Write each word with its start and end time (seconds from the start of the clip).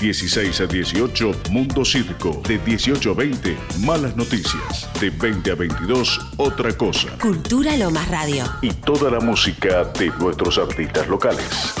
16 0.00 0.62
a 0.62 0.66
18, 0.66 1.32
Mundo 1.50 1.84
Circo. 1.84 2.40
De 2.48 2.58
18 2.58 3.10
a 3.10 3.14
20, 3.14 3.56
Malas 3.80 4.16
Noticias. 4.16 4.88
De 4.98 5.10
20 5.10 5.50
a 5.50 5.54
22, 5.54 6.18
Otra 6.38 6.72
Cosa. 6.72 7.10
Cultura 7.20 7.76
Lomas 7.76 8.08
Radio. 8.08 8.44
Y 8.62 8.72
toda 8.72 9.10
la 9.10 9.20
música 9.20 9.84
de 9.84 10.10
nuestros 10.18 10.56
artistas 10.56 11.06
locales. 11.06 11.74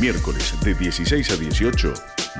Miércoles 0.00 0.54
de 0.64 0.72
16 0.72 1.32
a 1.32 1.36
18, 1.36 1.92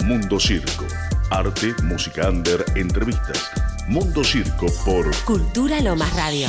Mundo 0.07 0.41
Circo. 0.41 0.87
Arte, 1.31 1.75
música 1.83 2.31
under, 2.31 2.65
entrevistas. 2.77 3.51
Mundo 3.89 4.25
Circo 4.25 4.67
por 4.87 5.15
Cultura 5.25 5.83
Lomas 5.83 6.15
Radio. 6.17 6.49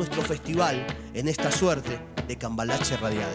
nuestro 0.00 0.22
festival 0.22 0.86
en 1.12 1.28
esta 1.28 1.52
suerte 1.52 1.98
de 2.26 2.36
cambalache 2.38 2.96
radial. 2.96 3.28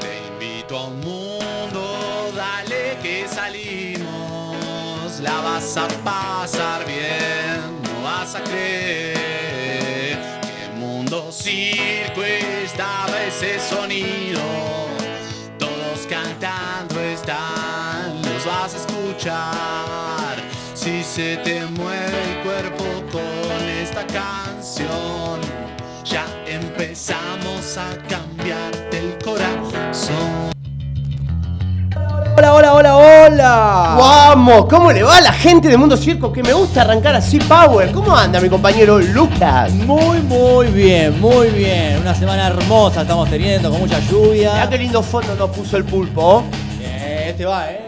Te 0.00 0.26
invito 0.26 0.78
a 0.78 0.86
un 0.86 1.00
mundo, 1.00 2.32
dale 2.34 2.96
que 3.02 3.28
salimos. 3.28 5.20
La 5.20 5.42
vas 5.42 5.76
a 5.76 5.86
pasar 6.02 6.86
bien, 6.86 7.60
no 7.82 8.02
vas 8.02 8.34
a 8.36 8.42
creer 8.42 10.16
que 10.40 10.78
mundo 10.78 11.30
circo 11.30 12.22
estaba 12.22 13.22
ese 13.24 13.60
sonido. 13.60 14.40
Todos 15.58 16.06
cantando 16.08 16.98
están, 17.00 18.22
los 18.22 18.46
vas 18.46 18.72
a 18.72 18.78
escuchar. 18.78 20.36
Si 20.72 21.04
se 21.04 21.36
te 21.44 21.66
mueve 21.66 22.09
canción, 24.90 25.40
ya 26.04 26.24
empezamos 26.46 27.76
a 27.78 27.96
cambiarte 28.08 28.98
el 28.98 29.18
corazón. 29.24 30.50
Hola, 32.36 32.54
hola, 32.54 32.74
hola, 32.74 32.96
hola. 32.96 33.96
Vamos, 33.98 34.66
¿cómo 34.66 34.90
le 34.92 35.02
va 35.02 35.18
a 35.18 35.20
la 35.20 35.32
gente 35.32 35.68
de 35.68 35.76
Mundo 35.76 35.96
Circo? 35.96 36.32
Que 36.32 36.42
me 36.42 36.52
gusta 36.54 36.82
arrancar 36.82 37.14
así, 37.16 37.38
Power. 37.38 37.92
¿Cómo 37.92 38.16
anda 38.16 38.40
mi 38.40 38.48
compañero 38.48 38.98
Lucas? 38.98 39.70
Muy, 39.72 40.20
muy 40.22 40.66
bien, 40.68 41.20
muy 41.20 41.48
bien. 41.48 41.98
Una 42.00 42.14
semana 42.14 42.46
hermosa 42.48 43.02
estamos 43.02 43.28
teniendo, 43.28 43.70
con 43.70 43.80
mucha 43.80 43.98
Mirá 43.98 44.10
lluvia. 44.10 44.68
qué 44.70 44.78
lindo 44.78 45.02
fondo 45.02 45.34
nos 45.36 45.50
puso 45.50 45.76
el 45.76 45.84
pulpo. 45.84 46.44
Eh, 46.80 47.26
Este 47.30 47.44
va, 47.44 47.70
¿eh? 47.70 47.86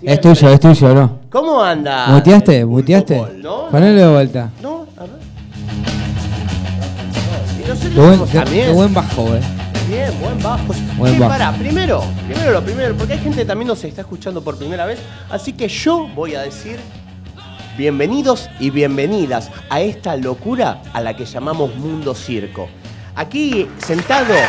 Es 0.00 0.20
tuyo, 0.20 0.48
es 0.48 0.60
tuyo, 0.60 0.94
¿no? 0.94 1.18
¿Cómo 1.30 1.62
anda? 1.62 2.06
¿Muteaste? 2.08 2.64
¿Muteaste? 2.64 3.20
¿No? 3.42 3.66
Ponele 3.68 4.00
de 4.02 4.08
vuelta. 4.08 4.50
No, 4.60 4.81
nosotros 7.74 7.92
Qué 7.94 8.00
buen, 8.16 8.30
también. 8.30 8.66
qué 8.66 8.72
buen 8.72 8.94
bajo, 8.94 9.34
eh. 9.34 9.40
Bien, 9.88 10.10
buen 10.20 10.42
bajo. 10.42 10.72
Buen 10.96 11.18
bajo. 11.18 11.30
pará, 11.32 11.52
primero, 11.52 12.02
primero 12.26 12.52
lo 12.52 12.62
primero, 12.62 12.94
porque 12.96 13.14
hay 13.14 13.18
gente 13.18 13.38
que 13.38 13.44
también 13.44 13.68
nos 13.68 13.82
está 13.84 14.02
escuchando 14.02 14.42
por 14.42 14.56
primera 14.56 14.86
vez, 14.86 14.98
así 15.30 15.52
que 15.52 15.68
yo 15.68 16.06
voy 16.14 16.34
a 16.34 16.42
decir 16.42 16.78
bienvenidos 17.76 18.48
y 18.60 18.70
bienvenidas 18.70 19.50
a 19.70 19.80
esta 19.80 20.16
locura 20.16 20.82
a 20.92 21.00
la 21.00 21.16
que 21.16 21.24
llamamos 21.24 21.74
Mundo 21.74 22.14
Circo. 22.14 22.68
Aquí 23.14 23.68
sentado. 23.84 24.26
Público. 24.34 24.42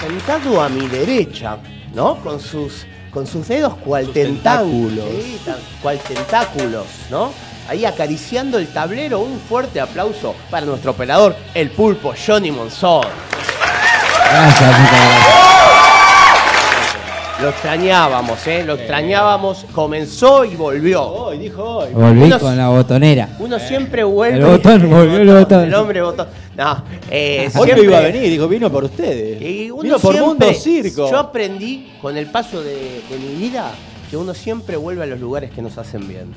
Sentado 0.00 0.62
a 0.62 0.68
mi 0.68 0.86
derecha, 0.88 1.58
¿no? 1.94 2.16
Con 2.16 2.40
sus, 2.40 2.86
con 3.12 3.26
sus 3.26 3.46
dedos 3.48 3.74
cual 3.76 4.04
Sus 4.06 4.14
tentáculos. 4.14 5.04
tentáculos. 5.04 5.24
Sí, 5.24 5.40
cual 5.82 5.98
tentáculos, 6.00 6.86
¿no? 7.10 7.30
Ahí 7.68 7.84
acariciando 7.84 8.58
el 8.58 8.68
tablero, 8.68 9.20
un 9.20 9.38
fuerte 9.38 9.78
aplauso 9.80 10.34
para 10.50 10.64
nuestro 10.64 10.92
operador, 10.92 11.36
el 11.54 11.70
pulpo 11.70 12.14
Johnny 12.26 12.50
Monzón. 12.50 13.02
Gracias, 14.30 14.78
muchas 14.78 14.92
gracias. 14.92 15.34
Lo 17.42 17.50
extrañábamos, 17.50 18.46
¿eh? 18.48 18.64
Lo 18.64 18.74
extrañábamos, 18.74 19.64
comenzó 19.72 20.44
y 20.44 20.56
volvió. 20.56 21.04
Hoy, 21.04 21.38
dijo 21.38 21.62
hoy. 21.62 21.92
Volví 21.92 22.30
con 22.32 22.56
la 22.56 22.68
botonera. 22.68 23.28
Uno 23.38 23.60
siempre 23.60 24.02
vuelve. 24.02 24.38
El 24.38 24.44
botón, 24.46 24.90
volvió 24.90 25.18
el 25.18 25.28
botón. 25.28 25.62
El 25.64 25.74
hombre 25.74 26.02
botón. 26.02 26.26
No, 26.56 26.82
eh, 27.08 27.44
Hoy 27.54 27.64
siempre- 27.66 27.76
no 27.76 27.82
iba 27.84 27.98
a 27.98 28.00
venir, 28.00 28.22
dijo, 28.30 28.48
vino 28.48 28.70
por 28.72 28.82
ustedes. 28.84 29.40
Y 29.40 29.70
uno 29.70 29.82
Vino 29.82 29.98
por 30.00 30.14
siempre- 30.14 30.46
Mundo 30.48 30.60
Circo. 30.60 31.08
Yo 31.10 31.18
aprendí 31.18 31.92
con 32.02 32.16
el 32.16 32.26
paso 32.26 32.60
de, 32.60 33.02
de 33.08 33.18
mi 33.20 33.36
vida 33.36 33.70
que 34.08 34.16
uno 34.16 34.34
siempre 34.34 34.76
vuelve 34.76 35.02
a 35.02 35.06
los 35.06 35.20
lugares 35.20 35.50
que 35.50 35.62
nos 35.62 35.76
hacen 35.78 36.08
bien. 36.08 36.32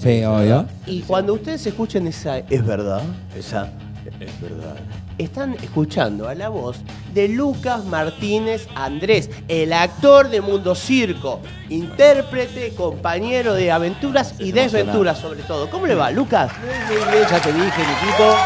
Sí, 0.00 0.24
obvio. 0.24 0.66
Y 0.86 1.02
cuando 1.02 1.34
ustedes 1.34 1.66
escuchen 1.66 2.06
esa, 2.06 2.38
es 2.38 2.66
verdad, 2.66 3.02
esa, 3.36 3.72
es 4.20 4.40
verdad, 4.40 4.76
están 5.16 5.54
escuchando 5.62 6.28
a 6.28 6.34
la 6.34 6.48
voz 6.48 6.78
de 7.12 7.28
Lucas 7.28 7.84
Martínez 7.84 8.66
Andrés, 8.74 9.30
el 9.46 9.72
actor 9.72 10.28
de 10.28 10.40
Mundo 10.40 10.74
Circo, 10.74 11.40
intérprete, 11.68 12.74
compañero 12.74 13.54
de 13.54 13.70
aventuras 13.70 14.34
y 14.40 14.50
desventuras 14.50 15.18
sobre 15.18 15.42
todo. 15.42 15.70
¿Cómo 15.70 15.86
le 15.86 15.94
va, 15.94 16.10
Lucas? 16.10 16.50
Muy 16.88 16.96
bien, 17.12 17.28
ya 17.30 17.40
te 17.40 17.52
dije, 17.52 17.62
Niquito. 17.62 18.36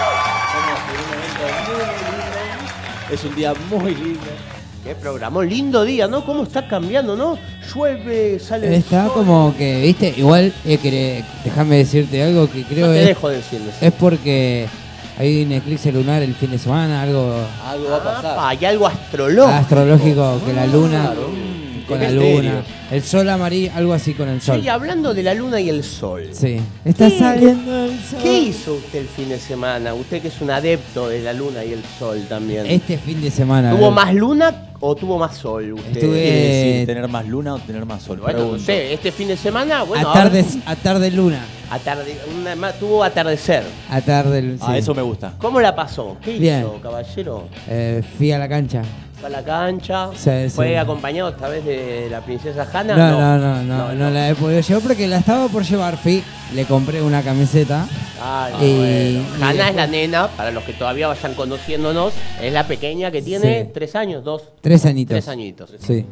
Estamos 0.47 0.79
en 0.85 1.01
un 1.01 1.07
momento 1.09 1.45
muy 1.71 1.85
lindo. 2.05 3.15
Es 3.15 3.25
un 3.25 3.35
día 3.35 3.55
muy 3.71 3.95
lindo. 3.95 4.58
Qué 4.85 4.95
programa, 4.95 5.45
lindo 5.45 5.85
día, 5.85 6.07
¿no? 6.09 6.25
¿Cómo 6.25 6.45
está 6.45 6.67
cambiando, 6.67 7.15
no? 7.17 7.37
Llueve, 7.75 8.39
sale 8.39 8.69
el 8.69 8.75
Está 8.75 9.07
sol. 9.07 9.15
como 9.15 9.55
que, 9.57 9.83
viste, 9.83 10.15
igual, 10.17 10.53
eh, 10.65 11.23
déjame 11.45 11.79
decirte 11.79 12.23
algo 12.23 12.49
que 12.51 12.63
creo 12.63 12.87
No 12.87 12.93
te 12.93 13.01
es, 13.03 13.07
dejo 13.09 13.29
decirles. 13.29 13.75
es 13.81 13.93
porque 13.93 14.67
hay 15.19 15.43
un 15.45 15.53
eclipse 15.53 15.93
lunar 15.93 16.23
el 16.23 16.35
fin 16.35 16.53
de 16.53 16.59
semana, 16.59 17.03
algo 17.03 17.35
Algo 17.67 17.91
va 17.91 17.97
a 17.97 18.05
pasar. 18.05 18.37
Ah, 18.39 18.49
hay 18.51 18.65
algo 18.65 18.87
astrológico. 18.87 19.47
astrológico 19.55 20.41
que 20.47 20.53
la 20.55 20.67
luna... 20.67 21.03
Claro. 21.13 21.31
con 21.89 22.01
la 22.01 22.11
luna. 22.11 22.63
El 22.91 23.03
sol 23.03 23.29
amarillo, 23.29 23.71
algo 23.75 23.93
así 23.93 24.15
con 24.15 24.29
el 24.29 24.41
sol. 24.41 24.61
Sí, 24.63 24.69
hablando 24.69 25.13
de 25.13 25.23
la 25.23 25.35
luna 25.35 25.61
y 25.61 25.69
el 25.71 25.83
sol. 25.83 26.29
Sí. 26.33 26.59
Está 26.85 27.09
¿Qué? 27.11 27.19
saliendo 27.19 27.85
el 27.85 27.99
sol. 28.01 28.21
¿Qué 28.23 28.39
hizo 28.39 28.75
usted 28.75 29.01
el 29.01 29.09
fin 29.09 29.29
de 29.31 29.39
semana? 29.39 29.93
Usted 29.93 30.23
que 30.23 30.29
es 30.29 30.41
un 30.41 30.51
adepto 30.51 31.09
de 31.09 31.21
la 31.23 31.33
luna 31.33 31.65
y 31.65 31.73
el 31.73 31.83
sol 31.99 32.25
también. 32.29 32.65
Este 32.67 32.97
fin 32.97 33.21
de 33.21 33.31
semana. 33.31 33.71
¿Tuvo 33.73 33.87
ver, 33.87 33.91
más 33.93 34.15
luna 34.15 34.55
o 34.81 34.95
tuvo 34.95 35.19
más 35.19 35.37
sol 35.37 35.73
usted? 35.73 35.87
Estuve- 35.89 36.01
¿Qué 36.01 36.23
quiere 36.23 36.43
decir 36.43 36.83
Eh, 36.83 36.85
tener 36.87 37.09
más 37.09 37.27
luna 37.27 37.55
o 37.55 37.59
tener 37.59 37.85
más 37.85 38.03
sol? 38.03 38.19
Bueno, 38.19 38.39
no 38.39 38.45
Pregunto. 38.45 38.65
sé, 38.65 38.93
este 38.95 39.11
fin 39.13 39.29
de 39.29 39.37
semana, 39.37 39.83
bueno, 39.83 40.09
a, 40.09 40.13
tarde, 40.13 40.45
a 40.67 40.77
tarde 40.77 41.11
luna. 41.11 41.45
ahora- 41.71 41.83
atarde- 41.83 42.17
una 42.41 42.55
más- 42.57 42.79
tuvo 42.79 43.03
atardecer. 43.05 43.65
A 43.91 44.01
tarde 44.01 44.41
luna. 44.43 44.59
Ah, 44.63 44.79
eso 44.79 44.95
me 44.95 45.03
gusta. 45.03 45.35
¿Cómo 45.39 45.61
la 45.61 45.75
pasó? 45.75 46.17
¿Qué 46.25 46.39
Bien. 46.39 46.61
hizo, 46.61 46.81
caballero? 46.81 47.45
Eh, 47.69 48.03
fui 48.17 48.31
a 48.33 48.39
la 48.39 48.49
cancha. 48.49 48.83
¿Fue 49.21 49.27
a 49.27 49.31
la 49.31 49.43
cancha? 49.43 50.11
Sí, 50.15 50.49
¿Fue 50.55 50.69
sí. 50.69 50.75
acompañado 50.77 51.31
esta 51.31 51.49
vez 51.49 51.65
de 51.65 52.09
la 52.11 52.21
princesa 52.21 52.67
Hanna? 52.73 52.97
No, 52.97 53.19
no, 53.19 53.39
no, 53.39 53.63
no, 53.65 53.93
no, 53.95 54.11
la 54.11 54.31
he 54.31 54.35
podido 54.37 54.61
llevar 54.61 54.83
porque 54.83 55.09
la 55.09 55.19
estaba 55.19 55.49
por 55.49 55.65
llevar. 55.65 55.97
Fui, 55.97 56.23
le 56.55 56.65
compré 56.67 57.03
una 57.03 57.23
camiseta. 57.23 57.87
Ay, 58.23 58.53
Y- 58.61 58.77
bueno. 58.77 59.39
y 59.39 59.43
Hanna 59.43 59.69
es 59.71 59.75
la 59.77 59.87
nena, 59.89 60.29
para 60.29 60.51
los 60.53 60.63
que 60.65 60.73
todavía 60.73 61.09
vayan 61.09 61.35
conociéndonos, 61.35 62.13
es 62.41 62.53
la 62.53 62.67
pequeña 62.69 63.11
que 63.11 63.21
tiene 63.23 63.65
Sí. 63.65 63.71
tres 63.75 63.97
años, 63.97 64.23
dos, 64.23 64.43
Tres 64.61 64.85
añitos. 64.87 65.15
tres 65.15 65.29
añitos. 65.29 65.71
Sí. 65.81 66.07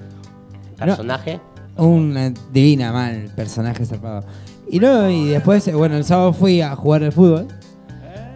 Personaje. 0.76 1.40
Una 1.76 2.32
divina, 2.52 2.92
mal, 2.92 3.30
personaje 3.36 3.84
zarpado. 3.86 4.24
Y 4.68 4.80
luego, 4.80 5.08
y 5.08 5.26
después, 5.28 5.66
eh, 5.68 5.74
bueno, 5.74 5.96
el 5.96 6.04
sábado 6.04 6.32
fui 6.32 6.60
a 6.60 6.74
jugar 6.74 7.04
al 7.04 7.12
fútbol. 7.12 7.46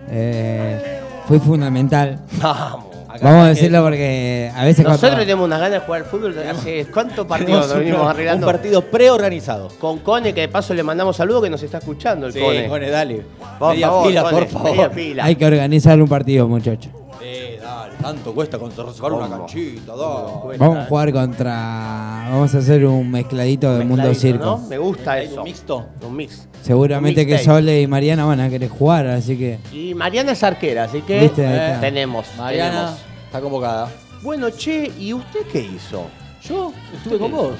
Eh, 0.08 1.00
fui 1.26 1.38
fundamental. 1.40 2.20
Vamos. 2.40 2.84
Acá 3.12 3.18
Vamos 3.24 3.40
a 3.40 3.42
que- 3.48 3.54
decirlo 3.54 3.82
porque 3.82 4.52
a 4.54 4.64
veces 4.64 4.84
Nosotros 4.84 5.10
cuando- 5.10 5.18
tenemos 5.24 5.44
unas 5.46 5.58
ganas 5.60 5.80
de 5.80 5.86
jugar 5.86 6.02
al 6.02 6.06
fútbol 6.06 6.34
hace 6.48 6.86
cuántos 6.92 7.26
partidos 7.28 7.66
nos 7.66 7.72
un- 7.72 7.78
venimos 7.80 8.02
un 8.02 8.08
arreglando. 8.08 8.46
partido 8.46 8.82
preorganizado. 8.82 9.68
Con 9.80 9.98
Cone, 9.98 10.32
que 10.32 10.42
de 10.42 10.48
paso 10.48 10.74
le 10.74 10.82
mandamos 10.82 11.16
saludos 11.16 11.42
que 11.42 11.50
nos 11.50 11.62
está 11.62 11.78
escuchando 11.78 12.26
el 12.26 12.32
Sí, 12.32 12.38
Cone. 12.40 12.68
Cone, 12.68 12.88
dale. 12.90 13.22
Por 13.58 13.72
media 13.72 13.88
favor, 13.88 14.06
pila, 14.06 14.22
Cone, 14.22 14.36
por 14.36 14.46
favor. 14.48 14.70
media 14.70 14.90
pila. 14.90 15.24
hay 15.24 15.34
que 15.36 15.44
organizar 15.46 16.00
un 16.00 16.08
partido, 16.08 16.46
muchachos. 16.48 16.92
Sí. 17.20 17.56
Tanto 18.02 18.34
cuesta 18.34 18.58
conservar 18.58 19.12
una 19.12 19.28
canchita, 19.28 19.92
Vamos 19.94 20.76
a 20.78 20.82
eh. 20.82 20.86
jugar 20.88 21.12
contra. 21.12 22.26
Vamos 22.30 22.54
a 22.54 22.58
hacer 22.58 22.86
un 22.86 23.10
mezcladito 23.10 23.76
de 23.76 23.84
Mundo 23.84 24.14
Circo. 24.14 24.44
¿no? 24.44 24.58
Me 24.68 24.78
gusta 24.78 25.12
¿Hay 25.12 25.26
eso. 25.26 25.36
un 25.38 25.44
mixto? 25.44 25.86
Un 26.06 26.16
mix. 26.16 26.48
Seguramente 26.62 27.20
Un 27.20 27.26
que 27.26 27.32
mixtape. 27.34 27.56
Sole 27.58 27.82
y 27.82 27.86
Mariana 27.86 28.24
van 28.24 28.40
a 28.40 28.48
querer 28.48 28.68
jugar, 28.70 29.06
así 29.08 29.36
que. 29.36 29.58
Y 29.72 29.94
Mariana 29.94 30.32
es 30.32 30.42
arquera, 30.42 30.84
así 30.84 31.02
que 31.02 31.20
Viste, 31.20 31.46
ahí 31.46 31.52
eh, 31.58 31.66
está. 31.68 31.80
tenemos. 31.80 32.26
Mariana 32.38 32.70
tenemos. 32.80 33.00
está 33.26 33.40
convocada. 33.40 33.88
Bueno, 34.22 34.50
che, 34.50 34.90
¿y 34.98 35.12
usted 35.12 35.40
qué 35.52 35.60
hizo? 35.60 36.04
Yo 36.42 36.72
estuve 36.94 37.18
con 37.18 37.32
vos. 37.32 37.52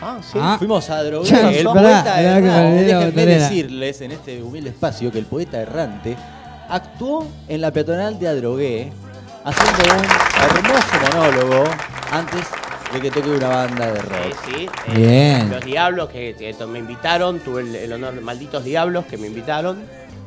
Ah, 0.00 0.18
sí. 0.22 0.38
Ah. 0.40 0.56
Fuimos 0.58 0.88
a 0.90 1.02
drogar. 1.04 1.28
Ya, 1.30 1.50
el 1.52 1.64
pará, 1.66 1.80
poeta 1.82 2.04
pará, 2.04 2.16
que 2.16 2.26
errante. 2.26 2.48
me 2.50 2.56
olvidé 2.56 2.80
la 2.92 2.98
Déjenme 2.98 3.06
botonera. 3.10 3.42
decirles 3.48 4.00
en 4.00 4.12
este 4.12 4.42
humilde 4.42 4.70
espacio 4.70 5.12
que 5.12 5.18
el 5.18 5.26
poeta 5.26 5.60
errante 5.60 6.16
actuó 6.68 7.26
en 7.48 7.60
la 7.60 7.70
peatonal 7.70 8.18
de 8.18 8.28
Adrogué 8.28 8.92
haciendo 9.44 9.94
un 9.94 10.04
hermoso 10.58 11.16
monólogo 11.16 11.64
antes 12.10 12.46
de 12.92 13.00
que 13.00 13.10
toque 13.10 13.30
una 13.30 13.48
banda 13.48 13.86
de 13.86 14.00
Sí, 14.00 14.06
rock. 14.06 14.36
sí. 14.44 14.68
eh, 14.88 14.94
Bien. 14.94 15.50
Los 15.50 15.64
Diablos 15.64 16.08
que, 16.10 16.34
que 16.38 16.66
me 16.66 16.78
invitaron, 16.78 17.38
tuve 17.40 17.62
el, 17.62 17.74
el 17.74 17.92
honor, 17.94 18.20
Malditos 18.20 18.64
Diablos 18.64 19.06
que 19.06 19.16
me 19.16 19.26
invitaron. 19.26 19.82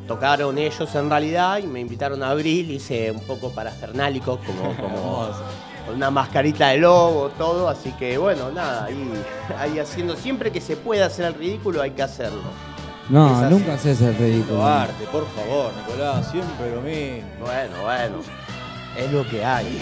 Tocaron 0.08 0.58
ellos 0.60 0.94
en 0.94 1.10
realidad 1.10 1.58
y 1.58 1.64
me 1.68 1.80
invitaron 1.80 2.22
a 2.22 2.30
abril, 2.30 2.70
hice 2.70 3.10
un 3.12 3.22
poco 3.22 3.50
parafernálico, 3.52 4.40
como, 4.40 4.76
como 4.82 5.30
con 5.86 5.96
una 5.96 6.10
mascarita 6.12 6.70
de 6.70 6.78
lobo, 6.78 7.30
todo, 7.38 7.70
así 7.70 7.92
que 7.94 8.18
bueno, 8.18 8.52
nada, 8.52 8.86
ahí, 8.86 9.12
ahí 9.60 9.80
haciendo, 9.80 10.16
siempre 10.16 10.52
que 10.52 10.62
se 10.62 10.76
pueda 10.78 11.06
hacer 11.08 11.26
el 11.26 11.34
ridículo 11.36 11.82
hay 11.82 11.92
que 11.92 12.04
hacerlo. 12.04 12.42
No, 13.10 13.48
nunca 13.52 13.76
haces 13.76 14.02
el 14.02 14.16
ridículo. 14.16 14.58
Lo 14.58 14.66
arte, 14.68 15.06
por 15.12 15.28
favor, 15.30 15.72
Nicolás, 15.76 16.30
siempre 16.32 16.72
lo 16.74 16.82
mismo. 16.82 17.30
Bueno, 17.42 17.84
bueno, 17.84 18.16
es 18.98 19.12
lo 19.12 19.28
que 19.30 19.44
hay. 19.44 19.82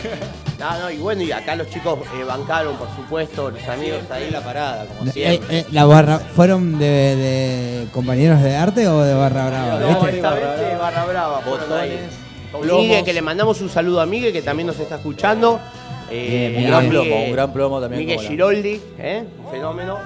No, 0.59 0.79
no, 0.79 0.91
y 0.91 0.97
bueno, 0.97 1.23
y 1.23 1.31
acá 1.31 1.55
los 1.55 1.69
chicos 1.69 1.99
eh, 2.19 2.23
bancaron, 2.23 2.75
por 2.75 2.87
supuesto, 2.95 3.49
los 3.51 3.67
amigos 3.67 3.99
Ahí 4.09 4.25
ahí. 4.25 4.31
la 4.31 4.41
parada, 4.41 4.85
como 4.85 5.09
Eh, 5.09 5.13
siempre. 5.13 5.59
eh, 5.59 5.65
la 5.71 5.85
barra, 5.85 6.19
¿Fueron 6.19 6.77
de, 6.79 6.85
de 6.85 7.87
compañeros 7.91 8.41
de 8.41 8.55
arte 8.55 8.87
o 8.87 9.01
de 9.01 9.13
barra 9.13 9.47
brava? 9.49 9.79
No, 9.79 9.87
¿Viste? 9.87 10.15
esta 10.17 10.29
Barra 10.29 10.39
vez 10.51 10.57
brava. 10.59 10.69
de 10.69 10.75
barra 10.77 11.05
brava. 11.05 11.41
Botones. 11.41 11.99
Miguel, 12.65 13.03
que 13.03 13.13
le 13.13 13.21
mandamos 13.21 13.59
un 13.61 13.69
saludo 13.69 13.99
a 13.99 14.05
Miguel, 14.05 14.31
que 14.31 14.41
también 14.43 14.67
nos 14.67 14.79
está 14.79 14.95
escuchando. 14.97 15.59
Eh, 16.11 16.49
Bien, 16.51 16.63
un 16.65 16.69
gran 16.69 16.87
Miguel. 16.89 17.07
plomo, 17.07 17.23
un 17.25 17.31
gran 17.31 17.53
plomo 17.53 17.81
también. 17.81 17.99
Miguel 18.01 18.15
como 18.17 18.23
la- 18.23 18.29
Giroldi, 18.31 18.81
¿eh? 18.99 19.23
un 19.43 19.51
fenómeno. 19.51 19.97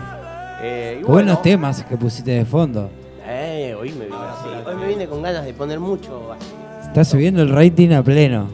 Eh, 0.62 0.94
y 1.01 1.03
Buenos 1.03 1.07
bueno, 1.36 1.38
temas 1.39 1.83
que 1.83 1.98
pusiste 1.98 2.31
de 2.31 2.45
fondo. 2.45 2.89
Eh, 3.27 3.75
hoy 3.80 3.92
me 3.92 4.06
vine 4.06 4.18
así. 4.18 4.69
Hoy 4.69 4.75
me 4.75 4.88
vine 4.88 5.07
con 5.07 5.21
ganas 5.21 5.44
de 5.45 5.53
poner 5.53 5.80
mucho 5.80 6.31
así. 6.33 6.48
Está 6.88 7.03
subiendo 7.03 7.42
el 7.42 7.50
rating 7.50 7.92
a 7.92 8.01
pleno. 8.01 8.48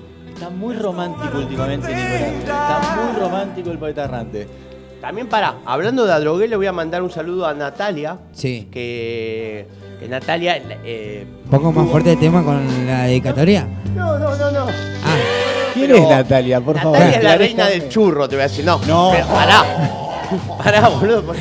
Está 0.44 0.56
muy 0.58 0.76
romántico 0.76 1.38
últimamente, 1.38 1.88
Nicolás. 1.88 2.34
Está 2.40 2.96
muy 3.02 3.18
romántico 3.22 3.72
el 3.72 3.78
poeta 3.80 4.04
errante. 4.04 4.46
También 5.00 5.28
para, 5.30 5.56
hablando 5.66 6.06
de 6.06 6.12
Adrogué, 6.12 6.50
le 6.50 6.58
voy 6.58 6.68
a 6.68 6.74
mandar 6.74 7.02
un 7.02 7.10
saludo 7.10 7.48
a 7.48 7.54
Natalia. 7.54 8.18
Sí. 8.34 8.68
Que, 8.70 9.66
que 10.02 10.08
Natalia. 10.10 10.62
eh, 10.84 11.26
¿Pongo 11.50 11.72
más 11.72 11.90
fuerte 11.90 12.12
el 12.12 12.20
tema 12.20 12.44
con 12.44 12.86
la 12.86 13.04
dedicatoria? 13.04 13.66
no, 13.96 14.20
no, 14.20 14.36
no, 14.36 14.52
no. 14.52 14.66
Ah, 15.06 15.16
¿Quién 15.74 15.88
Pero 15.88 15.98
es 16.04 16.10
Natalia, 16.10 16.60
por 16.60 16.78
favor? 16.78 17.00
Natalia 17.00 17.18
es 17.20 17.24
la 17.24 17.38
reina 17.38 17.68
del 17.68 17.88
churro, 17.88 18.28
te 18.28 18.36
voy 18.36 18.44
a 18.44 18.48
decir. 18.50 18.66
No, 18.66 18.80
No. 18.86 19.12
pero 19.14 19.28
pará. 19.28 19.64
Pará, 20.62 20.90
boludo. 20.90 21.34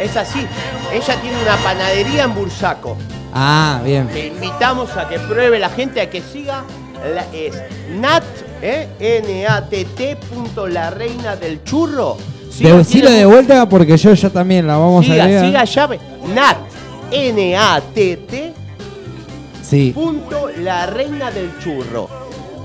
Es 0.00 0.16
así. 0.16 0.44
Ella 0.92 1.20
tiene 1.20 1.40
una 1.40 1.56
panadería 1.58 2.24
en 2.24 2.34
Bursaco. 2.34 2.96
ah, 3.32 3.80
bien. 3.84 4.08
Te 4.08 4.26
invitamos 4.26 4.96
a 4.96 5.08
que 5.08 5.20
pruebe 5.20 5.60
la 5.60 5.68
gente, 5.68 6.00
a 6.00 6.10
que 6.10 6.20
siga. 6.20 6.64
La, 7.04 7.26
es 7.32 7.54
Nat, 8.00 8.22
¿eh? 8.62 8.88
N-A-T-T. 8.98 10.16
punto 10.32 10.66
la 10.66 10.90
reina 10.90 11.36
del 11.36 11.62
churro. 11.64 12.16
Siga, 12.50 12.76
Decilo 12.76 13.06
tiene 13.08 13.18
de 13.20 13.26
vuelta 13.26 13.68
porque 13.68 13.96
yo 13.96 14.14
ya 14.14 14.30
también 14.30 14.66
la 14.66 14.76
vamos 14.76 15.04
a 15.04 15.08
Siga, 15.12 15.24
agregar. 15.24 15.44
siga 15.46 15.64
llave. 15.64 16.00
Nat, 16.34 16.56
N-A-T-T. 17.10 18.52
Sí. 19.62 19.92
punto 19.94 20.48
la 20.58 20.86
reina 20.86 21.30
del 21.30 21.50
churro. 21.58 22.08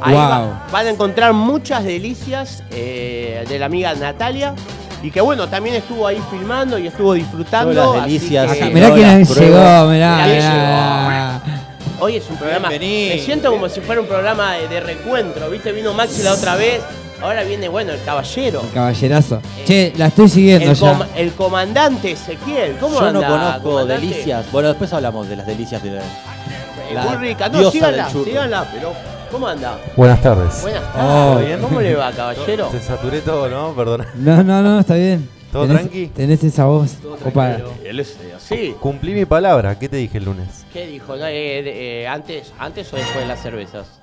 Ahí 0.02 0.14
Wow. 0.14 0.22
va- 0.24 0.68
van 0.72 0.86
a 0.88 0.90
encontrar 0.92 1.34
muchas 1.34 1.84
delicias 1.84 2.64
eh, 2.72 3.44
de 3.48 3.60
la 3.60 3.66
amiga 3.66 3.94
Natalia. 3.96 4.54
Y 5.02 5.12
que 5.12 5.22
bueno, 5.22 5.48
también 5.48 5.76
estuvo 5.76 6.06
ahí 6.06 6.22
filmando 6.30 6.78
y 6.78 6.88
estuvo 6.88 7.14
disfrutando. 7.14 7.74
Todas 7.74 7.96
las 7.98 8.06
así 8.06 8.14
delicias. 8.14 8.52
que- 8.52 8.64
Acá, 8.64 8.74
mirá 8.74 8.88
no 8.90 8.96
quién 8.96 9.20
las 9.20 9.36
llegó, 9.38 9.58
mirá, 9.58 9.88
Mirá 9.90 10.26
quién 10.26 10.36
mirá. 10.38 11.69
Hoy 12.02 12.16
es 12.16 12.30
un 12.30 12.38
programa. 12.38 12.70
Bienvenido. 12.70 13.16
Me 13.16 13.22
siento 13.22 13.52
como 13.52 13.68
si 13.70 13.82
fuera 13.82 14.02
un 14.02 14.08
programa 14.08 14.54
de, 14.54 14.68
de 14.68 14.80
recuentro. 14.80 15.50
¿Viste? 15.50 15.72
Vino 15.72 15.94
Maxi 15.94 16.24
la 16.24 16.34
otra 16.34 16.56
vez. 16.56 16.82
Ahora 17.22 17.44
viene, 17.44 17.68
bueno, 17.68 17.92
el 17.92 18.02
caballero. 18.04 18.62
Caballerazo. 18.74 19.42
Che, 19.66 19.92
la 19.98 20.08
estoy 20.08 20.30
siguiendo 20.30 20.70
El, 20.72 20.76
ya. 20.78 20.94
com- 20.94 21.08
el 21.16 21.32
comandante 21.34 22.12
Ezequiel. 22.12 22.78
¿Cómo 22.80 22.96
Yo 22.96 23.12
no 23.12 23.20
anda, 23.20 23.28
conozco 23.28 23.70
comandante? 23.72 24.06
delicias. 24.08 24.52
Bueno, 24.52 24.70
después 24.70 24.94
hablamos 24.94 25.28
de 25.28 25.36
las 25.36 25.46
delicias 25.46 25.84
de 25.84 25.92
la. 25.92 26.00
Eh, 26.00 26.94
la 26.94 27.04
Muy 27.04 27.16
rica. 27.18 27.50
No, 27.50 27.60
diosa 27.60 27.72
síganla, 27.74 28.10
síganla. 28.10 28.70
Pero, 28.74 28.94
¿cómo 29.30 29.48
anda? 29.48 29.78
Buenas 29.98 30.22
tardes. 30.22 30.62
Buenas 30.62 30.84
Oh. 30.96 31.34
tardes. 31.36 31.58
¿Cómo 31.58 31.82
le 31.82 31.96
va, 31.96 32.12
caballero? 32.14 32.68
Te 32.68 32.80
saturé 32.80 33.20
todo, 33.20 33.50
¿no? 33.50 33.74
Perdona. 33.74 34.08
No, 34.16 34.42
no, 34.42 34.62
no, 34.62 34.80
está 34.80 34.96
bien. 34.96 35.28
¿Todo 35.52 35.66
Tenés- 35.66 35.78
tranqui? 35.80 36.08
Tenés 36.08 36.44
esa 36.44 36.66
voz 36.66 36.92
copada. 37.22 37.60
Él 37.84 38.00
es 38.00 38.16
así. 38.56 38.76
Cumplí 38.80 39.14
mi 39.14 39.26
palabra. 39.26 39.78
¿Qué 39.78 39.88
te 39.90 39.98
dije 39.98 40.18
el 40.18 40.26
lunes? 40.26 40.66
¿Qué 40.74 40.88
dijo? 40.88 41.16
No, 41.16 41.26
eh, 41.26 42.02
eh, 42.04 42.08
antes, 42.08 42.52
¿Antes 42.60 42.92
o 42.94 42.96
después 42.96 43.20
de 43.20 43.26
las 43.28 43.42
cervezas? 43.42 44.00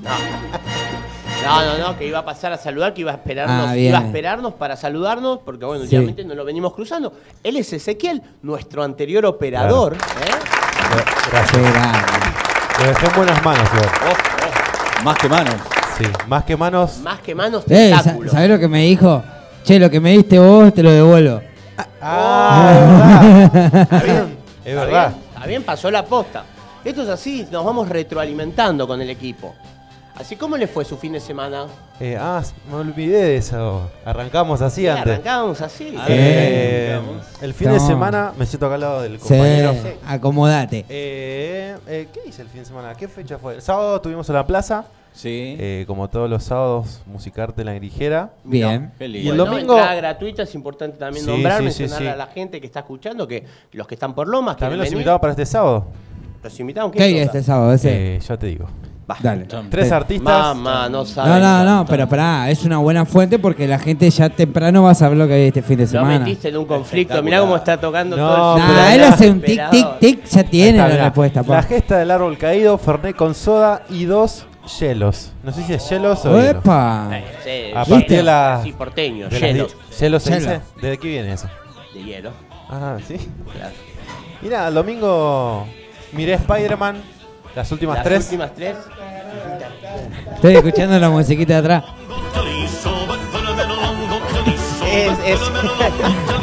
No. 0.00 0.10
No, 1.44 1.64
no, 1.64 1.78
no, 1.78 1.98
que 1.98 2.06
iba 2.06 2.18
a 2.20 2.24
pasar 2.24 2.52
a 2.52 2.56
saludar, 2.58 2.94
que 2.94 3.00
iba 3.00 3.10
a 3.10 3.14
esperarnos, 3.14 3.68
Ah, 3.70 3.76
iba 3.76 3.98
a 3.98 4.02
esperarnos 4.02 4.54
para 4.54 4.76
saludarnos, 4.76 5.40
porque 5.44 5.64
bueno, 5.64 5.80
Sí. 5.80 5.96
últimamente 5.96 6.24
nos 6.24 6.36
lo 6.36 6.44
venimos 6.44 6.72
cruzando. 6.74 7.12
Él 7.42 7.56
es 7.56 7.72
Ezequiel, 7.72 8.22
nuestro 8.42 8.82
anterior 8.84 9.26
operador. 9.26 9.94
¿eh? 9.94 9.98
Gracias. 11.30 11.62
Lo 12.78 12.86
dejé 12.88 13.06
en 13.06 13.12
buenas 13.16 13.44
manos, 13.44 13.68
igual. 13.74 13.90
Oh, 14.08 15.04
Más 15.04 15.16
que 15.18 15.28
manos. 15.28 15.54
Sí, 15.98 16.04
más 16.28 16.44
que 16.44 16.56
manos. 16.56 16.96
oh, 16.98 17.02
más 17.02 17.20
que 17.20 17.34
manos, 17.34 17.64
Eh. 17.68 17.92
¿Sabés 18.30 18.48
lo 18.48 18.58
que 18.58 18.68
me 18.68 18.82
dijo? 18.84 19.22
Che, 19.64 19.78
lo 19.78 19.90
que 19.90 20.00
me 20.00 20.12
diste 20.12 20.38
vos 20.38 20.72
te 20.72 20.82
lo 20.82 20.90
devuelvo. 20.90 21.40
Ah, 22.00 23.20
es 23.52 23.52
verdad. 23.52 23.82
Está 23.82 24.02
bien. 24.04 24.36
Es 24.64 24.68
Está 24.72 24.84
verdad. 24.84 25.08
bien, 25.08 25.22
está 25.34 25.46
bien, 25.46 25.62
pasó 25.64 25.90
la 25.90 26.04
posta. 26.04 26.44
Esto 26.84 27.02
es 27.02 27.08
así, 27.08 27.46
nos 27.50 27.64
vamos 27.64 27.88
retroalimentando 27.88 28.86
con 28.86 29.00
el 29.00 29.10
equipo. 29.10 29.54
Así 30.14 30.36
como 30.36 30.56
le 30.58 30.66
fue 30.66 30.84
su 30.84 30.96
fin 30.98 31.12
de 31.12 31.20
semana. 31.20 31.64
Eh, 31.98 32.18
ah, 32.20 32.42
me 32.70 32.76
olvidé 32.76 33.22
de 33.22 33.36
eso. 33.38 33.88
Arrancamos 34.04 34.60
así 34.60 34.82
Sí, 34.82 34.88
antes. 34.88 35.06
arrancábamos 35.14 35.60
así. 35.62 35.96
Eh, 36.06 37.00
el 37.40 37.54
fin 37.54 37.72
de 37.72 37.80
semana 37.80 38.32
me 38.36 38.44
siento 38.44 38.66
acá 38.66 38.74
al 38.74 38.80
lado 38.82 39.02
del 39.02 39.14
Sí, 39.18 39.28
compañero. 39.28 39.74
acomodate. 40.06 40.84
Eh, 40.88 41.76
eh, 41.86 42.08
¿Qué 42.12 42.20
hice 42.28 42.42
el 42.42 42.48
fin 42.48 42.60
de 42.60 42.66
semana? 42.66 42.94
¿Qué 42.94 43.08
fecha 43.08 43.38
fue? 43.38 43.54
El 43.54 43.62
sábado 43.62 43.96
estuvimos 43.96 44.28
en 44.28 44.34
la 44.34 44.46
plaza. 44.46 44.84
Sí. 45.12 45.56
eh, 45.58 45.84
como 45.86 46.08
todos 46.08 46.28
los 46.30 46.42
sábados, 46.42 47.02
Musicarte 47.06 47.60
en 47.62 47.66
la 47.66 47.74
Grijera. 47.74 48.30
Bien. 48.44 48.92
Y 48.98 49.04
el 49.04 49.36
Bueno, 49.36 49.44
domingo- 49.44 49.74
entrada 49.74 49.94
gratuita 49.94 50.42
es 50.44 50.54
importante 50.54 50.96
también 50.96 51.24
Sí, 51.24 51.30
nombrar, 51.30 51.58
sí, 51.62 51.70
sí, 51.70 51.82
mencionarle 51.82 52.08
sí. 52.08 52.12
a 52.12 52.16
la 52.16 52.26
gente 52.26 52.60
que 52.60 52.66
está 52.66 52.80
escuchando 52.80 53.28
que 53.28 53.44
los 53.72 53.86
que 53.86 53.94
están 53.94 54.14
por 54.14 54.26
Lomas, 54.26 54.56
También 54.56 54.78
los 54.78 54.86
venir. 54.86 54.94
invitamos 54.98 55.20
para 55.20 55.32
este 55.32 55.46
sábado. 55.46 55.86
Los 56.42 56.58
invitamos. 56.60 56.92
¿Qué 56.92 57.02
hay 57.02 57.18
este 57.18 57.42
sábado? 57.42 57.72
Ese? 57.72 58.16
Eh, 58.16 58.20
ya 58.20 58.36
te 58.36 58.46
digo. 58.46 58.66
Dale. 59.20 59.46
Tres 59.68 59.92
artistas. 59.92 60.24
Mamá, 60.56 60.88
no. 60.88 61.04
No, 61.04 61.38
no, 61.38 61.64
no, 61.64 61.86
pero 61.86 62.08
pará, 62.08 62.48
es 62.50 62.64
una 62.64 62.78
buena 62.78 63.04
fuente 63.04 63.38
porque 63.38 63.68
la 63.68 63.78
gente 63.78 64.08
ya 64.08 64.30
temprano 64.30 64.84
va 64.84 64.92
a 64.92 64.94
saber 64.94 65.18
lo 65.18 65.26
que 65.26 65.34
hay 65.34 65.42
este 65.48 65.60
fin 65.60 65.76
de 65.76 65.84
Lo 65.84 65.90
semana. 65.90 66.20
metiste 66.20 66.48
en 66.48 66.56
un 66.56 66.64
conflicto. 66.64 67.22
Mirá 67.22 67.40
cómo 67.40 67.56
está 67.56 67.78
tocando 67.78 68.16
No, 68.16 68.26
todo 68.26 68.56
el 68.56 68.62
Nah, 68.62 68.94
él 68.94 69.04
hace 69.04 69.30
un 69.30 69.42
tic, 69.42 69.60
tic, 69.70 69.98
tic, 69.98 70.24
ya 70.24 70.44
tiene 70.44 70.70
está, 70.78 70.88
la 70.88 70.94
mirá. 70.94 71.04
respuesta. 71.04 71.42
pa. 71.42 71.54
La 71.56 71.62
gesta 71.62 71.98
del 71.98 72.10
árbol 72.10 72.38
caído, 72.38 72.78
Fernet 72.78 73.14
con 73.14 73.34
soda 73.34 73.82
y 73.90 74.04
dos 74.06 74.46
hielos. 74.78 75.32
No 75.42 75.52
sé 75.52 75.62
si 75.64 75.72
es 75.74 75.88
hielos 75.90 76.24
o. 76.24 76.40
¡Epa! 76.40 77.08
Eh, 77.12 77.24
sí, 77.42 77.76
A 77.76 77.84
sí, 77.84 77.90
partir 77.90 78.16
de 78.18 78.22
la- 78.22 78.60
Sí, 78.62 78.72
porteño, 78.72 79.28
De 79.28 79.40
las 79.40 79.50
hielo. 79.50 79.66
di- 79.66 79.72
¿Hielos 80.00 80.22
se 80.22 80.30
Hielo. 80.30 80.40
dice? 80.52 80.60
¿De 80.80 80.98
qué 80.98 81.08
viene 81.08 81.32
eso? 81.32 81.48
De 81.94 82.02
hielo. 82.02 82.30
Ah, 82.70 82.96
sí. 83.06 83.16
Claro. 83.52 83.74
Mira, 84.40 84.68
el 84.68 84.74
domingo 84.74 85.66
miré 86.12 86.34
Spider-Man, 86.34 87.02
las 87.54 87.70
últimas 87.72 87.96
Las 87.96 88.04
tres. 88.04 88.24
últimas 88.24 88.54
tres. 88.54 88.76
Estoy 90.34 90.54
escuchando 90.56 90.98
la 90.98 91.10
musiquita 91.10 91.54
de 91.54 91.58
atrás. 91.60 91.84
Es, 94.92 95.18
es, 95.24 95.40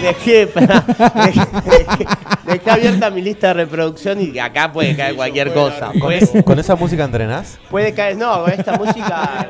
dejé, 0.02 0.48
pará, 0.48 0.84
dejé, 1.26 1.40
dejé- 1.40 2.08
dejé 2.46 2.72
abierta 2.72 3.10
mi 3.12 3.22
lista 3.22 3.48
de 3.50 3.54
reproducción 3.54 4.20
y 4.22 4.38
acá 4.40 4.72
puede 4.72 4.96
caer 4.96 5.16
cualquier 5.16 5.54
cosa. 5.54 5.92
¿Con, 6.00 6.12
es- 6.12 6.32
esa 6.34 6.76
música 6.76 7.04
entrenás? 7.04 7.60
puede 7.70 7.94
caer, 7.94 8.18
no, 8.18 8.42
con 8.44 8.52
esta 8.52 8.74
música. 8.78 9.48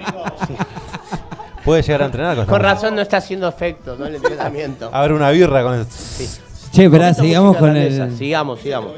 sí. 0.48 0.54
Puede 1.64 1.82
llegar 1.82 2.02
a 2.02 2.06
entrenar 2.06 2.36
con 2.36 2.44
esta 2.44 2.52
Con 2.52 2.62
razón 2.62 2.96
no 2.96 3.02
está 3.02 3.18
haciendo 3.18 3.48
efecto, 3.48 3.96
¿no? 3.98 4.06
El 4.06 4.16
entrenamiento. 4.16 4.90
A 4.92 5.02
ver 5.02 5.14
una 5.14 5.30
birra 5.30 5.62
con 5.64 5.76
el... 5.76 5.86
Che, 5.88 6.84
esperá, 6.86 7.08
Poquito 7.10 7.24
sigamos 7.24 7.58
con 7.58 7.78
el. 7.78 8.18
Sigamos, 8.18 8.60
sigamos. 8.60 8.92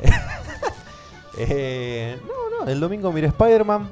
Eh, 1.38 2.18
no, 2.26 2.64
no, 2.64 2.70
el 2.70 2.78
domingo 2.78 3.10
miré 3.10 3.28
Spider-Man. 3.28 3.88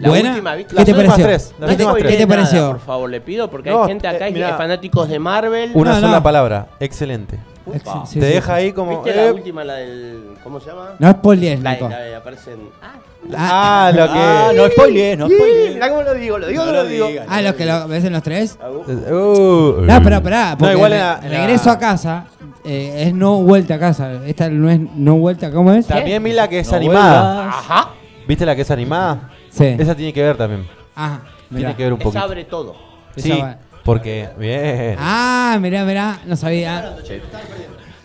La 0.00 0.08
¿Buena? 0.10 0.30
última, 0.30 0.54
¿viste? 0.54 0.76
¿Qué 0.76 0.84
te 0.84 0.94
pareció? 0.94 1.24
tres, 1.24 1.48
¿Qué 1.48 1.54
te, 1.58 1.64
últimas 1.72 1.90
spoilees 1.92 2.12
qué 2.12 2.18
te 2.18 2.26
nada, 2.26 2.36
pareció? 2.42 2.70
por 2.70 2.80
favor, 2.80 3.10
le 3.10 3.20
pido, 3.20 3.50
porque 3.50 3.70
No, 3.70 3.82
hay 3.82 3.88
gente 3.88 4.06
acá 4.08 4.26
eh, 4.28 4.30
y 4.30 4.34
mirá. 4.34 4.56
fanáticos 4.56 5.08
de 5.08 5.18
Marvel. 5.18 5.70
Una 5.74 5.94
No, 5.94 6.00
sola 6.00 6.16
no. 6.18 6.22
palabra, 6.22 6.66
excelente. 6.78 7.38
Upa. 7.66 8.04
Te 8.04 8.06
sí, 8.12 8.20
deja 8.20 8.46
sí. 8.46 8.52
ahí 8.52 8.72
como... 8.72 9.02
¿Viste 9.02 9.14
la 9.14 9.26
eh, 9.26 9.32
última, 9.32 9.62
la 9.64 9.74
del. 9.74 10.34
¿Cómo 10.42 10.58
se 10.60 10.70
llama? 10.70 10.90
No 10.98 11.10
spoilees, 11.10 11.60
La, 11.62 11.78
la 11.78 11.98
de 12.00 12.14
aparecen. 12.16 12.60
Ah, 12.80 12.94
Ah, 13.36 13.92
lo 13.94 14.04
que... 14.06 14.18
Ah, 14.18 14.50
no 14.56 14.68
spoilees, 14.68 15.18
no 15.18 15.26
spoilees. 15.28 15.74
mirá 15.74 15.88
cómo 15.90 16.02
lo 16.02 16.14
digo, 16.14 16.38
lo 16.38 16.46
digo, 16.46 16.64
No 16.64 16.72
lo 16.72 16.82
lo 16.84 16.88
digo. 16.88 17.08
Ah, 17.28 17.42
los 17.42 17.54
que 17.56 17.66
lo 17.66 17.88
ves 17.88 18.04
en 18.04 18.12
los 18.12 18.22
tres. 18.22 18.56
Uh, 18.64 19.82
No, 19.82 20.02
pero 20.02 20.22
pará, 20.22 20.54
porque 20.58 20.72
No, 20.72 20.78
igual 20.78 20.92
era- 20.92 21.16
regreso 21.20 21.70
a 21.70 21.78
casa 21.78 22.24
eh, 22.64 23.04
es 23.08 23.12
no 23.14 23.42
vuelta 23.42 23.74
a 23.74 23.78
casa. 23.78 24.12
Esta 24.26 24.48
no 24.48 24.70
es 24.70 24.78
no 24.94 25.16
vuelta, 25.16 25.50
¿cómo 25.50 25.72
es? 25.72 25.86
También 25.86 26.22
vi 26.22 26.32
la 26.32 26.48
que 26.48 26.60
es 26.60 26.70
No 26.70 26.76
animada. 26.76 27.34
vuelvas. 27.34 27.54
Ajá. 27.56 27.88
¿Viste 28.26 28.46
la 28.46 28.54
que 28.56 28.62
es 28.62 28.70
animada? 28.70 29.30
Sí. 29.50 29.76
Esa 29.78 29.94
tiene 29.94 30.12
que 30.12 30.22
ver 30.22 30.36
también. 30.36 30.66
Ah, 30.96 31.20
mirá. 31.50 31.68
Tiene 31.68 31.76
que 31.76 31.82
ver 31.84 31.92
un 31.92 31.98
Esa 32.00 32.04
poquito. 32.04 32.24
abre 32.24 32.44
todo. 32.44 32.76
Esa 33.16 33.26
Sí, 33.34 33.40
va- 33.40 33.58
porque... 33.84 34.28
Bien. 34.38 34.96
Ah, 34.98 35.58
mirá, 35.60 35.84
mirá, 35.84 36.18
no 36.26 36.36
sabía. 36.36 36.96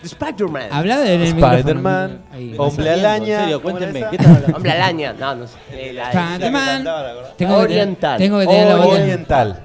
Spider-Man. 0.03 0.67
Habla 0.71 0.99
de 0.99 1.13
en 1.15 1.21
el 1.21 1.33
micrófono. 1.33 1.57
Spider-Man, 1.59 2.21
Ahí. 2.31 2.55
Hombre 2.57 2.87
En 2.93 2.99
Alaña. 2.99 3.39
serio, 3.41 3.61
¿cómo 3.61 3.77
era 3.77 3.87
cuéntenme, 3.91 3.99
esa? 3.99 4.09
¿qué 4.23 4.27
hablando? 4.27 4.57
Hombre 4.57 4.71
araña. 4.71 5.13
No, 5.13 5.35
no 5.35 5.47
sé. 5.47 5.57
Eh, 5.71 5.93
la- 5.93 6.11
Spider-Man. 6.11 6.83
Tengo 6.83 7.31
que 7.35 7.35
tener- 7.37 7.57
Oriental. 7.57 8.17
Tengo 8.17 8.39
que 8.39 8.47
tener 8.47 8.67
la. 8.67 8.85
Oriental. 8.87 9.63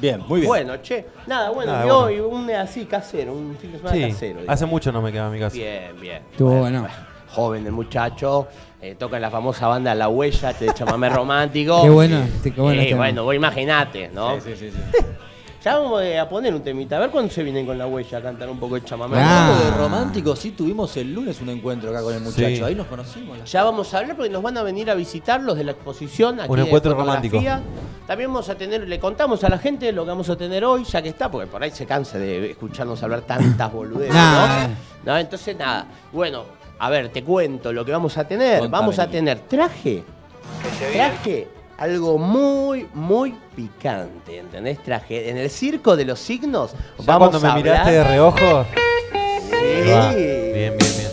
Bien, 0.00 0.20
muy 0.28 0.40
bien. 0.40 0.48
Bueno, 0.48 0.76
che. 0.78 1.06
Nada, 1.26 1.50
bueno, 1.50 1.72
Nada, 1.72 1.86
yo 1.86 2.00
bueno. 2.02 2.16
y 2.16 2.20
un 2.20 2.50
así 2.52 2.84
casero, 2.86 3.32
un 3.32 3.56
fin 3.60 3.72
de 3.72 3.78
semana 3.78 3.96
Sí, 3.96 4.02
casero. 4.12 4.40
hace 4.46 4.66
mucho 4.66 4.92
no 4.92 5.02
me 5.02 5.10
quedaba 5.12 5.28
en 5.28 5.34
mi 5.34 5.40
casa. 5.40 5.54
Bien, 5.56 6.00
bien. 6.00 6.22
Estuvo 6.30 6.54
bueno. 6.58 6.86
Joven 7.30 7.66
el 7.66 7.72
muchacho, 7.72 8.48
eh, 8.80 8.94
toca 8.98 9.16
en 9.16 9.22
la 9.22 9.30
famosa 9.30 9.66
banda 9.66 9.94
La 9.94 10.08
Huella, 10.08 10.52
te 10.52 10.72
chamamé 10.72 11.08
romántico. 11.10 11.82
Qué 11.82 11.90
bueno, 11.90 12.20
qué 12.42 12.50
bueno 12.50 12.82
Eh, 12.82 12.94
bueno, 12.94 13.24
vos 13.24 13.34
imaginate, 13.34 14.08
¿no? 14.08 14.40
Sí, 14.40 14.52
sí, 14.56 14.70
sí, 14.70 14.72
sí. 14.72 14.98
Ya 15.64 15.76
vamos 15.76 16.00
eh, 16.02 16.16
a 16.16 16.28
poner 16.28 16.54
un 16.54 16.62
temita, 16.62 16.96
a 16.96 17.00
ver 17.00 17.10
cuándo 17.10 17.32
se 17.32 17.42
vienen 17.42 17.66
con 17.66 17.76
La 17.76 17.88
Huella 17.88 18.18
a 18.18 18.22
cantar 18.22 18.48
un 18.48 18.60
poco 18.60 18.76
de 18.76 18.84
chamamé. 18.84 19.16
Ah. 19.18 19.48
Hablando 19.48 19.64
de 19.64 19.76
romántico, 19.76 20.36
sí 20.36 20.52
tuvimos 20.52 20.96
el 20.96 21.12
lunes 21.12 21.40
un 21.40 21.48
encuentro 21.48 21.90
acá 21.90 22.00
con 22.00 22.14
el 22.14 22.20
muchacho. 22.20 22.46
Sí. 22.48 22.62
Ahí 22.62 22.76
nos 22.76 22.86
conocimos. 22.86 23.38
Ya 23.50 23.64
vamos 23.64 23.92
a 23.92 23.98
hablar 23.98 24.14
porque 24.14 24.30
nos 24.30 24.40
van 24.40 24.56
a 24.56 24.62
venir 24.62 24.88
a 24.88 24.94
visitar 24.94 25.42
los 25.42 25.56
de 25.58 25.64
la 25.64 25.72
exposición 25.72 26.38
aquí 26.38 26.48
Un 26.48 26.58
de 26.58 26.62
encuentro 26.62 26.94
fotografía. 26.96 27.60
También 28.06 28.32
vamos 28.32 28.48
a 28.48 28.54
tener, 28.54 28.88
le 28.88 29.00
contamos 29.00 29.42
a 29.42 29.48
la 29.48 29.58
gente 29.58 29.90
lo 29.90 30.04
que 30.04 30.10
vamos 30.10 30.30
a 30.30 30.36
tener 30.36 30.64
hoy, 30.64 30.84
ya 30.84 31.02
que 31.02 31.08
está, 31.08 31.28
porque 31.28 31.48
por 31.48 31.60
ahí 31.60 31.72
se 31.72 31.84
cansa 31.86 32.18
de 32.18 32.52
escucharnos 32.52 33.02
hablar 33.02 33.22
tantas 33.22 33.72
boludeces, 33.72 34.14
Nah. 34.14 34.68
¿no? 34.68 34.74
No, 35.06 35.18
entonces 35.18 35.56
nada. 35.56 35.86
Bueno, 36.12 36.44
a 36.78 36.90
ver, 36.90 37.08
te 37.10 37.24
cuento 37.24 37.72
lo 37.72 37.84
que 37.84 37.92
vamos 37.92 38.16
a 38.18 38.24
tener. 38.26 38.60
Contame, 38.60 38.80
vamos 38.80 38.98
a 38.98 39.08
tener 39.08 39.40
traje. 39.40 40.04
Traje 40.92 41.48
algo 41.78 42.18
muy, 42.18 42.86
muy 42.94 43.34
picante, 43.54 44.38
¿entendés? 44.38 44.82
Traje. 44.82 45.30
En 45.30 45.36
el 45.38 45.50
circo 45.50 45.96
de 45.96 46.04
los 46.04 46.18
signos 46.18 46.72
Ya 46.72 47.04
vamos 47.04 47.30
cuando 47.30 47.40
me 47.40 47.48
a 47.48 47.54
miraste 47.56 47.92
de 47.92 48.04
reojo. 48.04 48.64
Sí. 48.68 49.90
va. 49.90 50.12
Bien, 50.12 50.52
bien, 50.54 50.76
bien. 50.78 51.10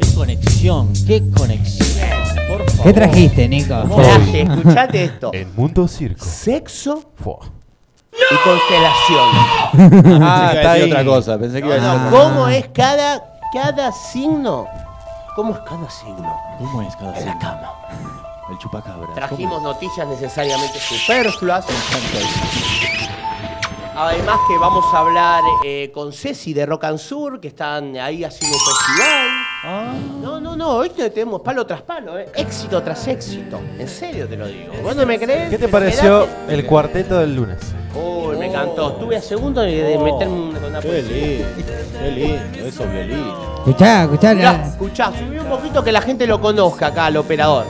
Qué 0.00 0.14
conexión, 0.14 0.92
qué 1.06 1.22
conexión. 1.36 2.08
Por 2.48 2.70
favor. 2.70 2.84
¿Qué 2.84 2.92
trajiste, 2.92 3.48
Nico? 3.48 3.82
Traje, 3.94 4.42
escuchate 4.42 5.04
esto. 5.04 5.30
En 5.32 5.54
Mundo 5.54 5.88
Circo. 5.88 6.24
Sexo 6.24 7.02
Fua. 7.16 7.38
y 8.12 8.48
constelación. 8.48 10.22
Ah, 10.22 10.52
está 10.54 10.72
ahí. 10.72 10.82
otra 10.82 11.04
cosa. 11.04 11.38
Pensé 11.38 11.60
que 11.60 11.66
iba 11.66 11.76
a 11.76 11.98
No. 11.98 12.10
¿Cómo 12.10 12.48
es 12.48 12.68
cada, 12.68 13.22
cada 13.52 13.92
signo? 13.92 14.66
¿Cómo 15.36 15.52
es 15.52 15.60
cada 15.60 15.90
signo? 15.90 16.34
¿Cómo 16.58 16.80
es 16.80 16.96
cada 16.96 17.18
En 17.18 17.26
la 17.26 17.32
signo? 17.32 17.38
cama. 17.38 17.72
El 18.50 18.58
chupacabra. 18.58 19.12
Trajimos 19.14 19.62
noticias 19.62 20.08
necesariamente 20.08 20.78
superfluas. 20.80 21.66
Además 23.98 24.38
que 24.46 24.58
vamos 24.58 24.84
a 24.92 24.98
hablar 24.98 25.42
eh, 25.64 25.90
con 25.92 26.12
Ceci 26.12 26.52
de 26.52 26.66
Rock 26.66 26.84
and 26.84 26.98
Sur, 26.98 27.40
que 27.40 27.48
están 27.48 27.96
ahí 27.96 28.24
haciendo 28.24 28.54
un 28.56 28.62
festival. 28.62 29.28
Ah, 29.64 29.94
No, 30.20 30.38
no, 30.38 30.54
no, 30.54 30.68
hoy 30.72 30.90
te- 30.90 31.08
tenemos 31.08 31.40
palo 31.40 31.64
tras 31.66 31.80
palo, 31.80 32.18
eh. 32.18 32.28
éxito 32.34 32.82
tras 32.82 33.06
éxito. 33.08 33.58
En 33.78 33.88
serio 33.88 34.28
te 34.28 34.36
lo 34.36 34.46
digo. 34.48 34.74
¿Vos 34.82 34.94
no 34.94 35.06
me 35.06 35.18
crees? 35.18 35.48
¿Qué 35.48 35.56
te 35.56 35.68
pareció 35.68 36.26
el 36.48 36.66
cuarteto 36.66 37.18
del 37.20 37.34
lunes? 37.34 37.58
Uy, 37.94 38.36
me 38.36 38.46
encantó. 38.48 38.90
Estuve 38.90 39.16
a 39.16 39.22
segundo 39.22 39.62
de, 39.62 39.82
de 39.82 39.98
meterme 39.98 40.52
con 40.60 40.64
una 40.64 40.80
qué 40.80 41.02
lindo, 41.02 41.46
qué 41.98 42.10
lindo, 42.10 42.68
esos 42.68 42.90
violines. 42.92 43.34
Escuchá, 43.58 44.02
escuchá. 44.02 44.34
Mirá, 44.34 44.66
escuchá, 44.68 45.12
subí 45.18 45.38
un 45.38 45.46
poquito 45.48 45.82
que 45.82 45.90
la 45.92 46.02
gente 46.02 46.26
lo 46.26 46.38
conozca 46.38 46.88
acá, 46.88 47.06
al 47.06 47.16
operador. 47.16 47.64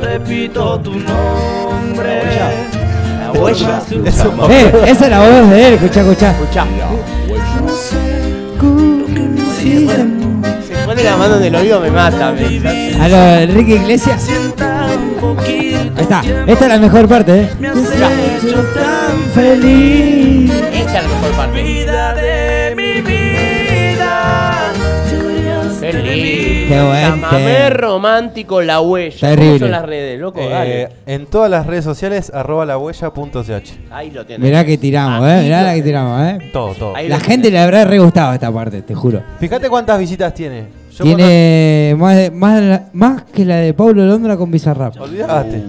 Repito 0.00 0.78
tu 0.80 0.92
nombre. 0.94 2.22
La 3.34 3.40
huella. 3.40 3.82
Eh, 4.50 4.72
esa 4.86 5.04
es 5.04 5.10
la 5.10 5.18
voz 5.20 5.50
de 5.50 5.68
él, 5.68 5.74
escuchá, 5.74 6.00
escuchá. 6.02 6.30
Escuchá. 6.32 6.64
Se 10.66 10.84
pone 10.86 11.02
la 11.04 11.16
mano 11.16 11.36
en 11.36 11.42
el 11.44 11.54
oído, 11.56 11.80
me 11.80 11.90
mata. 11.90 12.32
me- 12.32 12.96
A 13.00 13.08
lo 13.08 13.16
de 13.16 13.42
Enrique 13.44 13.74
Iglesias. 13.76 14.28
Ahí 14.28 15.88
está. 15.98 16.22
Esta 16.46 16.64
es 16.64 16.68
la 16.68 16.78
mejor 16.78 17.08
parte, 17.08 17.42
¿eh? 17.42 17.50
Me 17.60 17.68
has 17.68 17.76
hecho 17.76 18.56
tan 18.74 19.22
Feliz. 19.34 20.52
Esta 20.72 20.98
es 20.98 21.02
la 21.04 21.08
mejor 21.08 21.30
parte. 21.36 21.62
Qué 26.72 27.00
Chamamé 27.02 27.70
romántico, 27.70 28.62
la 28.62 28.80
huella. 28.80 29.18
Terrible. 29.28 29.46
¿Cómo 29.46 29.58
son 29.60 29.70
las 29.70 29.84
redes, 29.84 30.20
loco? 30.20 30.40
Eh, 30.40 30.48
Dale. 30.48 30.88
en 31.06 31.26
todas 31.26 31.50
las 31.50 31.66
redes 31.66 31.84
sociales, 31.84 32.30
arroba 32.34 32.64
la 32.66 32.78
huella.ch. 32.78 33.72
Ahí 33.90 34.10
lo 34.10 34.24
tenés. 34.24 34.40
Mirá 34.40 34.64
que 34.64 34.78
tiramos, 34.78 35.24
Ahí 35.24 35.40
¿eh? 35.40 35.42
Mirá 35.44 35.60
lo 35.60 35.66
la 35.66 35.74
que 35.74 35.82
tenés. 35.82 35.84
tiramos, 35.84 36.22
¿eh? 36.28 36.38
Todo, 36.52 36.74
todo. 36.74 36.96
Ahí 36.96 37.08
La 37.08 37.18
lo 37.18 37.24
gente 37.24 37.50
le 37.50 37.58
habrá 37.58 37.84
re 37.84 37.98
gustado 37.98 38.32
esta 38.32 38.50
parte, 38.52 38.82
te 38.82 38.94
juro. 38.94 39.22
Fíjate 39.38 39.68
cuántas 39.68 39.98
visitas 39.98 40.32
tiene. 40.34 40.66
Yo 40.96 41.04
Tiene 41.04 41.94
más, 41.98 42.16
de- 42.16 42.30
más, 42.30 42.60
de 42.60 42.66
la- 42.68 42.84
más 42.92 43.22
que 43.24 43.44
la 43.46 43.56
de 43.56 43.72
Pablo 43.72 44.04
Londra 44.04 44.36
con 44.36 44.50
Bizarrap. 44.50 45.00
Olvídate. 45.00 45.62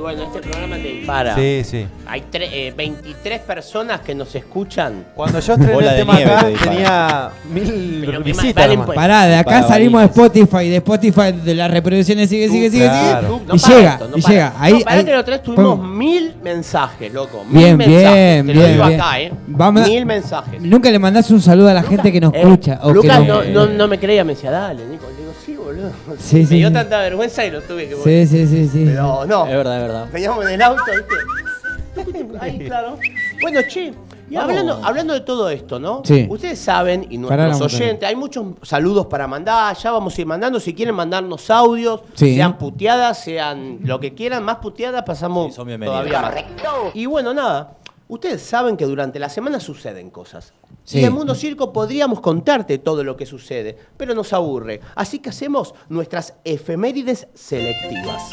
Bueno, 0.00 0.22
este 0.24 0.40
programa 0.40 0.76
te 0.76 0.82
dispara. 0.88 1.34
Sí, 1.34 1.62
sí. 1.64 1.86
Hay 2.06 2.24
tre- 2.32 2.48
eh, 2.52 2.74
23 2.76 3.40
personas 3.40 4.00
que 4.00 4.14
nos 4.14 4.34
escuchan. 4.34 5.04
Cuando 5.14 5.38
yo 5.40 5.52
estrené 5.52 5.72
Bola 5.74 5.90
el 5.90 5.96
de 5.96 6.00
tema 6.02 6.14
nieve 6.16 6.30
acá, 6.32 6.40
te 6.44 6.48
dispara. 6.50 6.70
tenía 6.72 7.30
mil 7.52 8.02
Pero 8.06 8.12
que 8.12 8.18
más 8.18 8.24
visitas. 8.42 8.54
valen 8.54 8.74
nomás. 8.80 8.86
pues. 8.86 8.96
Pará, 8.96 9.26
de 9.26 9.34
acá 9.36 9.50
Para 9.50 9.68
salimos 9.68 10.00
de. 10.00 10.06
Spotify, 10.06 10.68
de 10.68 10.76
Spotify 10.76 11.32
de 11.44 11.54
las 11.54 11.70
reproducciones 11.70 12.28
sigue, 12.28 12.48
sigue, 12.48 12.70
sigue, 12.70 12.84
claro. 12.86 13.20
sigue. 13.38 13.46
No 13.46 13.54
y 13.54 13.58
para 13.58 13.76
llega, 13.76 13.92
esto, 13.92 14.08
no 14.08 14.16
y 14.18 14.22
para. 14.22 14.34
llega. 14.34 14.54
Ahí, 14.58 14.72
no, 14.72 14.80
pará 14.80 14.96
ahí- 14.98 15.04
que 15.04 15.16
otra 15.16 15.34
vez 15.36 15.42
tuvimos 15.42 15.78
pum. 15.78 15.96
mil 15.98 16.34
mensajes, 16.42 17.12
loco. 17.12 17.44
Mil 17.48 17.58
Bien, 17.64 17.76
mensajes. 17.76 18.02
bien, 18.12 18.46
Te 18.46 18.52
bien, 18.52 18.62
lo 18.64 18.68
digo 18.72 18.86
bien. 18.88 19.00
acá, 19.00 19.20
¿eh? 19.20 19.32
Vamos 19.46 19.82
a- 19.82 19.86
mil 19.86 20.06
mensajes. 20.06 20.60
Nunca 20.62 20.90
le 20.90 20.98
mandás 20.98 21.30
un 21.30 21.40
saludo 21.40 21.68
a 21.68 21.74
la 21.74 21.82
gente 21.82 22.10
que 22.10 22.20
nos 22.20 22.32
Eh, 22.34 22.40
escucha. 22.40 22.78
o 22.82 22.88
que 22.88 22.94
Lucas 22.94 23.18
nos- 23.26 23.46
no, 23.48 23.66
no, 23.66 23.72
no 23.72 23.88
me 23.88 23.98
creía, 23.98 24.24
me 24.24 24.34
decía, 24.34 24.50
dale, 24.50 24.84
Nico. 24.86 25.06
Sí, 25.44 25.54
boludo. 25.56 25.90
Sí, 26.18 26.36
me 26.40 26.46
sí, 26.46 26.54
dio 26.56 26.68
sí. 26.68 26.74
tanta 26.74 26.98
vergüenza 27.00 27.44
y 27.44 27.50
lo 27.50 27.60
tuve 27.62 27.88
que 27.88 27.96
Sí, 27.96 28.26
sí, 28.26 28.46
sí, 28.46 28.68
sí. 28.68 28.84
Pero 28.86 29.24
no. 29.26 29.46
Es 29.46 29.52
verdad, 29.56 29.76
es 29.76 29.82
verdad. 29.82 30.06
Veníamos 30.12 30.44
en 30.46 30.50
el 30.52 30.62
auto, 30.62 30.82
¿viste? 30.86 32.24
Ahí, 32.40 32.58
claro. 32.66 32.96
Bueno, 33.42 33.60
che, 33.68 33.92
y 34.30 34.36
hablando, 34.36 34.80
hablando 34.84 35.12
de 35.12 35.20
todo 35.22 35.50
esto, 35.50 35.80
¿no? 35.80 36.02
Sí. 36.04 36.26
Ustedes 36.30 36.58
saben, 36.60 37.04
y 37.10 37.18
nuestros 37.18 37.60
oyentes, 37.74 38.08
hay 38.08 38.14
muchos 38.14 38.46
saludos 38.62 39.06
para 39.06 39.26
mandar, 39.26 39.76
ya 39.76 39.90
vamos 39.90 40.16
a 40.16 40.20
ir 40.20 40.26
mandando. 40.26 40.60
Si 40.60 40.72
quieren 40.72 40.94
mandarnos 40.94 41.50
audios, 41.50 42.02
Sí. 42.14 42.36
sean 42.36 42.56
puteadas, 42.56 43.22
sean 43.24 43.80
lo 43.82 43.98
que 43.98 44.14
quieran, 44.14 44.44
más 44.44 44.56
puteadas, 44.58 45.02
pasamos 45.02 45.48
Sí, 45.48 45.52
son 45.56 45.66
bienvenidas. 45.66 46.06
todavía 46.06 46.44
más. 46.44 46.94
Y 46.94 47.06
bueno, 47.06 47.34
nada. 47.34 47.72
Ustedes 48.10 48.42
saben 48.42 48.76
que 48.76 48.86
durante 48.86 49.20
la 49.20 49.28
semana 49.28 49.60
suceden 49.60 50.10
cosas. 50.10 50.52
Sí. 50.82 50.98
Y 50.98 51.04
en 51.04 51.12
Mundo 51.12 51.32
Circo 51.36 51.72
podríamos 51.72 52.20
contarte 52.20 52.78
todo 52.78 53.04
lo 53.04 53.16
que 53.16 53.24
sucede, 53.24 53.78
pero 53.96 54.16
nos 54.16 54.32
aburre. 54.32 54.80
Así 54.96 55.20
que 55.20 55.30
hacemos 55.30 55.76
nuestras 55.88 56.34
efemérides 56.42 57.28
selectivas. 57.34 58.32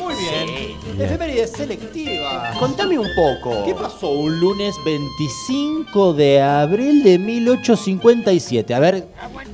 Muy 0.00 0.14
bien. 0.16 1.00
Efemérides 1.00 1.52
selectiva. 1.52 2.54
Contame 2.58 2.98
un 2.98 3.06
poco. 3.14 3.64
¿Qué 3.64 3.72
pasó 3.72 4.10
un 4.10 4.40
lunes 4.40 4.74
25 4.84 6.14
de 6.14 6.42
abril 6.42 7.04
de 7.04 7.20
1857? 7.20 8.74
A 8.74 8.80
ver, 8.80 9.06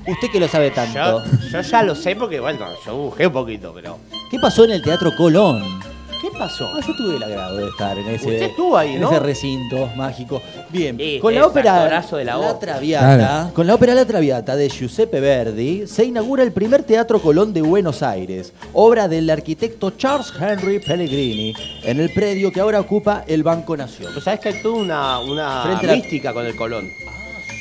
usted 0.09 0.31
que 0.31 0.41
lo 0.41 0.49
sabe 0.49 0.71
tanto. 0.71 1.23
Yo, 1.23 1.49
yo 1.51 1.61
ya 1.61 1.83
lo 1.83 1.95
sé 1.95 2.17
porque, 2.17 2.41
bueno, 2.41 2.65
yo 2.87 2.97
busqué 2.97 3.27
un 3.27 3.33
poquito, 3.35 3.75
pero. 3.75 3.99
¿Qué 4.31 4.39
pasó 4.39 4.65
en 4.65 4.71
el 4.71 4.83
Teatro 4.83 5.15
Colón? 5.15 5.92
¿Qué 6.23 6.29
pasó? 6.39 6.71
Ah, 6.73 6.79
yo 6.87 6.95
tuve 6.95 7.17
el 7.17 7.23
agrado 7.25 7.57
de 7.57 7.67
estar 7.67 7.99
en 7.99 8.07
ese, 8.07 8.27
Usted 8.29 8.43
estuvo 8.43 8.77
ahí, 8.79 8.95
en 8.95 9.01
¿no? 9.01 9.11
ese 9.11 9.19
recinto 9.19 9.89
mágico. 9.97 10.41
Bien, 10.71 10.97
Sí, 10.97 11.19
con 11.21 11.35
la 11.35 11.45
ópera 11.47 11.79
actorazo 11.83 12.17
de 12.17 12.25
la 12.25 12.39
ópera. 12.39 12.75
Traviata, 12.75 13.17
Claro. 13.19 13.55
con 13.55 13.67
la 13.67 13.75
ópera 13.75 13.95
La 13.95 14.05
Traviata 14.07 14.55
de 14.55 14.69
Giuseppe 14.69 15.19
Verdi, 15.19 15.87
se 15.89 16.05
inaugura 16.05 16.45
el 16.45 16.53
primer 16.53 16.85
Teatro 16.85 17.21
Colón 17.21 17.53
de 17.53 17.61
Buenos 17.63 18.05
Aires, 18.05 18.53
obra 18.73 19.09
del 19.09 19.29
arquitecto 19.31 19.91
Charles 19.91 20.33
Henry 20.41 20.79
Pellegrini, 20.79 21.55
en 21.83 21.99
el 21.99 22.11
predio 22.13 22.53
que 22.53 22.61
ahora 22.61 22.79
ocupa 22.79 23.25
el 23.27 23.43
Banco 23.43 23.77
Nación. 23.77 24.13
Pues 24.13 24.25
sabés 24.25 24.39
que 24.39 24.51
hay 24.51 24.63
toda 24.63 24.77
una, 24.77 25.19
una 25.19 25.63
Frente 25.65 25.87
a 25.87 25.89
la- 25.89 25.97
mística 25.97 26.33
con 26.33 26.47
el 26.47 26.55
Colón. 26.55 26.89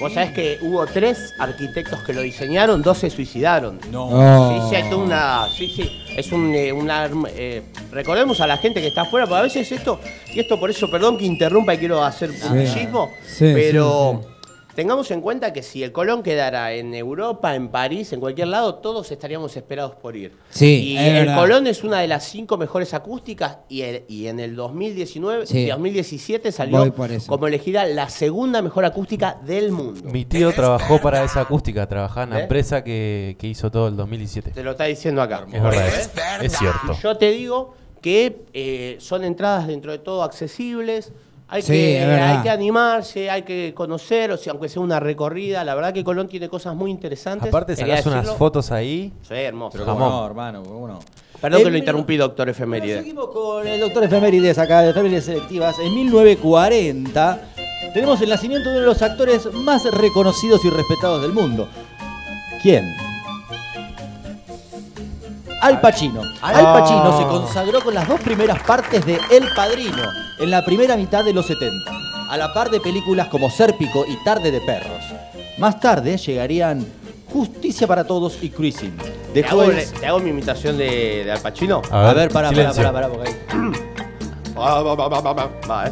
Vos 0.02 0.14
sabés 0.14 0.32
que 0.32 0.58
hubo 0.62 0.84
tres 0.88 1.36
arquitectos 1.38 2.02
que 2.02 2.12
lo 2.12 2.22
diseñaron, 2.22 2.82
dos 2.82 2.98
se 2.98 3.12
suicidaron. 3.12 3.80
No. 3.92 4.10
Sí, 4.50 4.70
sí, 4.70 4.76
hay 4.76 4.90
toda 4.90 5.04
una. 5.04 5.48
Sí, 5.56 5.68
sí. 5.70 5.92
Es 6.18 6.32
un. 6.32 6.56
eh, 6.56 6.74
una, 6.74 7.08
eh, 7.36 7.62
recordemos 7.92 8.42
a 8.42 8.48
la 8.48 8.58
gente 8.58 8.82
que 8.82 8.88
está 8.88 9.04
afuera, 9.04 9.28
porque 9.28 9.40
a 9.40 9.44
veces 9.44 9.72
esto. 9.72 10.00
Y 10.34 10.40
esto 10.40 10.60
por 10.60 10.72
eso, 10.72 10.90
perdón 10.90 11.20
que 11.20 11.26
interrumpa 11.26 11.76
y 11.76 11.78
quiero 11.78 12.04
hacer 12.04 12.32
publicismo. 12.32 13.12
Sí, 13.28 13.52
pero. 13.54 14.22
sí, 14.24 14.31
Tengamos 14.76 15.12
en 15.12 15.20
cuenta 15.22 15.52
que 15.52 15.64
si 15.64 15.84
el 15.84 15.92
Colón 15.92 16.24
quedara 16.24 16.72
en 16.74 16.94
Europa, 16.94 17.56
en 17.56 17.68
París, 17.70 18.14
en 18.14 18.20
cualquier 18.20 18.48
lado, 18.48 18.76
todos 18.76 19.12
estaríamos 19.12 19.56
esperados 19.58 19.96
por 19.96 20.16
ir. 20.16 20.34
Sí, 20.50 20.94
y 20.94 20.98
es 20.98 21.04
el 21.08 21.14
verdad. 21.26 21.36
Colón 21.42 21.68
es 21.68 21.84
una 21.84 22.00
de 22.00 22.08
las 22.08 22.24
cinco 22.24 22.58
mejores 22.58 22.94
acústicas 22.94 23.58
y, 23.68 23.82
el- 23.82 24.04
y 24.08 24.28
en 24.28 24.40
el 24.40 24.56
2019, 24.56 25.46
Sí. 25.46 25.66
2017 25.68 26.52
salió 26.52 26.94
como 27.28 27.48
elegida 27.48 27.86
la 27.86 28.10
segunda 28.10 28.62
mejor 28.62 28.86
acústica 28.86 29.38
del 29.46 29.72
mundo. 29.72 30.00
Mi 30.10 30.24
tío 30.26 30.52
trabajó 30.54 31.02
para 31.02 31.24
esa 31.24 31.42
acústica, 31.42 31.88
trabajaba 31.88 32.24
en 32.24 32.30
la 32.32 32.40
¿Eh? 32.40 32.44
empresa 32.44 32.84
que, 32.84 33.36
que 33.40 33.48
hizo 33.48 33.70
todo 33.72 33.88
el 33.90 33.98
2017. 33.98 34.52
Te 34.52 34.64
lo 34.64 34.72
está 34.72 34.86
diciendo 34.86 35.22
acá. 35.22 35.46
Es 35.52 35.62
verdad, 35.62 35.88
es, 35.88 36.10
es 36.44 36.58
cierto. 36.58 36.94
Y 36.98 37.02
yo 37.02 37.18
te 37.18 37.32
digo 37.32 37.76
que 38.02 38.46
eh, 38.54 38.96
son 39.00 39.24
entradas 39.24 39.68
dentro 39.68 39.92
de 39.92 40.00
todo 40.00 40.24
accesibles. 40.24 41.12
Hay, 41.54 41.62
Sí, 41.64 41.74
que, 41.74 42.00
hay 42.02 42.42
que 42.44 42.50
animarse, 42.50 43.30
hay 43.30 43.42
que 43.42 43.74
conocer, 43.76 44.32
o 44.32 44.38
sea, 44.38 44.54
aunque 44.54 44.70
sea 44.70 44.82
una 44.82 45.02
recorrida. 45.02 45.66
La 45.66 45.76
verdad 45.76 45.92
que 45.94 46.02
Colón 46.02 46.30
tiene 46.30 46.48
cosas 46.48 46.74
muy 46.78 46.90
interesantes. 46.90 47.50
Aparte 47.50 47.76
sacás 47.76 48.06
unas 48.06 48.34
fotos 48.38 48.72
ahí. 48.72 49.12
Sí, 49.28 49.34
hermoso. 49.34 49.74
Pero 49.74 49.84
cómo 49.86 50.00
no, 50.00 50.26
hermano, 50.26 50.64
cómo 50.64 50.88
no. 50.88 51.00
Perdón 51.42 51.60
En 51.60 51.66
que 51.66 51.72
lo 51.72 51.78
interrumpí, 51.78 52.16
doctor 52.16 52.46
Bueno, 52.46 52.52
Efeméride. 52.52 53.00
seguimos 53.00 53.28
con 53.32 53.68
el 53.68 53.82
doctor 53.82 54.02
Efemérides 54.06 54.58
acá, 54.60 54.82
de 54.82 54.92
Efemérides 54.92 55.26
Selectivas. 55.26 55.78
En 55.80 55.94
1940 55.94 57.40
tenemos 57.94 58.22
el 58.22 58.30
nacimiento 58.30 58.70
de 58.70 58.76
uno 58.76 58.82
de 58.82 58.88
los 58.88 59.02
actores 59.02 59.54
más 59.54 59.84
reconocidos 59.92 60.64
y 60.64 60.70
respetados 60.70 61.22
del 61.22 61.34
mundo. 61.34 61.68
¿Quién? 62.62 62.96
Al 65.62 65.82
Pacino. 65.82 66.22
Al 66.42 66.64
Pacino 66.64 67.18
se 67.18 67.26
consagró 67.26 67.82
con 67.82 67.94
las 67.94 68.08
dos 68.08 68.22
primeras 68.22 68.64
partes 68.64 69.06
de 69.06 69.20
El 69.30 69.50
Padrino 69.54 70.31
en 70.42 70.50
la 70.52 70.66
primera 70.66 70.98
mitad 70.98 71.24
de 71.24 71.34
los 71.34 71.46
70, 71.46 71.92
a 72.30 72.38
la 72.38 72.54
par 72.54 72.70
de 72.70 72.80
películas 72.80 73.28
como 73.28 73.50
Sérpico 73.50 74.06
y 74.08 74.16
Tarde 74.24 74.52
de 74.52 74.60
Perros. 74.62 75.04
Más 75.58 75.80
tarde 75.80 76.18
llegarían 76.18 76.86
Justicia 77.32 77.88
para 77.88 78.04
Todos 78.06 78.38
y 78.42 78.50
Cruising. 78.50 78.98
¿Te 79.34 79.46
hago, 79.46 79.64
¿Te 80.00 80.06
hago 80.08 80.20
mi 80.20 80.32
imitación 80.32 80.78
de, 80.78 81.24
de 81.24 81.32
Al 81.32 81.40
Pacino? 81.40 81.82
A 81.92 82.14
ver, 82.14 82.30
pará, 82.30 82.50
pará, 82.50 82.74
silencio. 82.74 82.84
pará, 82.84 82.94
pará, 82.94 83.10
porque 83.10 83.30
ahí- 83.30 83.72
Va, 84.58 84.82
va, 84.84 85.88
eh. 85.88 85.92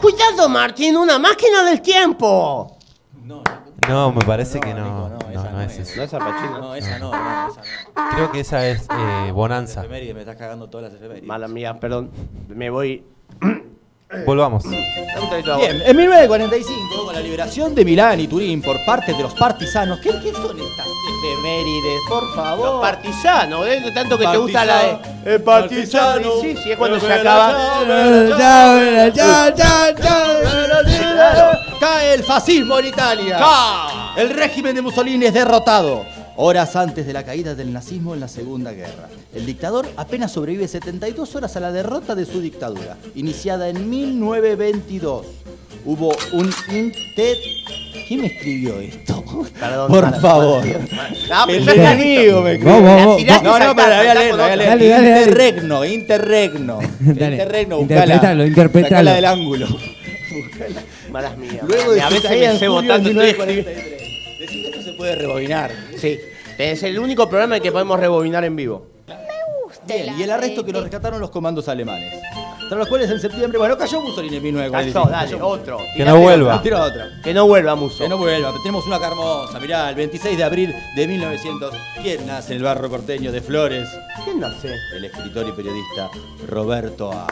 Cuidado, 0.00 0.48
Martín, 0.48 0.96
una 0.96 1.18
máquina 1.18 1.62
del 1.64 1.80
tiempo. 1.82 2.76
No, 3.88 4.10
me 4.12 4.24
parece 4.24 4.58
que 4.58 4.74
No, 4.74 4.80
no. 4.80 4.84
Nico, 4.84 5.08
no, 5.10 5.18
No, 5.18 5.30
esa 5.40 5.50
no 5.50 5.56
no 5.58 5.60
es 5.62 5.72
es. 5.78 5.88
eso. 5.90 5.96
No 5.96 6.02
es 6.02 6.14
Al 6.14 6.20
Pacino. 6.20 6.58
No, 6.58 6.74
esa 6.74 6.98
no, 6.98 7.14
hermano, 7.14 7.52
esa 7.52 7.60
no. 7.94 8.16
Creo 8.16 8.32
que 8.32 8.40
esa 8.40 8.66
es 8.66 8.86
eh, 8.90 9.30
Bonanza. 9.32 9.84
Me 9.84 10.00
estás 10.20 10.36
cagando 10.36 10.68
todas 10.68 10.90
las 10.90 10.94
efemérides. 10.94 11.26
Mala 11.28 11.46
mía, 11.48 11.78
perdón. 11.78 12.10
Me 12.48 12.70
voy. 12.70 13.04
Volvamos. 14.24 14.64
De 14.64 14.76
agua. 14.76 15.56
Bien, 15.58 15.82
en 15.84 15.96
1945, 15.96 17.04
con 17.04 17.14
la 17.14 17.20
liberación 17.20 17.74
de 17.74 17.84
Milán 17.84 18.20
y 18.20 18.28
Turín 18.28 18.62
por 18.62 18.76
parte 18.84 19.12
de 19.12 19.22
los 19.22 19.34
partisanos, 19.34 19.98
¿qué, 20.00 20.10
qué 20.22 20.32
son 20.32 20.58
estas 20.58 20.86
efemérides? 20.86 22.00
Por 22.08 22.34
favor. 22.34 22.66
Los 22.66 22.80
partisanos, 22.80 23.66
¿eh? 23.66 23.82
Tanto 23.92 24.16
que 24.16 24.26
te 24.26 24.36
gusta 24.36 24.64
la 24.64 24.82
de. 24.82 24.98
El 25.34 25.42
partisano. 25.42 26.40
Sí, 26.40 26.56
sí, 26.62 26.70
es 26.70 26.76
cuando 26.76 27.00
se 27.00 27.12
acaba. 27.12 27.82
Cae 31.80 32.14
el 32.14 32.22
fascismo 32.22 32.78
en 32.78 32.86
Italia. 32.86 33.38
¡Ca! 33.38 34.14
El 34.16 34.30
régimen 34.30 34.74
de 34.74 34.82
Mussolini 34.82 35.26
es 35.26 35.34
derrotado. 35.34 36.06
Horas 36.38 36.76
antes 36.76 37.06
de 37.06 37.12
la 37.14 37.24
caída 37.24 37.54
del 37.54 37.72
nazismo 37.72 38.12
en 38.12 38.20
la 38.20 38.28
Segunda 38.28 38.72
Guerra. 38.72 39.08
El 39.34 39.46
dictador 39.46 39.86
apenas 39.96 40.32
sobrevive 40.32 40.68
72 40.68 41.34
horas 41.34 41.56
a 41.56 41.60
la 41.60 41.72
derrota 41.72 42.14
de 42.14 42.26
su 42.26 42.40
dictadura, 42.42 42.98
iniciada 43.14 43.68
en 43.70 43.88
1922. 43.88 45.26
Hubo 45.86 46.12
un 46.32 46.50
inter... 46.70 47.36
¿Quién 48.08 48.20
me 48.20 48.26
escribió 48.26 48.78
esto? 48.80 49.24
Perdón, 49.60 49.88
Por 49.90 50.20
favor. 50.20 50.64
No, 51.28 51.46
El 51.48 51.68
enemigo 51.68 52.42
me 52.42 52.58
La 52.58 53.04
vos, 53.04 53.16
tiraste 53.16 53.44
No, 53.44 53.58
no, 53.58 53.64
saltá, 53.64 53.74
pero 53.76 53.88
la 53.88 53.96
voy 53.98 54.06
a 54.06 54.14
saltá 54.14 54.20
leer, 54.20 54.30
con 54.30 54.38
la 54.38 54.44
voy 54.44 54.50
a 54.50 54.54
otra. 54.54 54.56
leer. 54.56 54.68
Dale, 54.68 54.88
dale, 54.88 55.08
dale. 55.08 55.22
Interregno, 55.24 55.84
interregno. 55.84 56.78
Dale. 57.00 57.36
Interregno, 57.36 57.80
Interpretalo, 57.80 58.16
buscala. 58.42 58.46
interpretalo. 58.46 58.88
Sacala 58.90 59.14
del 59.14 59.24
ángulo. 59.24 59.66
Malas 61.10 61.38
mías. 61.38 61.62
Luego 61.66 61.92
de 61.92 62.02
a 62.02 62.08
veces 62.10 62.30
me 62.30 62.58
cebo 62.58 62.82
tanto. 62.82 63.08
estoy 63.08 63.95
puede 64.96 65.14
rebobinar. 65.14 65.70
Sí. 65.96 66.18
Es 66.58 66.82
el 66.82 66.98
único 66.98 67.28
programa 67.28 67.56
en 67.56 67.62
que 67.62 67.70
podemos 67.70 68.00
rebobinar 68.00 68.44
en 68.44 68.56
vivo. 68.56 68.86
Bien, 69.86 70.18
y 70.18 70.22
el 70.22 70.30
arresto 70.30 70.64
que 70.64 70.72
lo 70.72 70.80
rescataron 70.80 71.20
los 71.20 71.30
comandos 71.30 71.68
alemanes. 71.68 72.12
Tras 72.68 72.78
los 72.78 72.88
cuales 72.88 73.08
en 73.10 73.20
septiembre, 73.20 73.58
bueno, 73.58 73.78
cayó 73.78 74.00
Mussolini 74.00 74.38
en 74.38 74.42
1945. 74.42 75.08
Cayó, 75.08 75.38
dale, 75.38 75.42
otro. 75.42 75.78
Que 75.96 76.04
no 76.04 76.18
vuelva. 76.18 76.60
Tira 76.60 76.82
otra. 76.82 77.08
Que 77.22 77.32
no 77.32 77.46
vuelva, 77.46 77.76
Muso. 77.76 78.02
Que 78.02 78.08
no 78.08 78.18
vuelva, 78.18 78.52
tenemos 78.62 78.84
una 78.86 78.96
acá 78.96 79.08
hermosa. 79.08 79.60
Mirá, 79.60 79.88
el 79.90 79.94
26 79.94 80.36
de 80.36 80.42
abril 80.42 80.74
de 80.96 81.06
1900. 81.06 81.74
¿Quién 82.02 82.26
nace 82.26 82.52
en 82.52 82.56
el 82.58 82.64
barrio 82.64 82.90
porteño 82.90 83.30
de 83.30 83.40
Flores? 83.40 83.88
¿Quién 84.24 84.40
nace? 84.40 84.74
El 84.96 85.04
escritor 85.04 85.46
y 85.46 85.52
periodista 85.52 86.10
Roberto 86.48 87.12
A. 87.12 87.26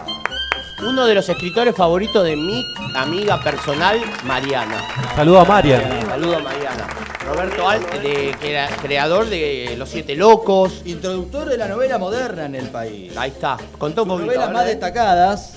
Uno 0.82 1.06
de 1.06 1.14
los 1.14 1.28
escritores 1.28 1.74
favoritos 1.74 2.24
de 2.24 2.36
mi 2.36 2.64
amiga 2.94 3.40
personal, 3.42 3.98
Mariana. 4.24 4.82
Saludo 5.14 5.40
a 5.40 5.44
Marian. 5.44 5.82
Saludo 6.08 6.36
a 6.36 6.40
Mariana. 6.40 6.86
Roberto 7.26 7.68
Alt, 7.68 7.90
de, 8.02 8.34
que 8.40 8.50
era 8.50 8.68
creador 8.82 9.26
de 9.30 9.76
Los 9.78 9.88
Siete 9.88 10.14
Locos. 10.14 10.82
Introductor 10.84 11.48
de 11.48 11.56
la 11.56 11.68
novela 11.68 11.96
moderna 11.96 12.44
en 12.46 12.54
el 12.56 12.68
país. 12.68 13.16
Ahí 13.16 13.30
está. 13.30 13.56
Contó 13.78 14.02
un 14.02 14.08
Sus 14.10 14.18
poquito. 14.18 14.34
novelas 14.34 14.52
más 14.52 14.64
eh. 14.66 14.68
destacadas 14.70 15.54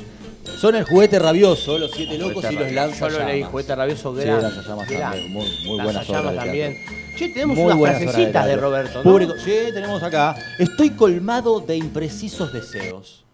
son 0.61 0.75
El 0.75 0.85
juguete 0.85 1.19
rabioso, 1.19 1.77
Los 1.77 1.91
siete 1.91 2.17
locos 2.17 2.45
y 2.49 2.55
Los 2.55 2.69
Yo 2.69 2.75
lanzallamas. 2.75 3.19
lo 3.19 3.25
leí, 3.27 3.43
Juguete 3.43 3.75
Rabioso 3.75 4.15
Sí, 4.15 4.21
Gran. 4.21 4.41
Lanzallamas 4.43 4.87
gran. 4.87 5.11
también, 5.11 5.33
muy- 5.33 5.45
muy 5.65 5.75
buenas 5.75 5.93
Lanzallamas 5.95 6.21
obras 6.31 6.33
de 6.33 6.39
también. 6.39 6.85
Che, 7.17 7.29
tenemos 7.29 7.57
Muy 7.57 7.65
unas 7.65 7.77
buenas 7.77 7.97
obras 7.97 8.11
frasecitas 8.13 8.45
de, 8.45 8.49
teatro. 8.51 8.67
Roberto, 8.69 8.97
¿no? 8.99 9.03
Público- 9.03 9.33
Sí, 9.43 9.55
tenemos 9.73 10.01
acá. 10.03 10.35
Estoy 10.57 10.91
colmado 10.91 11.59
de 11.59 11.75
imprecisos 11.75 12.53
deseos. 12.53 13.25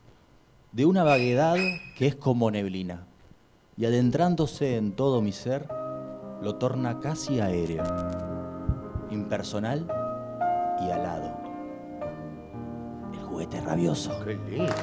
De 0.73 0.85
una 0.87 1.03
vaguedad 1.03 1.55
que 1.95 2.07
es 2.07 2.15
como 2.15 2.49
neblina, 2.49 3.05
y 3.77 3.85
adentrándose 3.85 4.75
en 4.77 4.93
todo 4.95 5.21
mi 5.21 5.31
ser, 5.31 5.67
lo 6.41 6.55
torna 6.55 6.99
casi 6.99 7.39
aéreo, 7.39 7.83
impersonal 9.11 9.87
y 10.81 10.89
alado. 10.89 11.31
El 13.13 13.19
juguete 13.19 13.61
rabioso. 13.61 14.11
Qué 14.25 14.35
lindo. 14.49 14.73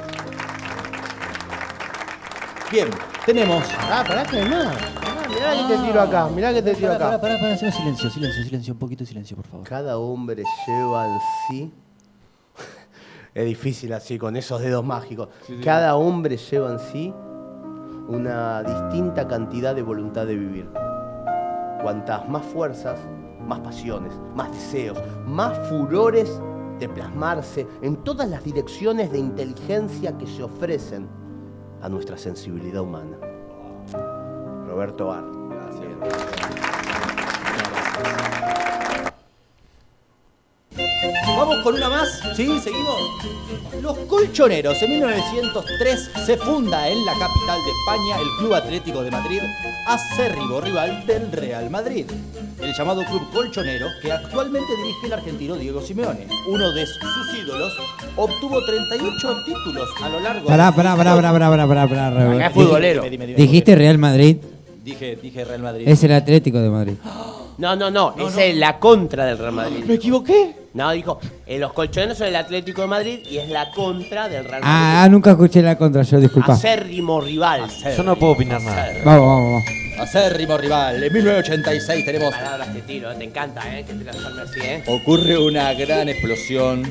Bien, 2.71 2.87
tenemos. 3.25 3.63
Ah, 3.77 4.03
pará 4.07 4.23
que 4.23 4.45
más. 4.45 4.73
Ah, 5.03 5.27
mirá 5.27 5.51
que 5.67 5.75
te 5.75 5.81
tiro 5.83 6.01
acá, 6.01 6.27
mirá 6.29 6.53
que 6.53 6.61
te 6.61 6.73
tiro 6.73 6.87
Pará, 6.87 6.99
pará, 6.99 7.15
acá. 7.15 7.21
pará, 7.21 7.37
pará, 7.37 7.53
haceme 7.53 7.71
silencio, 7.73 8.09
silencio, 8.09 8.43
silencio, 8.45 8.73
un 8.73 8.79
poquito 8.79 9.03
de 9.03 9.07
silencio, 9.09 9.35
por 9.35 9.45
favor. 9.45 9.67
Cada 9.67 9.97
hombre 9.97 10.43
lleva 10.65 11.05
en 11.05 11.19
sí. 11.49 11.71
Es 13.33 13.45
difícil 13.45 13.93
así, 13.93 14.17
con 14.17 14.35
esos 14.35 14.61
dedos 14.61 14.83
mágicos. 14.83 15.29
Cada 15.63 15.95
hombre 15.95 16.37
lleva 16.37 16.71
en 16.71 16.79
sí 16.79 17.13
una 18.07 18.61
distinta 18.63 19.27
cantidad 19.27 19.73
de 19.73 19.81
voluntad 19.81 20.25
de 20.25 20.35
vivir. 20.35 20.69
Cuantas 21.81 22.27
más 22.27 22.45
fuerzas, 22.45 22.99
más 23.47 23.59
pasiones, 23.61 24.13
más 24.35 24.51
deseos, 24.51 24.97
más 25.25 25.57
furores 25.69 26.41
de 26.79 26.89
plasmarse 26.89 27.67
en 27.81 27.97
todas 27.97 28.29
las 28.29 28.43
direcciones 28.43 29.11
de 29.11 29.19
inteligencia 29.19 30.17
que 30.17 30.27
se 30.27 30.43
ofrecen 30.43 31.07
a 31.81 31.87
nuestra 31.87 32.17
sensibilidad 32.17 32.81
humana. 32.81 33.17
Roberto 34.67 35.07
Bar. 35.07 35.41
Vamos 41.25 41.57
con 41.63 41.75
una 41.75 41.89
más, 41.89 42.19
¿sí? 42.35 42.59
Seguimos. 42.59 42.95
Los 43.81 43.97
Colchoneros, 43.99 44.81
en 44.83 44.91
1903 44.91 46.11
se 46.25 46.37
funda 46.37 46.87
en 46.87 47.03
la 47.05 47.13
capital 47.13 47.59
de 47.63 47.71
España 47.71 48.17
el 48.21 48.27
Club 48.39 48.53
Atlético 48.53 49.01
de 49.03 49.11
Madrid, 49.11 49.39
acérrimo 49.87 50.61
rival 50.61 51.05
del 51.05 51.31
Real 51.31 51.69
Madrid. 51.69 52.05
El 52.61 52.73
llamado 52.73 53.03
Club 53.05 53.31
Colchonero, 53.31 53.87
que 54.01 54.11
actualmente 54.11 54.75
dirige 54.77 55.07
el 55.07 55.13
argentino 55.13 55.55
Diego 55.55 55.81
Simeone. 55.81 56.27
Uno 56.47 56.71
de 56.73 56.85
sus 56.85 57.39
ídolos 57.43 57.73
obtuvo 58.15 58.63
38 58.63 59.43
títulos 59.45 59.89
a 60.03 60.09
lo 60.09 60.19
largo 60.19 60.47
Pará, 60.47 60.67
de 60.67 60.73
pará, 60.77 60.95
pará, 60.95 61.15
pará, 61.15 61.31
pará, 61.31 61.49
pará, 61.49 61.67
pará, 61.67 61.87
pará, 61.87 62.31
Acá 62.35 62.47
es 62.47 62.53
futbolero. 62.53 63.03
Dime, 63.03 63.11
dime, 63.11 63.25
dime, 63.27 63.37
Dijiste 63.41 63.75
Real 63.75 63.97
Madrid, 63.97 64.37
Dije, 64.83 65.15
dije 65.15 65.45
Real 65.45 65.61
Madrid. 65.61 65.87
es 65.87 66.03
el 66.03 66.11
Atlético 66.11 66.59
de 66.59 66.69
Madrid. 66.69 66.93
No, 67.61 67.75
no, 67.75 67.91
no, 67.91 68.15
esa 68.27 68.43
es 68.43 68.55
la 68.57 68.79
contra 68.79 69.23
del 69.25 69.37
Real 69.37 69.51
Madrid. 69.53 69.83
¿Me 69.85 69.93
equivoqué? 69.93 70.55
No, 70.73 70.89
dijo, 70.93 71.19
eh, 71.45 71.59
los 71.59 71.73
colchoneros 71.73 72.17
son 72.17 72.25
el 72.27 72.35
Atlético 72.35 72.81
de 72.81 72.87
Madrid 72.87 73.19
y 73.29 73.37
es 73.37 73.49
la 73.49 73.69
contra 73.69 74.27
del 74.27 74.45
Real 74.45 74.61
Ah, 74.65 74.93
Madrid. 75.01 75.11
nunca 75.11 75.31
escuché 75.31 75.61
la 75.61 75.77
contra 75.77 76.01
yo, 76.01 76.19
disculpa. 76.19 76.53
Acérrimo 76.53 77.21
rival. 77.21 77.69
Yo 77.95 78.01
no 78.01 78.15
puedo 78.15 78.33
opinar 78.33 78.59
nada. 78.63 78.87
Vamos, 79.05 79.27
vamos, 79.27 79.51
vamos. 79.63 79.63
Acérrimo 79.99 80.57
rival. 80.57 81.03
En 81.03 81.13
1986 81.13 82.03
tenemos 82.03 82.33
Palabras 82.33 82.73
te 82.73 82.81
tiro, 82.81 83.11
eh, 83.11 83.15
te 83.19 83.25
encanta, 83.25 83.61
¿eh? 83.77 83.85
Que 83.85 83.93
te 83.93 84.03
las 84.05 84.15
arme 84.15 84.41
así, 84.41 84.59
¿eh? 84.59 84.83
Ocurre 84.87 85.37
una 85.37 85.71
gran 85.73 86.09
explosión. 86.09 86.81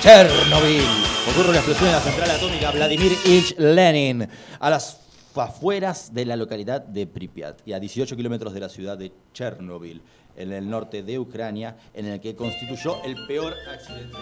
Chernobyl. 0.00 0.82
Ocurre 1.30 1.48
una 1.50 1.58
explosión 1.58 1.88
en 1.88 1.92
la 1.94 2.00
central 2.00 2.30
atómica 2.30 2.70
Vladimir 2.70 3.12
Ilich 3.26 3.54
Lenin 3.58 4.26
a 4.60 4.70
las 4.70 5.00
afueras 5.40 6.12
de 6.14 6.24
la 6.24 6.36
localidad 6.36 6.82
de 6.82 7.06
Pripyat 7.06 7.58
y 7.66 7.72
a 7.72 7.80
18 7.80 8.16
kilómetros 8.16 8.52
de 8.54 8.60
la 8.60 8.68
ciudad 8.68 8.96
de 8.98 9.12
Chernobyl, 9.32 10.00
en 10.36 10.52
el 10.52 10.68
norte 10.68 11.02
de 11.04 11.16
Ucrania, 11.18 11.76
en 11.94 12.06
el 12.06 12.20
que 12.20 12.34
constituyó 12.34 12.96
el 13.04 13.14
peor 13.26 13.54
accidente 13.72 14.18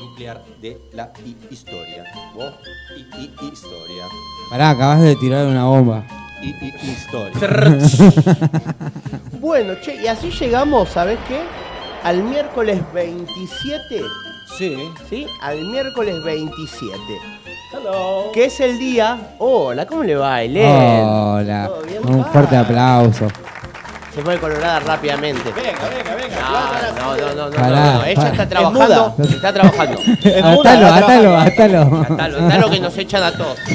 nuclear 0.00 0.42
de 0.62 0.78
la 0.92 1.12
hi- 1.24 1.36
historia. 1.50 2.04
Oh, 2.36 2.50
y, 2.96 3.00
y- 3.22 3.48
historia. 3.52 4.04
Pará, 4.48 4.70
acabas 4.70 5.02
de 5.02 5.16
tirar 5.16 5.46
una 5.46 5.64
bomba. 5.64 6.06
Y- 6.42 6.54
historia. 6.88 7.34
Bueno, 9.40 9.74
che, 9.80 10.02
y 10.02 10.06
así 10.06 10.30
llegamos, 10.30 10.88
¿sabes 10.88 11.18
qué? 11.28 11.40
Al 12.02 12.22
miércoles 12.22 12.80
27, 12.92 14.00
Sí. 14.58 14.76
¿sí? 15.08 15.26
Al 15.40 15.64
miércoles 15.66 16.22
27. 16.24 16.96
Hello. 17.72 18.30
Que 18.32 18.44
es 18.46 18.60
el 18.60 18.78
día. 18.78 19.34
Hola, 19.38 19.86
¿cómo 19.86 20.02
le 20.04 20.14
va, 20.14 20.42
Elén? 20.42 20.66
Hola. 21.04 21.70
Un 22.04 22.24
fuerte 22.26 22.56
Ah, 22.56 22.60
aplauso. 22.60 23.26
Se 24.16 24.22
pone 24.22 24.38
colorada 24.38 24.80
rápidamente. 24.80 25.52
Venga, 25.52 25.90
venga, 25.90 26.14
venga. 26.14 26.40
No, 26.98 27.16
no, 27.16 27.16
no, 27.18 27.34
no, 27.34 27.50
no, 27.50 27.54
Pará, 27.54 27.92
no, 27.92 28.04
Ella 28.06 28.14
pará. 28.14 28.30
está 28.30 28.42
Es 28.44 28.48
trabajando. 28.48 29.14
Está 29.28 29.52
trabajando. 29.52 30.00
Atalo, 30.00 30.86
atalo, 30.86 31.36
atalo. 31.36 32.04
Atalo, 32.14 32.46
atalo 32.46 32.70
que 32.70 32.80
nos 32.80 32.96
echan 32.96 33.22
a 33.22 33.32
todos. 33.32 33.58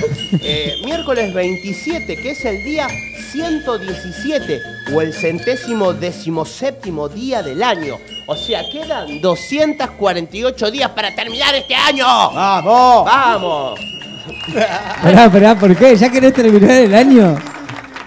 Eh, 0.44 0.82
miércoles 0.86 1.34
27, 1.34 2.16
que 2.16 2.32
es 2.32 2.46
el 2.46 2.64
día 2.64 2.88
117 3.32 4.60
o 4.94 5.02
el 5.02 5.14
centésimo 5.14 5.94
decimoséptimo 5.94 7.10
día 7.10 7.44
del 7.44 7.62
año. 7.62 8.00
O 8.26 8.36
sea, 8.36 8.68
quedan 8.72 9.22
248 9.22 10.72
días 10.72 10.90
para 10.92 11.14
terminar 11.14 11.54
este 11.54 11.76
año. 11.76 12.06
¡Vamos! 12.06 13.06
¡Vamos! 13.06 13.80
Pará, 15.04 15.30
pará, 15.30 15.56
¿por 15.56 15.76
qué? 15.76 15.96
¿Ya 15.96 16.10
querés 16.10 16.34
terminar 16.34 16.72
el 16.72 16.96
año? 16.96 17.38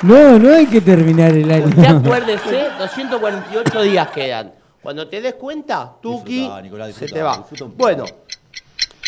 No, 0.04 0.38
no 0.38 0.54
hay 0.54 0.66
que 0.66 0.80
terminar 0.80 1.30
el 1.32 1.50
Usted 1.50 1.84
año. 1.84 1.98
acuérdese, 1.98 2.68
248 2.78 3.82
días 3.82 4.08
quedan. 4.10 4.52
Cuando 4.82 5.08
te 5.08 5.20
des 5.22 5.34
cuenta, 5.34 5.94
Tuki, 6.02 6.48
Nicolás, 6.62 6.94
se 6.94 7.06
te 7.06 7.22
va. 7.22 7.42
Bueno, 7.76 8.04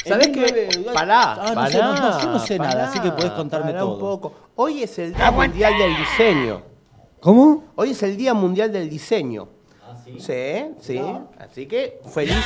¿sabés 0.06 0.28
qué? 0.28 0.68
19 0.70 0.92
Pará, 0.94 1.32
Ah, 1.35 1.44
no 1.48 1.54
pará, 1.54 1.70
sé, 1.70 1.78
no, 1.78 1.94
no, 1.94 2.20
yo 2.22 2.30
no 2.30 2.38
sé 2.38 2.59
nada, 2.59 2.85
así 2.88 2.98
que 3.00 3.11
podés 3.11 3.32
contarme 3.32 3.72
pará 3.72 3.85
un 3.85 3.98
todo. 3.98 4.20
poco. 4.20 4.35
Hoy 4.56 4.82
es 4.85 4.98
el 4.98 5.12
Día 5.14 5.30
Mundial 5.30 5.74
del 5.76 5.96
Diseño. 5.96 6.62
¿Cómo? 7.20 7.64
Hoy 7.74 7.90
es 7.90 8.02
el 8.02 8.16
Día 8.16 8.32
Mundial 8.32 8.72
del 8.72 8.88
Diseño. 8.88 9.48
sí? 10.18 10.64
Sí, 10.80 11.02
Así 11.38 11.66
que 11.66 12.00
feliz 12.11 12.37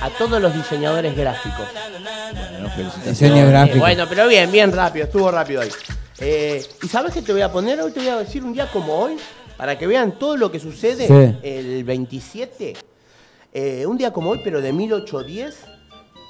a 0.00 0.10
todos 0.10 0.40
los 0.40 0.54
diseñadores 0.54 1.16
gráficos. 1.16 1.66
Bueno, 2.52 2.70
felicitaciones. 2.70 3.18
Diseño 3.18 3.36
Eh, 3.46 3.50
gráfico. 3.50 3.78
bueno, 3.80 4.04
pero 4.08 4.28
bien, 4.28 4.52
bien 4.52 4.70
rápido, 4.70 5.06
estuvo 5.06 5.28
rápido 5.32 5.62
hoy. 5.62 5.70
Eh, 6.18 6.64
¿Y 6.82 6.88
sabes 6.88 7.12
qué 7.12 7.22
te 7.22 7.32
voy 7.32 7.42
a 7.42 7.50
poner? 7.50 7.80
Hoy 7.80 7.90
te 7.92 8.00
voy 8.00 8.08
a 8.08 8.18
decir 8.18 8.44
un 8.44 8.52
día 8.52 8.70
como 8.70 8.94
hoy, 8.94 9.16
para 9.56 9.76
que 9.78 9.86
vean 9.86 10.18
todo 10.18 10.36
lo 10.36 10.50
que 10.50 10.60
sucede 10.60 11.06
Sí. 11.06 11.38
el 11.42 11.84
27. 11.84 12.74
Eh, 13.52 13.86
un 13.86 13.96
día 13.96 14.12
como 14.12 14.30
hoy, 14.30 14.40
pero 14.42 14.60
de 14.60 14.72
1810, 14.72 15.56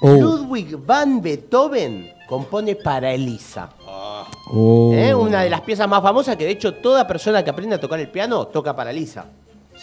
Oh. 0.00 0.08
Ludwig 0.08 0.76
van 0.84 1.22
Beethoven 1.22 2.12
compone 2.28 2.74
para 2.76 3.12
Elisa. 3.14 3.70
Oh. 3.86 4.92
¿eh? 4.92 5.14
Una 5.14 5.42
de 5.42 5.48
las 5.50 5.62
piezas 5.62 5.88
más 5.88 6.02
famosas 6.02 6.36
que 6.36 6.44
de 6.44 6.50
hecho 6.50 6.74
toda 6.74 7.06
persona 7.06 7.42
que 7.42 7.48
aprende 7.50 7.76
a 7.76 7.80
tocar 7.80 7.98
el 8.00 8.10
piano 8.10 8.46
toca 8.48 8.74
para 8.76 8.90
Elisa. 8.90 9.26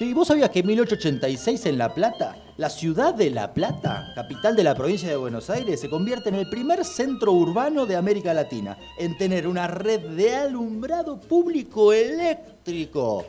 Sí, 0.02 0.16
¿vos 0.16 0.30
sabías 0.30 0.50
que 0.50 0.62
en 0.62 0.66
1886 0.66 1.68
en 1.68 1.78
La 1.78 1.94
Plata, 1.94 2.36
la 2.58 2.72
ciudad 2.72 3.14
de 3.14 3.30
La 3.30 3.54
Plata, 3.54 4.12
capital 4.16 4.56
de 4.56 4.64
la 4.64 4.74
provincia 4.74 5.08
de 5.08 5.16
Buenos 5.16 5.52
Aires, 5.52 5.80
se 5.80 5.92
convierte 5.92 6.30
en 6.30 6.34
el 6.34 6.50
primer 6.50 6.84
centro 6.84 7.34
urbano 7.34 7.86
de 7.86 7.96
América 7.96 8.34
Latina 8.34 8.76
en 8.98 9.16
tener 9.16 9.46
una 9.46 9.68
red 9.68 10.00
de 10.00 10.36
alumbrado 10.36 11.20
público 11.20 11.94
eléctrico? 11.94 13.28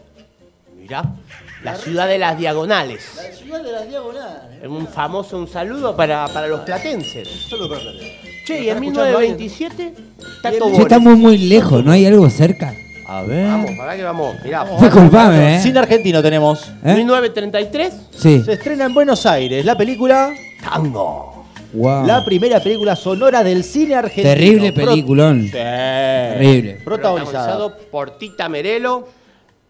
Mirá, 0.74 1.14
la 1.62 1.76
ciudad 1.76 2.08
de 2.08 2.16
las 2.16 2.38
diagonales. 2.38 3.02
La 3.16 3.36
ciudad 3.36 3.62
de 3.62 3.72
las 3.72 3.86
diagonales. 3.86 4.66
Un 4.66 4.88
famoso 4.88 5.36
un 5.36 5.48
saludo 5.48 5.94
para, 5.94 6.26
para 6.28 6.46
los 6.46 6.60
platenses. 6.60 7.28
Solo 7.28 7.68
para 7.68 7.82
Plata. 7.82 7.98
Che, 8.46 8.62
y 8.62 8.68
¿Está 8.70 8.78
en 8.78 8.84
escuchando 8.84 9.18
alguien? 9.18 9.36
1927, 9.36 9.94
Tato 10.40 10.58
Bores. 10.58 10.76
Che, 10.76 10.82
estamos 10.84 11.18
muy 11.18 11.36
lejos, 11.36 11.84
¿no 11.84 11.92
hay 11.92 12.06
algo 12.06 12.30
cerca? 12.30 12.74
A 13.06 13.22
ver. 13.22 13.46
Vamos, 13.46 13.70
para 13.76 13.96
que 13.96 14.02
vamos. 14.02 14.36
Mirá. 14.44 14.64
Disculpame, 14.80 15.56
¿eh? 15.56 15.60
Cine 15.60 15.78
argentino 15.80 16.22
tenemos. 16.22 16.70
¿Eh? 16.84 16.94
1933, 16.96 17.94
Sí. 18.16 18.42
Se 18.44 18.52
estrena 18.54 18.84
en 18.86 18.94
Buenos 18.94 19.24
Aires 19.26 19.64
la 19.64 19.76
película, 19.76 20.30
Tango. 20.62 21.44
Wow. 21.74 22.06
la 22.06 22.22
primera 22.22 22.60
película 22.60 22.94
sonora 22.94 23.42
del 23.42 23.64
cine 23.64 23.94
argentino. 23.94 24.28
Terrible 24.28 24.72
Pro- 24.72 24.84
peliculón. 24.86 25.42
Sí. 25.44 25.50
Terrible. 25.52 26.72
Protagonizado 26.84 27.30
Protagonizado 27.70 27.76
por 27.90 28.18
Tita 28.18 28.48
Merelo 28.50 29.08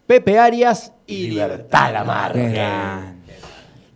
Pepe 0.05 0.37
Arias 0.37 0.91
y 1.07 1.27
Libertad 1.29 1.91
gran. 2.33 3.22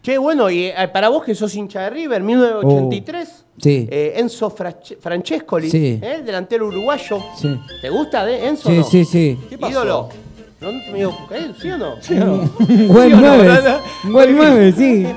Che, 0.07 0.17
bueno, 0.17 0.49
y 0.49 0.67
eh, 0.67 0.87
para 0.87 1.09
vos 1.09 1.21
que 1.21 1.35
sos 1.35 1.53
hincha 1.53 1.81
de 1.81 1.89
River, 1.89 2.23
1983, 2.23 3.27
Oh, 3.29 3.43
sí. 3.61 3.89
eh, 3.91 4.13
Enzo 4.15 4.49
Frache- 4.49 4.95
Francescoli, 4.97 5.69
Sí. 5.69 5.99
eh, 6.01 6.13
el 6.19 6.25
delantero 6.25 6.67
uruguayo. 6.67 7.21
Sí. 7.35 7.59
¿Te 7.81 7.89
gusta 7.89 8.25
de 8.25 8.47
Enzo? 8.47 8.69
Sí, 8.69 8.77
no? 8.77 8.83
sí, 8.85 9.03
sí. 9.03 9.37
¿Qué 9.49 9.57
pasó? 9.57 9.73
Ídolo. 9.73 10.09
¿No 10.61 10.69
te 10.69 10.91
me 10.93 10.97
digo, 10.99 11.27
¿eh? 11.31 11.51
¿Sí 11.61 11.69
o 11.71 11.77
no? 11.77 11.89
Buen 11.97 12.01
¿Sí 12.01 12.13
o 12.21 12.25
no? 12.25 13.35
9. 13.35 13.59
Un 14.05 14.13
buen 14.13 14.37
9, 14.37 14.73
sí. 14.77 15.07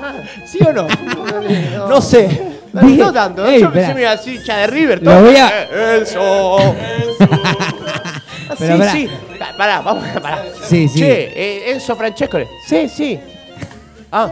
¿Sí 0.45 0.59
o 0.61 0.73
no? 0.73 0.87
No 1.87 2.01
sé. 2.01 2.41
No, 2.73 2.81
no 2.81 3.13
tanto, 3.13 3.45
Ey, 3.47 3.61
yo 3.61 3.71
pensé 3.71 3.87
que 3.87 3.93
me 3.95 4.01
iba 4.01 4.11
a 4.11 4.15
decir 4.17 4.33
hincha 4.35 4.57
de 4.57 4.67
River. 4.67 5.01
Lo 5.03 5.21
voy 5.21 5.37
a- 5.37 5.69
Eh, 5.71 5.97
Enzo. 5.99 6.57
Ah, 8.49 8.55
sí, 8.57 8.65
pará. 8.67 8.91
sí. 8.91 9.07
Pa- 9.39 9.53
Pará, 9.57 9.79
vamos, 9.79 10.03
pará. 10.21 10.43
Sí, 10.67 10.89
sí. 10.89 10.99
Che, 10.99 11.31
eh, 11.33 11.71
Enzo 11.71 11.95
Francescoli. 11.95 12.45
Sí, 12.67 12.89
sí. 12.89 13.17
Ah, 14.13 14.29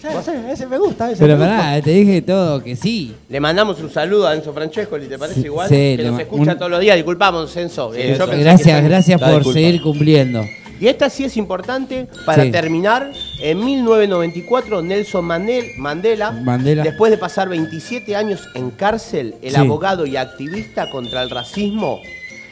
Sabés, 0.00 0.28
ese 0.52 0.66
me 0.66 0.78
gusta. 0.78 1.10
Ese 1.10 1.20
Pero 1.20 1.36
me 1.36 1.44
gusta. 1.46 1.56
pará, 1.62 1.82
te 1.82 1.90
dije 1.90 2.22
todo 2.22 2.62
que 2.62 2.76
sí. 2.76 3.14
Le 3.28 3.40
mandamos 3.40 3.80
un 3.80 3.90
saludo 3.90 4.28
a 4.28 4.34
Enzo 4.34 4.52
Francesco, 4.52 4.96
¿te 4.98 5.18
parece 5.18 5.40
Sí, 5.40 5.46
igual? 5.46 5.68
sí, 5.68 5.94
que 5.96 6.04
nos 6.04 6.20
escucha 6.20 6.52
un- 6.52 6.58
todos 6.58 6.70
los 6.70 6.80
días. 6.80 6.96
Disculpamos, 6.96 7.56
Enzo. 7.56 7.92
eh, 7.94 8.14
yo 8.18 8.26
Gracias, 8.26 8.84
gracias 8.84 9.20
por 9.20 9.28
disculpa. 9.30 9.52
seguir 9.58 9.82
cumpliendo. 9.82 10.44
Y 10.80 10.86
esta 10.86 11.10
sí 11.10 11.24
es 11.24 11.36
importante 11.36 12.06
para 12.24 12.44
Sí. 12.44 12.52
terminar. 12.52 13.10
En 13.40 13.64
1994, 13.64 14.80
Nelson 14.80 15.24
Mandel- 15.26 15.74
Mandela, 15.76 16.30
Mandela. 16.30 16.84
después 16.84 17.10
de 17.10 17.18
pasar 17.18 17.48
27 17.48 18.14
años 18.14 18.48
en 18.54 18.70
cárcel, 18.70 19.34
el 19.42 19.50
Sí. 19.54 19.56
abogado 19.56 20.06
y 20.06 20.16
activista 20.16 20.88
contra 20.90 21.22
el 21.24 21.30
racismo, 21.30 21.98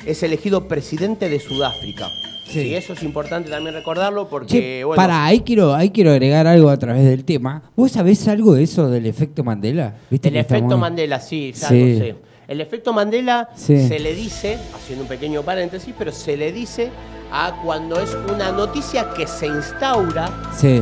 es 0.04 0.22
elegido 0.24 0.66
presidente 0.66 1.28
de 1.28 1.38
Sudáfrica. 1.38 2.10
Sí. 2.46 2.60
Sí, 2.62 2.74
eso 2.74 2.92
es 2.92 3.02
importante 3.02 3.50
también 3.50 3.74
recordarlo 3.74 4.28
porque, 4.28 4.48
Che, 4.78 4.84
bueno, 4.84 4.96
pará, 4.96 5.24
ahí 5.26 5.40
quiero, 5.40 5.74
ahí 5.74 5.90
quiero 5.90 6.10
agregar 6.12 6.46
algo 6.46 6.70
a 6.70 6.76
través 6.78 7.04
del 7.04 7.24
tema. 7.24 7.62
¿Vos 7.74 7.92
sabés 7.92 8.26
algo 8.28 8.54
de 8.54 8.62
eso 8.62 8.88
del 8.88 9.06
efecto 9.06 9.42
Mandela? 9.42 9.96
¿Viste 10.10 10.28
el 10.28 10.36
efecto 10.36 10.56
estamos- 10.56 10.78
Mandela, 10.80 11.18
sí, 11.20 11.52
ya 11.52 11.68
Sí. 11.68 11.98
sé. 11.98 12.14
El 12.46 12.60
efecto 12.60 12.92
Mandela 12.92 13.48
Sí. 13.56 13.88
se 13.88 13.98
le 13.98 14.14
dice, 14.14 14.58
haciendo 14.74 15.02
un 15.02 15.08
pequeño 15.08 15.42
paréntesis, 15.42 15.92
pero 15.98 16.12
se 16.12 16.36
le 16.36 16.52
dice 16.52 16.90
a 17.32 17.60
cuando 17.64 17.98
es 18.00 18.16
una 18.32 18.52
noticia 18.52 19.08
que 19.16 19.26
se 19.26 19.48
instaura 19.48 20.30
Sí, 20.56 20.80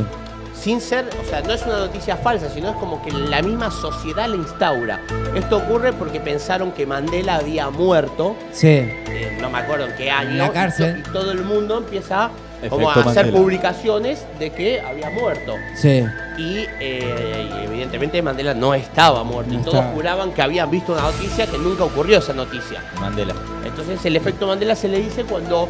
sin 0.65 0.81
ser, 0.81 1.07
o 1.21 1.29
sea, 1.29 1.41
no 1.41 1.53
es 1.53 1.61
una 1.61 1.77
noticia 1.77 2.17
falsa, 2.17 2.49
sino 2.49 2.71
es 2.71 2.75
como 2.77 2.99
que 3.03 3.11
la 3.11 3.39
misma 3.43 3.69
sociedad 3.69 4.27
la 4.27 4.35
instaura. 4.35 4.99
Esto 5.35 5.57
ocurre 5.57 5.93
porque 5.93 6.19
pensaron 6.19 6.71
que 6.71 6.87
Mandela 6.87 7.35
había 7.35 7.69
muerto, 7.69 8.35
sí. 8.51 8.69
eh, 8.69 9.37
no 9.39 9.51
me 9.51 9.59
acuerdo 9.59 9.85
en 9.85 9.95
qué 9.95 10.09
año, 10.09 10.31
En 10.31 10.37
la 10.39 10.51
cárcel. 10.51 11.03
Y, 11.07 11.11
todo 11.11 11.31
el 11.31 11.43
mundo 11.43 11.77
empieza 11.77 12.31
como 12.67 12.89
a 12.89 12.93
hacer 12.93 13.25
Mandela. 13.25 13.37
publicaciones 13.37 14.25
de 14.39 14.49
que 14.53 14.81
había 14.81 15.11
muerto. 15.11 15.53
Sí, 15.75 16.03
Y, 16.39 16.65
eh, 16.79 17.47
y 17.61 17.65
evidentemente 17.65 18.19
Mandela 18.23 18.55
no 18.55 18.73
estaba 18.73 19.23
muerto. 19.23 19.53
No 19.53 19.59
y 19.59 19.61
todos 19.61 19.75
estaba. 19.75 19.93
juraban 19.93 20.31
que 20.31 20.41
habían 20.41 20.71
visto 20.71 20.93
una 20.93 21.03
noticia 21.03 21.45
que 21.45 21.59
nunca 21.59 21.83
ocurrió 21.83 22.17
esa 22.17 22.33
noticia. 22.33 22.81
Mandela. 22.99 23.35
Entonces 23.63 24.03
el 24.03 24.15
efecto 24.15 24.47
Mandela 24.47 24.75
se 24.75 24.87
le 24.87 24.97
dice 24.97 25.25
cuando, 25.25 25.69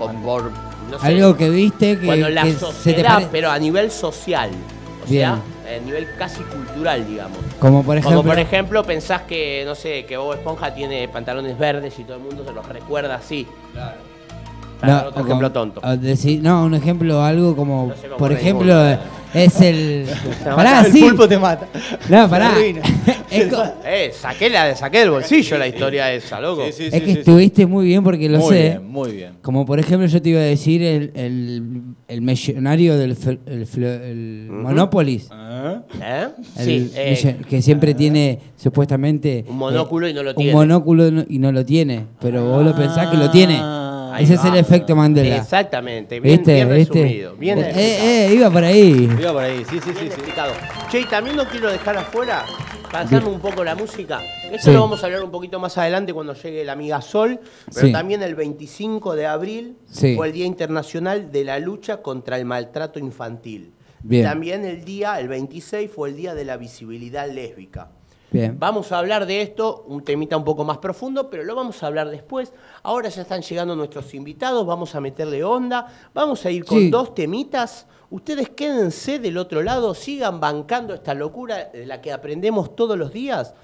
por, 0.00 0.50
no 0.90 0.98
sé, 0.98 1.06
algo 1.06 1.36
que 1.36 1.50
viste 1.50 1.98
que, 1.98 2.06
cuando 2.06 2.28
la 2.28 2.42
que 2.42 2.52
se 2.54 2.92
te 2.92 3.04
pero 3.30 3.50
a 3.50 3.58
nivel 3.58 3.90
social, 3.90 4.50
o 5.04 5.08
Bien. 5.10 5.30
sea, 5.64 5.76
a 5.76 5.84
nivel 5.84 6.06
casi 6.18 6.42
cultural, 6.42 7.06
digamos. 7.06 7.38
Como 7.58 7.82
por 7.84 7.96
ejemplo, 7.96 8.18
Como 8.18 8.28
por 8.28 8.38
ejemplo, 8.38 8.84
pensás 8.84 9.22
que, 9.22 9.62
no 9.66 9.74
sé, 9.74 10.04
que 10.04 10.16
Bob 10.16 10.34
Esponja 10.34 10.74
tiene 10.74 11.06
pantalones 11.08 11.58
verdes 11.58 11.98
y 11.98 12.04
todo 12.04 12.16
el 12.16 12.22
mundo 12.22 12.44
se 12.44 12.52
los 12.52 12.66
recuerda 12.68 13.14
así. 13.16 13.46
Para 14.80 14.92
dar 14.94 15.06
otro 15.08 15.20
o 15.22 15.24
ejemplo 15.26 15.52
como- 15.52 15.70
tonto. 15.72 15.80
decir- 15.98 16.40
no, 16.42 16.64
un 16.64 16.74
ejemplo, 16.74 17.22
algo 17.22 17.54
como, 17.54 17.88
No 17.88 17.94
se 17.96 18.08
me 18.08 18.16
por 18.16 18.32
ejemplo, 18.32 18.74
ninguno. 18.74 19.19
Es 19.34 19.60
el... 19.60 20.06
Pará, 20.44 20.80
el 20.86 20.92
sí. 20.92 21.00
pulpo 21.02 21.28
te 21.28 21.38
mata. 21.38 21.66
No, 22.08 22.28
pará. 22.28 22.52
es 23.30 23.46
co- 23.46 23.62
Eh, 23.84 24.12
saqué, 24.12 24.50
la, 24.50 24.74
saqué 24.74 24.98
del 25.00 25.10
bolsillo 25.10 25.56
la 25.58 25.66
historia 25.68 26.12
esa, 26.12 26.40
loco. 26.40 26.64
Sí, 26.66 26.72
sí, 26.72 26.84
es 26.86 26.94
sí, 26.94 27.00
que 27.00 27.06
sí, 27.06 27.12
sí. 27.12 27.18
estuviste 27.20 27.66
muy 27.66 27.86
bien 27.86 28.02
porque 28.04 28.28
lo 28.28 28.38
Muy 28.38 28.48
sé. 28.54 28.62
bien, 28.62 28.86
muy 28.88 29.12
bien. 29.12 29.32
Como 29.42 29.64
por 29.66 29.78
ejemplo 29.78 30.06
yo 30.06 30.20
te 30.20 30.28
iba 30.30 30.40
a 30.40 30.44
decir 30.44 30.82
el, 30.82 31.12
el, 31.14 31.82
el 32.08 32.22
millonario 32.22 32.96
del 32.98 33.16
fl- 33.16 33.38
el, 33.46 33.66
fl- 33.66 34.02
el 34.02 34.46
Monopolis. 34.50 35.28
¿Eh? 36.02 36.28
El 36.58 36.64
Sí, 36.64 36.90
eh, 36.94 37.36
que 37.48 37.62
siempre 37.62 37.94
tiene 37.94 38.38
supuestamente 38.56 39.44
Un 39.48 39.58
monóculo 39.58 40.08
y 40.08 40.14
no 40.14 40.22
lo 40.22 40.34
tiene. 40.34 40.50
Un 40.52 40.56
monóculo 40.58 41.10
no- 41.10 41.24
y 41.28 41.38
no 41.38 41.52
lo 41.52 41.64
tiene, 41.64 42.06
pero 42.20 42.44
vos 42.44 42.64
lo 42.64 42.74
pensás 42.74 43.08
que 43.08 43.16
lo 43.16 43.30
tiene. 43.30 43.58
Ahí 44.12 44.24
Ese 44.24 44.34
es 44.34 44.44
el 44.44 44.56
efecto 44.56 44.94
Mandela. 44.96 45.36
Exactamente, 45.36 46.20
bien, 46.20 46.36
¿Viste? 46.38 46.54
bien 46.54 46.68
¿Viste? 46.74 47.02
resumido. 47.02 47.34
Bien 47.36 47.58
Eh, 47.58 47.72
eh, 47.74 48.26
eh, 48.30 48.34
iba 48.34 48.50
por 48.50 48.64
ahí. 48.64 49.08
Iba 49.18 49.32
por 49.32 49.42
ahí, 49.42 49.64
sí, 49.68 49.78
sí, 49.80 49.80
sí. 49.80 49.90
Bien 49.92 49.98
sí. 49.98 50.06
explicado. 50.06 50.52
Che, 50.90 51.00
y 51.00 51.04
también 51.04 51.36
no 51.36 51.44
quiero 51.46 51.70
dejar 51.70 51.96
afuera, 51.96 52.44
pasando 52.90 53.30
un 53.30 53.40
poco 53.40 53.62
la 53.64 53.74
música. 53.74 54.20
Esto 54.50 54.70
Sí. 54.70 54.72
lo 54.72 54.80
vamos 54.80 55.02
a 55.02 55.06
hablar 55.06 55.22
un 55.22 55.30
poquito 55.30 55.60
más 55.60 55.78
adelante 55.78 56.12
cuando 56.12 56.34
llegue 56.34 56.64
la 56.64 56.72
amiga 56.72 57.00
Sol. 57.00 57.38
Pero 57.72 57.86
Sí. 57.86 57.92
también 57.92 58.22
el 58.22 58.34
25 58.34 59.14
de 59.14 59.26
abril 59.26 59.76
Sí. 59.90 60.16
fue 60.16 60.26
el 60.28 60.32
Día 60.32 60.46
Internacional 60.46 61.30
de 61.30 61.44
la 61.44 61.58
Lucha 61.60 61.98
contra 62.02 62.36
el 62.36 62.44
Maltrato 62.44 62.98
Infantil. 62.98 63.72
Bien. 64.02 64.22
Y 64.22 64.24
también 64.24 64.64
el 64.64 64.84
día, 64.84 65.20
el 65.20 65.28
26, 65.28 65.90
fue 65.94 66.08
el 66.08 66.16
Día 66.16 66.34
de 66.34 66.44
la 66.44 66.56
Visibilidad 66.56 67.28
Lésbica. 67.30 67.90
Bien. 68.32 68.56
Vamos 68.58 68.92
a 68.92 68.98
hablar 68.98 69.26
de 69.26 69.42
esto, 69.42 69.84
un 69.88 70.02
temita 70.04 70.36
un 70.36 70.44
poco 70.44 70.64
más 70.64 70.78
profundo, 70.78 71.28
pero 71.30 71.42
lo 71.44 71.54
vamos 71.54 71.82
a 71.82 71.86
hablar 71.88 72.08
después. 72.10 72.52
Ahora 72.82 73.08
ya 73.08 73.22
están 73.22 73.42
llegando 73.42 73.74
nuestros 73.74 74.14
invitados, 74.14 74.64
vamos 74.66 74.94
a 74.94 75.00
meterle 75.00 75.42
onda, 75.42 75.86
vamos 76.14 76.44
a 76.46 76.50
ir 76.50 76.64
con 76.64 76.78
Sí. 76.78 76.90
dos 76.90 77.14
temitas. 77.14 77.86
Ustedes 78.10 78.48
quédense 78.50 79.18
del 79.18 79.36
otro 79.38 79.62
lado, 79.62 79.94
sigan 79.94 80.40
bancando 80.40 80.94
esta 80.94 81.14
locura 81.14 81.66
de 81.72 81.86
la 81.86 82.00
que 82.00 82.12
aprendemos 82.12 82.74
todos 82.76 82.96
los 82.98 83.12
días. 83.12 83.54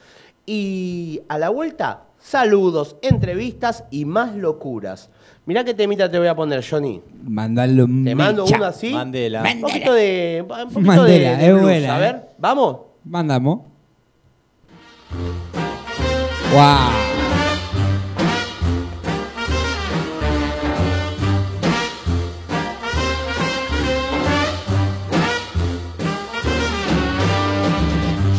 Y 0.49 1.21
a 1.29 1.39
la 1.39 1.49
vuelta, 1.49 2.05
saludos, 2.21 2.97
entrevistas 3.03 3.85
y 3.91 4.05
más 4.05 4.35
locuras. 4.37 5.11
Mirá 5.45 5.65
qué 5.65 5.75
temita 5.75 6.09
te 6.11 6.19
voy 6.19 6.29
a 6.29 6.37
poner, 6.37 6.65
Johnny. 6.69 7.03
Mandalo 7.25 7.87
Te 7.87 8.15
mando 8.15 8.45
mecha. 8.45 8.57
uno 8.57 8.65
así. 8.67 8.91
Mandela. 8.93 9.43
Un 9.43 9.61
poquito 9.61 9.93
de. 9.93 10.43
Un 10.49 10.49
poquito 10.49 10.81
Mandela, 10.81 11.31
de, 11.31 11.37
de 11.37 11.45
es 11.47 11.51
blues. 11.53 11.63
buena, 11.63 11.95
A 11.95 11.99
eh. 11.99 12.01
ver, 12.01 12.23
vamos. 12.39 12.77
Mandamos. 13.05 13.61
Wow. 16.53 16.93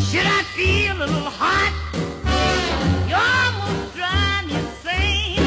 Should 0.03 0.25
I 0.25 0.43
feel 0.56 0.95
a 0.95 0.99
little 1.06 1.30
hot? 1.30 1.73
You 3.08 3.15
almost 3.15 3.95
drive 3.95 4.45
me 4.47 4.56
insane. 4.56 5.39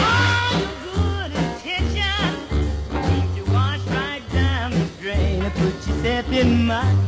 All 0.00 0.60
good 0.84 1.30
to 3.36 3.42
wash 3.52 3.84
right 3.88 4.22
down 4.32 4.70
the 4.72 4.86
drain. 5.00 5.40
Put 5.50 5.74
yourself 5.86 6.32
in 6.32 6.66
my 6.66 6.99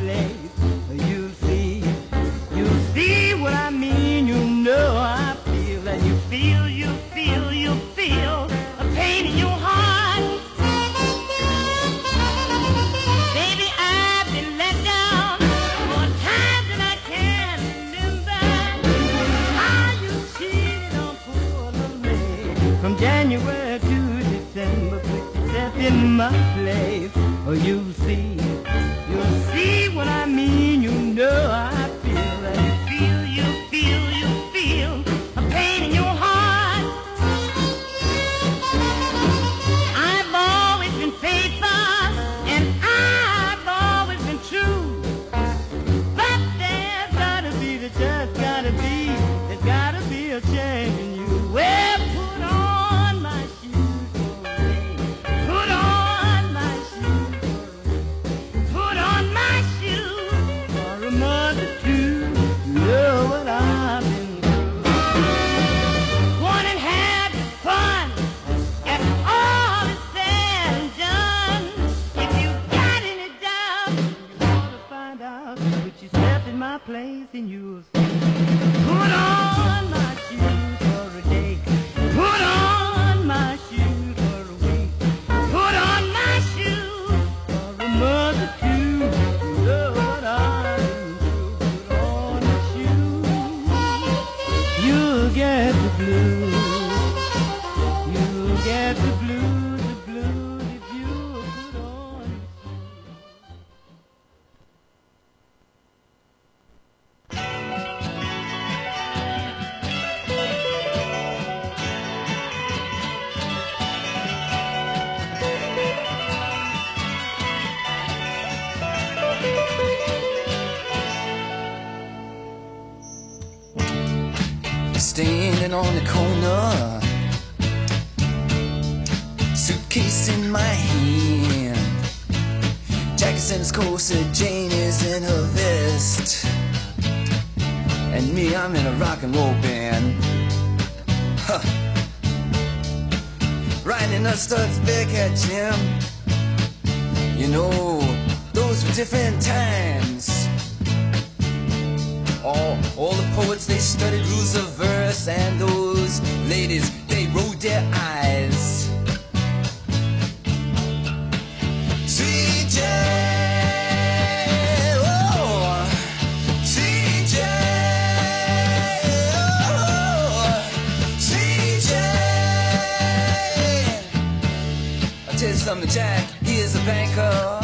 Tell 175.42 175.50
you 175.50 175.56
something, 175.56 175.88
Jack, 175.88 176.24
he 176.44 176.58
is 176.58 176.76
a 176.76 176.84
banker. 176.86 177.60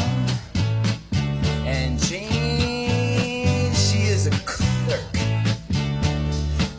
And 1.65 1.97
Jane, 1.97 3.73
she 3.73 3.99
is 3.99 4.27
a 4.27 4.31
clerk. 4.43 5.15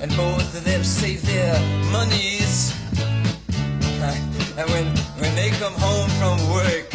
And 0.02 0.14
both 0.14 0.54
of 0.54 0.62
them 0.62 0.84
save 0.84 1.24
their 1.24 1.58
monies. 1.90 2.76
And 4.58 4.68
when, 4.68 4.86
when 5.20 5.34
they 5.36 5.48
come 5.52 5.72
home 5.72 6.10
from 6.20 6.36
work, 6.52 6.89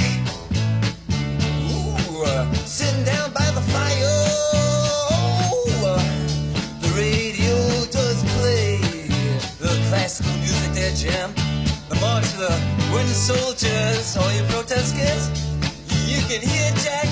soldiers, 13.16 14.18
all 14.18 14.32
you 14.32 14.44
protesters, 14.50 15.30
you 16.06 16.20
can 16.28 16.42
hear 16.42 16.72
Jack 16.84 17.08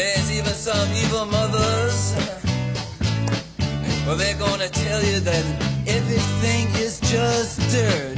there's 0.00 0.30
even 0.32 0.54
some 0.54 0.88
evil 1.02 1.26
mothers. 1.26 2.14
Well, 4.06 4.16
they're 4.16 4.38
gonna 4.38 4.68
tell 4.68 5.02
you 5.04 5.20
that 5.20 5.44
everything 5.86 6.66
is 6.86 7.00
just 7.00 7.60
dirt. 7.70 8.16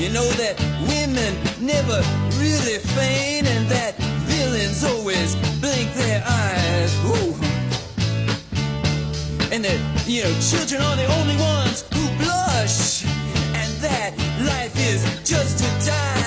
You 0.00 0.08
know 0.16 0.28
that 0.42 0.56
women 0.92 1.32
never 1.60 2.00
really 2.40 2.78
faint, 2.96 3.46
and 3.46 3.68
that 3.68 3.94
villains 4.32 4.82
always 4.84 5.36
blink 5.60 5.92
their 6.02 6.20
eyes. 6.24 6.92
Ooh. 7.12 7.34
And 9.52 9.60
that, 9.66 9.78
you 10.06 10.22
know, 10.24 10.32
children 10.50 10.80
are 10.80 10.96
the 10.96 11.08
only 11.18 11.36
ones 11.36 11.84
who 11.92 12.04
blush, 12.22 13.04
and 13.60 13.70
that 13.84 14.12
life 14.52 14.74
is 14.92 15.00
just 15.28 15.58
to 15.58 15.68
die. 15.86 16.17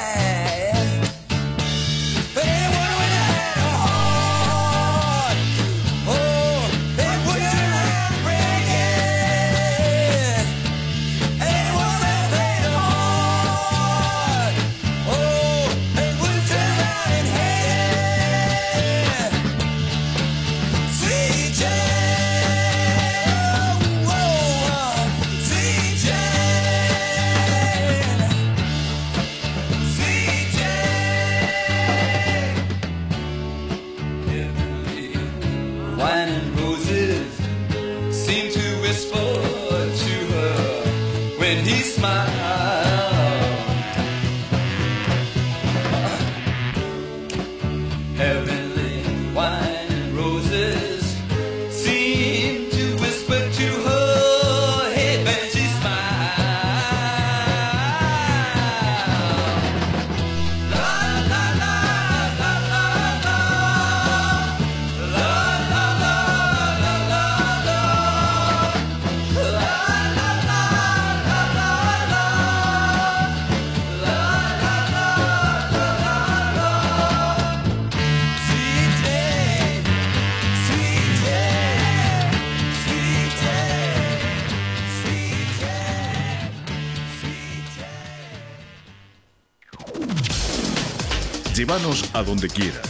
Donde 92.32 92.48
quieras. 92.48 92.88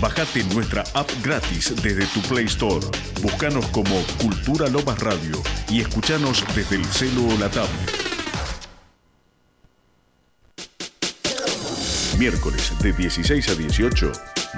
Bájate 0.00 0.44
nuestra 0.54 0.84
app 0.94 1.10
gratis 1.20 1.74
desde 1.82 2.06
tu 2.06 2.20
Play 2.28 2.44
Store. 2.44 2.86
Búscanos 3.20 3.66
como 3.66 4.00
Cultura 4.22 4.68
Lomas 4.68 5.00
Radio 5.00 5.42
y 5.68 5.80
escuchanos 5.80 6.44
desde 6.54 6.76
el 6.76 6.84
celo 6.84 7.26
o 7.26 7.38
la 7.38 7.48
tablet. 7.48 7.90
Miércoles 12.18 12.72
de 12.80 12.92
16 12.92 13.48
a 13.48 13.54
18, 13.56 14.12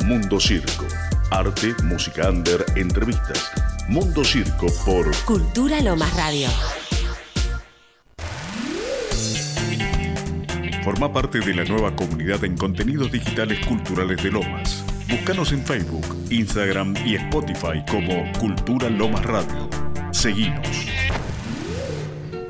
Mundo 0.04 0.38
Circo. 0.38 0.84
Arte, 1.30 1.74
música 1.84 2.28
under, 2.28 2.62
entrevistas. 2.76 3.50
Mundo 3.88 4.22
Circo 4.22 4.66
por 4.84 5.16
Cultura 5.24 5.80
Lomas 5.80 6.14
Radio. 6.14 6.48
Forma 10.86 11.12
parte 11.12 11.40
de 11.40 11.52
la 11.52 11.64
nueva 11.64 11.96
comunidad 11.96 12.44
en 12.44 12.56
contenidos 12.56 13.10
digitales 13.10 13.58
culturales 13.66 14.22
de 14.22 14.30
Lomas. 14.30 14.84
Búscanos 15.10 15.50
en 15.50 15.64
Facebook, 15.64 16.06
Instagram 16.30 16.94
y 17.04 17.16
Spotify 17.16 17.84
como 17.90 18.22
Cultura 18.38 18.88
Lomas 18.88 19.24
Radio. 19.24 19.68
Seguinos. 20.12 20.86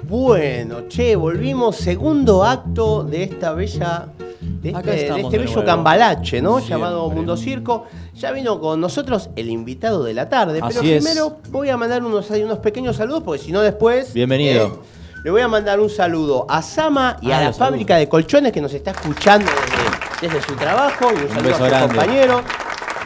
Bueno, 0.02 0.86
che, 0.86 1.16
volvimos, 1.16 1.76
segundo 1.76 2.44
acto 2.44 3.04
de 3.04 3.22
esta 3.22 3.54
bella. 3.54 4.08
De 4.42 4.68
este, 4.68 4.82
de 4.82 4.96
este 4.96 5.14
de 5.14 5.38
bello 5.38 5.44
nuevo. 5.44 5.64
cambalache, 5.64 6.42
¿no? 6.42 6.58
Siempre. 6.58 6.74
Llamado 6.74 7.08
Mundo 7.08 7.38
Circo. 7.38 7.86
Ya 8.14 8.32
vino 8.32 8.60
con 8.60 8.82
nosotros 8.82 9.30
el 9.36 9.48
invitado 9.48 10.04
de 10.04 10.12
la 10.12 10.28
tarde. 10.28 10.60
pero 10.60 10.82
es. 10.82 11.02
primero 11.02 11.38
voy 11.48 11.70
a 11.70 11.78
mandar 11.78 12.04
unos, 12.04 12.28
unos 12.28 12.58
pequeños 12.58 12.96
saludos, 12.96 13.22
porque 13.24 13.42
si 13.42 13.50
no 13.50 13.62
después. 13.62 14.12
Bienvenido. 14.12 14.66
eh, 14.66 14.95
le 15.26 15.32
voy 15.32 15.40
a 15.40 15.48
mandar 15.48 15.80
un 15.80 15.90
saludo 15.90 16.46
a 16.48 16.62
Sama 16.62 17.16
y 17.20 17.32
Ah, 17.32 17.38
a 17.38 17.40
la 17.40 17.46
saludos. 17.46 17.56
fábrica 17.58 17.96
de 17.96 18.08
colchones 18.08 18.52
que 18.52 18.60
nos 18.60 18.72
está 18.72 18.92
escuchando 18.92 19.50
desde, 20.20 20.34
desde 20.34 20.46
su 20.46 20.54
trabajo. 20.54 21.06
Y 21.10 21.22
un, 21.24 21.28
saludo 21.30 21.42
beso 21.42 21.54
a 21.54 21.56
su 21.56 21.64
grande. 21.64 21.96
compañero. 21.96 22.40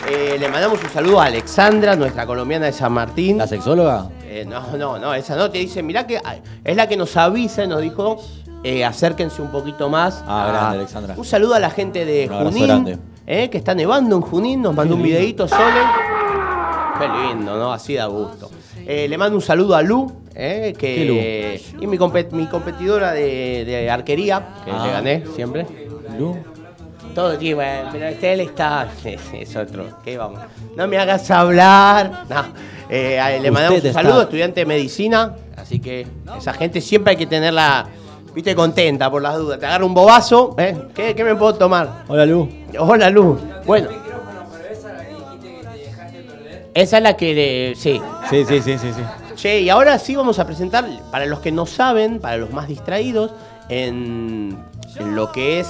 Eh, 0.06 0.36
le 0.38 0.48
mandamos 0.50 0.84
un 0.84 0.90
saludo 0.90 1.18
a 1.18 1.24
Alexandra, 1.24 1.96
nuestra 1.96 2.26
colombiana 2.26 2.66
de 2.66 2.72
San 2.72 2.92
Martín. 2.92 3.38
¿La 3.38 3.46
sexóloga? 3.46 4.10
Eh, 4.24 4.44
no, 4.46 4.76
no, 4.76 4.98
no, 4.98 5.14
esa 5.14 5.34
no. 5.34 5.50
Te 5.50 5.56
dice, 5.56 5.82
mirá 5.82 6.06
que 6.06 6.18
ah, 6.18 6.34
es 6.62 6.76
la 6.76 6.86
que 6.86 6.98
nos 6.98 7.16
avisa 7.16 7.64
y 7.64 7.68
nos 7.68 7.80
dijo 7.80 8.18
eh, 8.64 8.84
acérquense 8.84 9.40
un 9.40 9.50
poquito 9.50 9.88
más. 9.88 10.22
Ah, 10.26 10.44
a- 10.44 10.48
grande, 10.52 10.76
Alexandra. 10.80 11.14
Un 11.16 11.24
saludo 11.24 11.54
a 11.54 11.58
la 11.58 11.70
gente 11.70 12.04
de 12.04 12.28
Un 12.30 12.52
Junín, 12.52 13.00
que 13.24 13.50
está 13.56 13.74
nevando 13.74 14.16
en 14.16 14.20
Junín, 14.20 14.60
nos 14.60 14.74
mandó 14.74 14.94
un 14.94 15.02
videito 15.02 15.48
Sole. 15.48 15.80
Qué 16.98 17.08
lindo, 17.08 17.56
¿no? 17.56 17.72
Así 17.72 17.94
da 17.94 18.04
gusto. 18.08 18.50
Le 18.86 19.16
mando 19.16 19.36
un 19.36 19.42
saludo 19.42 19.74
a 19.74 19.80
Lu, 19.80 20.12
eh, 20.42 20.72
que 20.78 21.60
y 21.80 21.86
mi, 21.86 21.98
compet- 21.98 22.32
mi 22.32 22.46
competidora 22.46 23.12
de, 23.12 23.64
de 23.66 23.90
arquería, 23.90 24.46
que 24.64 24.70
Ah. 24.70 24.86
le 24.86 24.92
gané 24.92 25.24
siempre. 25.34 25.66
Lu. 26.18 26.36
Todo 27.14 27.38
sí, 27.40 27.52
bueno, 27.54 27.88
pero 27.92 28.06
este 28.06 28.32
él 28.32 28.40
está. 28.40 28.88
Es, 29.04 29.20
es 29.34 29.56
otro. 29.56 29.84
¿Qué 30.04 30.16
vamos? 30.16 30.40
No 30.76 30.86
me 30.86 30.96
hagas 30.96 31.28
hablar. 31.30 32.24
No. 32.28 32.44
Eh, 32.88 33.18
le 33.32 33.36
Usted 33.38 33.50
mandamos 33.52 33.80
un 33.80 33.86
está- 33.88 34.02
saludo, 34.02 34.22
estudiante 34.22 34.60
de 34.60 34.66
medicina. 34.66 35.34
Así 35.56 35.78
que 35.80 36.06
esa 36.38 36.52
gente 36.52 36.80
siempre 36.80 37.10
hay 37.12 37.16
que 37.16 37.26
tenerla, 37.26 37.86
viste, 38.34 38.54
contenta 38.54 39.10
por 39.10 39.22
las 39.22 39.36
dudas. 39.36 39.58
Te 39.58 39.66
agarra 39.66 39.84
un 39.84 39.92
bobazo, 39.94 40.54
¿eh? 40.58 40.76
¿Qué, 40.94 41.14
qué 41.14 41.24
me 41.24 41.34
puedo 41.34 41.54
tomar? 41.54 42.04
Hola, 42.08 42.24
Lu. 42.26 42.48
Hola, 42.78 43.10
Luz. 43.10 43.40
Bueno. 43.66 43.88
Esa 46.74 46.96
es 46.98 47.02
la 47.02 47.16
que 47.16 47.34
le. 47.34 47.74
Sí. 47.74 48.00
Sí, 48.30 48.44
sí, 48.44 48.60
sí, 48.62 48.78
sí, 48.78 48.88
sí. 48.92 49.02
Che, 49.40 49.60
y 49.60 49.70
ahora 49.70 49.98
sí 49.98 50.14
vamos 50.16 50.38
a 50.38 50.46
presentar, 50.46 50.84
para 51.10 51.24
los 51.24 51.40
que 51.40 51.50
no 51.50 51.64
saben, 51.64 52.20
para 52.20 52.36
los 52.36 52.50
más 52.50 52.68
distraídos, 52.68 53.30
en, 53.70 54.58
en 54.96 55.16
lo 55.16 55.32
que 55.32 55.60
es 55.60 55.68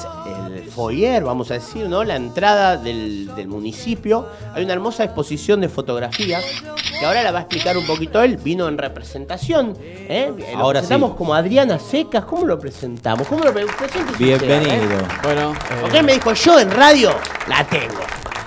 el 0.55 0.62
foyer, 0.64 1.23
vamos 1.23 1.51
a 1.51 1.55
decir, 1.55 1.87
¿no? 1.89 2.03
La 2.03 2.16
entrada 2.16 2.77
del, 2.79 3.31
del 3.37 3.47
municipio. 3.47 4.27
Hay 4.55 4.64
una 4.64 4.73
hermosa 4.73 5.05
exposición 5.05 5.61
de 5.61 5.68
fotografías 5.68 6.43
que 6.99 7.05
ahora 7.07 7.23
la 7.23 7.31
va 7.31 7.39
a 7.41 7.43
explicar 7.43 7.77
un 7.77 7.87
poquito 7.87 8.21
él. 8.23 8.39
Vino 8.39 8.66
en 8.68 8.77
representación. 8.79 9.77
¿eh? 9.83 10.33
Lo 10.53 10.59
Ahora 10.59 10.81
presentamos 10.81 11.11
sí. 11.12 11.16
como 11.18 11.35
Adriana 11.35 11.79
Secas. 11.79 12.25
¿Cómo 12.25 12.47
lo 12.47 12.59
presentamos? 12.59 13.29
¿Cómo 13.29 13.45
lo 13.45 13.53
pre- 13.53 13.66
usted, 13.66 13.87
Bienvenido. 14.18 14.73
¿eh? 14.99 15.05
Bueno, 15.23 15.53
Porque 15.83 15.99
él 15.99 16.05
me 16.05 16.14
dijo, 16.14 16.33
yo 16.33 16.59
en 16.59 16.71
radio 16.71 17.11
la 17.47 17.64
tengo. 17.66 18.01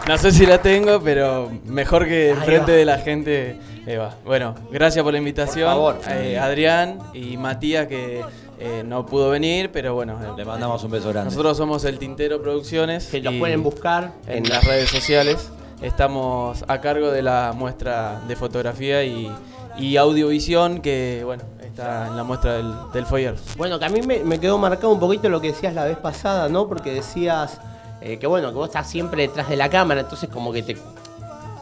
no 0.07 0.17
sé 0.17 0.31
si 0.31 0.45
la 0.47 0.61
tengo, 0.61 0.99
pero 0.99 1.49
mejor 1.65 2.05
que 2.05 2.31
enfrente 2.31 2.71
de 2.73 2.83
la 2.85 2.97
gente. 2.97 3.57
Eva. 3.85 4.15
Bueno, 4.23 4.55
gracias 4.71 5.03
por 5.03 5.11
la 5.11 5.17
invitación. 5.19 5.73
Por 5.75 5.99
favor. 6.01 6.17
Eh, 6.17 6.37
Adrián 6.39 6.99
y 7.13 7.35
Matías 7.37 7.87
que 7.87 8.23
eh, 8.59 8.83
no 8.85 9.05
pudo 9.05 9.29
venir, 9.29 9.71
pero 9.73 9.93
bueno. 9.93 10.17
eh, 10.23 10.27
Le 10.37 10.45
mandamos 10.45 10.83
un 10.83 10.91
beso 10.91 11.09
grande. 11.09 11.29
Nosotros 11.31 11.57
somos 11.57 11.83
el 11.85 11.97
Tintero 11.99 12.41
Producciones. 12.41 13.07
Que 13.07 13.21
los 13.21 13.33
pueden 13.35 13.61
buscar 13.63 14.11
en 14.27 14.47
las 14.47 14.63
redes 14.63 14.89
sociales. 14.89 15.49
Estamos 15.81 16.63
a 16.67 16.79
cargo 16.79 17.11
de 17.11 17.21
la 17.21 17.51
muestra 17.53 18.21
de 18.27 18.35
fotografía 18.37 19.03
y, 19.03 19.29
y 19.77 19.97
audiovisión 19.97 20.79
que, 20.79 21.23
bueno, 21.25 21.43
está 21.61 22.07
en 22.07 22.15
la 22.15 22.23
muestra 22.23 22.53
del, 22.53 22.73
del 22.93 23.05
foyer. 23.05 23.35
Bueno, 23.57 23.79
que 23.79 23.85
a 23.85 23.89
mí 23.89 24.01
me, 24.01 24.19
me 24.23 24.39
quedó 24.39 24.57
marcado 24.57 24.93
un 24.93 24.99
poquito 25.01 25.27
lo 25.27 25.41
que 25.41 25.47
decías 25.47 25.73
la 25.73 25.83
vez 25.83 25.97
pasada, 25.97 26.47
¿no? 26.47 26.69
Porque 26.69 26.93
decías 26.93 27.59
eh, 27.99 28.17
que 28.17 28.27
bueno, 28.27 28.47
que 28.49 28.55
vos 28.55 28.67
estás 28.69 28.89
siempre 28.89 29.23
detrás 29.23 29.49
de 29.49 29.57
la 29.57 29.69
cámara, 29.69 30.01
entonces 30.01 30.29
como 30.29 30.53
que 30.53 30.63
te, 30.63 30.77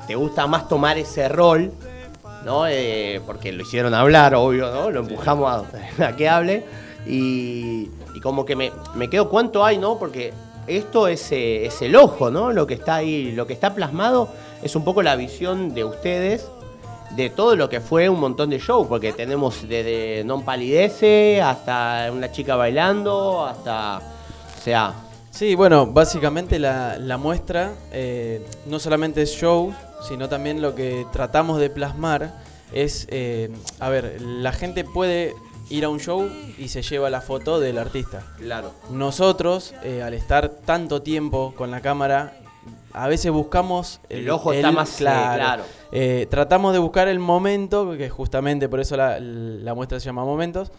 te 0.05 0.13
gusta 0.13 0.45
más 0.45 0.67
tomar 0.67 0.99
ese 0.99 1.27
rol, 1.27 1.71
¿no? 2.45 2.67
Eh, 2.67 3.21
porque 3.25 3.51
lo 3.51 3.63
hicieron 3.63 3.93
hablar, 3.93 4.35
obvio, 4.35 4.71
¿no? 4.71 4.89
Lo 4.89 5.01
empujamos 5.01 5.65
a, 5.99 6.07
a 6.07 6.15
que 6.15 6.29
hable. 6.29 6.63
Y, 7.05 7.89
y 8.13 8.19
como 8.21 8.45
que 8.45 8.55
me, 8.55 8.71
me 8.95 9.09
quedo 9.09 9.29
cuánto 9.29 9.65
hay, 9.65 9.77
¿no? 9.77 9.97
Porque 9.97 10.33
esto 10.67 11.07
es, 11.07 11.31
eh, 11.31 11.65
es 11.65 11.81
el 11.81 11.95
ojo, 11.95 12.29
¿no? 12.29 12.51
Lo 12.51 12.67
que 12.67 12.75
está 12.75 12.95
ahí, 12.95 13.31
lo 13.31 13.47
que 13.47 13.53
está 13.53 13.73
plasmado 13.73 14.29
es 14.61 14.75
un 14.75 14.83
poco 14.83 15.01
la 15.01 15.15
visión 15.15 15.73
de 15.73 15.83
ustedes 15.83 16.49
de 17.15 17.29
todo 17.29 17.55
lo 17.55 17.67
que 17.67 17.81
fue 17.81 18.07
un 18.07 18.19
montón 18.19 18.49
de 18.49 18.59
show, 18.59 18.87
porque 18.87 19.11
tenemos 19.11 19.67
desde 19.67 20.23
Non 20.23 20.45
Palidece 20.45 21.41
hasta 21.41 22.09
una 22.11 22.31
chica 22.31 22.55
bailando, 22.55 23.45
hasta. 23.45 23.97
O 23.97 24.61
sea. 24.63 24.93
Sí, 25.29 25.55
bueno, 25.55 25.87
básicamente 25.87 26.59
la, 26.59 26.97
la 26.97 27.17
muestra 27.17 27.71
eh, 27.91 28.45
no 28.65 28.79
solamente 28.79 29.21
es 29.21 29.31
show, 29.31 29.73
sino 30.07 30.29
también 30.29 30.61
lo 30.61 30.75
que 30.75 31.05
tratamos 31.11 31.59
de 31.59 31.69
plasmar 31.69 32.33
es, 32.73 33.07
eh, 33.09 33.49
a 33.79 33.89
ver, 33.89 34.21
la 34.21 34.51
gente 34.51 34.83
puede 34.83 35.35
ir 35.69 35.85
a 35.85 35.89
un 35.89 35.99
show 35.99 36.29
y 36.57 36.67
se 36.67 36.81
lleva 36.81 37.09
la 37.09 37.21
foto 37.21 37.59
del 37.59 37.77
artista. 37.77 38.23
Claro. 38.37 38.73
Nosotros, 38.91 39.73
eh, 39.83 40.01
al 40.01 40.13
estar 40.13 40.49
tanto 40.49 41.01
tiempo 41.01 41.53
con 41.55 41.71
la 41.71 41.81
cámara, 41.81 42.37
a 42.93 43.07
veces 43.07 43.31
buscamos... 43.31 44.01
El 44.09 44.29
ojo 44.29 44.51
está 44.53 44.71
más, 44.71 44.97
claro. 44.97 45.63
Eh, 45.91 46.27
tratamos 46.29 46.73
de 46.73 46.79
buscar 46.79 47.07
el 47.07 47.19
momento, 47.19 47.91
que 47.97 48.09
justamente 48.09 48.67
por 48.67 48.79
eso 48.79 48.97
la, 48.97 49.19
la 49.19 49.73
muestra 49.73 49.99
se 49.99 50.05
llama 50.07 50.25
Momentos, 50.25 50.71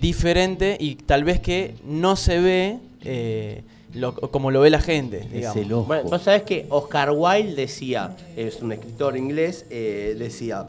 diferente 0.00 0.76
y 0.78 0.96
tal 0.96 1.24
vez 1.24 1.40
que 1.40 1.74
no 1.84 2.16
se 2.16 2.38
ve 2.38 3.62
lo- 3.94 4.14
como 4.14 4.50
lo 4.50 4.60
ve 4.60 4.70
la 4.70 4.80
gente. 4.80 5.20
digamos. 5.32 5.54
Bueno, 5.86 6.08
vos 6.10 6.22
sabés 6.22 6.42
que 6.42 6.66
Oscar 6.70 7.10
Wilde 7.10 7.54
decía, 7.54 8.16
es 8.36 8.60
un 8.62 8.72
escritor 8.72 9.16
inglés, 9.16 9.66
eh, 9.70 10.14
decía. 10.18 10.68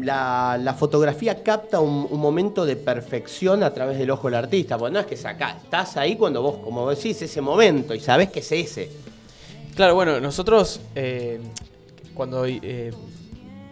La, 0.00 0.58
la 0.62 0.74
fotografía 0.74 1.42
capta 1.42 1.80
un, 1.80 2.06
un 2.10 2.20
momento 2.20 2.66
de 2.66 2.76
perfección 2.76 3.62
a 3.62 3.72
través 3.72 3.96
del 3.98 4.10
ojo 4.10 4.26
del 4.28 4.34
artista. 4.34 4.76
Porque 4.76 4.92
no 4.92 5.00
es 5.00 5.06
que 5.06 5.16
sacás, 5.16 5.62
estás 5.62 5.96
ahí 5.96 6.14
cuando 6.16 6.42
vos, 6.42 6.58
como 6.58 6.88
decís, 6.90 7.22
ese 7.22 7.40
momento 7.40 7.94
y 7.94 8.00
sabés 8.00 8.28
que 8.30 8.40
es 8.40 8.52
ese. 8.52 8.90
Claro, 9.74 9.94
bueno, 9.94 10.20
nosotros 10.20 10.80
eh, 10.94 11.40
cuando 12.12 12.44
eh, 12.44 12.90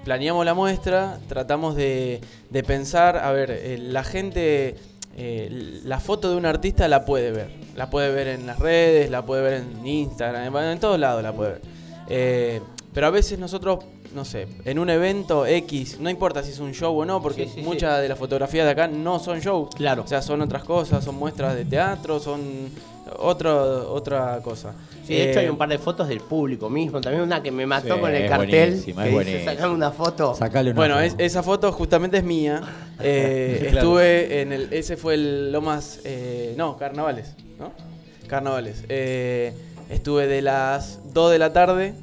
planeamos 0.04 0.46
la 0.46 0.54
muestra 0.54 1.18
tratamos 1.28 1.76
de, 1.76 2.20
de 2.48 2.62
pensar, 2.62 3.18
a 3.18 3.30
ver, 3.32 3.50
eh, 3.50 3.76
la 3.78 4.02
gente, 4.02 4.76
eh, 5.18 5.80
la 5.84 6.00
foto 6.00 6.30
de 6.30 6.36
un 6.36 6.46
artista 6.46 6.88
la 6.88 7.04
puede 7.04 7.30
ver, 7.30 7.50
la 7.76 7.90
puede 7.90 8.10
ver 8.10 8.28
en 8.28 8.46
las 8.46 8.58
redes, 8.58 9.10
la 9.10 9.24
puede 9.24 9.42
ver 9.42 9.52
en 9.54 9.86
Instagram, 9.86 10.56
en 10.56 10.80
todos 10.80 10.98
lados 10.98 11.22
la 11.22 11.32
puede 11.32 11.52
ver. 11.52 11.62
Eh, 12.08 12.60
pero 12.92 13.08
a 13.08 13.10
veces 13.10 13.38
nosotros, 13.38 13.84
no 14.14 14.24
sé, 14.24 14.48
en 14.64 14.78
un 14.78 14.88
evento 14.88 15.44
X, 15.44 16.00
no 16.00 16.08
importa 16.08 16.42
si 16.42 16.52
es 16.52 16.58
un 16.58 16.72
show 16.72 16.98
o 16.98 17.04
no, 17.04 17.20
porque 17.20 17.44
Sí, 17.44 17.52
sí, 17.56 17.62
muchas 17.62 18.00
de 18.00 18.08
las 18.08 18.18
fotografías 18.18 18.64
de 18.64 18.72
acá 18.72 18.88
no 18.88 19.18
son 19.18 19.40
shows. 19.40 19.74
Claro. 19.74 20.02
O 20.02 20.06
sea, 20.06 20.22
son 20.22 20.40
otras 20.40 20.64
cosas, 20.64 21.04
son 21.04 21.16
muestras 21.16 21.54
de 21.54 21.66
teatro, 21.66 22.18
son 22.18 22.70
otro, 23.18 23.92
otra 23.92 24.40
cosa. 24.42 24.72
Sí, 25.06 25.14
de 25.14 25.30
hecho 25.30 25.38
Eh, 25.40 25.42
hay 25.44 25.48
un 25.48 25.56
par 25.58 25.68
de 25.68 25.78
fotos 25.78 26.08
del 26.08 26.20
público 26.20 26.68
mismo. 26.68 27.00
También 27.00 27.22
una 27.22 27.42
que 27.42 27.50
me 27.50 27.64
mató 27.66 27.94
Sí, 27.94 28.00
con 28.00 28.10
el 28.14 28.22
es 28.22 28.30
cartel. 28.30 28.82
que 28.84 28.92
dice, 29.24 29.44
sacame 29.44 29.74
una 29.74 29.90
foto. 29.92 30.36
Bueno, 30.74 31.00
es- 31.00 31.14
esa 31.18 31.42
foto 31.42 31.70
justamente 31.72 32.18
es 32.18 32.24
mía. 32.24 32.60
Eh, 33.00 33.58
Claro. 33.70 33.76
Estuve 33.78 34.40
en 34.40 34.52
el. 34.54 34.72
Ese 34.72 34.96
fue 34.96 35.14
el 35.14 35.52
Lomas. 35.52 36.00
eh, 36.04 36.54
no, 36.56 36.78
Carnavales. 36.78 37.34
¿No? 37.58 37.70
Carnavales. 38.26 38.84
Eh, 38.88 39.52
estuve 39.90 40.26
de 40.26 40.40
las 40.40 41.00
2 41.12 41.30
de 41.30 41.38
la 41.38 41.52
tarde. 41.52 41.94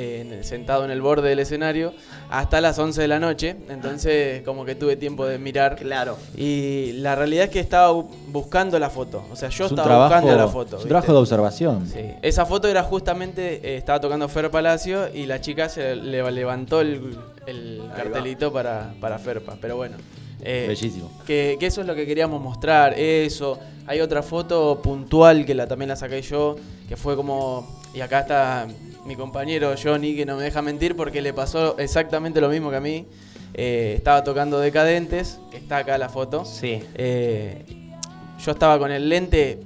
Eh, 0.00 0.40
sentado 0.42 0.84
en 0.84 0.90
el 0.90 1.00
borde 1.02 1.28
del 1.30 1.38
escenario 1.40 1.92
hasta 2.30 2.60
las 2.60 2.78
11 2.78 3.00
de 3.02 3.08
la 3.08 3.18
noche 3.20 3.56
entonces 3.68 4.42
como 4.42 4.64
que 4.64 4.74
tuve 4.74 4.96
tiempo 4.96 5.26
de 5.26 5.38
mirar 5.38 5.76
claro 5.76 6.16
y 6.36 6.92
la 6.94 7.14
realidad 7.14 7.44
es 7.44 7.50
que 7.50 7.60
estaba 7.60 7.92
bu- 7.92 8.08
buscando 8.28 8.78
la 8.78 8.90
foto 8.90 9.24
o 9.30 9.36
sea 9.36 9.48
yo 9.48 9.66
Es 9.66 9.72
un 9.72 9.78
estaba 9.78 9.88
trabajo, 10.08 10.14
buscando 10.22 10.36
la 10.44 10.48
foto 10.48 10.76
es 10.76 10.82
un 10.82 10.88
trabajo 10.88 11.12
de 11.12 11.18
observación. 11.18 11.86
Sí. 11.88 12.00
Esa 12.22 12.46
foto 12.46 12.68
era 12.68 12.82
justamente, 12.82 13.60
eh, 13.62 13.76
estaba 13.76 14.00
tocando 14.00 14.28
Fer 14.28 14.50
Palacio 14.50 15.08
y 15.14 15.26
la 15.26 15.40
chica 15.40 15.68
se 15.68 15.96
le 15.96 16.30
levantó 16.30 16.80
el, 16.80 17.16
cartelito 17.96 18.52
para, 18.52 18.92
para 19.00 19.18
Ferpa. 19.18 19.56
Pero 19.60 19.76
bueno. 19.76 19.96
eh, 20.42 20.66
Bellísimo. 20.68 21.10
Que, 21.26 21.56
que 21.58 21.66
eso 21.66 21.80
es 21.80 21.86
lo 21.86 21.94
que 21.94 22.06
queríamos 22.06 22.40
mostrar, 22.42 22.94
eso. 22.98 23.58
Hay 23.86 24.00
otra 24.00 24.22
foto 24.22 24.80
puntual 24.82 25.46
que 25.46 25.54
la, 25.54 25.66
también 25.66 25.88
la 25.88 25.96
saqué 25.96 26.20
yo, 26.22 26.56
que 26.88 26.96
fue 26.96 27.16
como... 27.16 27.80
Y 27.94 28.00
acá 28.02 28.20
está 28.20 28.66
mi 29.08 29.16
compañero 29.16 29.74
Johnny, 29.82 30.14
que 30.14 30.26
no 30.26 30.36
me 30.36 30.44
deja 30.44 30.60
mentir 30.60 30.94
porque 30.94 31.22
le 31.22 31.32
pasó 31.32 31.78
exactamente 31.78 32.42
lo 32.42 32.50
mismo 32.50 32.70
que 32.70 32.76
a 32.76 32.80
mí. 32.80 33.06
Eh, 33.54 33.94
estaba 33.96 34.22
tocando 34.22 34.60
Decadentes, 34.60 35.40
que 35.50 35.56
está 35.56 35.78
acá 35.78 35.96
la 35.96 36.10
foto. 36.10 36.44
Sí. 36.44 36.82
Eh, 36.94 37.64
yo 38.44 38.52
estaba 38.52 38.78
con 38.78 38.92
el 38.92 39.08
lente 39.08 39.60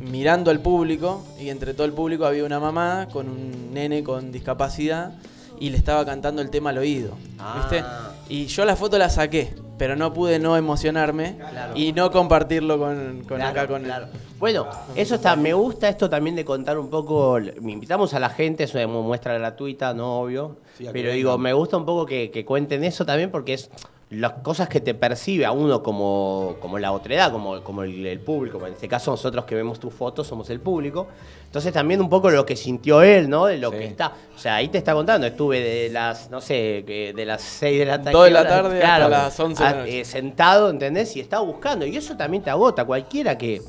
mirando 0.00 0.50
al 0.50 0.60
público 0.60 1.24
y 1.38 1.50
entre 1.50 1.72
todo 1.72 1.86
el 1.86 1.92
público 1.92 2.26
había 2.26 2.44
una 2.44 2.58
mamá 2.58 3.06
con 3.12 3.28
un 3.28 3.72
nene 3.72 4.02
con 4.02 4.32
discapacidad 4.32 5.12
y 5.60 5.70
le 5.70 5.76
estaba 5.76 6.04
cantando 6.04 6.42
el 6.42 6.50
tema 6.50 6.70
al 6.70 6.78
oído, 6.78 7.16
¿viste? 7.56 7.84
Y 8.30 8.46
yo 8.46 8.64
la 8.64 8.76
foto 8.76 8.96
la 8.96 9.10
saqué, 9.10 9.52
pero 9.76 9.96
no 9.96 10.12
pude 10.12 10.38
no 10.38 10.56
emocionarme 10.56 11.36
Claro. 11.36 11.72
y 11.74 11.92
no 11.92 12.10
compartirlo 12.12 12.78
con, 12.78 13.24
con 13.26 13.38
Claro, 13.38 13.50
acá 13.50 13.66
con 13.66 13.82
claro. 13.82 14.06
Bueno, 14.38 14.66
eso 14.94 15.16
está, 15.16 15.34
me 15.36 15.52
gusta 15.52 15.88
esto 15.88 16.08
también 16.08 16.36
de 16.36 16.44
contar 16.44 16.78
un 16.78 16.88
poco, 16.88 17.38
me 17.60 17.72
invitamos 17.72 18.14
a 18.14 18.20
la 18.20 18.30
gente, 18.30 18.64
es 18.64 18.74
una 18.74 18.86
muestra 18.86 19.34
gratuita, 19.36 19.92
no 19.92 20.20
obvio, 20.20 20.56
Sí, 20.78 20.86
pero 20.92 21.10
digo, 21.12 21.36
me 21.38 21.52
gusta 21.52 21.76
un 21.76 21.84
poco 21.84 22.06
que, 22.06 22.30
que 22.30 22.44
cuenten 22.44 22.84
eso 22.84 23.04
también 23.04 23.30
porque 23.32 23.54
es 23.54 23.68
las 24.10 24.32
cosas 24.42 24.68
que 24.68 24.80
te 24.80 24.92
percibe 24.94 25.44
a 25.46 25.52
uno 25.52 25.82
como, 25.84 26.56
como 26.60 26.78
la 26.80 26.90
otredad, 26.90 27.30
como, 27.30 27.62
como 27.62 27.84
el, 27.84 28.04
el 28.04 28.18
público. 28.18 28.64
En 28.66 28.72
este 28.72 28.88
caso, 28.88 29.12
nosotros 29.12 29.44
que 29.44 29.54
vemos 29.54 29.78
tus 29.78 29.94
fotos 29.94 30.26
somos 30.26 30.50
el 30.50 30.58
público. 30.60 31.06
Entonces, 31.46 31.72
también 31.72 32.00
un 32.00 32.08
poco 32.08 32.28
lo 32.30 32.44
que 32.44 32.56
sintió 32.56 33.02
él, 33.02 33.30
¿no? 33.30 33.46
De 33.46 33.58
lo 33.58 33.70
que 33.70 33.84
está. 33.84 34.12
O 34.34 34.38
sea, 34.38 34.56
ahí 34.56 34.68
te 34.68 34.78
está 34.78 34.94
contando. 34.94 35.26
Estuve 35.28 35.60
de 35.60 35.90
las, 35.90 36.28
no 36.28 36.40
sé, 36.40 36.82
de 37.14 37.24
las 37.24 37.40
6 37.40 37.78
de 37.78 37.86
la 37.86 37.98
tarde. 37.98 38.12
Dos 38.12 38.24
de 38.24 38.30
la 38.32 38.48
tarde 38.48 38.82
hasta 38.82 39.08
las 39.08 39.38
11 39.40 39.62
de 39.62 39.70
la 39.70 39.76
a- 39.76 39.80
noche. 39.80 40.00
eh, 40.00 40.04
sentado, 40.04 40.70
¿entendés? 40.70 41.16
Y 41.16 41.20
estaba 41.20 41.44
buscando. 41.44 41.86
Y 41.86 41.96
eso 41.96 42.16
también 42.16 42.42
te 42.42 42.50
agota. 42.50 42.84
Cualquiera 42.84 43.38
que. 43.38 43.62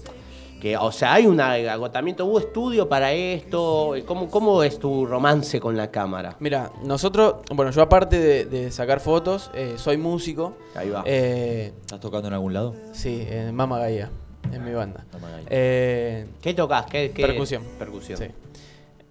Que 0.62 0.78
o 0.78 0.92
sea, 0.92 1.14
hay 1.16 1.26
un 1.26 1.42
agotamiento. 1.42 2.26
¿Hubo 2.26 2.40
estudio 2.40 2.88
para 2.88 3.12
esto? 3.12 3.96
¿Cómo, 4.06 4.30
¿Cómo 4.30 4.62
es 4.64 4.78
tu 4.80 5.06
romance 5.06 5.60
con 5.60 5.76
la 5.76 5.90
cámara? 5.92 6.36
Mira, 6.40 6.72
nosotros, 6.84 7.36
bueno, 7.54 7.72
yo 7.72 7.82
aparte 7.82 8.20
de, 8.20 8.46
de 8.46 8.72
sacar 8.72 9.00
fotos, 9.00 9.50
eh, 9.56 9.74
soy 9.78 9.98
músico. 9.98 10.54
Ahí 10.76 10.90
va. 10.90 11.04
Eh, 11.06 11.74
¿Estás 11.82 12.00
tocando 12.00 12.28
en 12.28 12.36
algún 12.36 12.54
lado? 12.54 12.76
sí, 12.94 13.26
en 13.30 13.54
Mama 13.56 13.80
Gaia, 13.80 14.12
en 14.54 14.64
mi 14.64 14.72
banda. 14.72 15.04
Mama 15.14 15.30
Gaia. 15.32 15.48
Eh, 15.50 16.28
¿Qué 16.42 16.54
tocas? 16.54 16.86
¿Qué, 16.86 17.12
qué- 17.12 17.26
Percusión. 17.26 17.64
Percusión. 17.80 18.20
Sí. 18.20 18.26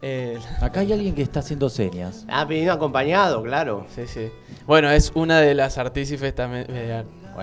Eh, 0.03 0.39
Acá 0.63 0.81
hay 0.81 0.93
alguien 0.95 1.15
que 1.15 1.21
está 1.23 1.41
haciendo 1.41 1.69
señas. 1.69 2.25
Ah, 2.29 2.47
vino 2.47 2.73
acompañado, 2.73 3.43
claro. 3.43 3.85
sí, 3.95 4.07
sí. 4.07 4.31
Bueno, 4.67 4.91
es 4.91 5.13
una 5.15 5.41
de 5.41 5.55
las 5.55 5.77
artífices 5.77 6.35
también. 6.35 6.67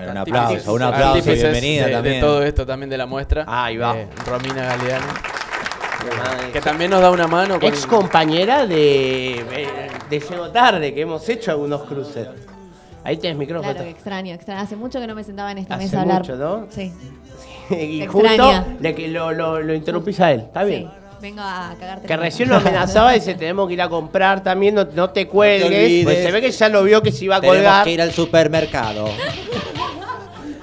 Eh, 0.00 0.04
Bueno, 0.06 0.10
un 0.12 0.18
aplauso, 0.18 0.72
un 0.74 0.82
aplauso 0.82 1.16
y 1.16 1.18
artífices 1.18 1.42
bienvenida 1.42 1.82
de, 1.82 1.88
de 1.88 1.94
también. 1.96 2.20
todo 2.20 2.42
esto 2.42 2.66
también 2.66 2.90
de 2.90 2.98
la 2.98 3.06
muestra. 3.06 3.44
Ah, 3.46 3.64
ahí 3.66 3.76
va. 3.76 3.96
eh, 3.98 4.08
Romina 4.26 4.64
Galeano. 4.76 5.06
Que 6.52 6.60
también 6.60 6.90
nos 6.90 7.00
da 7.02 7.10
una 7.10 7.26
mano 7.26 7.58
con 7.58 7.68
Ex 7.68 7.86
compañera 7.86 8.66
de, 8.66 9.44
de 10.08 10.20
Llego 10.20 10.48
Tarde, 10.50 10.94
que 10.94 11.00
hemos 11.02 11.28
hecho 11.28 11.50
algunos 11.50 11.82
cruces. 11.82 12.28
Ahí 13.04 13.16
tenés 13.16 13.36
micrófono. 13.36 13.72
Claro, 13.74 13.88
extraño, 13.88 14.34
extraño. 14.34 14.60
Hace 14.60 14.76
mucho 14.76 15.00
que 15.00 15.06
no 15.06 15.14
me 15.14 15.24
sentaba 15.24 15.50
en 15.52 15.58
esta 15.58 15.74
Hace 15.74 15.84
mesa 15.84 15.98
a 15.98 16.02
hablar. 16.02 16.20
mucho, 16.20 16.36
¿no? 16.36 16.66
Sí. 16.70 16.92
y 17.70 18.00
Te 18.00 18.06
justo 18.06 18.64
le, 18.80 18.94
que 18.94 19.08
lo, 19.08 19.32
lo, 19.32 19.60
lo 19.60 19.74
interrumpís 19.74 20.20
a 20.20 20.32
él. 20.32 20.40
Está 20.40 20.64
bien. 20.64 20.84
Sí. 20.84 20.90
Vengo 21.20 21.40
a 21.42 21.74
cagarte. 21.78 22.06
Que 22.06 22.16
la 22.16 22.22
recién 22.22 22.48
lo 22.48 22.56
amenazaba 22.56 23.16
y 23.16 23.18
dice, 23.18 23.34
tenemos 23.34 23.66
que 23.66 23.74
ir 23.74 23.82
a 23.82 23.88
comprar 23.88 24.40
también, 24.42 24.76
no, 24.76 24.84
no 24.94 25.10
te 25.10 25.26
cuelgues. 25.26 26.04
pues 26.04 26.18
se 26.22 26.30
ve 26.30 26.40
que 26.40 26.50
ya 26.52 26.68
lo 26.68 26.84
vio 26.84 27.02
que 27.02 27.10
se 27.10 27.24
iba 27.24 27.36
a 27.36 27.40
Tenemos 27.40 27.58
colgar. 27.58 27.84
que 27.84 27.90
ir 27.90 28.00
al 28.02 28.12
supermercado. 28.12 29.08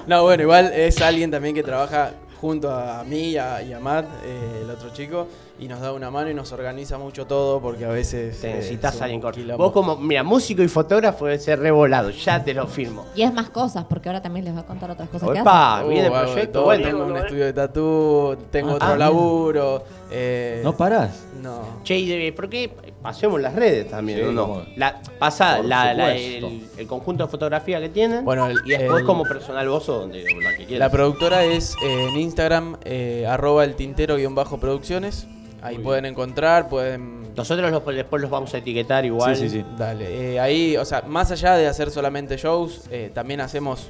No, 0.06 0.22
bueno, 0.22 0.42
igual 0.44 0.72
es 0.72 1.00
alguien 1.00 1.30
también 1.30 1.54
que 1.54 1.62
trabaja 1.62 2.12
junto 2.40 2.70
a 2.70 3.02
mí 3.02 3.30
y 3.30 3.36
a, 3.38 3.62
y 3.62 3.72
a 3.72 3.80
Matt, 3.80 4.06
eh, 4.24 4.60
el 4.62 4.70
otro 4.70 4.90
chico, 4.92 5.26
y 5.58 5.66
nos 5.68 5.80
da 5.80 5.92
una 5.94 6.10
mano 6.10 6.30
y 6.30 6.34
nos 6.34 6.52
organiza 6.52 6.98
mucho 6.98 7.26
todo 7.26 7.60
porque 7.60 7.86
a 7.86 7.88
veces... 7.88 8.38
Te 8.40 8.50
eh, 8.50 8.54
necesitas 8.56 8.94
un 8.96 9.02
alguien 9.02 9.20
con-. 9.22 9.32
Vos 9.56 9.72
como, 9.72 9.96
mira, 9.96 10.22
músico 10.22 10.62
y 10.62 10.68
fotógrafo 10.68 11.24
debe 11.24 11.38
ser 11.38 11.58
revolado, 11.60 12.10
ya 12.10 12.44
te 12.44 12.52
lo 12.52 12.66
firmo. 12.66 13.06
Y 13.16 13.22
es 13.22 13.32
más 13.32 13.48
cosas, 13.48 13.86
porque 13.88 14.10
ahora 14.10 14.20
también 14.22 14.44
les 14.44 14.54
voy 14.54 14.62
a 14.62 14.66
contar 14.66 14.90
otras 14.90 15.08
cosas 15.08 15.30
que 15.30 15.40
Opa, 15.40 15.78
hacen. 15.78 15.88
viene 15.88 16.08
Uh, 16.10 16.12
proyecto. 16.12 16.62
Bueno, 16.62 16.86
tengo 16.88 17.04
un 17.06 17.16
estudio 17.16 17.44
de 17.46 17.52
tatú, 17.54 18.36
tengo 18.50 18.70
Ah, 18.72 18.74
otro 18.74 18.88
ah, 18.88 18.96
laburo. 18.98 19.84
eh, 20.10 20.60
¿No 20.62 20.76
parás? 20.76 21.24
No. 21.42 21.80
Che, 21.84 21.98
y 21.98 22.06
de- 22.06 22.32
¿por 22.32 22.48
qué 22.50 22.70
pasemos 23.02 23.40
las 23.40 23.54
redes 23.54 23.88
también, 23.88 24.18
Sí, 24.18 24.24
o 24.24 24.32
no? 24.32 24.66
La, 24.76 25.00
pasa 25.18 25.62
la- 25.62 25.94
la- 25.94 26.14
el, 26.16 26.68
el 26.76 26.86
conjunto 26.86 27.24
de 27.24 27.30
fotografía 27.30 27.80
que 27.80 27.88
tienen 27.88 28.24
Bueno, 28.24 28.46
el- 28.48 28.58
y 28.64 28.70
después 28.70 29.00
el- 29.00 29.06
como 29.06 29.22
personal 29.24 29.68
vos 29.68 29.88
o 29.88 30.00
donde 30.00 30.24
la 30.24 30.52
que 30.56 30.62
La 30.62 30.66
quieras. 30.66 30.90
productora 30.90 31.44
es 31.44 31.74
eh, 31.84 32.08
en 32.08 32.18
Instagram, 32.18 32.76
eh, 32.84 33.26
arroba 33.28 33.64
el 33.64 33.74
tintero-producciones. 33.76 35.26
Ahí 35.62 35.78
pueden 35.78 36.04
encontrar, 36.06 36.68
pueden... 36.68 37.34
Nosotros 37.34 37.70
los- 37.70 37.84
después 37.96 38.22
los 38.22 38.30
vamos 38.30 38.54
a 38.54 38.58
etiquetar 38.58 39.04
igual. 39.04 39.34
Sí, 39.36 39.48
sí, 39.48 39.58
sí. 39.60 39.64
Dale, 39.76 40.34
eh, 40.34 40.40
ahí, 40.40 40.76
o 40.76 40.84
sea, 40.84 41.02
más 41.02 41.30
allá 41.32 41.54
de 41.54 41.66
hacer 41.66 41.90
solamente 41.90 42.36
shows, 42.36 42.82
eh, 42.90 43.10
también 43.12 43.40
hacemos 43.40 43.88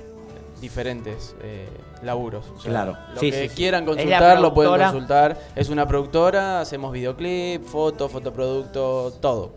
diferentes 0.61 1.35
eh, 1.43 1.69
laburos. 2.03 2.45
O 2.57 2.61
sea, 2.61 2.71
Claro. 2.71 2.97
Lo 3.15 3.21
Sí, 3.21 3.31
que 3.31 3.49
sí, 3.49 3.55
quieran 3.55 3.85
consultar, 3.85 4.41
lo 4.41 4.53
pueden 4.55 4.73
consultar. 4.81 5.39
Es 5.55 5.69
una 5.69 5.87
productora, 5.87 6.61
hacemos 6.61 6.93
videoclip, 6.93 7.63
foto, 7.65 8.09
fotoproducto, 8.09 9.13
todo. 9.21 9.53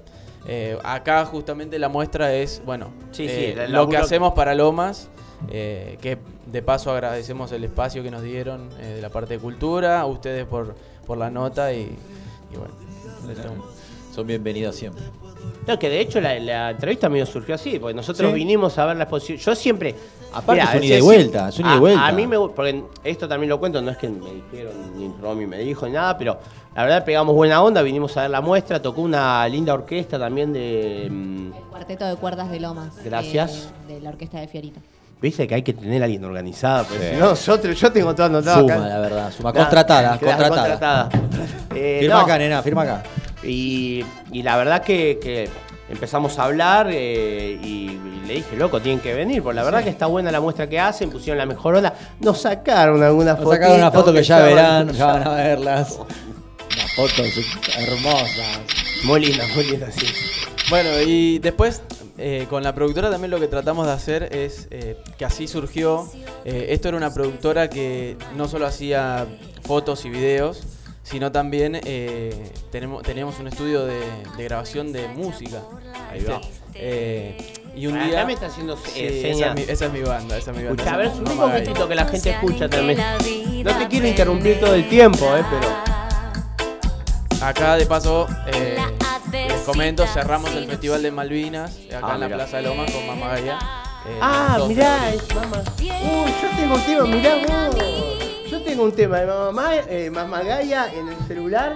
Eh, 0.48 0.78
acá 0.84 1.26
justamente 1.26 1.78
la 1.80 1.90
muestra 1.90 2.34
es, 2.34 2.62
bueno, 2.66 2.92
eh, 3.18 3.68
lo 3.70 3.88
que 3.90 3.98
hacemos 3.98 4.34
para 4.34 4.56
Lomas, 4.56 5.10
eh, 5.50 5.98
que 6.02 6.18
de 6.46 6.62
paso 6.62 6.92
agradecemos 6.92 7.52
el 7.52 7.64
espacio 7.64 8.02
que 8.04 8.12
nos 8.12 8.24
dieron 8.24 8.70
eh, 8.80 8.96
de 8.96 9.02
la 9.02 9.10
parte 9.10 9.36
de 9.36 9.40
cultura, 9.40 10.00
a 10.02 10.06
ustedes 10.06 10.46
por, 10.46 10.76
por 11.06 11.18
la 11.18 11.30
nota 11.30 11.74
y, 11.74 11.96
y 12.52 12.58
bueno. 12.58 12.74
Son 14.14 14.26
bienvenidos 14.26 14.76
siempre. 14.76 15.04
No, 15.68 15.78
que 15.78 15.88
de 15.90 16.00
hecho 16.02 16.20
la, 16.20 16.40
la 16.40 16.72
entrevista 16.72 17.10
medio 17.10 17.26
surgió 17.28 17.54
así, 17.56 17.78
porque 17.78 17.94
nosotros 17.94 18.30
Sí. 18.32 18.36
vinimos 18.36 18.78
a 18.80 18.86
ver 18.86 18.98
la 18.98 19.04
exposición. 19.04 19.38
Yo 19.38 19.56
siempre. 19.56 19.94
Aparte 20.34 20.62
es 20.64 20.76
un 20.76 20.84
ida 20.84 20.98
y 20.98 21.02
vuelta, 21.02 21.50
es 21.50 21.60
un 21.60 21.66
ida 21.66 21.74
y 21.74 21.78
a- 21.78 21.80
vuelta. 21.80 22.08
A 22.08 22.12
mí 22.12 22.28
me 22.28 22.38
gu- 22.38 22.52
porque 22.56 22.84
esto 23.04 23.28
también 23.28 23.50
lo 23.50 23.60
cuento, 23.60 23.82
no 23.82 23.92
es 23.92 23.98
que 23.98 24.10
me 24.10 24.30
dijeron, 24.52 24.74
ni 24.98 25.12
Romy 25.22 25.46
me 25.48 25.58
dijo 25.60 25.86
ni 25.88 25.94
nada, 25.94 26.18
pero 26.18 26.40
la 26.76 26.84
verdad 26.84 27.04
pegamos 27.06 27.36
buena 27.36 27.62
onda, 27.62 27.82
vinimos 27.84 28.16
a 28.18 28.22
ver 28.22 28.32
la 28.32 28.42
muestra, 28.42 28.82
tocó 28.82 29.02
una 29.02 29.48
linda 29.48 29.74
orquesta 29.74 30.18
también 30.18 30.54
de. 30.54 31.08
mm, 31.10 31.52
Cuarteto 31.70 32.06
de 32.06 32.16
cuerdas 32.16 32.50
de 32.50 32.60
Lomas. 32.60 32.94
Gracias. 33.04 33.70
eh, 33.90 33.94
de 33.94 34.02
la 34.02 34.10
orquesta 34.10 34.40
de 34.40 34.48
Fiorito. 34.48 34.80
Viste 35.22 35.46
que 35.48 35.54
hay 35.56 35.64
que 35.64 35.74
tener 35.74 36.02
a 36.02 36.06
alguien 36.06 36.24
organizado, 36.24 36.86
porque 36.86 37.04
Sí. 37.10 37.14
si 37.16 37.20
no, 37.20 37.30
nosotros, 37.32 37.78
yo 37.80 37.92
tengo 37.92 38.16
todo 38.16 38.28
anotado 38.28 38.62
Suma, 38.62 38.74
acá. 38.76 38.88
la 38.88 39.00
verdad, 39.00 39.32
suma. 39.34 39.52
Contratada, 39.54 40.18
contratada. 40.18 41.10
Eh, 41.76 41.98
Firma 42.02 42.16
no, 42.16 42.22
acá, 42.22 42.38
nena, 42.38 42.62
firma 42.64 42.82
acá. 42.84 43.04
Y, 43.44 44.04
y 44.32 44.44
la 44.44 44.58
verdad 44.58 44.84
que, 44.84 45.18
que 45.22 45.50
empezamos 45.90 46.38
a 46.40 46.44
hablar 46.46 46.90
eh, 46.92 47.58
y, 47.64 47.68
y 47.92 48.24
le 48.28 48.34
dije, 48.36 48.56
loco, 48.58 48.82
tienen 48.82 49.00
que 49.02 49.14
venir, 49.14 49.42
porque 49.42 49.56
la 49.56 49.64
verdad 49.64 49.84
que 49.84 49.90
está 49.90 50.06
buena 50.08 50.32
la 50.32 50.42
muestra 50.42 50.68
que 50.68 50.80
hacen, 50.80 51.10
pusieron 51.10 51.38
la 51.38 51.46
mejor 51.46 51.76
onda, 51.76 51.94
nos 52.20 52.42
sacaron 52.42 53.02
algunas 53.02 53.36
Nos 53.36 53.44
fotos. 53.44 53.54
sacaron 53.60 53.78
una 53.80 53.92
foto 53.92 54.14
que 54.14 54.24
ya 54.24 54.40
verán, 54.40 54.90
ya 54.92 55.06
van 55.08 55.28
a 55.28 55.32
verlas. 55.36 56.00
Unas 56.76 56.94
fotos 56.96 57.28
hermosas. 57.78 58.60
Muy 59.06 59.26
linda, 59.26 59.46
muy 59.56 59.64
linda, 59.64 59.88
sí. 59.92 60.06
Bueno, 60.70 60.90
y 61.02 61.40
después 61.40 61.82
eh, 62.18 62.46
con 62.50 62.62
la 62.64 62.76
productora 62.76 63.10
también 63.10 63.32
lo 63.32 63.40
que 63.40 63.48
tratamos 63.48 63.88
de 63.88 63.94
hacer 63.94 64.36
es 64.36 64.68
eh, 64.72 64.98
que 65.18 65.26
así 65.26 65.48
surgió. 65.48 66.08
eh, 66.46 66.68
esto 66.70 66.90
era 66.90 66.98
una 66.98 67.14
productora 67.14 67.70
que 67.70 68.18
no 68.36 68.48
solo 68.48 68.68
hacía 68.68 69.26
fotos 69.64 70.04
y 70.06 70.10
videos, 70.10 70.62
sino 71.10 71.32
también 71.32 71.80
eh, 71.84 72.52
tenemos, 72.72 73.02
teníamos 73.04 73.40
un 73.40 73.48
estudio 73.48 73.86
de, 73.86 74.00
de 74.38 74.44
grabación 74.44 74.92
de 74.92 75.08
música. 75.08 75.62
Ahí 76.12 76.24
va. 76.24 76.40
Eh, 76.76 77.36
y 77.76 77.88
un 77.88 77.96
Acá 77.98 78.06
día. 78.06 78.26
me 78.26 78.34
está 78.34 78.48
haciendo, 78.48 78.76
eh, 78.96 79.22
Sí, 79.22 79.28
esa, 79.30 79.48
es 79.50 79.56
mi, 79.56 79.62
esa 79.62 79.86
es 79.86 79.92
mi 79.94 80.02
banda, 80.02 80.38
esa 80.38 80.52
es 80.52 80.58
mi 80.58 80.64
banda. 80.64 80.82
Escucha, 80.84 80.94
a 80.96 80.98
ver, 80.98 81.12
subí 81.12 81.32
un 81.32 81.38
poquitito 81.38 81.88
que 81.88 81.96
la 81.96 82.06
gente 82.06 82.30
escucha 82.32 82.70
también. 82.70 83.00
No 83.64 83.78
te 83.78 83.88
quiero 83.88 84.08
interrumpir 84.08 84.60
todo 84.60 84.76
el 84.76 84.88
tiempo, 84.90 85.26
eh, 85.36 85.44
pero. 85.50 85.90
Acá 87.42 87.78
de 87.78 87.86
paso, 87.86 88.28
eh, 88.48 88.78
les 89.32 89.62
comento, 89.62 90.06
cerramos 90.08 90.52
el 90.56 90.68
Festival 90.68 91.02
de 91.02 91.12
Malvinas, 91.12 91.72
acá 91.88 92.00
Ah, 92.04 92.14
en 92.16 92.20
la 92.20 92.26
mirá. 92.28 92.38
Plaza 92.38 92.58
de 92.58 92.64
Lomas 92.64 92.92
con 92.92 93.08
Mamá 93.08 93.28
Gaia. 93.30 93.54
eh, 94.08 94.20
Ah, 94.22 94.60
mirá, 94.68 95.10
es 95.14 95.34
mamá. 95.36 95.64
Uy, 95.80 96.32
yo 96.42 96.50
tengo 96.58 96.76
un 96.76 96.82
tema, 96.82 97.04
mirá 97.06 97.36
vos. 97.36 98.29
Tengo 98.80 98.92
un 98.92 98.96
tema 98.96 99.20
de 99.20 99.26
mamá, 99.26 99.72
eh, 99.90 100.10
mamá 100.10 100.42
Gaia 100.42 100.88
en 100.94 101.10
el 101.10 101.18
celular 101.28 101.74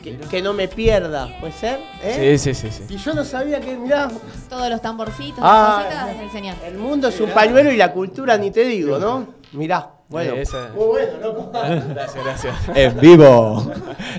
que, 0.00 0.16
que 0.16 0.40
no 0.40 0.52
me 0.52 0.68
pierda, 0.68 1.26
¿puede 1.40 1.52
ser? 1.52 1.80
¿Eh? 2.04 2.36
Sí, 2.38 2.54
sí, 2.54 2.70
sí, 2.70 2.84
sí. 2.86 2.94
Y 2.94 2.98
yo 2.98 3.14
no 3.14 3.24
sabía 3.24 3.58
que, 3.58 3.76
mirá, 3.76 4.06
Todos 4.48 4.70
los 4.70 4.80
tamborcitos, 4.80 5.40
Ah, 5.42 5.82
las 5.90 6.14
cositas, 6.14 6.54
el 6.64 6.78
mundo 6.78 7.08
es 7.08 7.20
un 7.20 7.30
pañuelo 7.30 7.72
y 7.72 7.76
la 7.76 7.90
cultura 7.90 8.38
ni 8.38 8.52
te 8.52 8.62
digo, 8.62 8.96
¿no? 9.00 9.26
Mirá, 9.54 9.90
bueno. 10.08 10.34
Eh, 10.34 10.42
esa- 10.42 10.68
Muy 10.72 10.84
bueno, 10.86 11.12
loco. 11.20 11.50
Gracias, 11.52 12.24
gracias. 12.24 12.54
En 12.76 13.00
vivo. 13.00 13.68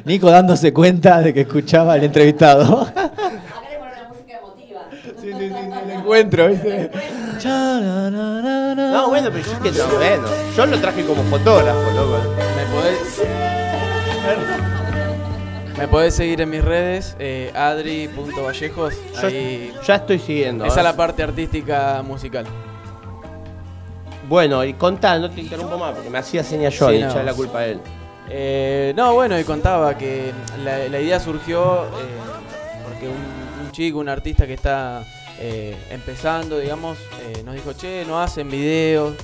Nico 0.03 0.30
dándose 0.30 0.73
cuenta 0.73 1.21
de 1.21 1.34
que 1.34 1.41
escuchaba 1.41 1.93
al 1.93 2.03
entrevistado. 2.03 2.88
Sí, 5.21 5.32
sí, 5.32 5.34
sí, 5.39 5.45
el 5.86 5.91
encuentro, 5.91 6.47
¿viste? 6.49 6.91
No, 7.44 9.10
bueno, 9.10 9.30
pero 9.32 9.46
yo 9.46 9.60
que 9.62 9.72
no, 9.72 9.88
bueno. 9.88 10.28
Yo 10.56 10.66
lo 10.66 10.80
traje 10.80 11.06
como 11.06 11.24
fotógrafo, 11.24 11.92
loco. 11.92 12.20
¿Me 12.56 12.66
podés, 12.76 13.22
me 15.78 15.88
podés 15.88 16.16
seguir 16.16 16.42
en 16.42 16.50
mis 16.50 16.64
redes, 16.64 17.16
eh, 17.20 17.52
adri.vallejos. 17.56 18.94
Yo 19.22 19.28
Ahí, 19.28 19.74
ya 19.86 19.96
estoy 19.96 20.20
siguiendo. 20.20 20.66
esa 20.66 20.74
es 20.76 20.80
¿eh? 20.80 20.84
la 20.84 20.96
parte 20.96 21.24
artística 21.24 22.02
musical. 22.04 22.46
Bueno, 24.28 24.64
y 24.66 24.74
contá, 24.74 25.18
no 25.20 25.30
te 25.30 25.40
interrumpo 25.42 25.78
más 25.78 25.94
porque 25.94 26.10
me 26.10 26.18
hacía 26.18 26.44
señas 26.44 26.74
yo 26.78 26.90
Sí, 26.90 26.96
y 26.96 27.00
no. 27.00 27.06
echarle 27.08 27.24
la 27.32 27.34
culpa 27.34 27.60
a 27.60 27.66
él. 27.68 27.80
Eh, 28.30 28.94
no, 28.98 29.14
bueno, 29.14 29.40
y 29.40 29.44
contaba 29.46 29.98
que 29.98 30.34
la, 30.66 30.80
la 30.90 31.00
idea 31.00 31.18
surgió 31.20 31.86
eh, 31.86 31.88
porque 32.84 33.08
un, 33.08 33.66
un 33.66 33.72
chico, 33.72 34.00
un 34.00 34.10
artista 34.10 34.46
que 34.46 34.54
está 34.56 35.02
eh, 35.40 35.76
empezando, 35.90 36.60
digamos, 36.60 36.98
eh, 37.22 37.44
nos 37.44 37.56
dijo, 37.56 37.74
che, 37.74 38.06
no 38.06 38.20
hacen 38.22 38.50
videos. 38.50 39.16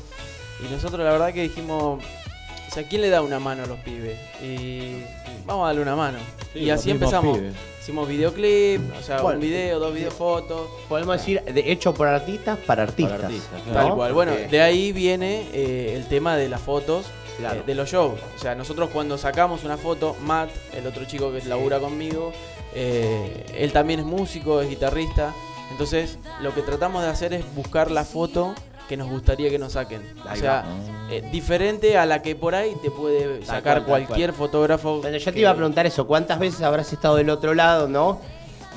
Y 0.63 0.71
nosotros 0.71 0.99
la 1.03 1.11
verdad 1.11 1.33
que 1.33 1.41
dijimos, 1.41 2.03
o 2.03 2.73
sea, 2.73 2.83
¿quién 2.83 3.01
le 3.01 3.09
da 3.09 3.21
una 3.21 3.39
mano 3.39 3.63
a 3.63 3.65
los 3.65 3.79
pibes? 3.79 4.17
Y 4.41 5.03
vamos 5.45 5.63
a 5.65 5.67
darle 5.67 5.81
una 5.81 5.95
mano. 5.95 6.17
Sí, 6.53 6.59
y 6.59 6.69
así 6.69 6.91
empezamos. 6.91 7.37
pibes. 7.37 7.53
Hicimos 7.81 8.07
videoclip, 8.07 8.81
o 8.97 9.03
sea, 9.03 9.21
Bueno, 9.21 9.39
un 9.39 9.41
video, 9.45 9.77
dos 9.77 9.93
videofotos. 9.93 10.69
Podemos 10.87 11.17
decir, 11.17 11.41
de 11.43 11.69
hecho 11.71 11.93
por 11.93 12.07
artistas 12.07 12.57
para 12.59 12.83
artistas. 12.83 13.29
¿no? 13.67 13.73
Tal 13.73 13.93
cual. 13.95 14.13
Bueno, 14.13 14.31
de 14.31 14.61
ahí 14.61 14.93
viene 14.93 15.47
eh, 15.51 15.93
el 15.97 16.07
tema 16.07 16.37
de 16.37 16.47
las 16.47 16.61
fotos 16.61 17.05
Claro. 17.37 17.59
eh, 17.59 17.63
de 17.65 17.75
los 17.75 17.89
shows. 17.89 18.19
O 18.35 18.39
sea, 18.39 18.55
nosotros 18.55 18.89
cuando 18.93 19.17
sacamos 19.17 19.63
una 19.65 19.75
foto, 19.75 20.15
Matt, 20.21 20.49
el 20.73 20.87
otro 20.87 21.03
chico 21.05 21.31
que 21.33 21.41
labura 21.43 21.79
conmigo, 21.79 22.31
eh, 22.73 23.45
él 23.57 23.73
también 23.73 23.99
es 23.99 24.05
músico, 24.05 24.61
es 24.61 24.69
guitarrista. 24.69 25.33
Entonces, 25.73 26.19
lo 26.41 26.53
que 26.53 26.61
tratamos 26.61 27.01
de 27.01 27.09
hacer 27.09 27.33
es 27.33 27.43
buscar 27.55 27.89
la 27.89 28.03
foto 28.03 28.53
que 28.87 28.95
nos 28.95 29.09
gustaría 29.09 29.49
que 29.49 29.57
nos 29.57 29.73
saquen. 29.73 30.03
O 30.31 30.35
sea, 30.35 30.63
eh, 31.09 31.27
diferente 31.31 31.97
a 31.97 32.05
la 32.05 32.21
que 32.21 32.35
por 32.35 32.53
ahí 32.53 32.75
te 32.83 32.91
puede 32.91 33.39
Tal 33.39 33.45
sacar 33.47 33.83
cual, 33.85 34.05
cualquier 34.05 34.29
cual. 34.33 34.37
fotógrafo. 34.37 35.01
Bueno, 35.01 35.17
yo 35.17 35.33
te 35.33 35.39
iba 35.39 35.49
a 35.49 35.55
preguntar 35.55 35.87
eso, 35.87 36.05
¿cuántas 36.05 36.37
veces 36.37 36.61
habrás 36.61 36.93
estado 36.93 37.15
del 37.15 37.31
otro 37.31 37.55
lado, 37.55 37.87
no? 37.87 38.19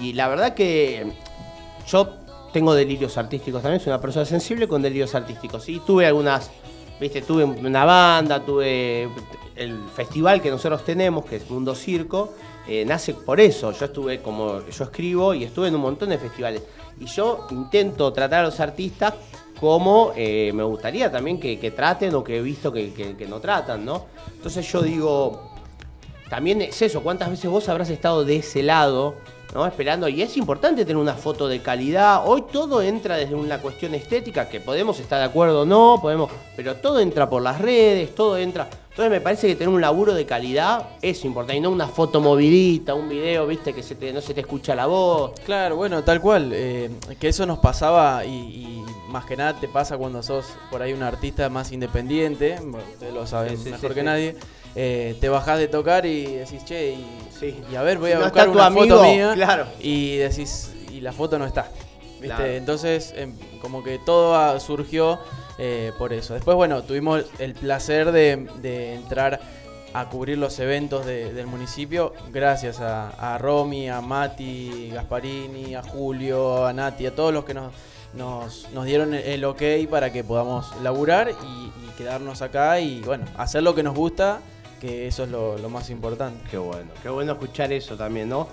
Y 0.01 0.14
la 0.14 0.26
verdad 0.28 0.55
que 0.55 1.12
yo 1.86 2.09
tengo 2.55 2.72
delirios 2.72 3.18
artísticos 3.18 3.61
también, 3.61 3.80
soy 3.80 3.90
una 3.90 4.01
persona 4.01 4.24
sensible 4.24 4.66
con 4.66 4.80
delirios 4.80 5.14
artísticos. 5.14 5.68
Y 5.68 5.80
tuve 5.80 6.07
algunas, 6.07 6.51
viste, 6.99 7.20
tuve 7.20 7.44
una 7.44 7.84
banda, 7.84 8.40
tuve 8.42 9.11
el 9.55 9.78
festival 9.94 10.40
que 10.40 10.51
nosotros 10.51 10.82
tenemos, 10.82 11.26
que 11.26 11.36
es 11.36 11.51
Mundo 11.51 11.74
Circo, 11.74 12.32
eh, 12.68 12.84
nace 12.86 13.14
por 13.14 13.40
eso. 13.40 13.72
Yo 13.72 13.84
estuve 13.86 14.20
como, 14.22 14.60
yo 14.68 14.84
escribo 14.84 15.34
y 15.34 15.44
estuve 15.44 15.68
en 15.68 15.74
un 15.74 15.80
montón 15.82 16.08
de 16.10 16.18
festivales. 16.18 16.62
Y 17.00 17.06
yo 17.06 17.46
intento 17.50 18.12
tratar 18.12 18.40
a 18.40 18.44
los 18.44 18.58
artistas 18.60 19.14
como 19.60 20.12
eh, 20.16 20.50
me 20.54 20.62
gustaría 20.62 21.10
también 21.10 21.40
que, 21.40 21.58
que 21.58 21.70
traten 21.70 22.14
o 22.14 22.22
que 22.22 22.36
he 22.38 22.42
visto 22.42 22.72
que, 22.72 22.92
que- 22.92 23.16
que 23.16 23.26
no 23.26 23.40
tratan, 23.40 23.84
¿no? 23.84 24.04
Entonces 24.34 24.70
yo 24.70 24.82
digo, 24.82 25.50
también 26.28 26.60
es 26.62 26.80
eso, 26.82 27.02
cuántas 27.02 27.30
veces 27.30 27.50
vos 27.50 27.68
habrás 27.68 27.88
estado 27.88 28.24
de 28.24 28.36
ese 28.36 28.62
lado, 28.62 29.14
¿no? 29.54 29.66
Esperando, 29.66 30.08
y 30.08 30.20
es 30.20 30.36
importante 30.36 30.84
tener 30.84 30.98
una 30.98 31.14
foto 31.14 31.48
de 31.48 31.60
calidad. 31.62 32.22
Hoy 32.26 32.44
todo 32.52 32.82
entra 32.82 33.16
desde 33.16 33.34
una 33.34 33.58
cuestión 33.62 33.94
estética, 33.94 34.48
que 34.48 34.60
podemos 34.60 35.00
estar 35.00 35.18
de 35.20 35.24
acuerdo 35.24 35.62
o 35.62 35.64
no, 35.64 35.98
podemos, 36.02 36.30
pero 36.54 36.74
todo 36.76 37.00
entra 37.00 37.28
por 37.30 37.40
las 37.40 37.58
redes, 37.60 38.14
todo 38.14 38.36
entra. 38.36 38.68
Entonces 38.97 39.11
me 39.11 39.20
parece 39.20 39.47
que 39.47 39.55
tener 39.57 39.68
un 39.68 39.82
laburo 39.82 40.14
de 40.14 40.24
calidad 40.24 40.88
es 41.03 41.22
importante, 41.26 41.59
y 41.59 41.61
no 41.61 41.68
una 41.70 41.86
foto 41.86 42.18
movidita, 42.18 42.94
un 42.94 43.11
video, 43.11 43.47
viste, 43.47 43.74
que 43.74 43.82
se 43.82 43.94
te- 43.94 44.11
no 44.11 44.22
se 44.22 44.32
te 44.32 44.40
escucha 44.40 44.74
la 44.74 44.86
voz. 44.86 45.32
Claro, 45.44 45.76
bueno, 45.76 46.03
tal 46.03 46.18
cual. 46.22 46.51
eh, 46.55 46.90
que 47.20 47.28
eso 47.28 47.44
nos 47.44 47.59
pasaba 47.59 48.24
y, 48.24 48.30
y 48.30 48.84
más 49.11 49.26
que 49.26 49.36
nada 49.36 49.53
te 49.61 49.68
pasa 49.68 49.99
cuando 49.99 50.22
sos 50.22 50.47
por 50.70 50.80
ahí 50.80 50.94
un 50.94 51.03
artista 51.03 51.51
más 51.51 51.72
independiente. 51.72 52.57
Bueno, 52.59 52.78
ustedes 52.94 53.12
lo 53.12 53.26
saben 53.26 53.59
Sí, 53.59 53.64
sí, 53.64 53.70
mejor 53.72 53.90
sí, 53.90 53.94
que 53.97 54.03
nadie. 54.03 54.36
eh, 54.74 55.14
te 55.20 55.28
bajás 55.28 55.59
de 55.59 55.68
tocar 55.68 56.07
y 56.07 56.24
decís, 56.36 56.64
che, 56.64 56.92
y, 56.94 57.07
y 57.70 57.76
a 57.76 57.82
ver, 57.82 57.99
voy 57.99 58.09
Si 58.12 58.14
a 58.14 58.18
no 58.20 58.24
buscar 58.24 58.49
una 58.49 58.64
amigo, 58.64 58.97
foto 58.97 59.03
mía. 59.11 59.32
claro. 59.34 59.66
Y 59.78 60.16
decís, 60.16 60.72
y 60.90 61.03
la 61.03 61.12
foto 61.12 61.38
no 61.38 61.44
está. 61.44 61.70
¿viste? 62.18 62.28
Claro. 62.28 62.47
Entonces, 62.47 63.12
em, 63.14 63.34
como 63.61 63.84
que 63.84 63.99
todo 63.99 64.59
surgió 64.59 65.18
eh, 65.59 65.92
por 65.98 66.12
eso. 66.12 66.34
Después, 66.34 66.57
bueno, 66.57 66.82
tuvimos 66.82 67.24
el 67.38 67.54
placer 67.54 68.12
de, 68.12 68.94
entrar 68.94 69.40
a 69.94 70.09
cubrir 70.11 70.36
los 70.36 70.59
eventos 70.59 71.07
de- 71.07 71.32
del 71.32 71.46
municipio 71.46 72.12
gracias 72.32 72.80
a, 72.80 73.09
a 73.34 73.38
Romy, 73.38 73.88
a 73.88 74.00
Mati, 74.02 74.90
Gasparini, 74.92 75.74
a 75.74 75.82
Julio, 75.82 76.66
a 76.66 76.72
Nati, 76.72 77.07
a 77.07 77.14
todos 77.14 77.32
los 77.32 77.44
que 77.46 77.54
nos, 77.54 77.72
nos, 78.14 78.68
nos 78.74 78.84
dieron 78.84 79.14
el, 79.14 79.44
ok 79.44 79.62
para 79.90 80.12
que 80.12 80.22
podamos 80.22 80.66
laburar 80.82 81.30
y 81.30 81.70
quedarnos 81.96 82.42
acá 82.42 82.78
y 82.80 83.00
bueno, 83.00 83.24
hacer 83.38 83.62
lo 83.62 83.74
que 83.74 83.82
nos 83.82 83.94
gusta, 83.94 84.40
que 84.80 85.06
eso 85.06 85.24
es 85.24 85.30
lo, 85.30 85.56
lo 85.58 85.68
más 85.68 85.90
importante. 85.90 86.38
Qué 86.50 86.58
bueno, 86.58 86.90
qué 87.02 87.08
bueno 87.08 87.32
escuchar 87.32 87.72
eso 87.72 87.96
también, 87.96 88.28
¿no? 88.28 88.48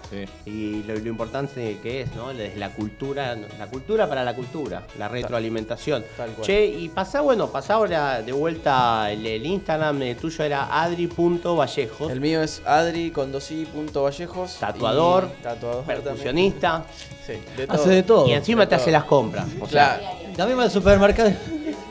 Y 0.46 0.84
lo, 0.84 0.96
lo 0.96 1.10
importante 1.10 1.78
que 1.82 2.02
es, 2.02 2.16
¿no? 2.16 2.32
Es 2.32 2.58
la 2.58 2.70
cultura, 2.70 3.36
la 3.36 3.68
cultura 3.68 4.08
para 4.08 4.24
la 4.24 4.36
cultura, 4.36 4.84
la 4.98 5.08
retroalimentación. 5.08 6.04
Tal 6.18 6.32
cual. 6.32 6.46
Che, 6.48 6.66
y 6.66 6.90
pasá, 6.90 7.22
bueno, 7.22 7.48
pasá 7.48 7.76
ahora 7.76 8.22
de 8.22 8.32
vuelta 8.32 9.12
el, 9.12 9.26
el 9.26 9.46
Instagram 9.46 10.02
el 10.02 10.16
tuyo 10.18 10.44
era 10.44 10.82
adri.vallejos. 10.84 12.12
El 12.12 12.22
mío 12.22 12.42
es 12.42 12.62
adri 12.66 13.12
con 13.12 13.32
dos 13.32 13.52
i 13.52 13.66
punto 13.66 14.04
vallejos. 14.04 14.58
Tatuador, 14.60 15.30
y 15.40 15.44
tatuador 15.44 15.84
percusionista. 15.84 16.86
Sí, 17.26 17.34
de 17.56 17.66
Hace 17.70 17.90
de 17.90 18.04
todo. 18.04 18.28
Y 18.28 18.34
encima 18.34 18.68
te 18.68 18.76
hace 18.76 18.92
las 18.92 19.06
compras. 19.06 19.46
O 19.62 19.68
sea, 19.68 19.98
Claro. 20.00 20.36
También 20.36 20.60
va 20.60 20.64
al 20.64 20.72
supermercado. 20.72 21.32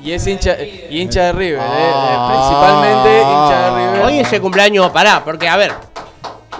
Y 0.03 0.11
es 0.13 0.27
hincha, 0.27 0.57
y 0.61 1.01
hincha 1.01 1.27
de 1.27 1.33
River, 1.33 1.61
eh, 1.61 1.63
eh, 1.63 1.93
Ah. 1.95 2.29
principalmente 2.33 3.21
hincha 3.21 3.71
de 3.71 3.93
River. 3.93 4.07
Hoy 4.07 4.19
es 4.19 4.33
el 4.33 4.41
cumpleaños, 4.41 4.91
pará, 4.91 5.23
porque 5.25 5.49
a 5.49 5.57
ver, 5.57 5.73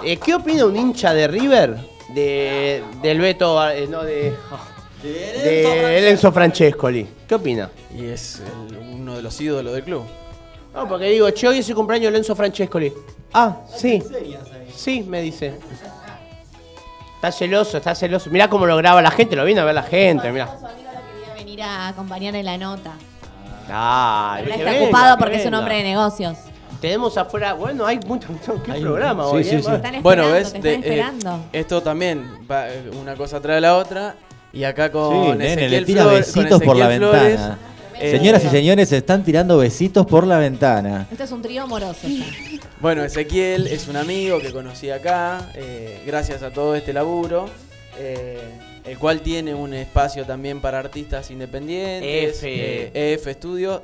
eh, 0.03 0.17
¿qué 0.17 0.35
opina 0.35 0.65
un 0.65 0.75
hincha 0.77 1.13
de 1.13 1.27
River 1.27 1.77
de, 2.09 2.83
del 3.01 3.19
Beto, 3.19 3.69
eh, 3.69 3.85
no 3.89 4.03
de, 4.03 4.33
de 5.03 6.09
Enzo 6.09 6.31
Francescoli? 6.31 7.07
¿Qué 7.27 7.35
opina? 7.35 7.69
Y 7.93 8.05
es 8.05 8.41
el- 8.69 8.77
uno 8.77 9.15
de 9.17 9.21
los 9.21 9.39
ídolos 9.41 9.73
del 9.73 9.83
club. 9.83 10.03
No, 10.73 10.87
porque 10.87 11.05
digo, 11.09 11.29
che, 11.31 11.47
hoy 11.47 11.59
es 11.59 11.67
el 11.69 11.75
cumpleaños 11.75 12.11
de 12.13 12.19
Enzo 12.19 12.35
Francescoli. 12.35 12.93
Ah, 13.33 13.57
sí. 13.75 14.01
Sí, 14.73 15.03
me 15.03 15.21
dice. 15.21 15.59
Está 17.15 17.31
celoso, 17.31 17.77
está 17.77 17.93
celoso. 17.93 18.29
Mirá 18.29 18.49
cómo 18.49 18.65
lo 18.65 18.75
graba 18.77 19.01
la 19.01 19.11
gente, 19.11 19.35
lo 19.35 19.43
viene 19.45 19.61
a 19.61 19.65
ver 19.65 19.75
la 19.75 19.83
gente, 19.83 20.31
mirá. 20.31 20.47
Quería 20.47 21.33
venir 21.35 21.61
a 21.61 21.87
acompañar 21.89 22.35
en 22.35 22.45
la 22.45 22.57
nota. 22.57 22.91
Ah, 23.69 24.37
él 24.41 24.51
está 24.51 24.63
venga, 24.71 24.83
ocupado 24.83 25.17
que 25.17 25.23
porque 25.23 25.35
es 25.41 25.45
un 25.45 25.53
hombre 25.53 25.75
de 25.77 25.83
negocios. 25.83 26.37
Tenemos 26.81 27.17
afuera, 27.17 27.53
bueno, 27.53 27.85
hay 27.85 27.99
mucho, 28.05 28.27
¿qué 28.65 28.73
programa 28.73 29.23
Sí, 29.25 29.29
hoy? 29.35 29.43
sí, 29.45 29.55
eh? 29.55 29.61
sí. 29.63 29.71
Están 29.71 30.01
Bueno, 30.03 30.23
esperando, 30.23 30.33
ves, 30.33 30.53
te 30.53 30.59
De- 30.59 30.73
están 30.75 30.83
eh, 30.83 30.95
esperando. 30.95 31.45
esto 31.53 31.81
también 31.81 32.25
va 32.51 32.69
eh, 32.69 32.91
una 33.01 33.15
cosa 33.15 33.39
trae 33.39 33.61
la 33.61 33.77
otra. 33.77 34.15
Y 34.51 34.65
acá 34.65 34.91
con 34.91 35.11
Sí, 35.11 35.31
nene, 35.31 35.55
le 35.55 35.77
Ezequiel 35.77 35.85
tira 35.85 36.03
Flor- 36.03 36.15
besitos 36.17 36.61
por 36.61 36.75
la 36.75 36.85
Ezequiel 36.89 37.09
Flores, 37.09 37.23
ventana. 37.39 37.57
eh, 37.99 38.11
Señoras 38.11 38.43
y 38.45 38.49
señores, 38.49 38.89
se 38.89 38.97
están 38.97 39.23
tirando 39.23 39.57
besitos 39.57 40.05
por 40.05 40.27
la 40.27 40.37
ventana. 40.37 41.07
Este 41.09 41.23
es 41.23 41.31
un 41.31 41.41
trío 41.41 41.63
amoroso. 41.63 42.07
ya. 42.07 42.25
Bueno, 42.79 43.03
Ezequiel 43.03 43.65
es 43.67 43.87
un 43.87 43.95
amigo 43.95 44.39
que 44.39 44.51
conocí 44.51 44.91
acá, 44.91 45.49
eh, 45.55 46.03
gracias 46.05 46.43
a 46.43 46.51
todo 46.51 46.75
este 46.75 46.93
laburo, 46.93 47.45
eh, 47.97 48.39
el 48.85 48.97
cual 48.99 49.21
tiene 49.21 49.53
un 49.53 49.73
espacio 49.73 50.25
también 50.25 50.59
para 50.61 50.79
artistas 50.79 51.29
independientes, 51.31 52.37
F. 52.37 52.47
eh, 52.93 53.13
EF 53.13 53.27
Studio, 53.37 53.81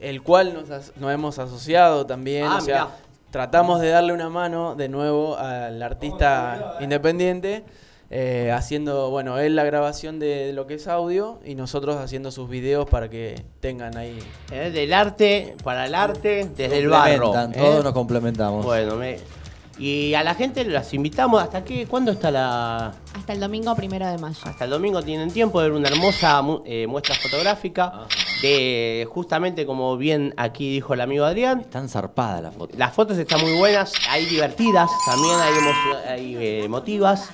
el 0.00 0.22
cual 0.22 0.54
nos, 0.54 0.92
hemos 1.10 1.38
asociado 1.38 2.06
también, 2.06 2.44
Ah, 2.46 2.56
o 2.58 2.60
sea, 2.60 2.84
mirá. 2.84 2.96
tratamos 3.30 3.80
de 3.80 3.88
darle 3.88 4.12
una 4.12 4.28
mano 4.30 4.74
de 4.74 4.88
nuevo 4.88 5.36
al 5.36 5.82
artista 5.82 6.76
independiente. 6.80 7.64
eh, 8.10 8.50
haciendo, 8.54 9.10
bueno, 9.10 9.38
él 9.38 9.54
la 9.54 9.64
grabación 9.64 10.18
de 10.18 10.54
lo 10.54 10.66
que 10.66 10.72
es 10.76 10.88
audio 10.88 11.40
y 11.44 11.54
nosotros 11.54 11.96
haciendo 11.98 12.30
sus 12.30 12.48
videos 12.48 12.88
para 12.88 13.10
que 13.10 13.44
tengan 13.60 13.98
ahí. 13.98 14.18
Eh, 14.50 14.70
del 14.70 14.94
arte, 14.94 15.54
para 15.62 15.84
el 15.84 15.94
arte, 15.94 16.48
desde 16.56 16.78
el 16.78 16.88
barro. 16.88 17.34
¿eh? 17.38 17.48
Todos 17.54 17.84
nos 17.84 17.92
complementamos. 17.92 18.64
Bueno, 18.64 18.96
me- 18.96 19.18
y 19.78 20.14
a 20.14 20.22
la 20.24 20.34
gente 20.34 20.64
las 20.64 20.92
invitamos 20.94 21.42
hasta 21.42 21.64
qué, 21.64 21.86
¿cuándo 21.86 22.12
está 22.12 22.30
la...? 22.30 22.92
Hasta 23.14 23.32
el 23.32 23.40
domingo 23.40 23.74
primero 23.76 24.06
de 24.06 24.18
mayo. 24.18 24.38
Hasta 24.44 24.64
el 24.64 24.70
domingo 24.70 25.02
tienen 25.02 25.30
tiempo 25.30 25.60
de 25.60 25.68
ver 25.70 25.78
una 25.78 25.88
hermosa 25.88 26.42
mu- 26.42 26.62
eh, 26.64 26.86
muestra 26.86 27.14
fotográfica 27.14 28.06
de 28.42 29.06
justamente 29.10 29.66
como 29.66 29.96
bien 29.96 30.34
aquí 30.36 30.70
dijo 30.72 30.94
el 30.94 31.00
amigo 31.00 31.24
Adrián. 31.24 31.60
Están 31.60 31.88
zarpadas 31.88 32.42
las 32.42 32.54
fotos. 32.54 32.78
Las 32.78 32.92
fotos 32.94 33.18
están 33.18 33.40
muy 33.40 33.56
buenas, 33.58 33.92
hay 34.10 34.26
divertidas, 34.26 34.90
también 35.06 35.34
hay, 35.40 35.52
emo- 35.54 36.10
hay, 36.10 36.36
eh, 36.36 36.64
emotivas. 36.64 37.30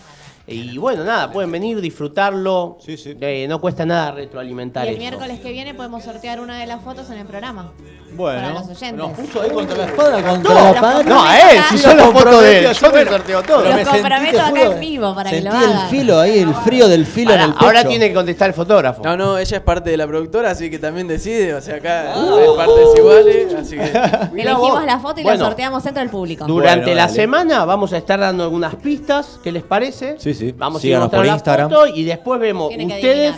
Y 0.47 0.76
bueno, 0.76 1.05
nada, 1.05 1.32
pueden 1.32 1.51
venir, 1.51 1.80
disfrutarlo. 1.80 2.76
Eh, 2.86 3.47
no 3.49 3.62
cuesta 3.62 3.86
nada 3.86 4.11
retroalimentar 4.12 4.84
Y 4.84 4.88
el 4.88 4.95
eso. 4.97 5.01
miércoles 5.01 5.40
que 5.40 5.51
viene 5.53 5.72
podemos 5.72 6.05
sortear 6.05 6.38
una 6.40 6.59
de 6.59 6.66
las 6.66 6.82
fotos 6.82 7.09
en 7.09 7.16
el 7.16 7.26
programa. 7.26 7.72
Bueno, 8.15 8.41
Para 8.41 8.55
los 8.55 8.62
oyentes. 8.69 8.95
nos 8.95 9.11
puso 9.12 9.43
ahí 9.43 9.51
contra 9.51 9.77
la 9.77 9.85
espada, 9.87 10.23
contra 10.23 10.55
No, 10.55 10.73
la 10.75 10.81
pared. 10.81 11.07
no, 11.07 11.23
a 11.25 11.39
él, 11.51 11.61
si 11.71 11.79
son 11.79 11.97
las 11.97 12.07
fotos 12.12 12.41
de 12.43 12.59
él, 12.59 12.73
yo 12.73 12.91
te 12.93 13.05
sorteo 13.07 13.43
todo. 13.43 13.62
Los 13.65 13.89
comprometo 13.89 14.41
acá 14.41 14.62
en 14.62 14.81
vivo 14.81 15.15
para 15.15 15.31
que 15.31 15.41
lo 15.41 15.51
Sentí 15.51 15.65
el 15.67 15.73
hagan. 15.73 15.89
filo 15.91 16.21
ahí, 16.21 16.39
el 16.39 16.55
frío 16.55 16.89
del 16.89 17.07
filo 17.07 17.35
en 17.35 17.41
el 17.41 17.53
pecho. 17.53 17.65
ahora 17.65 17.85
tiene 17.85 18.09
que 18.09 18.15
contestar 18.15 18.49
el 18.49 18.55
fotógrafo. 18.55 19.03
No, 19.03 19.17
no, 19.17 19.39
ella 19.39 19.57
es 19.57 19.62
parte 19.62 19.91
de 19.91 19.97
la 19.97 20.07
productora, 20.07 20.51
así 20.51 20.71
que 20.71 20.79
también 20.79 21.09
decide, 21.09 21.55
o 21.55 21.61
sea, 21.61 21.77
acá 21.77 22.12
es 22.15 22.51
partes 22.57 22.89
iguales, 22.97 23.55
así 23.55 23.77
que... 23.77 23.85
Elegimos 24.43 24.85
la 24.87 24.99
foto 25.01 25.21
y 25.21 25.25
la 25.25 25.37
sorteamos 25.37 25.85
entre 25.87 26.03
el 26.03 26.09
público. 26.11 26.45
Durante 26.47 26.95
la 26.95 27.09
semana 27.09 27.65
vamos 27.65 27.93
a 27.93 27.97
estar 27.99 28.21
dando 28.21 28.45
algunas 28.45 28.75
pistas, 28.77 29.41
¿qué 29.43 29.51
les 29.51 29.62
parece? 29.62 30.17
Sí, 30.19 30.35
sí. 30.35 30.55
Vamos 30.57 30.83
Síganos 30.83 31.07
a 31.12 31.17
ir 31.17 31.19
por 31.19 31.27
la 31.27 31.33
Instagram. 31.35 31.71
foto 31.71 31.87
y 31.89 32.05
después 32.05 32.39
vemos 32.41 32.71
ustedes, 32.75 33.35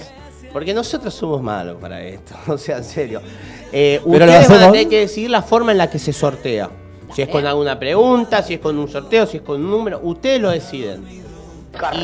porque 0.53 0.73
nosotros 0.75 1.13
somos 1.15 1.43
malos 1.43 1.77
para 1.81 2.03
esto, 2.03 2.35
o 2.53 2.59
sea, 2.59 2.79
en 2.79 2.85
serio. 2.85 3.21
Eh, 3.73 4.01
Pero 4.05 4.27
lo 4.27 4.33
ustedes 4.33 4.49
van 4.49 4.53
a 4.53 4.57
hacemos. 4.57 4.73
tener 4.73 4.89
que 4.89 5.01
decidir 5.01 5.31
la 5.31 5.43
forma 5.43 5.73
en 5.73 5.79
la 5.79 5.91
que 5.91 5.99
se 5.99 6.13
sortea. 6.13 6.71
Si 7.15 7.23
es 7.23 7.29
con 7.29 7.47
alguna 7.47 7.79
pregunta, 7.79 8.43
si 8.43 8.55
es 8.55 8.61
con 8.61 8.79
un 8.79 8.89
sorteo, 8.89 9.27
si 9.27 9.39
es 9.39 9.43
con 9.43 9.65
un 9.65 9.71
número, 9.71 10.01
ustedes 10.03 10.41
lo 10.41 10.51
deciden. 10.51 11.05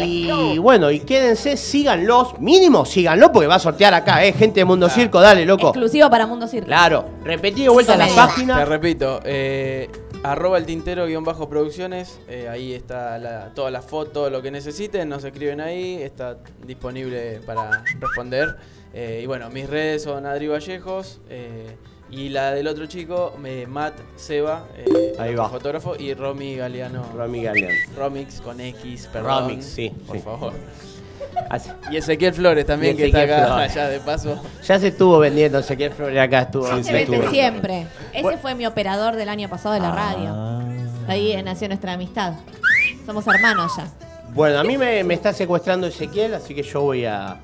Y 0.03 0.59
bueno, 0.59 0.91
y 0.91 1.01
quédense, 1.01 1.57
síganlos, 1.57 2.39
mínimo 2.39 2.85
síganlo 2.85 3.33
porque 3.33 3.47
va 3.47 3.55
a 3.55 3.59
sortear 3.59 3.95
acá, 3.95 4.23
eh, 4.25 4.33
gente 4.35 4.61
de 4.61 4.65
Mundo 4.67 4.89
Circo, 4.91 5.19
dale, 5.21 5.47
loco. 5.47 5.69
Exclusivo 5.69 6.11
para 6.11 6.27
Mundo 6.27 6.47
Circo. 6.47 6.67
Claro, 6.67 7.07
repetí 7.25 7.63
de 7.63 7.71
vuelta 7.71 7.97
las 7.97 8.11
Te 8.11 8.15
páginas. 8.17 8.69
repito, 8.69 9.21
eh, 9.25 9.89
arroba 10.25 10.59
el 10.59 10.67
tintero 10.67 11.07
guion 11.07 11.25
bajo 11.25 11.49
producciones, 11.49 12.21
eh, 12.29 12.49
ahí 12.51 12.75
está 12.75 13.19
la, 13.19 13.51
todas 13.55 13.73
las 13.73 13.85
fotos, 13.87 14.31
lo 14.31 14.43
que 14.43 14.51
necesiten, 14.51 15.09
nos 15.09 15.25
escriben 15.25 15.61
ahí, 15.63 16.03
está 16.03 16.37
disponible 16.67 17.41
para 17.47 17.83
responder. 17.99 18.57
Eh, 18.95 19.21
y 19.23 19.27
bueno, 19.27 19.49
mis 19.51 19.69
redes 19.69 20.03
son 20.03 20.27
Adri 20.27 20.49
Vallejos 20.49 21.21
eh, 21.31 21.77
y 22.11 22.29
la 22.29 22.53
del 22.53 22.67
otro 22.69 22.85
chico, 22.87 23.35
eh, 23.45 23.67
Matt 23.67 23.95
Seba, 24.17 24.67
eh, 24.77 25.15
Ahí 25.19 25.35
va. 25.35 25.49
fotógrafo, 25.49 25.97
y 25.99 26.13
Romy 26.13 26.57
Galeano. 26.57 27.05
Romy 27.17 27.43
Galeano. 27.45 27.75
Romix 27.97 28.41
con 28.43 28.61
X, 28.61 29.09
perdón. 29.11 29.49
Romix, 29.49 29.65
sí, 29.65 29.91
Por 30.07 30.17
sí. 30.17 30.23
favor. 30.23 30.53
Y 31.91 31.97
Ezequiel 31.97 32.35
Flores 32.35 32.67
también, 32.67 32.97
que 32.97 33.07
está 33.07 33.21
Ezequiel 33.25 33.41
acá, 33.41 33.47
Flores. 33.55 33.73
allá 33.73 33.89
de 33.89 34.01
paso. 34.01 34.43
Ya 34.67 34.79
se 34.79 34.89
estuvo 34.89 35.19
vendiendo, 35.19 35.63
que 35.67 35.91
Flores 35.91 36.19
acá 36.19 36.43
estuvo. 36.43 36.67
Se 36.77 36.85
se 36.85 36.93
vende 36.93 37.29
siempre. 37.31 37.87
Ese 38.13 38.37
fue 38.39 38.55
mi 38.55 38.67
operador 38.67 39.17
del 39.17 39.29
año 39.31 39.49
pasado 39.49 39.75
de 39.75 39.81
la 39.81 39.93
Ah. 39.93 40.13
radio. 40.13 41.09
Ahí 41.09 41.41
nació 41.43 41.69
nuestra 41.69 41.95
amistad. 41.95 42.35
Somos 43.07 43.27
hermanos 43.27 43.73
ya. 43.77 43.87
Bueno, 44.35 44.59
a 44.61 44.65
mí 44.65 44.79
me, 44.79 45.05
me 45.05 45.15
está 45.15 45.33
secuestrando 45.33 45.87
Ezequiel, 45.87 46.35
así 46.35 46.55
que 46.55 46.63
yo 46.63 46.81
voy 46.81 47.05
a. 47.05 47.39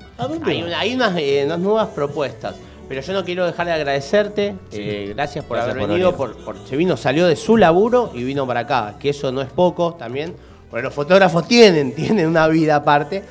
Hay, 0.45 0.63
una- 0.63 0.79
hay 0.79 0.95
unas, 0.95 1.15
eh, 1.17 1.43
unas 1.45 1.59
nuevas 1.59 1.87
propuestas. 1.89 2.55
Pero 2.87 3.01
yo 3.01 3.13
no 3.13 3.23
quiero 3.23 3.45
dejar 3.45 3.67
de 3.67 3.73
agradecerte. 3.73 4.55
eh, 4.71 5.13
gracias 5.15 5.45
por 5.45 5.57
Gracias 5.57 5.75
haber 5.75 5.83
por 5.83 5.89
venido. 5.91 6.15
Por, 6.15 6.35
por- 6.37 6.67
se 6.67 6.75
vino, 6.75 6.97
salió 6.97 7.27
de 7.27 7.35
su 7.35 7.55
laburo 7.57 8.11
y 8.15 8.23
vino 8.23 8.47
para 8.47 8.61
acá. 8.61 8.95
Que 8.99 9.09
eso 9.09 9.31
no 9.31 9.41
es 9.43 9.49
poco 9.51 9.93
también. 9.93 10.33
Porque 10.71 10.83
los 10.83 10.93
fotógrafos 10.93 11.47
tienen, 11.47 11.93
tienen 11.95 12.25
una 12.27 12.47
vida 12.47 12.77
aparte. 12.77 13.23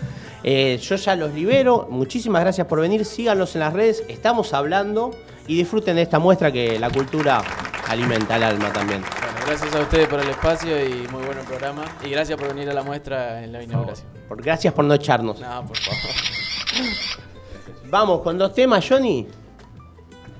Eh, 0.44 0.78
yo 0.80 0.94
ya 0.94 1.16
los 1.16 1.34
libero. 1.34 1.88
Muchísimas 1.90 2.42
gracias 2.42 2.68
por 2.68 2.80
venir. 2.80 3.04
Síganos 3.04 3.56
en 3.56 3.60
las 3.62 3.72
redes. 3.72 4.04
Estamos 4.06 4.54
hablando 4.54 5.10
y 5.48 5.56
disfruten 5.56 5.96
de 5.96 6.02
esta 6.02 6.18
muestra 6.20 6.52
que 6.52 6.78
la 6.78 6.90
cultura 6.90 7.42
alimenta 7.88 8.36
el 8.36 8.42
alma 8.44 8.72
también. 8.72 9.00
Bueno, 9.02 9.38
gracias 9.46 9.74
a 9.74 9.80
ustedes 9.80 10.06
por 10.06 10.20
el 10.20 10.28
espacio 10.28 10.78
y 10.86 11.08
muy 11.10 11.24
buen 11.24 11.38
programa. 11.38 11.82
Y 12.04 12.10
gracias 12.10 12.38
por 12.38 12.48
venir 12.48 12.70
a 12.70 12.74
la 12.74 12.82
muestra 12.82 13.42
en 13.42 13.52
la 13.52 13.62
inauguración. 13.62 14.06
Por- 14.28 14.42
gracias 14.42 14.72
por 14.74 14.84
no 14.84 14.94
echarnos. 14.94 15.40
No, 15.40 15.66
por 15.66 15.76
favor. 15.76 15.98
Vamos 17.90 18.20
con 18.20 18.36
dos 18.36 18.54
temas, 18.54 18.84
Johnny. 18.86 19.26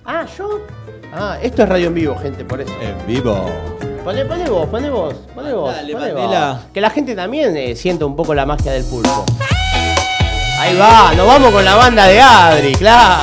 Ah, 0.04 0.26
yo. 0.36 0.60
Ah, 1.12 1.38
esto 1.42 1.62
es 1.62 1.68
radio 1.68 1.86
en 1.88 1.94
vivo, 1.94 2.16
gente, 2.18 2.44
por 2.44 2.60
eso. 2.60 2.72
En 2.80 3.06
vivo. 3.06 3.46
Poné, 4.04 4.24
poné 4.26 4.48
vos, 4.48 4.66
poné 4.68 4.90
vos, 4.90 5.14
poné 5.34 5.52
vos. 5.52 5.74
Dale, 5.74 5.92
poné 5.92 6.12
vos. 6.12 6.58
Que 6.72 6.80
la 6.80 6.90
gente 6.90 7.14
también 7.14 7.56
eh, 7.56 7.74
sienta 7.76 8.04
un 8.06 8.14
poco 8.14 8.34
la 8.34 8.44
magia 8.46 8.72
del 8.72 8.84
pulpo. 8.84 9.24
Ahí 10.60 10.76
va, 10.76 11.14
nos 11.14 11.26
vamos 11.26 11.50
con 11.52 11.64
la 11.64 11.74
banda 11.76 12.04
de 12.06 12.20
Adri, 12.20 12.74
claro. 12.74 13.22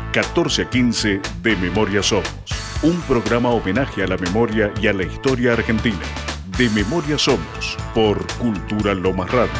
14 0.11 0.63
a 0.63 0.69
15 0.69 1.21
de 1.41 1.55
Memoria 1.55 2.03
Somos. 2.03 2.25
Un 2.83 2.99
programa 3.03 3.49
homenaje 3.49 4.03
a 4.03 4.07
la 4.07 4.17
memoria 4.17 4.73
y 4.81 4.87
a 4.87 4.93
la 4.93 5.03
historia 5.03 5.53
argentina. 5.53 5.99
De 6.57 6.69
Memoria 6.69 7.17
Somos, 7.17 7.77
por 7.93 8.25
Cultura 8.37 8.93
Lomas 8.93 9.31
Radio. 9.31 9.53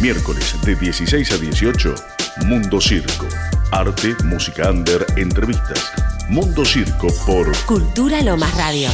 Miércoles 0.00 0.56
de 0.64 0.74
16 0.74 1.32
a 1.32 1.38
18, 1.38 1.94
Mundo 2.46 2.80
Circo. 2.80 3.26
Arte, 3.70 4.16
música 4.24 4.70
under, 4.70 5.06
entrevistas. 5.16 5.92
Mundo 6.28 6.64
Circo 6.64 7.06
por 7.24 7.56
Cultura 7.66 8.20
Lomas 8.22 8.52
Radio. 8.56 8.90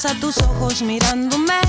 Abraza, 0.00 0.20
tus 0.20 0.38
ojos 0.38 0.82
mirándome. 0.82 1.60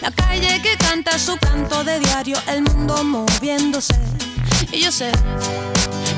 La 0.00 0.10
calle 0.10 0.60
que 0.62 0.76
canta 0.76 1.18
su 1.18 1.36
canto 1.36 1.84
de 1.84 2.00
diario, 2.00 2.36
el 2.48 2.62
mundo 2.62 3.04
moviéndose. 3.04 3.94
Y 4.72 4.80
yo 4.80 4.92
sé 4.92 5.10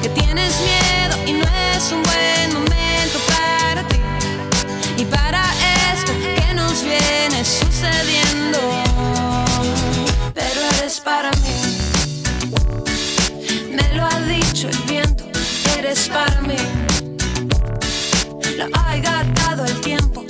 que 0.03 0.09
tienes 0.09 0.55
miedo 0.61 1.17
y 1.27 1.33
no 1.35 1.45
es 1.45 1.93
un 1.93 2.03
buen 2.03 2.53
momento 2.55 3.19
para 3.29 3.87
ti. 3.89 3.97
Y 4.97 5.05
para 5.05 5.43
esto 5.93 6.13
que 6.13 6.55
nos 6.55 6.83
viene 6.83 7.45
sucediendo. 7.45 8.59
Pero 10.35 10.61
eres 10.79 11.01
para 11.01 11.31
mí. 11.33 11.77
Me 13.71 13.95
lo 13.95 14.05
ha 14.05 14.21
dicho 14.21 14.69
el 14.69 14.79
viento, 14.89 15.25
eres 15.79 16.09
para 16.09 16.41
mí. 16.41 16.57
Lo 18.57 18.67
ha 18.73 18.97
gastado 18.97 19.65
el 19.65 19.81
tiempo, 19.81 20.25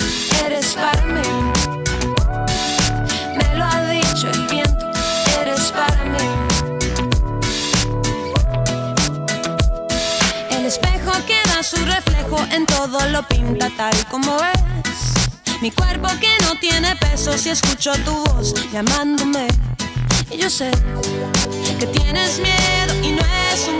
eres 0.45 0.75
para 0.75 1.01
mí. 1.05 1.21
Me 3.35 3.55
lo 3.57 3.65
ha 3.65 3.81
dicho 3.89 4.29
el 4.29 4.47
viento, 4.47 4.91
eres 5.41 5.71
para 5.71 6.03
mí. 6.05 6.25
El 10.51 10.65
espejo 10.65 11.11
que 11.25 11.41
da 11.49 11.63
su 11.63 11.77
reflejo 11.85 12.37
en 12.51 12.65
todo 12.65 12.99
lo 13.09 13.23
pinta 13.27 13.69
tal 13.75 13.95
como 14.11 14.37
es. 14.37 15.61
Mi 15.61 15.71
cuerpo 15.71 16.09
que 16.19 16.31
no 16.43 16.55
tiene 16.59 16.95
peso 16.97 17.37
si 17.37 17.49
escucho 17.49 17.93
tu 18.05 18.13
voz 18.25 18.53
llamándome. 18.71 19.47
Y 20.29 20.37
yo 20.37 20.49
sé 20.49 20.69
que 21.79 21.87
tienes 21.87 22.39
miedo 22.39 22.93
y 23.03 23.11
no 23.13 23.23
es 23.51 23.67
un 23.67 23.79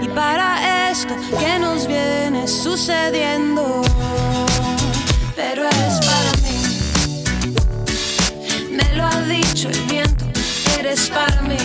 Y 0.00 0.08
para 0.08 0.90
esto 0.90 1.14
que 1.38 1.58
nos 1.58 1.86
viene 1.86 2.46
sucediendo. 2.48 3.82
Pero 5.36 5.64
eres 5.64 6.00
para 6.06 6.32
mí. 6.42 6.58
Me 8.70 8.96
lo 8.96 9.06
ha 9.06 9.20
dicho 9.22 9.68
el 9.68 9.80
viento. 9.82 10.24
Eres 10.78 11.10
para 11.10 11.42
mí. 11.42 11.56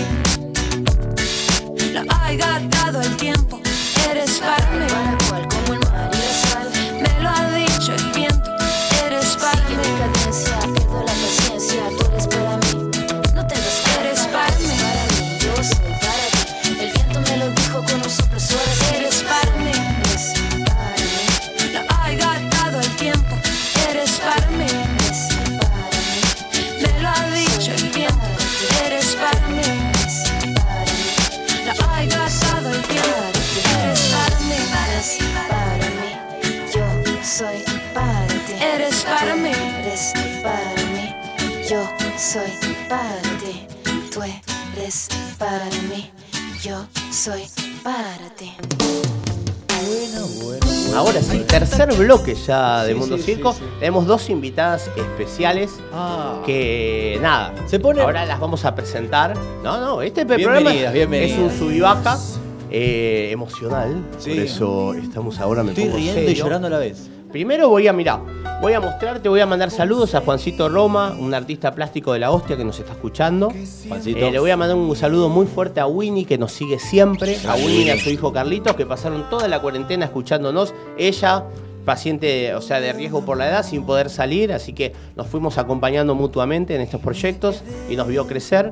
Lo 1.94 2.02
ha 2.10 2.34
gastado 2.34 3.02
el 3.02 3.16
tiempo. 3.18 3.60
Eres 4.10 4.40
para 4.40 4.70
mí. 4.72 5.17
Tercer 51.78 52.00
bloque 52.06 52.36
ya 52.36 52.84
de 52.84 52.94
Sí, 52.94 53.00
Mundo 53.00 53.18
sí, 53.18 53.24
Circo. 53.24 53.54
sí. 53.54 53.60
Tenemos 53.80 54.06
dos 54.06 54.30
invitadas 54.30 54.90
especiales 54.96 55.80
Ah. 55.94 56.42
que 56.46 57.20
nada. 57.22 57.54
Se 57.68 57.80
pone- 57.80 58.02
Ahora 58.02 58.26
las 58.26 58.40
vamos 58.40 58.66
a 58.66 58.76
presentar. 58.76 59.34
No, 59.64 59.80
no, 59.80 60.02
este 60.02 60.26
programa 60.26 60.74
es 60.74 61.38
un 61.38 61.50
sub 61.52 61.72
y 61.72 61.80
baja 61.80 62.18
eh, 62.70 63.30
emocional. 63.32 64.04
Por 64.20 64.30
eso 64.30 64.94
estamos 64.94 65.40
ahora 65.40 65.64
me 65.64 65.70
Estoy 65.72 65.86
pongo 65.86 65.98
riendo 65.98 66.30
y 66.32 66.34
llorando 66.36 66.68
a 66.68 66.70
la 66.70 66.78
vez. 66.80 67.10
Primero 67.32 67.68
voy 67.70 67.88
a 67.88 67.94
mirar, 67.94 68.20
voy 68.62 68.72
a 68.74 68.80
mostrarte, 68.80 69.28
voy 69.30 69.42
a 69.42 69.46
mandar 69.46 69.70
saludos 69.70 70.16
a 70.16 70.22
Juancito 70.22 70.70
Roma, 70.70 71.14
un 71.20 71.34
artista 71.34 71.76
plástico 71.76 72.14
de 72.14 72.20
la 72.20 72.32
hostia 72.32 72.56
que 72.56 72.64
nos 72.64 72.80
está 72.80 72.94
escuchando. 72.94 73.50
Juancito. 73.88 74.18
Eh, 74.20 74.32
le 74.32 74.40
voy 74.40 74.50
a 74.52 74.58
mandar 74.58 74.78
un 74.78 74.96
saludo 74.96 75.28
muy 75.30 75.46
fuerte 75.46 75.80
a 75.82 75.88
Winnie 75.88 76.26
que 76.26 76.38
nos 76.38 76.54
sigue 76.54 76.80
siempre, 76.80 77.38
a 77.48 77.56
Winnie 77.56 77.84
y 77.86 77.90
a 77.90 77.98
su 78.02 78.10
hijo 78.10 78.32
Carlitos 78.32 78.76
que 78.76 78.86
pasaron 78.86 79.30
toda 79.30 79.48
la 79.50 79.62
cuarentena 79.62 80.06
escuchándonos. 80.06 80.74
Ella, 80.98 81.44
paciente, 81.88 82.54
o 82.54 82.62
sea, 82.62 82.80
de 82.80 82.94
riesgo 82.94 83.26
por 83.26 83.38
la 83.38 83.48
edad, 83.50 83.66
sin 83.66 83.84
poder 83.84 84.12
salir, 84.12 84.54
así 84.54 84.74
que 84.74 84.94
nos 85.16 85.26
fuimos 85.26 85.58
acompañando 85.58 86.14
mutuamente 86.14 86.76
en 86.76 86.82
estos 86.82 87.02
proyectos 87.02 87.64
y 87.90 87.96
nos 87.96 88.08
vio 88.08 88.28
crecer. 88.28 88.70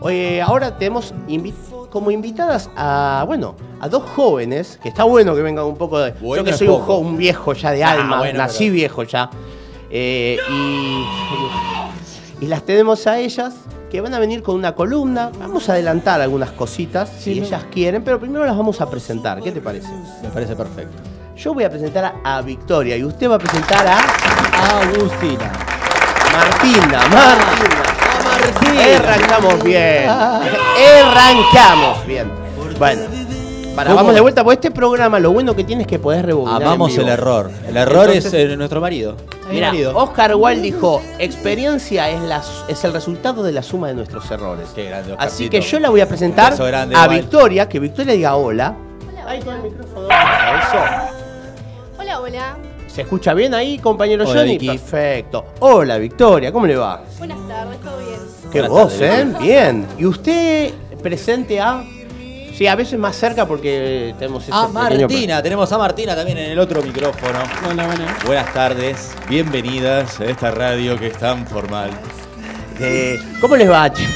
Oye, 0.00 0.42
ahora 0.42 0.76
tenemos 0.76 1.14
invi- 1.28 1.54
como 1.90 2.10
invitadas 2.10 2.68
a, 2.76 3.24
bueno, 3.26 3.54
a 3.80 3.88
dos 3.88 4.02
jóvenes, 4.14 4.78
que 4.82 4.88
está 4.90 5.04
bueno 5.04 5.34
que 5.34 5.42
vengan 5.42 5.64
un 5.64 5.76
poco 5.76 5.98
de... 6.00 6.12
Bueno 6.20 6.42
yo 6.42 6.44
que 6.44 6.52
soy 6.52 6.68
un, 6.68 6.80
jo- 6.80 6.98
un 6.98 7.16
viejo 7.16 7.52
ya 7.54 7.70
de 7.70 7.82
Ah, 7.82 7.92
alma, 7.92 8.18
bueno, 8.18 8.38
nací 8.38 8.64
pero- 8.64 8.74
viejo 8.74 9.02
ya. 9.04 9.30
Eh, 9.90 10.36
y, 10.52 12.44
y 12.44 12.46
las 12.48 12.62
tenemos 12.64 13.06
a 13.06 13.18
ellas 13.18 13.54
que 13.90 14.00
van 14.02 14.12
a 14.14 14.18
venir 14.18 14.42
con 14.42 14.54
una 14.56 14.74
columna. 14.74 15.30
Vamos 15.40 15.68
a 15.68 15.72
adelantar 15.72 16.20
algunas 16.20 16.50
cositas 16.50 17.08
si 17.18 17.40
no. 17.40 17.46
ellas 17.46 17.64
quieren, 17.72 18.04
pero 18.04 18.20
primero 18.20 18.44
las 18.44 18.56
vamos 18.56 18.80
a 18.80 18.90
presentar. 18.90 19.40
¿Qué 19.42 19.50
te 19.50 19.60
parece? 19.62 19.88
Me 20.22 20.28
parece 20.28 20.54
perfecto. 20.54 20.96
Yo 21.38 21.54
voy 21.54 21.62
a 21.62 21.70
presentar 21.70 22.14
a, 22.24 22.42
Victoria 22.42 22.96
y 22.96 23.04
usted 23.04 23.30
va 23.30 23.36
a 23.36 23.38
presentar 23.38 23.86
a 23.86 24.00
Agustina. 24.80 25.52
Martina. 26.32 27.00
Martina. 27.12 28.98
Arrancamos 28.98 29.62
bien. 29.62 30.08
Arrancamos 30.08 32.06
bien. 32.06 32.28
Bueno, 32.76 33.02
para, 33.76 33.90
¿Cómo? 33.90 33.96
vamos 34.00 34.14
de 34.14 34.20
vuelta, 34.20 34.42
porque 34.42 34.54
este 34.56 34.70
programa 34.72 35.20
lo 35.20 35.30
bueno 35.30 35.54
que 35.54 35.62
tiene 35.62 35.82
es 35.82 35.86
que 35.86 36.00
podés 36.00 36.24
rebobinar. 36.24 36.60
en 36.60 36.66
Amamos 36.66 36.90
vivo. 36.90 37.02
el 37.02 37.08
error. 37.08 37.50
El 37.68 37.76
error 37.76 38.06
Entonces- 38.08 38.34
es 38.34 38.50
eh, 38.50 38.56
nuestro 38.56 38.80
marido. 38.80 39.14
Mi 39.46 39.54
Mira, 39.54 39.68
marido. 39.68 39.96
Oscar 39.96 40.34
Wilde 40.34 40.62
dijo, 40.62 41.00
experiencia 41.20 42.10
es, 42.10 42.20
la, 42.22 42.42
es 42.66 42.82
el 42.82 42.92
resultado 42.92 43.44
de 43.44 43.52
la 43.52 43.62
suma 43.62 43.86
de 43.86 43.94
nuestros 43.94 44.28
errores. 44.32 44.70
Qué 44.74 44.86
grande, 44.86 45.14
Así 45.16 45.48
que 45.48 45.60
yo 45.60 45.78
la 45.78 45.90
voy 45.90 46.00
a 46.00 46.08
presentar 46.08 46.56
grande, 46.56 46.96
a. 46.96 47.06
Victoria, 47.06 47.68
que 47.68 47.78
Victoria 47.78 48.14
diga 48.14 48.34
hola. 48.34 48.74
Ahí 49.24 49.40
con 49.40 49.54
el 49.54 49.62
micrófono. 49.62 50.08
Eso. 50.08 51.17
Hola, 52.08 52.20
hola. 52.20 52.56
¿Se 52.86 53.02
escucha 53.02 53.34
bien 53.34 53.52
ahí, 53.52 53.78
compañero 53.78 54.24
Hola, 54.26 54.40
Johnny? 54.40 54.52
Vicky. 54.52 54.78
Perfecto. 54.78 55.44
Hola, 55.60 55.98
Victoria, 55.98 56.50
¿cómo 56.50 56.66
le 56.66 56.74
va? 56.74 57.02
Buenas 57.18 57.46
tardes, 57.46 57.78
¿todo 57.80 57.98
bien? 57.98 58.20
Qué 58.50 58.60
Buenas 58.62 58.70
voz, 58.70 58.98
tardes, 58.98 59.26
¿eh? 59.26 59.36
Bien. 59.42 59.86
¿Y 59.98 60.06
usted 60.06 60.72
presente 61.02 61.60
a...? 61.60 61.84
Sí, 62.54 62.66
a 62.66 62.74
veces 62.76 62.98
más 62.98 63.14
cerca 63.14 63.46
porque 63.46 64.14
tenemos 64.18 64.42
ese 64.42 64.52
A 64.54 64.68
pequeño 64.68 65.06
Martina, 65.06 65.42
tenemos 65.42 65.70
a 65.70 65.76
Martina 65.76 66.16
también 66.16 66.38
en 66.38 66.50
el 66.52 66.58
otro 66.58 66.82
micrófono. 66.82 67.40
Hola, 67.70 67.86
buenas. 67.86 68.24
Buenas 68.24 68.54
tardes, 68.54 69.14
bienvenidas 69.28 70.18
a 70.18 70.24
esta 70.24 70.50
radio 70.50 70.98
que 70.98 71.08
es 71.08 71.18
tan 71.18 71.46
formal. 71.46 71.90
Eh, 72.80 73.18
¿Cómo 73.38 73.54
les 73.54 73.70
va, 73.70 73.92
chicos? 73.92 74.14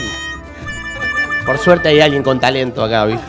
Por 1.44 1.58
suerte 1.58 1.90
hay 1.90 2.00
alguien 2.00 2.22
con 2.22 2.40
talento 2.40 2.82
acá, 2.82 3.04
¿viste? 3.04 3.26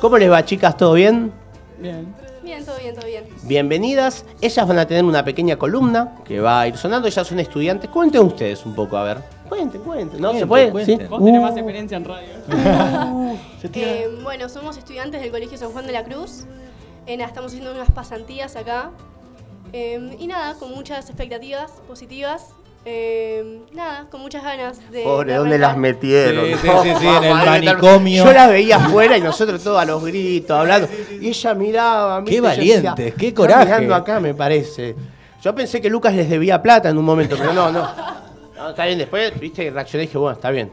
¿Cómo 0.00 0.16
les 0.16 0.30
va, 0.30 0.44
chicas? 0.44 0.76
¿Todo 0.76 0.92
bien? 0.92 1.32
Bien. 1.80 2.14
Bien, 2.56 2.64
todo 2.64 2.78
bien, 2.78 2.94
todo 2.94 3.06
bien. 3.06 3.24
Bienvenidas. 3.42 4.24
Ellas 4.40 4.66
van 4.66 4.78
a 4.78 4.86
tener 4.86 5.04
una 5.04 5.22
pequeña 5.22 5.56
columna 5.58 6.14
que 6.24 6.40
va 6.40 6.62
a 6.62 6.68
ir 6.68 6.78
sonando. 6.78 7.06
Ellas 7.06 7.26
son 7.26 7.38
estudiantes. 7.38 7.90
Cuenten 7.90 8.22
ustedes 8.22 8.64
un 8.64 8.74
poco, 8.74 8.96
a 8.96 9.04
ver. 9.04 9.18
Cuenten, 9.46 9.82
cuenten. 9.82 10.18
¿No? 10.22 10.32
¿Se 10.32 10.46
puede? 10.46 10.66
¿Sí? 10.86 10.96
Vos 11.10 11.22
tenés 11.22 11.38
Uh. 11.38 11.42
más 11.42 11.54
experiencia 11.56 11.96
en 11.98 12.04
radio. 12.06 12.28
Eh, 13.74 14.08
bueno, 14.22 14.48
somos 14.48 14.76
estudiantes 14.78 15.20
del 15.20 15.30
Colegio 15.30 15.58
San 15.58 15.70
Juan 15.72 15.86
de 15.86 15.92
la 15.92 16.04
Cruz. 16.04 16.44
Eh, 17.06 17.16
nada, 17.18 17.28
estamos 17.28 17.50
haciendo 17.52 17.72
unas 17.72 17.90
pasantías 17.90 18.56
acá. 18.56 18.90
Eh, 19.74 20.16
y 20.18 20.26
nada, 20.26 20.54
con 20.54 20.72
muchas 20.72 21.10
expectativas 21.10 21.72
positivas. 21.86 22.54
Eh, 22.88 23.62
nada, 23.72 24.06
con 24.08 24.20
muchas 24.20 24.44
ganas 24.44 24.78
de. 24.92 25.02
Pobre, 25.02 25.32
de 25.32 25.38
¿dónde 25.38 25.58
las 25.58 25.76
metieron? 25.76 26.44
Sí, 26.46 26.54
sí, 26.54 26.68
sí, 26.84 26.90
sí, 27.00 27.06
en 27.08 27.24
el 27.24 27.34
manicomio. 27.44 28.24
Yo 28.24 28.32
la 28.32 28.46
veía 28.46 28.76
afuera 28.76 29.18
y 29.18 29.20
nosotros 29.20 29.60
todos 29.64 29.80
a 29.82 29.84
los 29.84 30.04
gritos, 30.04 30.56
hablando. 30.56 30.88
Y 31.20 31.28
ella 31.30 31.54
miraba. 31.54 32.24
Qué 32.24 32.40
valientes, 32.40 32.94
decía, 32.96 33.14
qué 33.18 33.26
"Está 33.28 33.36
coraje". 33.42 33.64
mirando 33.64 33.94
acá, 33.96 34.20
me 34.20 34.34
parece. 34.34 34.94
Yo 35.42 35.52
pensé 35.52 35.80
que 35.80 35.90
Lucas 35.90 36.14
les 36.14 36.30
debía 36.30 36.62
plata 36.62 36.88
en 36.88 36.96
un 36.96 37.04
momento, 37.04 37.34
pero 37.36 37.52
no, 37.52 37.72
no. 37.72 37.88
No, 38.56 38.70
está 38.70 38.86
bien, 38.86 38.98
después, 38.98 39.38
viste, 39.40 39.68
reaccioné 39.68 40.04
y 40.04 40.06
dije, 40.06 40.18
bueno, 40.18 40.36
está 40.36 40.50
bien. 40.50 40.70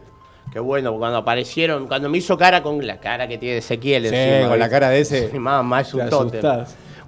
Qué 0.52 0.60
bueno, 0.60 0.92
porque 0.92 1.00
cuando 1.00 1.18
aparecieron, 1.18 1.88
cuando 1.88 2.10
me 2.10 2.20
hizo 2.20 2.38
cara 2.38 2.62
con 2.62 2.86
la 2.86 3.00
cara 3.00 3.28
que 3.28 3.40
tiene 3.40 3.58
Ezequiel 3.58 4.08
Sí, 4.08 4.16
encima, 4.16 4.50
con 4.50 4.60
la 4.60 4.70
cara 4.70 4.90
de 4.90 5.00
ese. 5.02 5.32
Sí, 5.32 5.40
mamá, 5.40 5.82
es 5.82 5.92
un 5.96 6.08
tótem. 6.10 6.42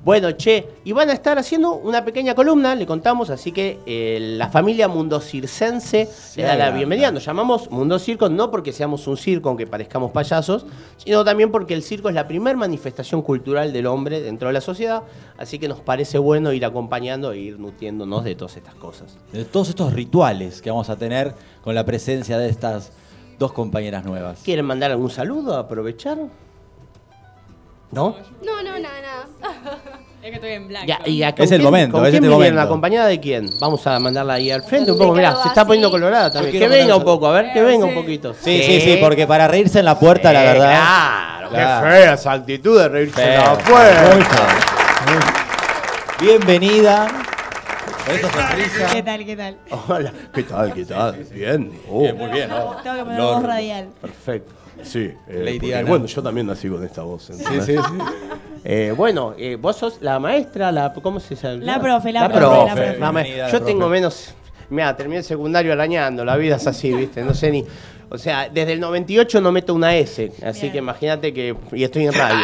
Bueno, 0.05 0.33
che, 0.33 0.67
y 0.83 0.91
van 0.91 1.09
a 1.09 1.13
estar 1.13 1.39
haciendo 1.39 1.73
una 1.73 2.05
pequeña 2.05 2.35
columna, 2.35 2.75
le 2.75 2.85
contamos, 2.85 3.31
así 3.31 3.51
que 3.51 3.79
eh, 3.87 4.19
la 4.37 4.49
familia 4.49 4.87
Mundo 4.87 5.19
Circense 5.19 6.07
le 6.35 6.43
da 6.43 6.55
la 6.55 6.69
bienvenida. 6.69 7.09
Nos 7.09 7.25
llamamos 7.25 7.71
Mundo 7.71 7.97
Circo 7.97 8.29
no 8.29 8.51
porque 8.51 8.71
seamos 8.71 9.07
un 9.07 9.17
circo, 9.17 9.49
aunque 9.49 9.65
parezcamos 9.65 10.11
payasos, 10.11 10.67
sino 10.97 11.25
también 11.25 11.49
porque 11.49 11.73
el 11.73 11.81
circo 11.81 12.09
es 12.09 12.13
la 12.13 12.27
primera 12.27 12.55
manifestación 12.55 13.23
cultural 13.23 13.73
del 13.73 13.87
hombre 13.87 14.21
dentro 14.21 14.47
de 14.47 14.53
la 14.53 14.61
sociedad, 14.61 15.01
así 15.39 15.57
que 15.57 15.67
nos 15.67 15.79
parece 15.79 16.19
bueno 16.19 16.53
ir 16.53 16.65
acompañando 16.65 17.31
e 17.31 17.39
ir 17.39 17.59
nutriéndonos 17.59 18.23
de 18.23 18.35
todas 18.35 18.57
estas 18.57 18.75
cosas. 18.75 19.17
De 19.33 19.43
todos 19.43 19.69
estos 19.69 19.91
rituales 19.91 20.61
que 20.61 20.69
vamos 20.69 20.91
a 20.91 20.97
tener 20.97 21.33
con 21.63 21.73
la 21.73 21.83
presencia 21.83 22.37
de 22.37 22.47
estas 22.47 22.91
dos 23.39 23.53
compañeras 23.53 24.05
nuevas. 24.05 24.43
¿Quieren 24.45 24.65
mandar 24.65 24.91
algún 24.91 25.09
saludo? 25.09 25.57
¿Aprovechar? 25.57 26.19
¿No? 27.91 28.15
No, 28.43 28.61
no, 28.61 28.77
nada, 28.77 29.01
nada. 29.01 29.94
Es 30.25 30.31
que 30.31 30.35
estoy 30.37 30.53
en 30.53 30.67
blanco. 30.67 30.87
Ya, 30.87 30.99
¿y 31.05 31.21
a 31.21 31.29
Es 31.29 31.51
el 31.51 31.61
momento, 31.61 31.97
¿Con 31.97 32.03
es 32.03 32.09
quién 32.09 32.23
este 32.23 32.29
vinieron? 32.29 32.55
momento. 32.55 32.61
¿Acompañada 32.61 33.07
de 33.09 33.19
quién? 33.19 33.47
Vamos 33.59 33.85
a 33.85 33.99
mandarla 33.99 34.33
ahí 34.33 34.49
al 34.49 34.63
frente 34.63 34.91
un 34.91 34.97
poco. 34.97 35.13
Mirá, 35.13 35.35
se 35.35 35.49
está 35.49 35.63
poniendo 35.63 35.91
colorada 35.91 36.31
también. 36.31 36.57
Que 36.57 36.67
venga 36.67 36.95
un 36.95 37.03
poco, 37.03 37.27
a 37.27 37.31
ver, 37.31 37.53
que 37.53 37.61
venga 37.61 37.85
un 37.85 37.93
poquito. 37.93 38.33
Sí, 38.33 38.63
sí, 38.63 38.81
sí, 38.81 38.97
porque 38.99 39.27
para 39.27 39.47
reírse 39.47 39.77
en 39.77 39.85
la 39.85 39.99
puerta, 39.99 40.33
la 40.33 40.41
verdad. 40.41 40.71
Claro, 40.71 41.49
qué 41.51 41.55
fea 41.91 42.13
esa 42.15 42.31
actitud 42.31 42.75
de 42.75 42.89
reírse 42.89 43.23
en 43.23 43.39
la 43.39 43.55
puerta. 43.55 44.47
Bienvenida. 46.19 47.07
¿Qué 48.93 49.03
tal, 49.03 49.25
qué 49.25 49.35
tal? 49.35 49.57
Hola, 49.87 50.11
¿qué 50.33 50.41
tal? 50.41 50.73
¿Qué 50.73 50.85
tal? 50.85 51.23
Bien. 51.31 51.71
Oh, 51.87 52.01
Bien, 52.01 52.17
muy 52.17 52.31
bien, 52.31 52.49
¿no? 52.49 52.77
Tengo 52.81 52.95
que 52.97 53.03
poner 53.03 53.21
voz 53.21 53.43
radial. 53.43 53.89
Perfecto. 54.01 54.64
Sí, 54.83 55.11
eh, 55.27 55.41
Lady 55.43 55.59
porque, 55.59 55.75
Ana. 55.75 55.89
bueno, 55.89 56.05
yo 56.05 56.21
también 56.23 56.47
nací 56.47 56.69
con 56.69 56.83
esta 56.83 57.01
voz. 57.03 57.29
¿entendés? 57.29 57.65
Sí, 57.65 57.73
sí, 57.73 57.77
sí. 57.77 57.97
Eh, 58.67 58.95
bueno, 58.97 59.35
eh, 59.37 59.57
vos 59.61 59.75
sos 59.75 59.99
la 60.01 60.17
maestra, 60.17 60.71
la, 60.71 60.91
¿cómo 60.91 61.19
se 61.19 61.35
llama? 61.35 61.63
La 61.63 61.79
profe, 61.79 62.11
la 62.11 62.27
profe. 62.27 62.39
profe, 62.39 62.97
la 62.99 63.11
profe. 63.11 63.37
Yo 63.51 63.59
la 63.59 63.63
tengo 63.63 63.87
menos. 63.87 64.33
Mira, 64.71 64.97
terminé 64.97 65.19
el 65.19 65.23
secundario 65.23 65.71
arañando, 65.71 66.25
la 66.25 66.35
vida 66.35 66.55
es 66.55 66.65
así, 66.65 66.91
¿viste? 66.91 67.21
No 67.23 67.35
sé 67.35 67.51
ni. 67.51 67.63
O 68.09 68.17
sea, 68.17 68.49
desde 68.49 68.73
el 68.73 68.79
98 68.79 69.39
no 69.39 69.51
meto 69.51 69.71
una 69.75 69.95
S, 69.95 70.31
así 70.43 70.61
Bien. 70.61 70.71
que 70.71 70.77
imagínate 70.79 71.31
que. 71.31 71.55
Y 71.73 71.83
estoy 71.83 72.05
en 72.07 72.13
radio. 72.13 72.43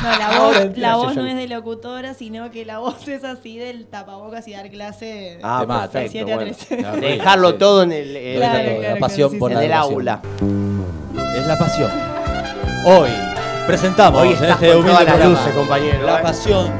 No, 0.00 0.16
la 0.16 0.38
voz, 0.38 0.78
la 0.78 0.96
voz 0.96 1.16
no 1.16 1.26
es 1.26 1.34
de 1.34 1.48
locutora, 1.48 2.14
sino 2.14 2.52
que 2.52 2.64
la 2.64 2.78
voz 2.78 3.08
es 3.08 3.24
así 3.24 3.58
del 3.58 3.86
tapabocas 3.86 4.46
y 4.46 4.52
dar 4.52 4.70
clase. 4.70 5.40
Ah, 5.42 5.64
mata. 5.66 5.90
perfecto. 5.90 6.12
Siete 6.12 6.32
a 6.32 6.36
bueno. 6.36 6.52
trece. 6.52 6.82
La 6.82 6.92
Dejarlo 6.92 7.50
sí. 7.50 7.56
todo 7.58 7.82
en 7.82 7.90
el, 7.90 8.16
en 8.16 8.36
Claro, 8.36 8.58
el- 8.60 8.76
claro, 8.78 8.94
la 8.94 9.00
pasión 9.00 9.38
por 9.40 9.50
en 9.50 9.58
la 9.58 9.64
el 9.64 9.70
educación. 9.72 9.92
aula. 9.94 10.22
Es 11.38 11.46
la 11.46 11.58
pasión. 11.58 11.90
Hoy 12.84 13.10
presentamos 13.66 14.22
Hoy 14.22 14.28
en 14.32 14.44
este 14.44 14.74
humilde 14.76 15.04
programa 15.04 15.24
luces, 15.24 15.54
compañero, 15.54 16.06
La 16.06 16.18
¿eh? 16.18 16.22
pasión. 16.22 16.70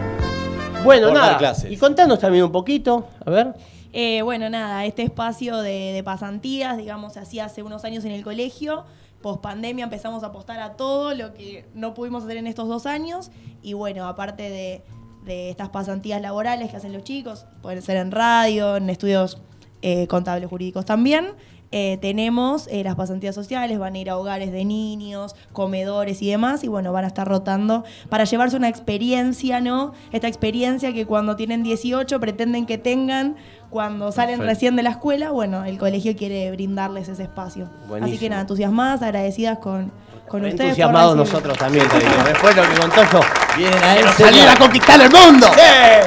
Bueno, 0.84 1.08
Por 1.08 1.16
dar 1.16 1.26
nada. 1.26 1.38
clases. 1.38 1.70
Y 1.70 1.76
contanos 1.76 2.18
también 2.18 2.44
un 2.44 2.52
poquito, 2.52 3.08
a 3.24 3.30
ver. 3.30 3.54
Eh, 3.92 4.22
bueno, 4.22 4.50
nada, 4.50 4.84
este 4.84 5.02
espacio 5.02 5.58
de, 5.58 5.92
de 5.92 6.02
pasantías, 6.02 6.76
digamos, 6.76 7.14
se 7.14 7.20
hacía 7.20 7.44
hace 7.46 7.62
unos 7.62 7.84
años 7.84 8.04
en 8.04 8.12
el 8.12 8.22
colegio. 8.24 8.84
Post 9.22 9.40
pandemia 9.40 9.84
empezamos 9.84 10.22
a 10.22 10.26
apostar 10.28 10.60
a 10.60 10.72
todo 10.74 11.14
lo 11.14 11.34
que 11.34 11.66
no 11.74 11.94
pudimos 11.94 12.24
hacer 12.24 12.36
en 12.36 12.46
estos 12.46 12.68
dos 12.68 12.86
años. 12.86 13.30
Y 13.62 13.72
bueno, 13.74 14.06
aparte 14.06 14.50
de, 14.50 14.82
de 15.24 15.50
estas 15.50 15.68
pasantías 15.70 16.20
laborales 16.20 16.70
que 16.70 16.76
hacen 16.76 16.92
los 16.92 17.04
chicos, 17.04 17.46
pueden 17.62 17.82
ser 17.82 17.96
en 17.96 18.10
radio, 18.12 18.76
en 18.76 18.90
estudios 18.90 19.38
eh, 19.82 20.06
contables 20.06 20.48
jurídicos 20.48 20.84
también. 20.84 21.32
Eh, 21.70 21.98
tenemos 22.00 22.66
eh, 22.70 22.82
las 22.82 22.94
pasantías 22.94 23.34
sociales, 23.34 23.78
van 23.78 23.94
a 23.94 23.98
ir 23.98 24.08
a 24.10 24.16
hogares 24.16 24.52
de 24.52 24.64
niños, 24.64 25.34
comedores 25.52 26.22
y 26.22 26.30
demás, 26.30 26.64
y 26.64 26.68
bueno, 26.68 26.92
van 26.92 27.04
a 27.04 27.08
estar 27.08 27.28
rotando 27.28 27.84
para 28.08 28.24
llevarse 28.24 28.56
una 28.56 28.68
experiencia, 28.68 29.60
¿no? 29.60 29.92
Esta 30.12 30.28
experiencia 30.28 30.92
que 30.94 31.04
cuando 31.06 31.36
tienen 31.36 31.62
18 31.62 32.20
pretenden 32.20 32.64
que 32.66 32.78
tengan 32.78 33.36
cuando 33.70 34.12
salen 34.12 34.38
Perfecto. 34.38 34.48
recién 34.50 34.76
de 34.76 34.82
la 34.82 34.90
escuela, 34.90 35.30
bueno, 35.30 35.64
el 35.64 35.76
colegio 35.78 36.16
quiere 36.16 36.50
brindarles 36.52 37.08
ese 37.08 37.24
espacio. 37.24 37.68
Así 38.00 38.16
que 38.16 38.30
nada, 38.30 38.40
entusiasmadas, 38.42 39.02
agradecidas 39.02 39.58
con, 39.58 39.92
con 40.26 40.42
ustedes. 40.42 40.60
Entusiasmados 40.70 41.16
nosotros 41.16 41.58
también, 41.58 41.86
te 41.86 41.98
digo. 41.98 42.12
Después 42.24 42.56
de 42.56 42.62
lo 42.62 42.68
que 42.70 42.80
contó 42.80 43.02
yo. 43.12 43.20
Vienen 43.58 43.82
a 43.84 43.92
¡Quiero 43.92 44.08
enseñar. 44.08 44.32
salir 44.32 44.48
a 44.48 44.56
conquistar 44.56 45.00
el 45.02 45.10
mundo! 45.10 45.48
Eh, 45.58 46.00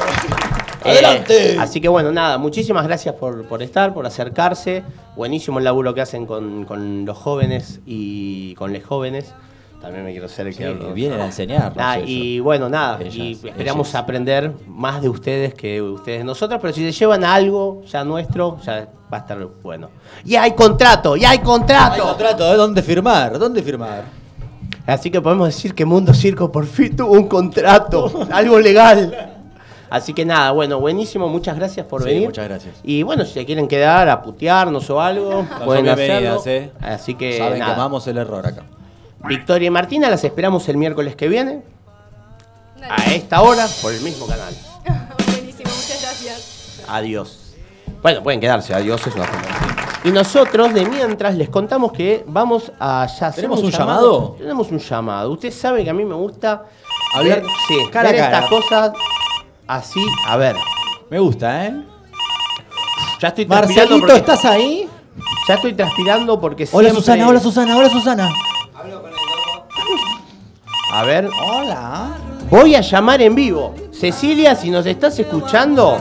¡Adelante! 0.84 1.56
así 1.58 1.80
que 1.80 1.88
bueno, 1.88 2.12
nada, 2.12 2.38
muchísimas 2.38 2.86
gracias 2.86 3.14
por, 3.14 3.44
por 3.46 3.62
estar, 3.62 3.92
por 3.94 4.06
acercarse. 4.06 4.82
Buenísimo 5.16 5.58
el 5.58 5.64
laburo 5.64 5.94
que 5.94 6.00
hacen 6.00 6.26
con, 6.26 6.64
con 6.64 7.04
los 7.04 7.16
jóvenes 7.18 7.80
y 7.86 8.54
con 8.54 8.72
los 8.72 8.82
jóvenes. 8.84 9.32
También 9.80 10.04
me 10.04 10.12
quiero 10.12 10.28
ser 10.28 10.46
el 10.46 10.56
que 10.56 10.62
Sí, 10.62 10.68
hablo. 10.70 10.92
vienen 10.94 11.20
a 11.20 11.26
enseñarnos 11.26 11.74
Nada, 11.76 11.96
eso. 11.98 12.04
y 12.06 12.38
bueno, 12.38 12.68
nada, 12.68 12.98
Ellas, 13.00 13.16
y 13.16 13.32
esperamos 13.48 13.88
ellas. 13.88 14.00
aprender 14.00 14.52
más 14.68 15.02
de 15.02 15.08
ustedes 15.08 15.54
que 15.54 15.74
de 15.74 15.82
ustedes 15.82 16.18
de 16.18 16.24
nosotros, 16.24 16.60
pero 16.62 16.72
si 16.72 16.84
se 16.84 16.92
llevan 16.92 17.24
a 17.24 17.34
algo 17.34 17.82
ya 17.84 18.04
nuestro, 18.04 18.58
ya 18.64 18.88
va 19.12 19.16
a 19.16 19.20
estar 19.22 19.44
bueno. 19.60 19.90
Y 20.24 20.36
hay 20.36 20.52
contrato, 20.52 21.16
y 21.16 21.24
hay 21.24 21.38
contrato. 21.40 21.94
Hay 21.94 22.00
contrato, 22.00 22.52
¿eh? 22.54 22.56
¿Dónde 22.56 22.80
firmar? 22.80 23.36
¿Dónde 23.40 23.60
firmar? 23.60 24.04
Así 24.86 25.10
que 25.10 25.20
podemos 25.20 25.48
decir 25.48 25.74
que 25.74 25.84
Mundo 25.84 26.14
Circo 26.14 26.52
por 26.52 26.64
fin 26.66 26.94
tuvo 26.94 27.12
un 27.14 27.26
contrato, 27.26 28.28
algo 28.30 28.60
legal. 28.60 29.41
Así 29.92 30.14
que 30.14 30.24
nada, 30.24 30.52
bueno, 30.52 30.80
buenísimo, 30.80 31.28
muchas 31.28 31.54
gracias 31.54 31.84
por 31.84 32.02
Sí, 32.02 32.08
venir. 32.08 32.24
muchas 32.28 32.48
gracias. 32.48 32.76
Y 32.82 33.02
bueno, 33.02 33.26
si 33.26 33.34
se 33.34 33.44
quieren 33.44 33.68
quedar 33.68 34.08
a 34.08 34.22
putearnos 34.22 34.88
o 34.88 34.98
algo, 35.02 35.44
Son 35.46 35.64
pueden 35.66 35.86
hacerlo. 35.86 36.42
¿eh? 36.46 36.70
Así 36.80 37.14
que 37.14 37.36
Saben 37.36 37.58
nada. 37.58 37.74
que 37.74 37.80
amamos 37.80 38.06
el 38.06 38.16
error 38.16 38.46
acá. 38.46 38.62
Victoria 39.28 39.66
y 39.66 39.70
Martina 39.70 40.08
las 40.08 40.24
esperamos 40.24 40.66
el 40.70 40.78
miércoles 40.78 41.14
que 41.14 41.28
viene 41.28 41.62
a 42.88 43.12
esta 43.12 43.42
hora 43.42 43.66
por 43.82 43.92
el 43.92 44.00
mismo 44.00 44.26
canal. 44.26 44.54
Buenísimo, 45.30 45.68
muchas 45.70 46.00
gracias. 46.02 46.84
Adiós. 46.88 47.38
Bueno, 48.00 48.22
pueden 48.22 48.40
quedarse, 48.40 48.72
adiós 48.74 49.06
es 49.06 49.14
una 49.14 49.24
forma. 49.26 49.46
Y 50.04 50.10
nosotros, 50.10 50.72
de 50.72 50.86
mientras, 50.86 51.34
les 51.36 51.50
contamos 51.50 51.92
que 51.92 52.24
vamos 52.26 52.72
a 52.80 53.06
ya 53.06 53.26
hacer 53.26 53.42
¿Tenemos 53.44 53.62
un 53.62 53.70
llamado? 53.70 54.36
Tenemos 54.38 54.70
un 54.70 54.78
llamado. 54.78 55.30
Usted 55.32 55.52
sabe 55.52 55.84
que 55.84 55.90
a 55.90 55.94
mí 55.94 56.04
me 56.06 56.14
gusta 56.14 56.64
Hablar 57.14 57.42
ver, 57.42 57.50
sí, 57.68 57.74
cara 57.92 58.08
a 58.08 58.12
ver 58.12 58.20
cara. 58.22 58.38
estas 58.38 58.50
cosas 58.50 58.92
así. 59.74 60.04
A 60.26 60.36
ver. 60.36 60.56
Me 61.10 61.18
gusta, 61.18 61.66
¿eh? 61.66 61.82
Ya 63.20 63.28
estoy 63.28 63.46
transpirando 63.46 63.50
Marcelito, 63.96 64.00
porque- 64.06 64.16
¿estás 64.20 64.44
ahí? 64.44 64.88
Ya 65.48 65.54
estoy 65.54 65.74
transpirando 65.74 66.40
porque 66.40 66.64
Hola 66.72 66.88
siempre- 66.90 66.94
Susana, 66.94 67.28
hola 67.28 67.40
Susana, 67.40 67.76
hola 67.76 67.88
Susana. 67.90 68.30
A 70.92 71.02
ver. 71.04 71.28
Hola. 71.46 72.10
Voy 72.50 72.74
a 72.74 72.80
llamar 72.80 73.22
en 73.22 73.34
vivo. 73.34 73.74
Cecilia, 73.92 74.54
si 74.54 74.70
nos 74.70 74.84
estás 74.84 75.18
escuchando, 75.18 75.96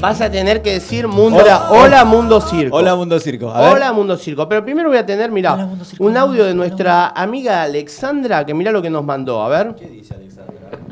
vas 0.00 0.20
a 0.20 0.30
tener 0.30 0.62
que 0.62 0.72
decir 0.74 1.06
mundo, 1.08 1.40
Hola, 1.42 1.66
hola, 1.70 1.80
hola. 1.82 2.04
Mundo 2.04 2.40
Circo. 2.40 2.76
Hola 2.76 2.94
Mundo 2.94 3.18
Circo. 3.20 3.50
A 3.50 3.60
ver. 3.60 3.72
Hola 3.72 3.92
Mundo 3.92 4.16
Circo. 4.16 4.48
Pero 4.48 4.64
primero 4.64 4.88
voy 4.88 4.98
a 4.98 5.04
tener, 5.04 5.30
mira, 5.30 5.68
un 5.98 6.16
audio 6.16 6.44
de 6.44 6.54
nuestra 6.54 7.08
amiga 7.08 7.62
Alexandra, 7.62 8.46
que 8.46 8.54
mira 8.54 8.70
lo 8.70 8.80
que 8.80 8.88
nos 8.88 9.04
mandó. 9.04 9.42
A 9.42 9.48
ver. 9.48 9.74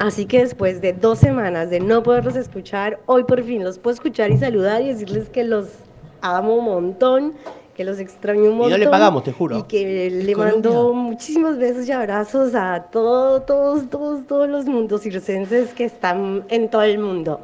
Así 0.03 0.27
que 0.27 0.41
después 0.41 0.81
de 0.81 0.93
dos 0.95 1.21
semanas 1.21 1.71
de 1.71 1.79
no 1.79 2.03
poderlos 2.03 2.35
escuchar, 2.35 2.99
hoy 3.07 3.23
por 3.23 3.41
fin 3.45 3.63
los 3.63 3.79
puedo 3.79 3.95
escuchar 3.95 4.33
y 4.33 4.37
saludar 4.37 4.83
y 4.83 4.89
decirles 4.89 5.29
que 5.29 5.45
los 5.45 5.69
amo 6.21 6.57
un 6.57 6.65
montón, 6.65 7.35
que 7.77 7.85
los 7.85 8.01
extraño 8.01 8.41
un 8.43 8.47
Y 8.49 8.55
montón. 8.55 8.71
no 8.73 8.79
le 8.79 8.89
pagamos, 8.89 9.23
te 9.23 9.31
juro. 9.31 9.59
Y 9.59 9.63
que 9.63 10.11
le 10.11 10.35
mando 10.35 10.93
muchísimos 10.93 11.57
besos 11.57 11.87
y 11.89 11.93
abrazos 11.93 12.53
a 12.57 12.83
todos, 12.91 13.47
todos, 13.47 13.89
todos, 13.91 14.27
todos 14.27 14.49
los 14.49 14.65
mundos 14.65 15.03
circenses 15.03 15.73
que 15.73 15.85
están 15.85 16.47
en 16.49 16.69
todo 16.69 16.83
el 16.83 16.99
mundo. 16.99 17.39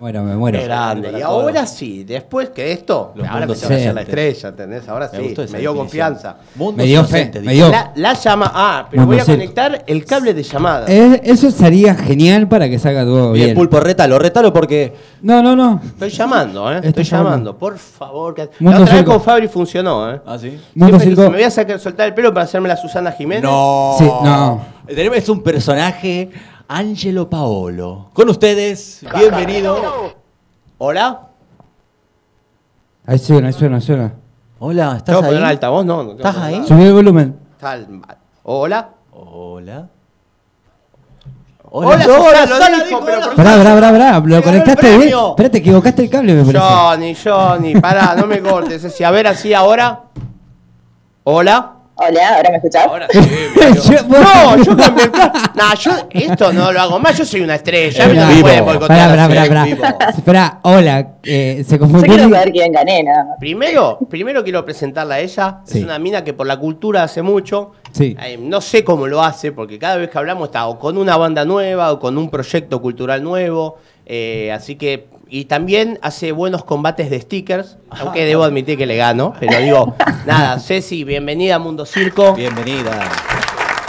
Bueno, 0.00 0.22
me 0.24 0.34
muero. 0.34 0.62
Grande. 0.62 1.12
Y 1.18 1.20
ahora 1.22 1.66
sí, 1.66 2.04
después 2.04 2.48
que 2.48 2.72
esto, 2.72 3.12
ahora 3.18 3.34
me 3.34 3.40
mundos 3.40 3.58
se 3.58 3.66
va 3.68 3.74
a 3.74 3.76
hacer 3.76 3.94
la 3.94 4.00
estrella, 4.00 4.48
¿entendés? 4.48 4.88
Ahora 4.88 5.10
Me 5.12 5.18
sí, 5.18 5.22
me 5.22 5.28
dio 5.28 5.36
definición. 5.42 5.76
confianza. 5.76 6.36
Mundo 6.54 6.76
Me 6.78 6.84
dio 6.84 7.04
fe, 7.04 7.30
me 7.42 7.52
dio. 7.52 7.68
La, 7.68 7.92
la 7.94 8.14
llama. 8.14 8.50
Ah, 8.54 8.86
pero 8.90 9.02
Mundo 9.02 9.16
voy 9.16 9.22
a 9.22 9.26
conectar 9.26 9.84
el 9.86 10.04
cable 10.06 10.32
de 10.32 10.42
llamada. 10.42 10.86
Eh, 10.88 11.20
eso 11.24 11.50
sería 11.50 11.94
genial 11.94 12.48
para 12.48 12.68
que 12.70 12.78
salga 12.78 13.04
todo 13.04 13.32
Bien, 13.32 13.48
bien. 13.48 13.56
Pulpo, 13.56 13.78
retalo, 13.78 14.18
retalo 14.18 14.52
porque. 14.54 14.94
No, 15.20 15.42
no, 15.42 15.54
no. 15.54 15.80
Estoy 15.84 16.08
llamando, 16.08 16.72
¿eh? 16.72 16.76
Estoy, 16.76 16.88
Estoy 16.88 17.04
llamando. 17.04 17.30
llamando. 17.30 17.58
Por 17.58 17.76
favor. 17.78 18.34
Que... 18.34 18.48
La 18.60 18.80
otra 18.80 18.94
vez 18.94 19.04
con 19.04 19.20
Fabri 19.20 19.48
funcionó, 19.48 20.10
¿eh? 20.14 20.20
Ah, 20.24 20.38
sí. 20.38 20.58
Mundo 20.74 20.98
Siempre 20.98 21.08
Circo. 21.08 21.20
dije, 21.22 21.30
Me 21.30 21.36
voy 21.36 21.44
a 21.44 21.50
sacar, 21.50 21.78
soltar 21.78 22.06
el 22.08 22.14
pelo 22.14 22.32
para 22.32 22.44
hacerme 22.44 22.68
la 22.68 22.76
Susana 22.78 23.12
Jiménez. 23.12 23.42
No. 23.42 23.96
Sí, 23.98 24.04
no. 24.04 24.60
Es 24.88 25.28
un 25.28 25.42
personaje, 25.42 26.30
Angelo 26.80 27.28
Paolo. 27.28 28.10
Con 28.12 28.28
ustedes, 28.28 29.00
bienvenido. 29.16 30.14
Hola. 30.78 31.22
Ahí 33.04 33.18
suena, 33.18 33.48
ahí 33.48 33.52
suena, 33.52 33.80
suena. 33.80 34.12
Hola, 34.60 34.92
¿estás 34.98 35.04
¿Tengo 35.06 35.20
que 35.22 35.26
ahí? 35.26 35.32
poner 35.34 35.48
altavoz? 35.48 35.84
No, 35.84 35.96
no 35.96 36.02
tengo 36.10 36.16
¿Estás 36.18 36.32
que 36.34 36.38
poner 36.40 36.54
ahí? 36.54 36.60
nada. 36.60 36.68
Subí 36.68 36.82
el 36.84 36.92
volumen. 36.92 37.38
Tal- 37.58 37.88
Hola. 38.44 38.88
Hola. 39.10 39.88
Hola, 41.72 42.46
Susana, 42.46 42.78
lo 42.78 42.84
dijo, 42.84 43.00
pero 43.04 43.20
por 43.20 43.34
Pará, 43.34 43.56
pará, 43.56 43.74
pará, 43.74 43.90
pará. 43.90 44.20
Lo 44.24 44.40
conectaste 44.42 44.86
bien. 44.90 45.00
premio. 45.00 45.28
Espérate, 45.30 45.58
equivocaste 45.58 46.02
el 46.04 46.10
cable, 46.10 46.34
me 46.34 46.44
parece. 46.44 46.58
Johnny, 46.64 47.14
Johnny, 47.16 47.80
pará, 47.80 48.14
no 48.14 48.28
me 48.28 48.40
cortes. 48.40 48.80
Ceci. 48.82 49.02
A 49.02 49.10
ver, 49.10 49.26
así 49.26 49.52
ahora. 49.52 50.02
Hola. 51.24 51.72
Hola, 52.02 52.36
¿ahora 52.36 52.50
me 52.50 52.56
escuchás? 52.56 52.86
Ahora 52.86 53.06
sí, 53.12 53.20
Yo- 53.92 54.08
No, 54.08 54.56
yo 54.62 54.76
cambié 54.76 55.04
el 55.04 55.10
plan. 55.10 55.32
Nah, 55.54 55.74
yo 55.78 55.90
esto 56.10 56.52
no 56.52 56.72
lo 56.72 56.80
hago 56.80 56.98
más. 56.98 57.18
Yo 57.18 57.24
soy 57.26 57.42
una 57.42 57.56
estrella. 57.56 58.04
A 58.04 58.08
mí 58.08 58.16
no 58.16 58.26
me 58.26 58.40
pueden 58.40 58.64
boicotear 58.64 59.10
Pará, 59.10 59.24
así. 59.24 59.34
pará, 59.34 59.48
pará, 59.76 59.96
pará. 59.98 60.10
Espera, 60.10 60.58
hola. 60.62 61.08
eh, 61.22 61.62
se 61.66 61.74
Yo 61.76 61.78
confundió. 61.80 62.14
quiero 62.14 62.30
saber 62.30 62.52
quién 62.52 62.72
gané, 62.72 63.02
nada 63.02 63.24
más. 63.24 63.36
Primero, 63.38 63.98
primero 64.08 64.42
quiero 64.42 64.64
presentarla 64.64 65.16
a 65.16 65.20
ella. 65.20 65.58
Sí. 65.64 65.78
Es 65.78 65.84
una 65.84 65.98
mina 65.98 66.24
que 66.24 66.32
por 66.32 66.46
la 66.46 66.56
cultura 66.58 67.02
hace 67.02 67.20
mucho. 67.22 67.72
Sí. 67.92 68.16
Eh, 68.22 68.38
no 68.40 68.60
sé 68.62 68.82
cómo 68.82 69.06
lo 69.06 69.22
hace, 69.22 69.52
porque 69.52 69.78
cada 69.78 69.96
vez 69.96 70.08
que 70.08 70.16
hablamos 70.18 70.48
está 70.48 70.66
o 70.68 70.78
con 70.78 70.96
una 70.96 71.16
banda 71.18 71.44
nueva 71.44 71.92
o 71.92 71.98
con 71.98 72.16
un 72.16 72.30
proyecto 72.30 72.80
cultural 72.80 73.22
nuevo. 73.22 73.76
eh, 74.06 74.50
así 74.52 74.76
que. 74.76 75.08
Y 75.32 75.44
también 75.44 76.00
hace 76.02 76.32
buenos 76.32 76.64
combates 76.64 77.08
de 77.08 77.20
stickers, 77.20 77.76
aunque 77.90 78.24
debo 78.24 78.42
admitir 78.42 78.76
que 78.76 78.84
le 78.84 78.96
gano. 78.96 79.32
Pero 79.38 79.58
digo, 79.60 79.94
nada, 80.26 80.58
Ceci, 80.58 81.04
bienvenida 81.04 81.54
a 81.54 81.58
Mundo 81.60 81.86
Circo. 81.86 82.34
Bienvenida. 82.34 82.90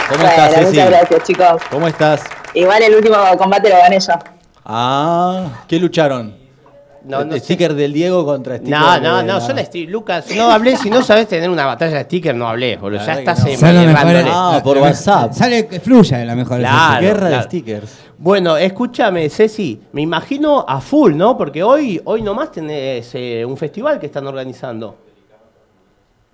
¿Cómo 0.08 0.20
Bueno, 0.22 0.28
estás, 0.30 0.54
Ceci? 0.54 0.66
muchas 0.68 0.90
gracias, 0.90 1.22
chicos. 1.24 1.62
¿Cómo 1.68 1.88
estás? 1.88 2.22
Igual 2.54 2.82
el 2.84 2.94
último 2.94 3.16
combate 3.38 3.70
lo 3.70 3.76
gané 3.76 3.98
yo. 3.98 4.12
Ah, 4.64 5.64
¿qué 5.66 5.80
lucharon? 5.80 6.41
No, 7.04 7.24
no 7.24 7.32
sé. 7.34 7.40
sticker 7.40 7.74
del 7.74 7.92
Diego 7.92 8.24
contra 8.24 8.56
sticker 8.56 8.78
No, 8.78 9.00
no, 9.00 9.16
de 9.18 9.24
no, 9.24 9.34
la- 9.34 9.40
son 9.40 9.58
stickers. 9.58 9.90
Lucas, 9.92 10.26
no 10.36 10.50
hablé. 10.50 10.76
Si 10.76 10.88
no 10.90 11.02
sabes 11.02 11.26
tener 11.28 11.50
una 11.50 11.66
batalla 11.66 11.98
de 11.98 12.04
stickers, 12.04 12.36
no 12.36 12.48
hablé, 12.48 12.76
boludo. 12.76 13.00
Ya 13.00 13.16
verdad 13.16 13.18
estás 13.36 13.44
mejores. 13.44 14.24
Ah, 14.28 14.60
por 14.62 14.76
la- 14.76 14.82
WhatsApp. 14.82 15.32
Sale 15.32 15.62
de 16.18 16.24
la 16.26 16.34
mejor. 16.36 16.58
Claro. 16.58 17.00
Guerra 17.00 17.24
de 17.26 17.32
claro. 17.32 17.44
stickers. 17.48 17.98
Bueno, 18.18 18.56
escúchame, 18.56 19.28
Ceci, 19.30 19.80
me 19.92 20.02
imagino 20.02 20.64
a 20.68 20.80
full, 20.80 21.14
¿no? 21.16 21.36
Porque 21.36 21.62
hoy, 21.62 22.00
hoy 22.04 22.22
nomás 22.22 22.52
tenés 22.52 23.10
eh, 23.14 23.44
un 23.44 23.56
festival 23.56 23.98
que 23.98 24.06
están 24.06 24.26
organizando. 24.28 24.96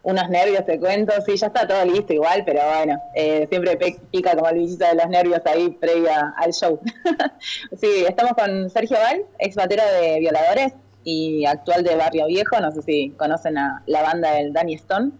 Unos 0.02 0.30
nervios, 0.30 0.64
te 0.64 0.78
cuento. 0.78 1.12
Sí, 1.26 1.36
ya 1.36 1.48
está 1.48 1.66
todo 1.66 1.84
listo 1.84 2.12
igual, 2.12 2.44
pero 2.46 2.60
bueno, 2.66 3.02
eh, 3.14 3.46
siempre 3.48 3.76
pica 4.10 4.34
como 4.34 4.48
el 4.48 4.58
bichito 4.58 4.86
de 4.86 4.94
los 4.94 5.08
nervios 5.08 5.40
ahí 5.44 5.70
previa 5.70 6.34
al 6.36 6.52
show. 6.52 6.80
sí, 7.80 8.04
estamos 8.08 8.32
con 8.32 8.70
Sergio 8.70 8.96
Val, 8.98 9.22
ex 9.38 9.56
batero 9.56 9.82
de 10.00 10.20
Violadores 10.20 10.72
y 11.04 11.44
actual 11.46 11.82
de 11.82 11.96
Barrio 11.96 12.26
Viejo. 12.26 12.60
No 12.60 12.70
sé 12.70 12.82
si 12.82 13.10
conocen 13.10 13.58
a 13.58 13.82
la 13.86 14.02
banda 14.02 14.32
del 14.32 14.52
Danny 14.52 14.74
Stone. 14.74 15.10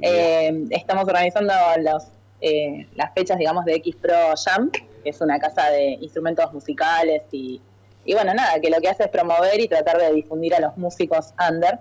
Eh, 0.00 0.64
estamos 0.70 1.04
organizando 1.04 1.52
los, 1.80 2.04
eh, 2.40 2.88
las 2.94 3.12
fechas, 3.12 3.38
digamos, 3.38 3.64
de 3.66 3.74
X 3.74 3.96
Pro 3.96 4.34
Jam, 4.42 4.70
que 4.70 5.10
es 5.10 5.20
una 5.20 5.38
casa 5.38 5.70
de 5.70 5.98
instrumentos 6.00 6.52
musicales 6.52 7.22
y, 7.30 7.60
y 8.04 8.14
bueno, 8.14 8.32
nada, 8.34 8.58
que 8.60 8.70
lo 8.70 8.80
que 8.80 8.88
hace 8.88 9.04
es 9.04 9.08
promover 9.10 9.60
y 9.60 9.68
tratar 9.68 9.98
de 9.98 10.12
difundir 10.12 10.54
a 10.54 10.60
los 10.60 10.76
músicos 10.76 11.34
under. 11.48 11.78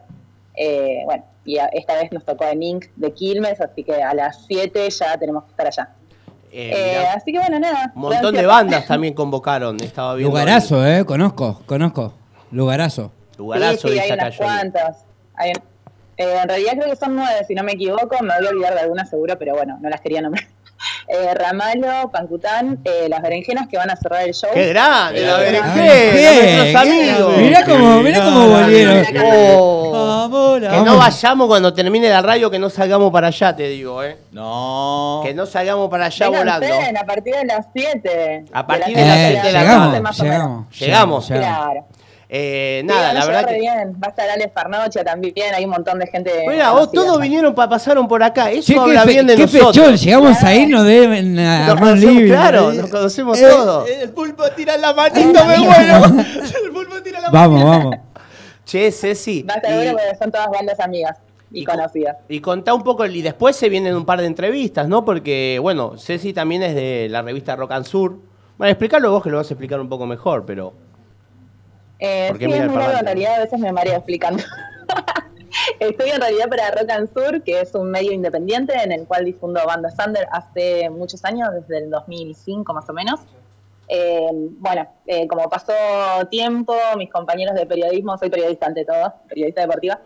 Eh, 0.56 1.02
bueno, 1.06 1.24
y 1.46 1.58
a- 1.58 1.66
esta 1.68 1.96
vez 1.96 2.12
nos 2.12 2.24
tocó 2.26 2.46
en 2.46 2.62
Inc. 2.64 2.86
de 2.96 3.14
Quilmes, 3.14 3.60
así 3.62 3.84
que 3.84 4.02
a 4.02 4.14
las 4.14 4.46
7 4.46 4.90
ya 4.90 5.18
tenemos 5.18 5.44
que 5.46 5.50
estar 5.52 5.68
allá. 5.68 5.90
Eh, 6.54 6.72
Eh, 6.74 6.98
mirá, 7.00 7.14
así 7.14 7.32
que 7.32 7.40
bueno, 7.40 7.60
nada. 7.60 7.92
un 7.96 8.02
montón 8.02 8.36
de 8.36 8.46
bandas 8.46 8.86
también 8.86 9.14
convocaron, 9.14 9.78
estaba 9.82 10.16
viendo. 10.16 10.30
Lugarazo, 10.32 10.86
eh. 10.86 11.06
Conozco, 11.06 11.62
conozco. 11.66 12.14
Lugarazo. 12.52 13.12
Lugarazo, 13.38 13.88
sí, 13.88 13.94
sí, 13.94 14.00
hay 14.00 14.12
unas 14.12 14.36
cuantas. 14.38 15.06
Hay- 15.36 15.52
eh, 16.18 16.38
en 16.42 16.48
realidad 16.50 16.74
creo 16.78 16.90
que 16.90 16.96
son 16.98 17.16
nueve, 17.16 17.44
si 17.48 17.56
no 17.56 17.64
me 17.64 17.72
equivoco. 17.72 18.18
Me 18.22 18.34
voy 18.38 18.46
a 18.48 18.50
olvidar 18.50 18.74
de 18.74 18.80
algunas 18.82 19.10
seguro, 19.10 19.40
pero 19.40 19.56
bueno, 19.56 19.78
no 19.82 19.90
las 19.90 20.02
quería 20.02 20.22
nombrar. 20.22 20.46
Eh, 21.14 21.34
Ramalo, 21.34 22.10
Pancután, 22.10 22.80
eh, 22.86 23.08
las 23.10 23.22
berenjenas 23.22 23.68
que 23.68 23.76
van 23.76 23.90
a 23.90 23.98
cerrar 23.98 24.24
el 24.24 24.34
show. 24.34 24.50
¡Qué 24.54 24.70
grande! 24.70 25.20
La 25.26 25.42
Eh, 25.42 25.52
berenjena, 25.52 26.56
nuestros 26.64 26.82
amigos. 26.84 27.38
Mirá 27.38 27.66
cómo, 27.66 28.00
mirá 28.02 28.24
cómo 28.24 28.48
volvieron. 28.48 29.06
Oh, 29.26 30.58
que 30.62 30.82
no 30.86 30.98
vayamos 30.98 31.48
cuando 31.48 31.74
termine 31.74 32.10
la 32.10 32.22
radio, 32.22 32.50
que 32.50 32.60
no 32.60 32.70
salgamos 32.70 33.12
para 33.12 33.28
allá, 33.28 33.54
te 33.56 33.64
digo, 33.68 34.02
¿eh? 34.04 34.18
No. 34.32 35.20
Que 35.26 35.34
no 35.34 35.46
salgamos 35.46 35.90
para 35.90 36.06
allá 36.06 36.30
Vénganse, 36.30 36.68
volando. 36.70 37.00
a 37.02 37.04
partir 37.06 37.36
de 37.36 37.46
las 37.46 37.66
7. 37.74 38.46
A 38.54 38.66
partir 38.68 38.96
de 38.96 39.02
las 39.02 39.08
las 39.10 39.18
Eh, 39.18 39.28
siete 39.32 39.48
de 39.48 39.54
la 39.54 39.60
llegamos, 39.62 39.88
tarde, 39.88 40.02
más 40.02 40.20
o 40.20 40.24
menos. 40.24 40.66
llegamos, 40.80 40.80
Llegamos. 40.80 41.28
Claro. 41.28 41.86
Eh, 42.34 42.82
nada, 42.86 43.10
a 43.10 43.14
la 43.14 43.26
verdad 43.26 43.46
que. 43.46 43.60
bien. 43.60 43.94
Va 44.02 44.08
a 44.08 44.10
estar 44.12 44.30
Alex 44.30 44.54
Farnocha 44.54 45.04
también, 45.04 45.54
hay 45.54 45.66
un 45.66 45.72
montón 45.72 46.00
de 46.00 46.08
gente. 46.08 46.32
Mira, 46.48 46.72
vos 46.72 46.88
conocida. 46.88 47.02
todos 47.04 47.22
vinieron, 47.22 47.54
pa- 47.54 47.68
pasaron 47.68 48.08
por 48.08 48.24
acá. 48.24 48.50
Eso 48.52 48.80
habla 48.82 49.04
bien 49.04 49.28
de 49.28 49.36
qué 49.36 49.42
nosotros. 49.42 49.76
fechón. 49.76 49.98
Llegamos 49.98 50.42
ahí, 50.44 50.66
nos 50.66 50.86
deben 50.86 51.36
Nos 51.36 51.46
armar 51.46 51.80
conocemos, 51.90 52.14
libre. 52.16 52.28
claro, 52.30 52.72
nos 52.72 52.90
conocemos 52.90 53.38
Eh, 53.38 53.48
todos. 53.50 53.90
El 53.90 54.10
pulpo 54.12 54.44
tira 54.56 54.78
la 54.78 54.94
manito, 54.94 55.46
me 55.46 55.58
muero. 55.58 56.06
El 56.64 56.72
pulpo 56.72 57.02
tira 57.04 57.20
la 57.20 57.30
Vamos, 57.32 57.64
vamos. 57.66 57.96
Che, 58.64 58.90
Ceci. 58.94 59.44
Va 59.44 59.56
a 59.56 59.58
estar 59.58 59.74
bueno 59.76 59.92
porque 59.92 60.16
son 60.18 60.32
todas 60.32 60.48
bandas 60.52 60.80
amigas 60.80 61.18
y, 61.52 61.64
y 61.64 61.66
co- 61.66 61.74
conocidas. 61.74 62.16
Y 62.30 62.40
contá 62.40 62.74
un 62.74 62.84
poco, 62.84 63.06
y 63.08 63.22
después 63.22 63.58
se 63.58 63.68
vienen 63.68 63.94
un 63.94 64.06
par 64.06 64.22
de 64.22 64.28
entrevistas, 64.28 64.88
¿no? 64.88 65.04
Porque, 65.04 65.60
bueno, 65.62 65.98
Ceci 65.98 66.32
también 66.32 66.64
es 66.64 66.76
de 66.76 67.08
la 67.10 67.22
revista 67.24 67.58
Rock 67.58 67.74
and 67.74 67.86
Sur. 67.86 68.20
Bueno, 68.58 68.72
explicarlo 68.72 69.12
vos 69.12 69.22
que 69.22 69.30
lo 69.30 69.36
vas 69.36 69.50
a 69.50 69.54
explicar 69.54 69.82
un 69.82 69.90
poco 69.90 70.06
mejor, 70.06 70.46
pero. 70.46 70.74
Eh, 72.02 72.28
¿Por 72.30 72.40
qué 72.40 72.46
sí, 72.46 72.54
es 72.54 72.68
muy 72.68 72.78
largo, 72.78 72.98
en 72.98 73.06
realidad 73.06 73.36
a 73.36 73.40
veces 73.44 73.60
me 73.60 73.72
mareo 73.72 73.96
explicando. 73.96 74.44
Estoy 75.80 76.10
en 76.10 76.20
realidad 76.20 76.50
para 76.50 76.72
Rock 76.72 76.90
and 76.90 77.14
Sur, 77.14 77.44
que 77.44 77.62
es 77.62 77.76
un 77.76 77.92
medio 77.92 78.12
independiente 78.12 78.74
en 78.74 78.92
el 78.92 79.06
cual 79.06 79.24
difundo 79.24 79.62
bandas 79.66 79.96
under 80.06 80.28
hace 80.32 80.90
muchos 80.90 81.24
años, 81.24 81.50
desde 81.54 81.86
el 81.86 81.92
2005 81.92 82.74
más 82.74 82.90
o 82.90 82.94
menos. 82.94 83.20
Eh, 83.88 84.30
bueno, 84.32 84.88
eh, 85.06 85.28
como 85.28 85.48
pasó 85.50 85.74
tiempo, 86.30 86.76
mis 86.98 87.10
compañeros 87.10 87.54
de 87.56 87.66
periodismo, 87.66 88.18
soy 88.18 88.30
periodista 88.30 88.66
ante 88.66 88.84
todo, 88.84 89.14
periodista 89.28 89.62
deportiva, 89.62 90.00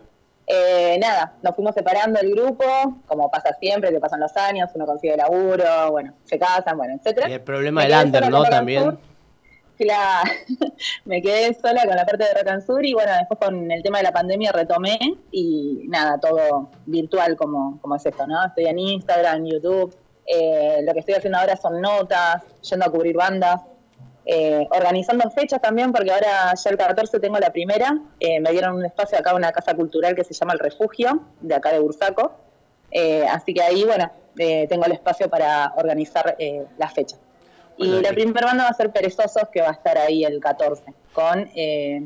eh, 0.47 0.97
nada, 0.99 1.33
nos 1.41 1.55
fuimos 1.55 1.73
separando 1.73 2.19
el 2.19 2.31
grupo, 2.31 2.65
como 3.07 3.31
pasa 3.31 3.55
siempre, 3.59 3.91
que 3.91 3.99
pasan 3.99 4.19
los 4.19 4.35
años, 4.37 4.69
uno 4.75 4.85
consigue 4.85 5.15
laburo, 5.17 5.91
bueno, 5.91 6.13
se 6.25 6.37
casan, 6.37 6.77
bueno, 6.77 6.95
etcétera. 6.95 7.29
Y 7.29 7.33
el 7.33 7.41
problema 7.41 7.83
del 7.83 8.05
under, 8.05 8.29
¿no? 8.29 8.43
También. 8.43 8.83
Sur. 8.83 8.97
Claro, 9.77 10.29
me 11.05 11.21
quedé 11.21 11.53
sola 11.53 11.85
con 11.85 11.95
la 11.95 12.05
parte 12.05 12.23
de 12.23 12.33
Rock 12.33 12.47
and 12.47 12.65
Sur 12.65 12.85
y 12.85 12.93
bueno, 12.93 13.11
después 13.17 13.39
con 13.39 13.69
el 13.69 13.83
tema 13.83 13.97
de 13.97 14.05
la 14.05 14.13
pandemia 14.13 14.51
retomé 14.53 14.97
y 15.31 15.83
nada, 15.89 16.17
todo 16.19 16.69
virtual 16.85 17.35
como, 17.35 17.79
como 17.81 17.95
es 17.95 18.05
esto, 18.05 18.25
¿no? 18.25 18.45
Estoy 18.45 18.65
en 18.67 18.79
Instagram, 18.79 19.45
YouTube, 19.45 19.93
eh, 20.25 20.79
lo 20.83 20.93
que 20.93 20.99
estoy 20.99 21.15
haciendo 21.15 21.39
ahora 21.39 21.57
son 21.57 21.81
notas, 21.81 22.43
yendo 22.61 22.85
a 22.85 22.89
cubrir 22.89 23.15
bandas, 23.17 23.61
eh, 24.25 24.65
organizando 24.71 25.29
fechas 25.29 25.61
también 25.61 25.91
porque 25.91 26.11
ahora 26.11 26.53
ya 26.55 26.69
el 26.69 26.77
14 26.77 27.19
tengo 27.19 27.37
la 27.37 27.51
primera, 27.51 27.99
eh, 28.19 28.39
me 28.39 28.51
dieron 28.51 28.75
un 28.75 28.85
espacio 28.85 29.19
acá, 29.19 29.35
una 29.35 29.51
casa 29.51 29.75
cultural 29.75 30.15
que 30.15 30.23
se 30.23 30.33
llama 30.33 30.53
El 30.53 30.59
Refugio, 30.59 31.21
de 31.41 31.55
acá 31.55 31.71
de 31.71 31.79
Bursaco, 31.79 32.39
Eh, 32.91 33.25
así 33.29 33.53
que 33.53 33.61
ahí, 33.61 33.83
bueno, 33.83 34.09
eh, 34.39 34.67
tengo 34.69 34.85
el 34.85 34.93
espacio 34.93 35.29
para 35.29 35.73
organizar 35.75 36.37
las 36.77 36.93
fechas. 36.93 37.19
Bueno, 37.77 37.99
y 37.99 38.01
la 38.03 38.11
y- 38.11 38.13
primera 38.13 38.47
banda 38.47 38.63
va 38.65 38.69
a 38.69 38.73
ser 38.73 38.91
Perezosos, 38.91 39.43
que 39.51 39.61
va 39.61 39.69
a 39.69 39.73
estar 39.73 39.97
ahí 39.97 40.23
el 40.23 40.39
14, 40.39 40.83
con 41.13 41.49
eh, 41.55 42.01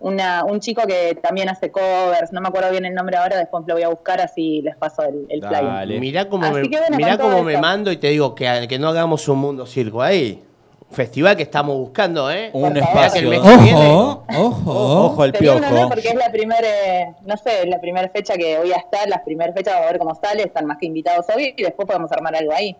una, 0.00 0.44
un 0.44 0.60
chico 0.60 0.82
que 0.86 1.14
también 1.22 1.48
hace 1.48 1.70
covers, 1.70 2.32
no 2.32 2.40
me 2.40 2.48
acuerdo 2.48 2.70
bien 2.70 2.84
el 2.84 2.94
nombre 2.94 3.16
ahora, 3.16 3.36
después 3.38 3.64
lo 3.66 3.74
voy 3.74 3.82
a 3.84 3.88
buscar, 3.88 4.20
así 4.20 4.60
les 4.62 4.76
paso 4.76 5.02
el, 5.02 5.26
el 5.30 5.40
flyer. 5.42 6.00
Mirá 6.00 6.28
cómo, 6.28 6.44
Así 6.44 6.54
me, 6.54 6.70
que 6.70 6.78
bueno, 6.78 6.96
mirá 6.96 7.16
cómo 7.18 7.42
me 7.42 7.56
mando 7.58 7.90
y 7.90 7.96
te 7.96 8.08
digo 8.08 8.34
que, 8.34 8.66
que 8.68 8.78
no 8.78 8.88
hagamos 8.88 9.26
un 9.28 9.38
mundo 9.38 9.66
circo 9.66 10.02
ahí. 10.02 10.42
Festival 10.90 11.36
que 11.36 11.42
estamos 11.42 11.76
buscando, 11.76 12.30
¿eh? 12.30 12.50
Un 12.52 12.76
espacio. 12.76 13.28
que 13.28 13.36
el 13.36 13.42
viene- 13.42 13.84
Ojo, 13.88 14.24
ojo. 14.38 15.04
Ojo 15.06 15.22
al 15.22 15.32
Sería 15.32 15.52
una, 15.56 15.68
piojo. 15.70 15.88
porque 15.88 16.08
es 16.08 16.14
la 16.14 16.30
primera, 16.30 16.68
eh, 16.68 17.14
no 17.24 17.36
sé, 17.36 17.66
la 17.66 17.80
primera 17.80 18.08
fecha 18.10 18.34
que 18.34 18.58
voy 18.58 18.70
a 18.72 18.76
estar, 18.76 19.08
las 19.08 19.22
primeras 19.22 19.54
fechas 19.56 19.74
vamos 19.74 19.88
a 19.88 19.90
ver 19.92 19.98
cómo 19.98 20.14
sale, 20.14 20.42
están 20.44 20.66
más 20.66 20.78
que 20.78 20.86
invitados 20.86 21.26
hoy 21.34 21.52
y 21.56 21.62
después 21.64 21.86
podemos 21.88 22.12
armar 22.12 22.36
algo 22.36 22.52
ahí. 22.52 22.76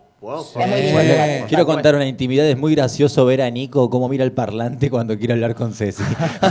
Quiero 1.47 1.65
contar 1.65 1.93
una 1.95 2.05
intimidad, 2.07 2.45
es 2.47 2.57
muy 2.57 2.73
gracioso 2.73 3.25
ver 3.25 3.41
a 3.41 3.49
Nico 3.51 3.89
cómo 3.89 4.09
mira 4.09 4.23
el 4.23 4.31
parlante 4.31 4.89
cuando 4.89 5.17
quiere 5.17 5.33
hablar 5.33 5.53
con 5.55 5.73
Ceci. 5.73 6.01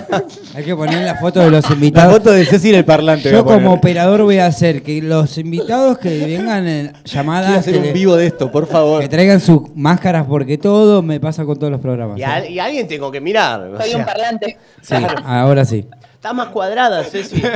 Hay 0.55 0.65
que 0.65 0.77
poner 0.77 1.03
la 1.05 1.17
foto 1.17 1.41
de 1.41 1.51
los 1.51 1.69
La 1.69 1.75
invitados. 1.75 2.13
foto 2.15 2.31
de 2.31 2.45
Ceci 2.45 2.69
en 2.71 2.77
el 2.77 2.85
parlante. 2.85 3.31
Yo 3.33 3.45
como 3.45 3.73
operador 3.73 4.23
voy 4.23 4.39
a 4.39 4.47
hacer 4.47 4.83
que 4.83 5.03
los 5.03 5.39
invitados 5.39 5.99
que 5.99 6.25
vengan 6.27 6.69
en 6.69 6.87
Quiero 6.89 7.05
llamadas 7.05 7.59
hacer 7.59 7.79
un 7.79 7.93
vivo 7.93 8.17
de 8.17 8.27
esto, 8.29 8.51
por 8.53 8.67
favor. 8.67 9.01
que 9.01 9.09
traigan 9.09 9.41
sus 9.41 9.75
máscaras 9.75 10.27
porque 10.27 10.57
todo 10.59 11.03
me 11.03 11.19
pasa 11.19 11.45
con 11.45 11.59
todos 11.59 11.73
los 11.73 11.81
programas. 11.81 12.19
Y, 12.19 12.23
a- 12.23 12.49
y 12.49 12.59
alguien 12.59 12.87
tengo 12.87 13.11
que 13.11 13.21
mirar. 13.21 13.61
o 13.63 13.77
Soy 13.81 13.91
un 13.91 13.97
sea, 13.97 14.07
parlante. 14.07 14.59
Sí, 14.83 14.95
ahora 15.25 15.65
sí. 15.65 15.87
Está 16.15 16.33
más 16.33 16.49
cuadrada, 16.49 17.03
Ceci. 17.05 17.43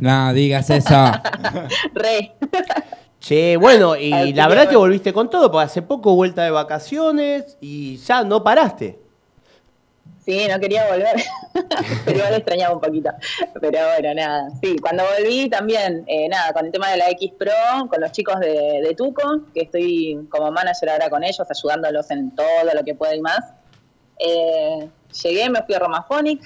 No, 0.00 0.32
digas 0.32 0.68
eso. 0.70 1.12
Re. 1.94 2.32
Che, 3.22 3.56
bueno, 3.56 3.94
y 3.96 4.12
Así 4.12 4.32
la 4.32 4.42
que 4.42 4.48
verdad 4.48 4.68
que 4.68 4.76
volviste 4.76 5.12
con 5.12 5.30
todo, 5.30 5.48
porque 5.52 5.66
hace 5.66 5.80
poco 5.80 6.16
vuelta 6.16 6.42
de 6.42 6.50
vacaciones 6.50 7.56
y 7.60 7.96
ya 7.98 8.24
no 8.24 8.42
paraste. 8.42 8.98
Sí, 10.24 10.48
no 10.48 10.58
quería 10.58 10.90
volver, 10.90 11.14
pero 12.04 12.18
igual 12.18 12.34
extrañaba 12.34 12.74
un 12.74 12.80
poquito. 12.80 13.10
Pero 13.60 13.78
bueno, 13.78 14.14
nada. 14.14 14.48
Sí, 14.60 14.76
cuando 14.80 15.04
volví 15.04 15.48
también, 15.48 16.02
eh, 16.08 16.28
nada, 16.28 16.52
con 16.52 16.66
el 16.66 16.72
tema 16.72 16.90
de 16.90 16.96
la 16.96 17.10
X 17.10 17.32
Pro, 17.38 17.52
con 17.88 18.00
los 18.00 18.10
chicos 18.10 18.40
de, 18.40 18.80
de 18.82 18.94
Tuco, 18.96 19.42
que 19.54 19.62
estoy 19.62 20.26
como 20.28 20.50
manager 20.50 20.90
ahora 20.90 21.08
con 21.08 21.22
ellos, 21.22 21.46
ayudándolos 21.48 22.10
en 22.10 22.34
todo 22.34 22.74
lo 22.74 22.82
que 22.82 22.96
pueda 22.96 23.14
y 23.14 23.20
más. 23.20 23.54
Eh, 24.18 24.88
llegué, 25.22 25.48
me 25.48 25.62
fui 25.62 25.76
a 25.76 25.78
Romaphonic. 25.78 26.42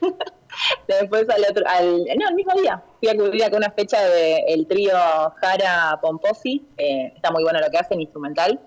Después 0.88 1.26
al 1.28 1.44
otro, 1.50 1.64
al, 1.66 2.04
no, 2.04 2.28
el 2.28 2.34
mismo 2.34 2.52
día, 2.60 2.82
fui 3.00 3.08
a 3.08 3.14
cubrir 3.16 3.44
acá 3.44 3.56
una 3.56 3.70
fecha 3.70 3.98
del 4.02 4.66
trío 4.66 4.94
Jara 5.40 5.98
Pomposi. 6.00 6.62
Eh, 6.76 7.12
está 7.14 7.30
muy 7.30 7.42
bueno 7.42 7.60
lo 7.60 7.70
que 7.70 7.78
hacen, 7.78 8.00
instrumental. 8.00 8.58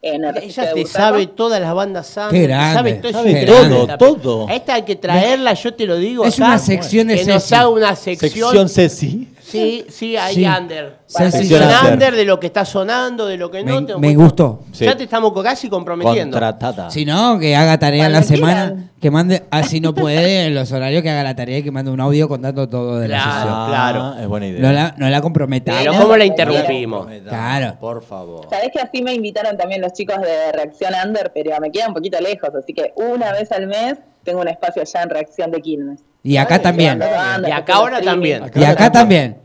En 0.00 0.24
el 0.24 0.32
registro 0.32 0.62
Ella 0.62 0.74
de 0.74 0.82
te 0.82 0.88
sabe 0.88 1.26
todas 1.26 1.60
las 1.60 1.74
bandas 1.74 2.14
grande, 2.14 2.48
sabe 2.48 2.92
todo, 2.94 3.12
sabe 3.12 3.44
todo, 3.44 3.62
increíble. 3.64 3.96
todo. 3.98 4.48
A 4.48 4.54
esta 4.54 4.74
hay 4.74 4.82
que 4.82 4.94
traerla, 4.94 5.54
yo 5.54 5.74
te 5.74 5.86
lo 5.86 5.96
digo. 5.96 6.24
Es 6.24 6.36
acá, 6.36 6.46
una 6.46 6.58
sección 6.58 7.08
de 7.08 7.16
Que 7.16 7.24
nos 7.24 7.52
haga 7.52 7.68
una 7.68 7.96
sección. 7.96 8.30
Sección 8.30 8.68
Ceci. 8.68 9.28
Sí, 9.50 9.84
sí, 9.88 10.16
ahí 10.16 10.34
Sí. 10.34 10.44
under. 10.46 10.98
Under. 11.18 11.92
under 11.92 12.14
de 12.16 12.24
lo 12.24 12.38
que 12.38 12.48
está 12.48 12.64
sonando, 12.64 13.26
de 13.26 13.36
lo 13.36 13.50
que 13.50 13.64
no. 13.64 13.80
Me, 13.80 13.86
te- 13.86 13.96
me 13.98 14.14
gustó. 14.14 14.60
Ya 14.72 14.96
te 14.96 15.04
estamos 15.04 15.32
casi 15.42 15.68
comprometiendo. 15.68 16.34
Contratada. 16.34 16.90
Si 16.90 17.04
no, 17.04 17.38
que 17.38 17.56
haga 17.56 17.78
tarea 17.78 18.06
en 18.06 18.12
la 18.12 18.22
semana, 18.22 18.90
que 19.00 19.10
mande, 19.10 19.44
así 19.50 19.80
no 19.80 19.94
puede, 19.94 20.46
en 20.46 20.54
los 20.54 20.70
horarios 20.72 21.02
que 21.02 21.10
haga 21.10 21.22
la 21.22 21.34
tarea 21.34 21.58
y 21.58 21.62
que 21.62 21.70
mande 21.70 21.90
un 21.90 22.00
audio 22.00 22.28
contando 22.28 22.68
todo 22.68 22.98
de 22.98 23.08
la 23.08 23.16
Claro, 23.22 23.38
sesión. 23.40 23.66
claro. 23.68 24.02
Ah, 24.02 24.16
Es 24.22 24.28
buena 24.28 24.46
idea. 24.48 24.60
No 24.60 24.72
la, 24.72 24.94
no 24.98 25.08
la 25.08 25.20
comprometamos. 25.22 25.80
Pero 25.82 25.94
¿cómo 26.02 26.16
la 26.16 26.24
interrumpimos? 26.24 27.06
Claro. 27.26 27.76
Por 27.80 28.02
favor. 28.02 28.46
Sabés 28.50 28.70
que 28.72 28.80
así 28.80 29.02
me 29.02 29.14
invitaron 29.14 29.56
también 29.56 29.80
los 29.80 29.92
chicos 29.94 30.16
de 30.20 30.52
Reacción 30.52 30.92
Under, 31.06 31.30
pero 31.34 31.52
me 31.60 31.70
queda 31.70 31.88
un 31.88 31.94
poquito 31.94 32.20
lejos, 32.20 32.50
así 32.54 32.72
que 32.74 32.92
una 32.96 33.32
vez 33.32 33.50
al 33.52 33.66
mes 33.66 33.98
tengo 34.24 34.40
un 34.40 34.48
espacio 34.48 34.82
allá 34.82 35.02
en 35.02 35.10
Reacción 35.10 35.50
de 35.50 35.60
Quilmes. 35.60 36.00
Y 36.22 36.36
acá 36.36 36.60
también. 36.60 37.00
Y 37.46 37.50
acá 37.50 37.74
ahora 37.74 38.00
también. 38.00 38.50
Y 38.54 38.64
acá 38.64 38.90
también. 38.90 39.38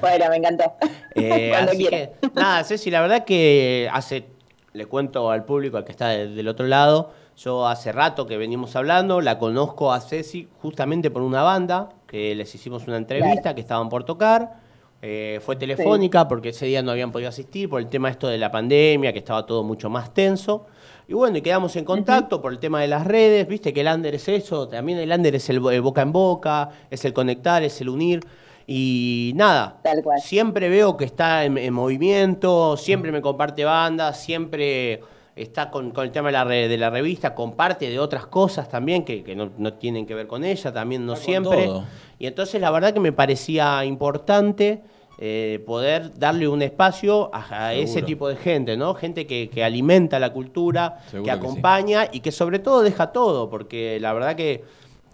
Bueno, 0.00 0.26
me 0.30 0.36
encantó. 0.36 0.74
Eh, 1.14 1.48
Cuando 1.52 1.72
así 1.72 1.78
quieran. 1.86 2.10
que, 2.20 2.30
nada, 2.34 2.64
Ceci, 2.64 2.90
la 2.90 3.00
verdad 3.00 3.24
que 3.24 3.88
hace, 3.92 4.26
le 4.72 4.86
cuento 4.86 5.30
al 5.30 5.44
público, 5.44 5.76
al 5.78 5.84
que 5.84 5.92
está 5.92 6.08
de- 6.08 6.28
del 6.28 6.48
otro 6.48 6.66
lado, 6.66 7.12
yo 7.36 7.66
hace 7.66 7.92
rato 7.92 8.26
que 8.26 8.36
venimos 8.36 8.76
hablando, 8.76 9.20
la 9.20 9.38
conozco 9.38 9.92
a 9.92 10.00
Ceci 10.00 10.48
justamente 10.60 11.10
por 11.10 11.22
una 11.22 11.42
banda, 11.42 11.90
que 12.06 12.34
les 12.34 12.54
hicimos 12.54 12.86
una 12.86 12.96
entrevista, 12.98 13.54
que 13.54 13.60
estaban 13.62 13.88
por 13.88 14.04
tocar, 14.04 14.54
eh, 15.02 15.40
fue 15.44 15.56
telefónica 15.56 16.26
porque 16.28 16.50
ese 16.50 16.66
día 16.66 16.82
no 16.82 16.90
habían 16.90 17.12
podido 17.12 17.28
asistir 17.28 17.68
por 17.68 17.80
el 17.80 17.88
tema 17.88 18.08
esto 18.10 18.28
de 18.28 18.38
la 18.38 18.50
pandemia, 18.50 19.12
que 19.12 19.18
estaba 19.18 19.44
todo 19.46 19.62
mucho 19.62 19.88
más 19.90 20.12
tenso. 20.12 20.66
Y 21.08 21.14
bueno, 21.14 21.38
y 21.38 21.42
quedamos 21.42 21.76
en 21.76 21.84
contacto 21.84 22.42
por 22.42 22.52
el 22.52 22.58
tema 22.58 22.80
de 22.80 22.88
las 22.88 23.06
redes, 23.06 23.46
viste 23.46 23.72
que 23.72 23.82
el 23.82 23.86
under 23.86 24.14
es 24.14 24.28
eso, 24.28 24.66
también 24.66 24.98
el 24.98 25.12
under 25.12 25.34
es 25.36 25.48
el, 25.50 25.64
el 25.70 25.80
boca 25.80 26.02
en 26.02 26.10
boca, 26.12 26.68
es 26.90 27.04
el 27.04 27.12
conectar, 27.12 27.62
es 27.62 27.80
el 27.80 27.88
unir. 27.88 28.20
Y 28.66 29.30
nada, 29.36 29.78
Tal 29.84 30.02
cual. 30.02 30.20
siempre 30.20 30.68
veo 30.68 30.96
que 30.96 31.04
está 31.04 31.44
en, 31.44 31.56
en 31.56 31.72
movimiento, 31.72 32.76
siempre 32.76 33.12
me 33.12 33.22
comparte 33.22 33.64
bandas, 33.64 34.20
siempre 34.20 35.00
está 35.36 35.70
con, 35.70 35.92
con 35.92 36.02
el 36.04 36.10
tema 36.10 36.28
de 36.28 36.32
la, 36.32 36.42
re- 36.44 36.66
de 36.66 36.76
la 36.76 36.90
revista, 36.90 37.36
comparte 37.36 37.88
de 37.88 38.00
otras 38.00 38.26
cosas 38.26 38.68
también 38.68 39.04
que, 39.04 39.22
que 39.22 39.36
no, 39.36 39.50
no 39.56 39.74
tienen 39.74 40.06
que 40.06 40.14
ver 40.16 40.26
con 40.26 40.44
ella, 40.44 40.72
también 40.72 41.06
no 41.06 41.12
Está 41.12 41.24
siempre. 41.26 41.70
Y 42.18 42.26
entonces 42.26 42.60
la 42.60 42.72
verdad 42.72 42.92
que 42.92 42.98
me 42.98 43.12
parecía 43.12 43.84
importante 43.84 44.82
eh, 45.18 45.62
poder 45.66 46.18
darle 46.18 46.46
un 46.46 46.60
espacio 46.62 47.30
a, 47.32 47.68
a 47.68 47.74
ese 47.74 48.02
tipo 48.02 48.28
de 48.28 48.36
gente, 48.36 48.76
¿no? 48.76 48.94
Gente 48.94 49.26
que, 49.26 49.48
que 49.48 49.64
alimenta 49.64 50.18
la 50.18 50.32
cultura, 50.32 50.98
Seguro 51.10 51.24
que 51.24 51.30
que 51.30 51.36
sí. 51.36 51.44
acompaña 51.46 52.08
y 52.12 52.20
que 52.20 52.32
sobre 52.32 52.58
todo 52.58 52.82
deja 52.82 53.12
todo, 53.12 53.48
porque 53.48 53.98
la 54.00 54.12
verdad 54.12 54.36
que 54.36 54.64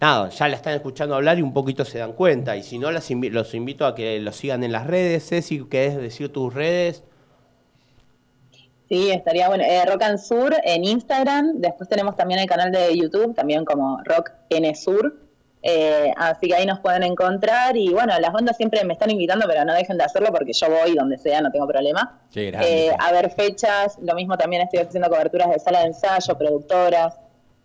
nada, 0.01 0.29
ya 0.31 0.49
la 0.49 0.57
están 0.57 0.75
escuchando 0.75 1.15
hablar 1.15 1.39
y 1.39 1.43
un 1.43 1.53
poquito 1.55 1.85
se 1.85 1.99
dan 1.99 2.15
cuenta. 2.15 2.57
Y 2.57 2.65
si 2.65 2.79
no, 2.79 2.91
las 2.91 3.11
invi- 3.13 3.31
los 3.31 3.55
invito 3.55 3.87
a 3.87 3.95
que 3.95 4.19
los 4.19 4.35
sigan 4.35 4.65
en 4.65 4.73
las 4.73 4.89
redes. 4.89 5.29
Ceci, 5.29 5.65
¿querés 5.71 5.97
decir 5.97 6.33
tus 6.33 6.53
redes? 6.53 7.05
Sí, 8.89 9.11
estaría 9.11 9.49
bueno. 9.49 9.63
Eh, 9.65 9.87
Rock 9.87 10.03
and 10.03 10.19
Sur 10.19 10.55
en 10.65 10.85
Instagram. 10.85 11.53
Después 11.61 11.89
tenemos 11.89 12.17
también 12.17 12.41
el 12.41 12.47
canal 12.47 12.73
de 12.73 12.95
YouTube, 12.95 13.35
también 13.35 13.65
como 13.65 14.03
Rock 14.05 14.33
N 14.51 14.75
Sur. 14.75 15.22
Eh, 15.65 16.13
así 16.17 16.49
que 16.49 16.55
ahí 16.57 16.67
nos 16.67 16.81
pueden 16.81 17.03
encontrar. 17.05 17.77
Y 17.77 17.91
bueno, 17.91 18.19
las 18.19 18.33
bandas 18.33 18.57
siempre 18.57 18.83
me 18.85 18.93
están 18.95 19.11
invitando, 19.11 19.47
pero 19.47 19.65
no 19.65 19.73
dejen 19.75 19.97
de 19.97 20.05
hacerlo 20.05 20.29
porque 20.33 20.53
yo 20.53 20.67
voy 20.69 20.95
donde 20.95 21.19
sea, 21.19 21.41
no 21.41 21.51
tengo 21.53 21.67
problema. 21.69 22.19
Qué 22.33 22.51
grande. 22.51 22.87
Eh, 22.89 22.97
a 22.99 23.13
ver 23.13 23.31
fechas. 23.31 23.97
Lo 24.03 24.15
mismo 24.15 24.37
también 24.37 24.63
estoy 24.63 24.81
haciendo 24.81 25.09
coberturas 25.09 25.51
de 25.51 25.59
sala 25.61 25.81
de 25.81 25.87
ensayo, 25.87 26.37
productoras. 26.37 27.15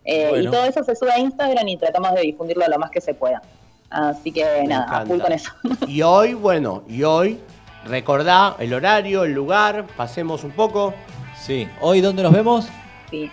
Eh, 0.06 0.28
Bueno. 0.30 0.50
Y 0.50 0.52
todo 0.52 0.66
eso 0.66 0.84
se 0.84 0.96
sube 0.96 1.12
a 1.12 1.20
Instagram 1.20 1.68
y 1.68 1.78
tratamos 1.78 2.14
de 2.14 2.22
difundirlo 2.22 2.66
lo 2.68 2.78
más 2.78 2.92
que 2.92 3.02
se 3.02 3.14
pueda. 3.14 3.42
Así 3.90 4.32
que 4.32 4.46
Me 4.62 4.68
nada, 4.68 4.84
a 4.84 4.86
encanta. 5.02 5.06
full 5.08 5.20
con 5.22 5.32
eso. 5.34 5.52
Y 5.88 6.02
hoy, 6.02 6.34
bueno, 6.34 6.84
y 6.88 7.04
hoy, 7.04 7.40
recordá 7.86 8.56
el 8.60 8.74
horario, 8.74 9.24
el 9.24 9.34
lugar, 9.34 9.86
pasemos 9.98 10.44
un 10.44 10.52
poco. 10.52 10.94
Sí. 11.40 11.68
¿Hoy 11.82 12.02
dónde 12.02 12.22
nos 12.24 12.32
vemos? 12.34 12.68
Sí. 13.10 13.32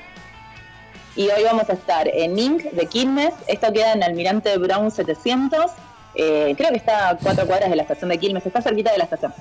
Y 1.16 1.28
hoy 1.30 1.44
vamos 1.44 1.68
a 1.70 1.74
estar 1.74 2.08
en 2.08 2.38
Inc. 2.38 2.62
de 2.72 2.86
Quilmes. 2.86 3.34
Esto 3.46 3.72
queda 3.72 3.92
en 3.92 4.02
Almirante 4.02 4.56
Brown 4.58 4.90
700. 4.90 5.70
Eh, 6.16 6.54
creo 6.56 6.70
que 6.70 6.76
está 6.76 7.10
a 7.10 7.16
cuatro 7.16 7.46
cuadras 7.46 7.70
de 7.70 7.76
la 7.76 7.82
estación 7.82 8.10
de 8.10 8.18
Quilmes. 8.18 8.44
Está 8.44 8.60
cerquita 8.60 8.90
de 8.90 8.98
la 8.98 9.04
estación. 9.04 9.32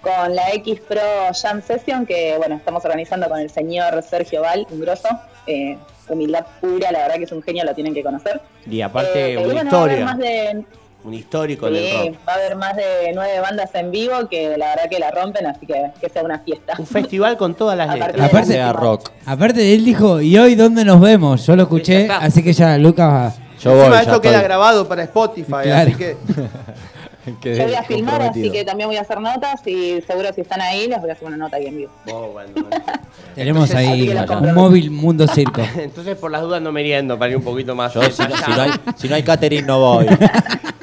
Con 0.00 0.36
la 0.36 0.52
X 0.54 0.80
Pro 0.80 1.00
Jam 1.40 1.60
Session 1.60 2.06
que, 2.06 2.36
bueno, 2.38 2.54
estamos 2.54 2.84
organizando 2.84 3.28
con 3.28 3.40
el 3.40 3.50
señor 3.50 4.00
Sergio 4.02 4.42
Val, 4.42 4.66
un 4.70 4.80
grosso. 4.80 5.08
Eh, 5.48 5.76
humildad 6.08 6.46
pura, 6.60 6.92
la 6.92 7.00
verdad 7.00 7.16
que 7.16 7.24
es 7.24 7.32
un 7.32 7.42
genio, 7.42 7.64
lo 7.64 7.74
tienen 7.74 7.94
que 7.94 8.02
conocer. 8.04 8.40
Y 8.64 8.80
aparte, 8.80 9.32
Eh, 9.32 9.38
una 9.38 9.62
historia, 9.64 10.04
más 10.04 10.18
de, 10.18 10.64
un 11.04 11.14
histórico 11.14 11.68
en 11.68 11.76
el 11.76 11.84
sí, 11.84 11.92
rock. 11.92 12.16
va 12.28 12.32
a 12.32 12.36
haber 12.36 12.56
más 12.56 12.76
de 12.76 13.12
nueve 13.14 13.40
bandas 13.40 13.70
en 13.74 13.90
vivo 13.90 14.28
que 14.28 14.56
la 14.58 14.70
verdad 14.70 14.88
que 14.90 14.98
la 14.98 15.10
rompen, 15.10 15.46
así 15.46 15.64
que 15.66 15.90
que 16.00 16.08
sea 16.08 16.22
una 16.22 16.38
fiesta. 16.40 16.74
Un 16.78 16.86
festival 16.86 17.36
con 17.36 17.54
todas 17.54 17.76
las 17.78 17.88
letras. 17.94 18.12
de 18.14 18.22
Aparte- 18.22 18.30
próxima. 18.54 18.72
rock. 18.72 19.10
Aparte, 19.24 19.74
él 19.74 19.84
dijo, 19.84 20.20
¿y 20.20 20.36
hoy 20.38 20.54
dónde 20.54 20.84
nos 20.84 21.00
vemos? 21.00 21.46
Yo 21.46 21.56
lo 21.56 21.62
escuché, 21.62 22.08
así 22.10 22.42
que 22.42 22.52
ya 22.52 22.76
Lucas... 22.78 23.38
Yo 23.60 23.70
Encima 23.72 23.88
voy, 23.88 23.96
ya 23.96 24.02
esto 24.02 24.20
queda 24.20 24.32
estoy. 24.34 24.44
grabado 24.44 24.86
para 24.88 25.02
Spotify, 25.02 25.52
Claro. 25.64 25.88
así 25.88 25.94
que 25.96 26.16
Yo 27.42 27.64
voy 27.64 27.74
a 27.74 27.82
filmar, 27.82 28.22
así 28.22 28.50
que 28.50 28.64
también 28.64 28.88
voy 28.88 28.96
a 28.96 29.02
hacer 29.02 29.20
notas 29.20 29.66
y 29.66 30.00
seguro 30.02 30.32
si 30.32 30.40
están 30.40 30.60
ahí 30.60 30.88
les 30.88 31.00
voy 31.00 31.10
a 31.10 31.12
hacer 31.12 31.26
una 31.28 31.36
nota 31.36 31.56
ahí 31.56 31.66
en 31.66 31.76
vivo. 31.76 31.92
Oh, 32.10 32.28
bueno, 32.28 32.50
Tenemos 33.34 33.72
ahí 33.74 34.10
un 34.10 34.54
móvil 34.54 34.90
Mundo 34.90 35.26
Circo. 35.28 35.62
Entonces, 35.76 36.16
por 36.16 36.30
las 36.30 36.42
dudas, 36.42 36.60
no 36.62 36.72
me 36.72 36.78
meriendo 36.78 37.18
para 37.18 37.30
ir 37.32 37.36
un 37.36 37.42
poquito 37.44 37.74
más. 37.74 37.92
Yo, 37.94 38.02
si 38.02 38.22
no- 38.22 38.36
si 38.36 38.50
no 38.52 38.62
hay- 38.62 38.70
si 38.96 39.08
no 39.08 39.14
hay 39.16 39.22
catering, 39.22 39.66
no 39.66 39.80
voy. 39.80 40.06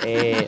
Eh, 0.05 0.47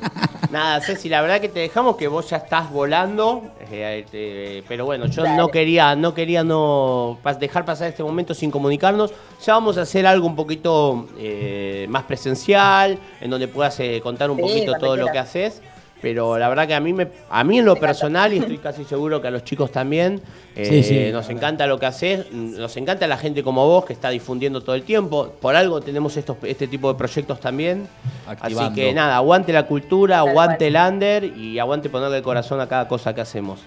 nada, 0.52 0.80
Ceci, 0.82 1.10
la 1.10 1.22
verdad 1.22 1.40
que 1.42 1.50
te 1.50 1.60
dejamos 1.62 1.96
que 1.96 2.08
vos 2.08 2.30
ya 2.30 2.38
estás 2.38 2.70
volando. 2.72 3.44
eh, 3.72 4.64
pero 4.68 4.86
bueno, 4.86 5.08
yo 5.08 5.26
no 5.36 5.48
quería, 5.50 5.96
no 5.96 6.14
quería 6.14 6.44
no 6.44 7.18
dejar 7.40 7.66
pasar 7.66 7.88
este 7.90 8.04
momento 8.04 8.34
sin 8.34 8.52
comunicarnos. 8.52 9.14
Ya 9.46 9.54
vamos 9.54 9.78
a 9.78 9.82
hacer 9.82 10.06
algo 10.06 10.28
un 10.28 10.36
poquito 10.36 11.08
eh, 11.18 11.86
más 11.90 12.04
presencial, 12.04 12.98
en 13.22 13.30
donde 13.30 13.48
puedas 13.48 13.80
eh, 13.80 14.00
contar 14.04 14.30
un 14.30 14.38
Sí, 14.38 14.44
poquito 14.44 14.74
todo 14.80 14.96
lo 14.96 15.08
que 15.08 15.20
haces. 15.20 15.62
Pero 16.02 16.38
la 16.38 16.48
verdad 16.48 16.68
que 16.68 16.76
a 16.76 16.80
mí, 16.80 16.94
me, 16.94 17.08
a 17.30 17.44
mí 17.44 17.58
en 17.58 17.66
lo 17.66 17.76
personal, 17.76 18.32
y 18.32 18.38
estoy 18.38 18.60
casi 18.60 18.84
seguro 18.84 19.20
que 19.22 19.30
a 19.30 19.32
los 19.32 19.44
chicos 19.44 19.72
también, 19.72 20.22
eh, 20.56 20.66
Sí, 20.66 20.84
sí. 20.84 21.12
nos 21.12 21.28
encanta 21.30 21.66
lo 21.66 21.80
que 21.80 21.88
haces, 21.88 22.32
nos 22.32 22.78
encanta 22.78 23.08
la 23.08 23.18
gente 23.18 23.44
como 23.44 23.66
vos 23.66 23.86
que 23.86 23.94
está 23.94 24.10
difundiendo 24.10 24.62
todo 24.62 24.76
el 24.76 24.84
tiempo. 24.84 25.30
Por 25.42 25.56
algo 25.56 25.82
tenemos 25.82 26.16
estos, 26.16 26.38
este 26.44 26.68
tipo 26.68 26.92
de 26.92 26.98
proyectos 27.00 27.40
también. 27.40 27.88
Así 28.28 28.74
que 28.76 28.94
nada, 28.94 29.16
aguante 29.16 29.52
la 29.52 29.64
cultura, 29.64 30.20
aguante 30.20 30.68
el 30.68 30.76
under 30.76 31.24
y 31.24 31.58
aguante 31.58 31.90
ponerle 31.90 32.18
el 32.18 32.24
corazón 32.24 32.62
a 32.62 32.68
cada 32.68 32.88
cosa 32.88 33.16
que 33.16 33.22
hacemos. 33.22 33.62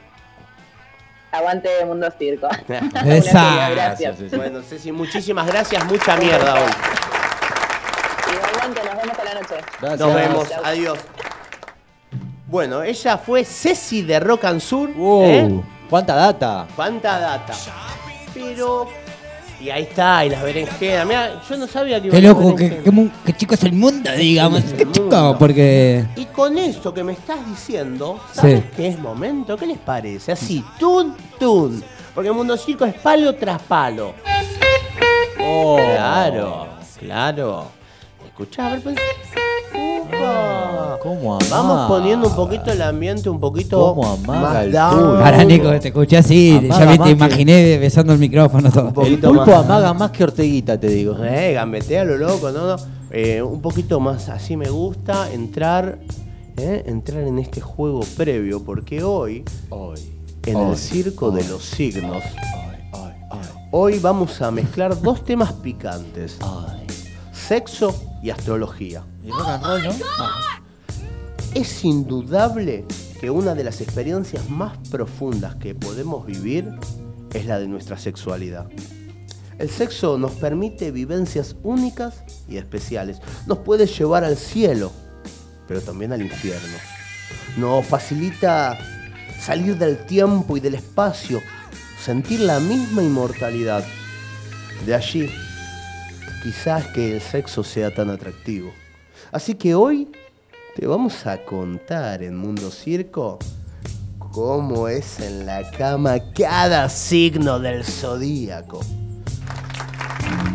Aguante 1.33 1.69
Mundo 1.85 2.09
Circo. 2.17 2.49
Esa. 3.07 3.71
Gracias. 3.71 4.31
Bueno, 4.37 4.63
Ceci, 4.63 4.93
muchísimas 4.93 5.47
gracias, 5.47 5.85
mucha 5.85 6.17
mierda 6.17 6.55
hoy. 6.55 6.71
Igualmente, 8.35 8.81
nos 8.85 9.03
vemos 9.03 9.19
a 9.19 9.25
la 9.25 9.35
noche. 9.35 9.99
Nos 10.03 10.15
vemos, 10.15 10.49
adiós. 10.65 10.99
Bueno, 12.51 12.83
ella 12.83 13.17
fue 13.17 13.45
Ceci 13.45 14.03
de 14.03 14.19
Rock 14.19 14.45
and 14.47 14.61
Sur. 14.61 14.93
Wow, 14.93 15.23
¿eh? 15.25 15.61
¿Cuánta 15.89 16.17
data? 16.17 16.67
¿Cuánta 16.75 17.19
data? 17.21 17.55
Pero. 18.35 18.89
Y 19.61 19.69
ahí 19.71 19.83
está, 19.83 20.25
y 20.25 20.31
las 20.31 20.43
berenjenas. 20.43 21.07
Mira, 21.07 21.41
yo 21.49 21.57
no 21.59 21.67
sabía 21.69 22.01
que 22.03 22.09
Qué 22.09 22.21
loco, 22.23 22.55
berenjenas. 22.55 22.83
qué 22.85 22.91
mu- 22.91 23.09
qué 23.25 23.33
chico 23.35 23.55
es 23.55 23.63
el 23.63 23.73
mundo, 23.75 24.11
digamos. 24.13 24.63
Qué 24.77 24.91
chico, 24.91 25.37
porque. 25.39 26.05
Y 26.17 26.25
con 26.27 26.59
esto 26.59 26.93
que 26.93 27.05
me 27.05 27.13
estás 27.13 27.39
diciendo, 27.47 28.19
¿sabes 28.33 28.63
Sí. 28.63 28.71
qué 28.77 28.89
es 28.89 28.99
momento? 28.99 29.57
¿Qué 29.57 29.67
les 29.67 29.79
parece? 29.79 30.33
Así, 30.33 30.65
tun, 30.79 31.15
tun. 31.39 31.85
Porque 32.15 32.31
el 32.31 32.35
mundo 32.35 32.57
circo 32.57 32.85
es 32.85 32.95
palo 32.95 33.33
tras 33.37 33.63
palo. 33.63 34.15
Oh. 35.41 35.77
Claro, 35.77 36.67
claro. 36.99 37.67
Escuchá, 38.41 38.69
a 38.69 38.71
ver, 38.71 38.83
pues. 38.83 38.97
Upa. 40.03 40.99
¿Cómo 41.03 41.35
amaga? 41.35 41.51
Vamos 41.51 41.89
poniendo 41.89 42.29
un 42.29 42.35
poquito 42.35 42.73
el 42.73 42.81
ambiente 42.83 43.29
un 43.29 43.39
poquito 43.39 43.79
¿Cómo 43.95 44.07
amaga 44.13 44.41
más 44.41 44.65
el 44.65 44.71
pulpo? 44.73 45.19
Para 45.21 45.45
Nico, 45.45 45.81
te 45.81 45.89
escuché 45.89 46.17
así, 46.17 46.57
Amaga 46.57 46.79
ya 46.79 46.87
me 46.87 46.99
te 46.99 47.05
que- 47.05 47.11
imaginé 47.11 47.79
besando 47.79 48.13
el 48.15 48.19
micrófono 48.19 48.71
todo. 48.73 48.89
El 48.89 48.95
poquito 48.95 49.29
pulpo 49.29 49.45
más. 49.51 49.65
amaga 49.65 49.93
más 49.95 50.11
que 50.11 50.25
Orteguita, 50.25 50.81
te 50.81 50.89
digo. 50.89 51.17
Eh, 51.23 51.53
gambetea 51.53 52.05
lo 52.05 52.17
loco, 52.17 52.51
¿no? 52.51 52.67
no. 52.67 52.77
Eh, 53.11 53.43
un 53.43 53.61
poquito 53.61 54.01
más 54.01 54.29
así 54.31 54.57
me 54.57 54.71
gusta 54.71 55.31
entrar, 55.33 55.99
eh, 56.57 56.85
entrar 56.87 57.23
en 57.25 57.39
este 57.39 57.61
juego 57.61 58.01
previo, 58.17 58.63
porque 58.65 59.03
hoy, 59.03 59.45
en 60.47 60.57
hoy, 60.57 60.71
el 60.71 60.77
circo 60.77 61.31
de 61.31 61.45
los 61.45 61.63
signos, 61.63 62.23
hoy 63.71 63.99
vamos 63.99 64.41
a 64.41 64.51
mezclar 64.51 65.01
dos 65.03 65.25
temas 65.25 65.53
picantes: 65.55 66.39
sexo 67.51 68.01
y 68.23 68.31
astrología. 68.31 69.03
Y 69.25 69.31
rock 69.33 69.49
and 69.49 69.65
roll, 69.65 69.83
¿no? 69.83 69.93
Es 71.53 71.85
indudable 71.85 72.85
que 73.21 73.29
una 73.29 73.57
de 73.57 73.65
las 73.65 73.81
experiencias 73.81 74.49
más 74.49 74.79
profundas 74.89 75.57
que 75.57 75.75
podemos 75.75 76.25
vivir 76.25 76.69
es 77.35 77.47
la 77.47 77.59
de 77.59 77.67
nuestra 77.67 77.99
sexualidad. 77.99 78.69
El 79.59 79.69
sexo 79.69 80.17
nos 80.17 80.31
permite 80.31 80.93
vivencias 80.93 81.57
únicas 81.65 82.23
y 82.49 82.57
especiales. 82.57 83.21
Nos 83.49 83.59
puede 83.59 83.87
llevar 83.87 84.23
al 84.23 84.37
cielo, 84.37 84.93
pero 85.67 85.81
también 85.81 86.13
al 86.13 86.23
infierno. 86.23 86.79
Nos 87.57 87.85
facilita 87.85 88.79
salir 89.41 89.77
del 89.77 90.07
tiempo 90.07 90.57
y 90.57 90.61
del 90.61 90.77
espacio, 90.77 91.43
sentir 92.01 92.39
la 92.39 92.61
misma 92.61 93.03
inmortalidad. 93.03 93.85
De 94.87 94.95
allí, 94.95 95.29
quizás 96.43 96.87
que 96.89 97.15
el 97.15 97.21
sexo 97.21 97.63
sea 97.63 97.95
tan 97.95 98.11
atractivo. 98.11 98.73
Así 99.33 99.55
que 99.55 99.75
hoy 99.75 100.09
te 100.77 100.87
vamos 100.87 101.27
a 101.27 101.45
contar 101.45 102.23
en 102.23 102.37
Mundo 102.37 102.71
Circo 102.71 103.39
cómo 104.33 104.89
es 104.89 105.21
en 105.21 105.47
la 105.47 105.69
cama 105.71 106.19
cada 106.35 106.89
signo 106.89 107.59
del 107.59 107.85
zodíaco. 107.85 108.81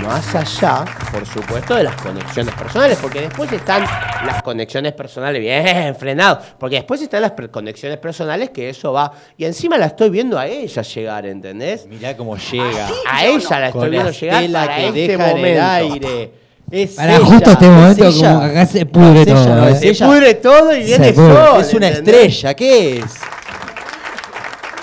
Más 0.04 0.36
allá, 0.36 0.86
por 1.12 1.26
supuesto, 1.26 1.76
de 1.76 1.84
las 1.84 1.96
conexiones 1.96 2.54
personales, 2.54 2.98
porque 3.02 3.22
después 3.22 3.52
están 3.52 3.84
las 4.26 4.42
conexiones 4.44 4.94
personales 4.94 5.42
bien 5.42 5.96
frenados, 5.96 6.46
porque 6.60 6.76
después 6.78 7.02
están 7.02 7.22
las 7.24 7.34
conexiones 7.52 7.98
personales 7.98 8.52
que 8.52 8.70
eso 8.70 8.94
va. 8.94 9.12
Y 9.38 9.46
encima 9.46 9.78
la 9.78 9.88
estoy 9.88 10.10
viendo 10.10 10.38
a 10.38 10.48
ella 10.48 10.82
llegar, 10.82 11.26
¿entendés? 11.26 11.88
Mirá 11.88 12.16
cómo 12.16 12.38
llega. 12.38 12.88
A 13.10 13.26
ella 13.26 13.60
la 13.60 13.68
estoy 13.68 13.82
Con 13.82 13.90
viendo 13.90 14.10
la 14.10 14.18
llegar 14.18 14.52
para 14.52 14.76
que 14.76 14.88
este 14.88 15.08
deja 15.08 15.32
en 15.32 15.46
el 15.46 15.60
aire. 15.62 16.32
Es 16.72 16.92
Para 16.94 17.16
ella, 17.18 17.26
justo 17.26 17.52
este 17.52 17.66
es 17.66 17.72
momento, 17.72 18.12
como 18.12 18.42
acá 18.42 18.66
se 18.66 18.86
pudre 18.86 19.22
ella, 19.22 19.34
todo, 19.34 19.68
¿eh? 19.68 19.96
Se 19.96 20.06
pudre 20.06 20.34
todo 20.36 20.76
y 20.76 20.84
viene 20.84 21.14
sol. 21.14 21.62
Es 21.62 21.74
una 21.74 21.88
¿entendés? 21.90 22.16
estrella, 22.16 22.54
¿qué 22.56 22.98
es? 22.98 23.04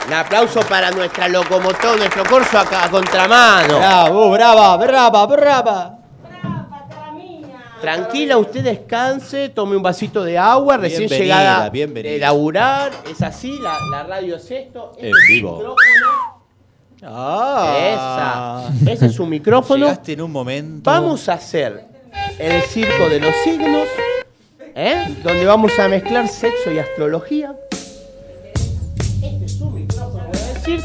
Un 0.07 0.13
aplauso 0.13 0.61
para 0.69 0.91
nuestra 0.91 1.29
locomotora, 1.29 1.97
nuestro 1.97 2.25
corso 2.25 2.59
acá 2.59 2.85
a 2.85 2.91
contramano. 2.91 3.79
Bravo, 3.79 4.31
brava, 4.31 4.77
brava, 4.77 5.27
brava. 5.27 5.99
Tranquila, 7.81 8.37
usted 8.39 8.63
descanse, 8.63 9.49
tome 9.49 9.77
un 9.77 9.83
vasito 9.83 10.23
de 10.23 10.39
agua, 10.39 10.77
recién 10.77 11.09
Bienvenida, 11.09 11.37
llegada 11.37 11.71
bienvenida. 11.71 12.13
de 12.13 12.19
laburar. 12.21 12.93
Es 13.11 13.21
así, 13.23 13.59
la, 13.61 13.77
la 13.91 14.05
radio 14.05 14.37
es 14.37 14.49
esto. 14.51 14.93
este 14.97 15.09
En 15.09 15.15
es 15.17 15.21
su 15.21 15.33
vivo. 15.33 15.53
micrófono. 15.57 16.43
Ah. 17.05 18.69
Esa. 18.79 18.93
Ese 18.93 19.07
es 19.07 19.15
su 19.15 19.27
micrófono. 19.27 19.87
Llegaste 19.87 20.13
en 20.13 20.21
un 20.23 20.31
momento. 20.31 20.89
Vamos 20.89 21.29
a 21.29 21.33
hacer 21.35 21.87
el 22.39 22.63
circo 22.63 23.09
de 23.09 23.19
los 23.19 23.35
signos, 23.43 23.89
¿eh? 24.77 25.17
donde 25.25 25.45
vamos 25.45 25.77
a 25.81 25.89
mezclar 25.89 26.29
sexo 26.29 26.71
y 26.71 26.79
astrología. 26.79 27.53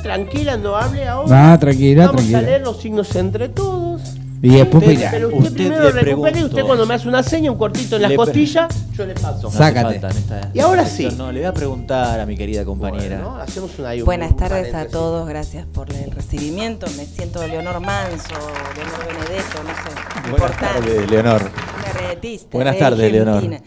Tranquila, 0.01 0.57
no 0.57 0.75
hable 0.75 1.07
ahora. 1.07 1.53
Ah, 1.53 1.59
tranquila, 1.59 2.07
Vamos 2.07 2.15
tranquila. 2.17 2.39
a 2.39 2.41
leer 2.41 2.61
los 2.61 2.81
signos 2.81 3.15
entre 3.15 3.49
todos. 3.49 4.01
Y 4.39 4.49
después 4.49 4.83
Usted- 4.83 4.97
mira, 4.97 5.09
pero 5.11 5.27
usted, 5.29 5.39
usted 5.39 5.53
primero 5.55 5.83
le 5.83 6.01
recupere 6.01 6.11
y 6.11 6.33
pregunto. 6.33 6.55
usted 6.55 6.67
cuando 6.67 6.85
me 6.85 6.93
hace 6.93 7.07
una 7.07 7.23
seña, 7.23 7.51
un 7.51 7.57
cortito 7.57 7.95
en 7.95 8.03
las 8.03 8.11
Le 8.11 8.17
pre- 8.17 8.25
costillas, 8.25 8.67
yo 8.93 9.05
le 9.07 9.13
paso. 9.15 9.41
No 9.41 9.47
hace 9.49 9.57
Sácate. 9.57 9.99
falta 9.99 10.11
en 10.11 10.17
esta 10.17 10.51
Y 10.53 10.59
ahora 10.59 10.85
sí. 10.85 11.07
No, 11.17 11.31
le 11.31 11.39
voy 11.39 11.47
a 11.47 11.53
preguntar 11.53 12.19
a 12.19 12.25
mi 12.27 12.37
querida 12.37 12.63
compañera. 12.63 13.19
Bueno, 13.21 13.37
hacemos 13.37 13.71
una, 13.79 13.89
ahí 13.89 13.99
un- 14.01 14.05
Buenas 14.05 14.31
un 14.31 14.37
tardes 14.37 14.51
a 14.67 14.71
paréntesis. 14.71 14.91
todos, 14.91 15.27
gracias 15.27 15.65
por 15.65 15.91
el 15.91 16.11
recibimiento. 16.11 16.85
Me 16.97 17.05
siento 17.05 17.45
Leonor 17.47 17.79
Manso, 17.79 18.27
Leonor 18.75 19.07
Benedetto, 19.07 19.63
no 19.63 19.69
sé. 19.73 20.29
Buenas 20.29 20.51
importante. 20.51 20.65
tardes, 20.87 21.09
Leonor. 21.11 21.41
Una 21.41 22.39
Buenas 22.51 22.73
de 22.75 22.79
tardes, 22.79 23.11
Leonor. 23.11 23.33
Argentina. 23.35 23.61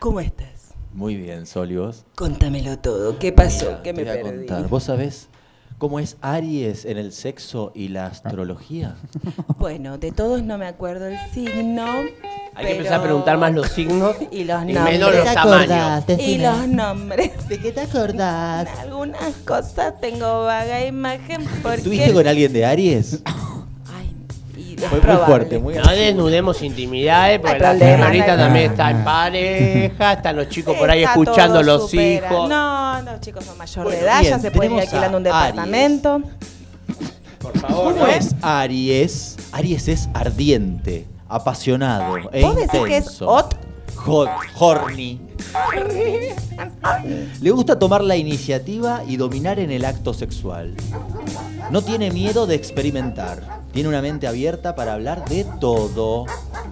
¿Cómo 0.00 0.20
estás? 0.20 0.48
Muy 0.94 1.14
bien, 1.14 1.46
Sol, 1.46 1.70
¿y 1.70 1.76
vos? 1.76 2.04
Contámelo 2.16 2.76
todo. 2.80 3.18
¿Qué 3.20 3.30
pasó? 3.32 3.66
Mira, 3.66 3.82
¿Qué 3.84 3.92
me 3.92 4.02
te 4.02 4.10
voy 4.10 4.18
a 4.18 4.22
perdí? 4.24 4.46
contar. 4.46 4.68
¿Vos 4.68 4.82
sabés 4.82 5.28
cómo 5.78 6.00
es 6.00 6.16
Aries 6.20 6.84
en 6.84 6.98
el 6.98 7.12
sexo 7.12 7.72
y 7.74 7.88
la 7.88 8.06
astrología? 8.06 8.96
Bueno, 9.58 9.98
de 9.98 10.12
todos 10.12 10.42
no 10.42 10.56
me 10.56 10.66
acuerdo 10.66 11.06
el 11.06 11.18
signo. 11.32 11.84
Hay 12.54 12.66
que 12.66 12.72
empezar 12.76 13.00
a 13.00 13.02
preguntar 13.02 13.38
más 13.38 13.52
los 13.52 13.68
signos 13.68 14.14
y 14.30 14.44
los 14.44 14.62
y 14.62 14.72
nombres. 14.72 14.98
menos 14.98 15.14
los 15.14 15.34
tamaños. 15.34 16.04
Y 16.18 16.38
los 16.38 16.68
nombres. 16.68 17.48
¿De 17.48 17.58
qué 17.58 17.72
te 17.72 17.80
acordás? 17.80 18.68
Algunas 18.80 19.34
cosas 19.44 20.00
tengo 20.00 20.44
vaga 20.44 20.84
imagen 20.86 21.44
porque... 21.62 21.78
¿Estuviste 21.78 22.12
con 22.12 22.26
alguien 22.26 22.52
de 22.52 22.64
Aries? 22.64 23.22
Fue 24.78 25.00
muy 25.00 25.16
fuerte, 25.26 25.58
muy 25.58 25.74
No 25.74 25.90
desnudemos 25.90 26.62
intimidades, 26.62 27.40
porque 27.40 27.58
la 27.58 27.78
señorita 27.78 28.26
no 28.26 28.32
hay 28.32 28.38
también 28.38 28.70
está 28.70 28.90
en 28.90 29.04
pareja, 29.04 30.12
están 30.14 30.36
los 30.36 30.48
chicos 30.48 30.76
por 30.76 30.90
ahí 30.90 31.00
Está 31.00 31.12
escuchando 31.12 31.54
todo 31.54 31.62
los 31.64 31.90
supera. 31.90 32.26
hijos. 32.32 32.48
No, 32.48 33.02
los 33.02 33.20
chicos 33.20 33.44
son 33.44 33.58
mayor 33.58 33.84
Bueno, 33.84 33.98
de 33.98 34.04
edad, 34.04 34.20
bien, 34.20 34.32
ya 34.32 34.38
se 34.38 34.50
pueden 34.50 34.72
ir 34.72 34.78
tenemos 34.80 34.92
a 34.92 34.96
alquilando 34.96 35.18
un 35.18 35.26
Aries. 35.26 35.46
departamento. 35.54 36.22
Por 37.38 37.58
favor, 37.58 37.92
¿Cómo 37.94 38.06
¿no? 38.06 38.12
es 38.12 38.34
Aries? 38.42 39.36
Aries 39.52 39.88
es 39.88 40.08
ardiente, 40.14 41.06
apasionado 41.28 42.16
e 42.32 42.42
¿Vos 42.42 42.56
decís 42.56 42.70
que 42.72 42.96
es 42.96 43.04
intenso. 43.04 43.26
hot? 43.26 43.56
Hot, 43.96 44.28
horny. 44.56 45.20
Le 47.40 47.50
gusta 47.50 47.78
tomar 47.78 48.02
la 48.02 48.16
iniciativa 48.16 49.02
y 49.06 49.16
dominar 49.16 49.58
en 49.58 49.70
el 49.70 49.84
acto 49.84 50.14
sexual. 50.14 50.74
No 51.70 51.82
tiene 51.82 52.10
miedo 52.10 52.46
de 52.46 52.54
experimentar. 52.54 53.57
Tiene 53.72 53.88
una 53.88 54.02
mente 54.02 54.26
abierta 54.26 54.74
para 54.74 54.94
hablar 54.94 55.28
de 55.28 55.44
todo. 55.60 56.24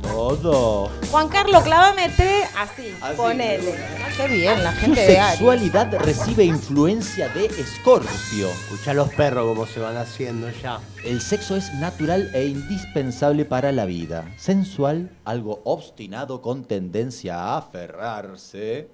Todo. 0.03 0.91
Juan 1.11 1.29
Carlos, 1.29 1.63
clávame 1.63 2.09
tres, 2.17 2.49
así, 2.59 2.95
Así. 3.01 3.17
ponele. 3.17 3.75
Qué 4.17 4.29
bien, 4.29 4.65
la 4.65 4.73
Su 4.73 4.81
gente 4.81 5.01
de 5.03 5.19
Aries. 5.19 5.31
sexualidad 5.39 5.95
recibe 6.01 6.45
influencia 6.45 7.29
de 7.29 7.47
Escorpio. 7.47 8.49
Escucha 8.49 8.93
a 8.93 8.95
los 8.95 9.11
perros 9.11 9.47
cómo 9.47 9.67
se 9.67 9.81
van 9.81 9.97
haciendo 9.99 10.49
ya. 10.51 10.81
El 11.05 11.21
sexo 11.21 11.55
es 11.57 11.73
natural 11.75 12.31
e 12.35 12.47
indispensable 12.47 13.45
para 13.45 13.73
la 13.73 13.85
vida. 13.85 14.25
Sensual, 14.39 15.11
algo 15.25 15.61
obstinado 15.65 16.41
con 16.41 16.65
tendencia 16.65 17.37
a 17.39 17.59
aferrarse. 17.59 18.89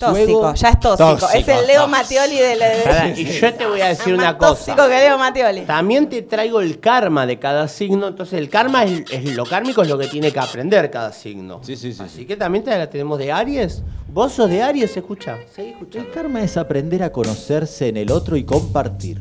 Tóxico, 0.00 0.32
Luego- 0.32 0.54
ya 0.54 0.68
es 0.70 0.80
tóxico. 0.80 1.28
Es 1.34 1.46
el 1.46 1.66
Leo 1.66 1.86
Mattioli 1.86 2.38
de 2.38 2.56
la. 2.56 2.66
Pará, 2.84 3.08
y 3.10 3.22
yo 3.26 3.52
te 3.52 3.66
voy 3.66 3.82
a 3.82 3.88
decir 3.90 4.14
una 4.14 4.38
cosa. 4.38 4.54
Tóxico 4.74 4.88
que 4.88 4.94
Leo 4.98 5.18
Mattioli. 5.18 5.60
También 5.66 6.08
te 6.08 6.22
traigo 6.22 6.62
el 6.62 6.80
karma 6.80 7.26
de 7.26 7.38
cada 7.38 7.68
signo. 7.68 8.08
Entonces, 8.08 8.38
el 8.38 8.48
karma 8.48 8.84
es, 8.84 9.02
es 9.10 9.36
lo 9.36 9.44
kármico, 9.44 9.82
es 9.82 9.88
lo 9.90 9.98
que 9.98 10.06
tiene 10.08 10.32
que 10.32 10.38
aprender 10.40 10.90
cada 10.90 11.12
signo. 11.12 11.60
Sí, 11.62 11.76
sí, 11.76 11.92
sí. 11.92 12.02
Así 12.02 12.24
que 12.24 12.34
también 12.38 12.64
te 12.64 12.70
la 12.70 12.88
tenemos 12.88 13.18
de 13.18 13.30
Aries. 13.30 13.82
Vos 14.08 14.32
sos 14.32 14.48
de 14.48 14.62
Aries, 14.62 14.96
escucha. 14.96 15.36
Seguí 15.54 15.68
escuchando. 15.72 16.08
El 16.08 16.14
karma 16.14 16.40
es 16.42 16.56
aprender 16.56 17.02
a 17.02 17.12
conocerse 17.12 17.88
en 17.88 17.98
el 17.98 18.10
otro 18.10 18.36
y 18.38 18.44
compartir. 18.44 19.20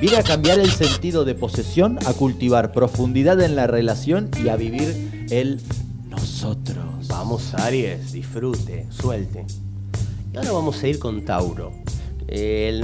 Viene 0.00 0.16
a 0.16 0.22
cambiar 0.24 0.58
el 0.58 0.70
sentido 0.72 1.24
de 1.24 1.34
posesión, 1.36 1.98
a 2.04 2.12
cultivar 2.14 2.72
profundidad 2.72 3.40
en 3.40 3.54
la 3.54 3.66
relación 3.68 4.28
y 4.44 4.48
a 4.48 4.56
vivir 4.56 5.26
el 5.30 5.60
nosotros. 6.26 7.06
Vamos, 7.06 7.54
Aries, 7.54 8.10
disfrute, 8.10 8.84
suelte. 8.90 9.46
Y 10.32 10.36
ahora 10.36 10.50
vamos 10.50 10.82
a 10.82 10.88
ir 10.88 10.98
con 10.98 11.24
Tauro. 11.24 11.72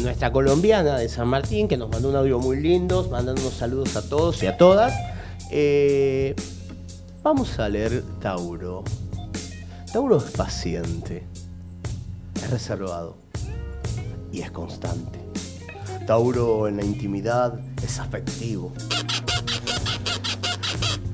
Nuestra 0.00 0.30
colombiana 0.30 0.96
de 0.96 1.08
San 1.08 1.26
Martín, 1.26 1.66
que 1.66 1.76
nos 1.76 1.90
mandó 1.90 2.10
un 2.10 2.16
audio 2.16 2.38
muy 2.38 2.60
lindo, 2.60 3.08
mandando 3.10 3.42
unos 3.42 3.54
saludos 3.54 3.96
a 3.96 4.08
todos 4.08 4.40
y 4.44 4.46
a 4.46 4.56
todas. 4.56 4.94
Eh, 5.50 6.36
vamos 7.24 7.58
a 7.58 7.68
leer 7.68 8.04
Tauro. 8.20 8.84
Tauro 9.92 10.18
es 10.18 10.30
paciente, 10.30 11.24
es 12.36 12.48
reservado 12.48 13.16
y 14.30 14.40
es 14.40 14.52
constante. 14.52 15.18
Tauro 16.06 16.68
en 16.68 16.76
la 16.76 16.84
intimidad 16.84 17.58
es 17.82 17.98
afectivo. 17.98 18.72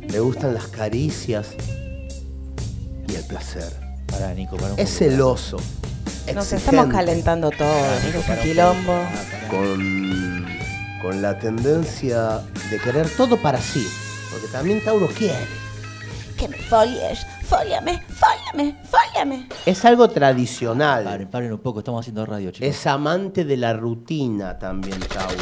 Le 0.08 0.20
gustan 0.20 0.52
las 0.52 0.66
caricias 0.68 1.56
placer. 3.28 3.72
Para 4.06 4.32
Nico, 4.34 4.56
para 4.56 4.72
un 4.72 4.78
Es 4.80 4.98
celoso. 4.98 5.58
Nos 6.34 6.52
exigente, 6.52 6.56
estamos 6.56 6.92
calentando 6.92 7.50
todos. 7.50 8.04
Nico, 8.04 8.18
Es 8.18 8.24
para 8.24 8.42
un 8.42 8.48
quilombo. 8.48 8.98
Con, 9.50 10.46
con 11.02 11.22
la 11.22 11.38
tendencia 11.38 12.40
de 12.70 12.78
querer 12.78 13.08
todo 13.16 13.36
para 13.36 13.60
sí. 13.60 13.86
Porque 14.32 14.46
también 14.48 14.82
Tauro 14.82 15.06
quiere. 15.08 15.46
Que 16.36 16.48
me 16.48 16.56
folies, 16.56 17.26
fóliame, 17.44 18.00
fóliame, 18.08 18.76
fóliame. 18.84 19.48
Es 19.66 19.84
algo 19.84 20.08
tradicional. 20.08 21.04
Paren, 21.04 21.28
paren 21.28 21.52
un 21.52 21.58
poco, 21.58 21.80
estamos 21.80 22.00
haciendo 22.00 22.24
radio, 22.26 22.50
chicos. 22.50 22.68
Es 22.68 22.86
amante 22.86 23.44
de 23.44 23.56
la 23.56 23.72
rutina 23.72 24.58
también 24.58 25.00
Tauro. 25.00 25.36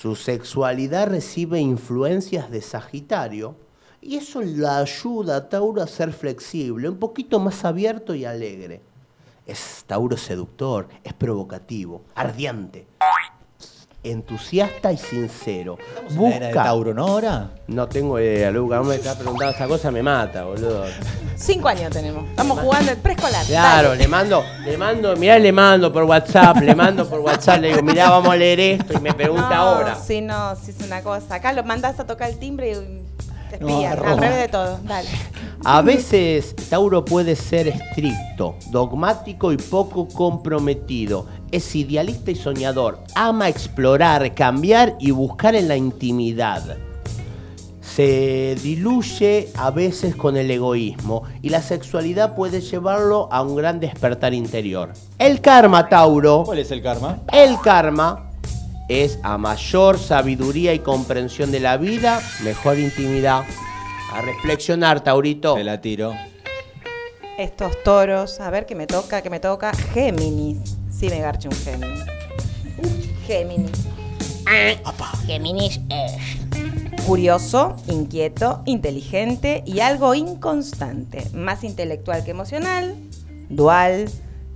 Su 0.00 0.16
sexualidad 0.16 1.06
recibe 1.08 1.60
influencias 1.60 2.50
de 2.50 2.60
Sagitario 2.60 3.56
y 4.02 4.16
eso 4.16 4.42
le 4.42 4.66
ayuda 4.66 5.36
a 5.36 5.48
Tauro 5.48 5.80
a 5.80 5.86
ser 5.86 6.12
flexible, 6.12 6.88
un 6.88 6.98
poquito 6.98 7.38
más 7.38 7.64
abierto 7.64 8.14
y 8.14 8.24
alegre. 8.24 8.80
Es 9.46 9.84
Tauro 9.86 10.16
seductor, 10.16 10.88
es 11.04 11.12
provocativo, 11.12 12.02
ardiente, 12.14 12.86
entusiasta 14.02 14.92
y 14.92 14.96
sincero. 14.96 15.78
en 16.08 16.20
la 16.20 16.36
era 16.36 16.46
de 16.48 16.52
Tauro, 16.54 16.94
¿no? 16.94 17.06
Ahora. 17.06 17.50
No 17.68 17.88
tengo 17.88 18.18
idea, 18.18 18.50
Luca. 18.50 18.76
No 18.76 18.84
me 18.84 18.96
estás 18.96 19.16
preguntando 19.16 19.52
esta 19.52 19.68
cosa, 19.68 19.90
me 19.90 20.02
mata, 20.02 20.44
boludo. 20.44 20.84
Cinco 21.36 21.68
años 21.68 21.90
tenemos. 21.90 22.28
Estamos 22.28 22.58
jugando 22.58 22.90
el 22.92 22.98
preescolar. 22.98 23.46
Claro, 23.46 23.90
Dale. 23.90 24.02
le 24.02 24.08
mando, 24.08 24.44
le 24.64 24.76
mando, 24.76 25.16
mirá, 25.16 25.38
le 25.38 25.52
mando 25.52 25.92
por 25.92 26.04
WhatsApp, 26.04 26.56
le 26.58 26.74
mando 26.74 27.08
por 27.08 27.20
WhatsApp, 27.20 27.60
le 27.60 27.68
digo, 27.68 27.82
mirá, 27.82 28.10
vamos 28.10 28.30
a 28.30 28.36
leer 28.36 28.60
esto 28.60 28.94
y 28.94 29.00
me 29.00 29.14
pregunta 29.14 29.48
no, 29.48 29.54
ahora. 29.54 29.94
Sí, 29.94 30.20
no, 30.20 30.56
sí 30.56 30.72
es 30.72 30.84
una 30.84 31.02
cosa. 31.02 31.36
Acá 31.36 31.52
lo 31.52 31.62
mandás 31.62 31.98
a 32.00 32.06
tocar 32.06 32.30
el 32.30 32.38
timbre 32.38 32.72
y 32.72 33.01
te 33.58 33.64
No, 33.64 33.68
espían. 33.70 33.92
arroba. 33.92 34.10
al 34.12 34.18
revés 34.18 34.38
de 34.38 34.48
todo. 34.48 34.78
Dale. 34.84 35.08
A 35.64 35.80
veces 35.82 36.56
Tauro 36.68 37.04
puede 37.04 37.36
ser 37.36 37.68
estricto, 37.68 38.56
dogmático 38.70 39.52
y 39.52 39.56
poco 39.56 40.08
comprometido. 40.08 41.26
Es 41.52 41.74
idealista 41.76 42.30
y 42.32 42.34
soñador. 42.34 42.98
Ama 43.14 43.48
explorar, 43.48 44.34
cambiar 44.34 44.96
y 44.98 45.12
buscar 45.12 45.54
en 45.54 45.68
la 45.68 45.76
intimidad. 45.76 46.76
Se 47.80 48.56
diluye 48.62 49.50
a 49.56 49.70
veces 49.70 50.16
con 50.16 50.36
el 50.36 50.50
egoísmo 50.50 51.24
y 51.42 51.50
la 51.50 51.60
sexualidad 51.60 52.34
puede 52.34 52.60
llevarlo 52.60 53.28
a 53.30 53.42
un 53.42 53.54
gran 53.54 53.80
despertar 53.80 54.32
interior. 54.32 54.92
El 55.18 55.40
karma, 55.40 55.88
Tauro. 55.88 56.44
¿Cuál 56.44 56.60
es 56.60 56.70
el 56.70 56.80
karma? 56.82 57.18
El 57.32 57.60
karma 57.60 58.30
es 58.92 59.18
a 59.22 59.38
mayor 59.38 59.98
sabiduría 59.98 60.74
y 60.74 60.80
comprensión 60.80 61.50
de 61.50 61.60
la 61.60 61.76
vida, 61.76 62.20
mejor 62.44 62.78
intimidad. 62.78 63.44
A 64.12 64.20
reflexionar, 64.20 65.02
Taurito. 65.02 65.54
Te 65.54 65.64
la 65.64 65.80
tiro. 65.80 66.14
Estos 67.38 67.82
toros, 67.82 68.40
a 68.40 68.50
ver 68.50 68.66
qué 68.66 68.74
me 68.74 68.86
toca, 68.86 69.22
qué 69.22 69.30
me 69.30 69.40
toca. 69.40 69.72
Géminis. 69.94 70.76
Sí, 70.90 71.08
me 71.08 71.20
garche 71.20 71.48
un 71.48 71.54
Géminis. 71.54 72.04
Géminis. 73.26 73.72
Géminis 75.26 75.80
es. 75.88 77.04
Curioso, 77.06 77.76
inquieto, 77.88 78.62
inteligente 78.66 79.62
y 79.66 79.80
algo 79.80 80.14
inconstante. 80.14 81.26
Más 81.32 81.64
intelectual 81.64 82.24
que 82.24 82.30
emocional, 82.30 82.94
dual, 83.48 84.08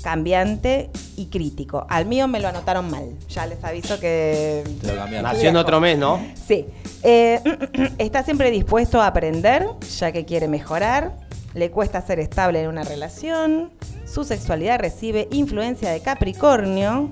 cambiante 0.06 0.88
y 1.16 1.26
crítico. 1.26 1.84
Al 1.90 2.06
mío 2.06 2.28
me 2.28 2.38
lo 2.38 2.46
anotaron 2.46 2.88
mal. 2.88 3.16
Ya 3.28 3.44
les 3.44 3.64
aviso 3.64 3.98
que. 3.98 4.62
Te 4.80 4.86
lo 4.86 4.94
cambiaron. 4.94 5.32
Nació 5.32 5.48
en 5.48 5.56
otro 5.56 5.80
mes, 5.80 5.98
¿no? 5.98 6.24
Sí. 6.46 6.64
Eh, 7.02 7.40
está 7.98 8.22
siempre 8.22 8.52
dispuesto 8.52 9.02
a 9.02 9.08
aprender, 9.08 9.66
ya 9.98 10.12
que 10.12 10.24
quiere 10.24 10.46
mejorar. 10.46 11.16
Le 11.54 11.72
cuesta 11.72 12.00
ser 12.02 12.20
estable 12.20 12.62
en 12.62 12.68
una 12.68 12.84
relación. 12.84 13.72
Su 14.06 14.22
sexualidad 14.22 14.78
recibe 14.78 15.26
influencia 15.32 15.90
de 15.90 15.98
Capricornio. 15.98 17.10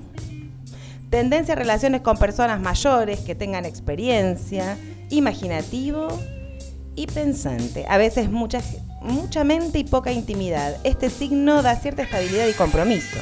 Tendencia 1.09 1.53
a 1.53 1.57
relaciones 1.57 1.99
con 1.99 2.15
personas 2.15 2.61
mayores 2.61 3.19
que 3.19 3.35
tengan 3.35 3.65
experiencia. 3.65 4.77
Imaginativo 5.09 6.07
y 6.95 7.07
pensante. 7.07 7.85
A 7.89 7.97
veces 7.97 8.31
mucha, 8.31 8.61
mucha 9.05 9.43
mente 9.43 9.79
y 9.79 9.83
poca 9.83 10.11
intimidad. 10.11 10.77
Este 10.83 11.09
signo 11.09 11.61
da 11.61 11.75
cierta 11.75 12.01
estabilidad 12.01 12.47
y 12.47 12.53
compromiso. 12.53 13.17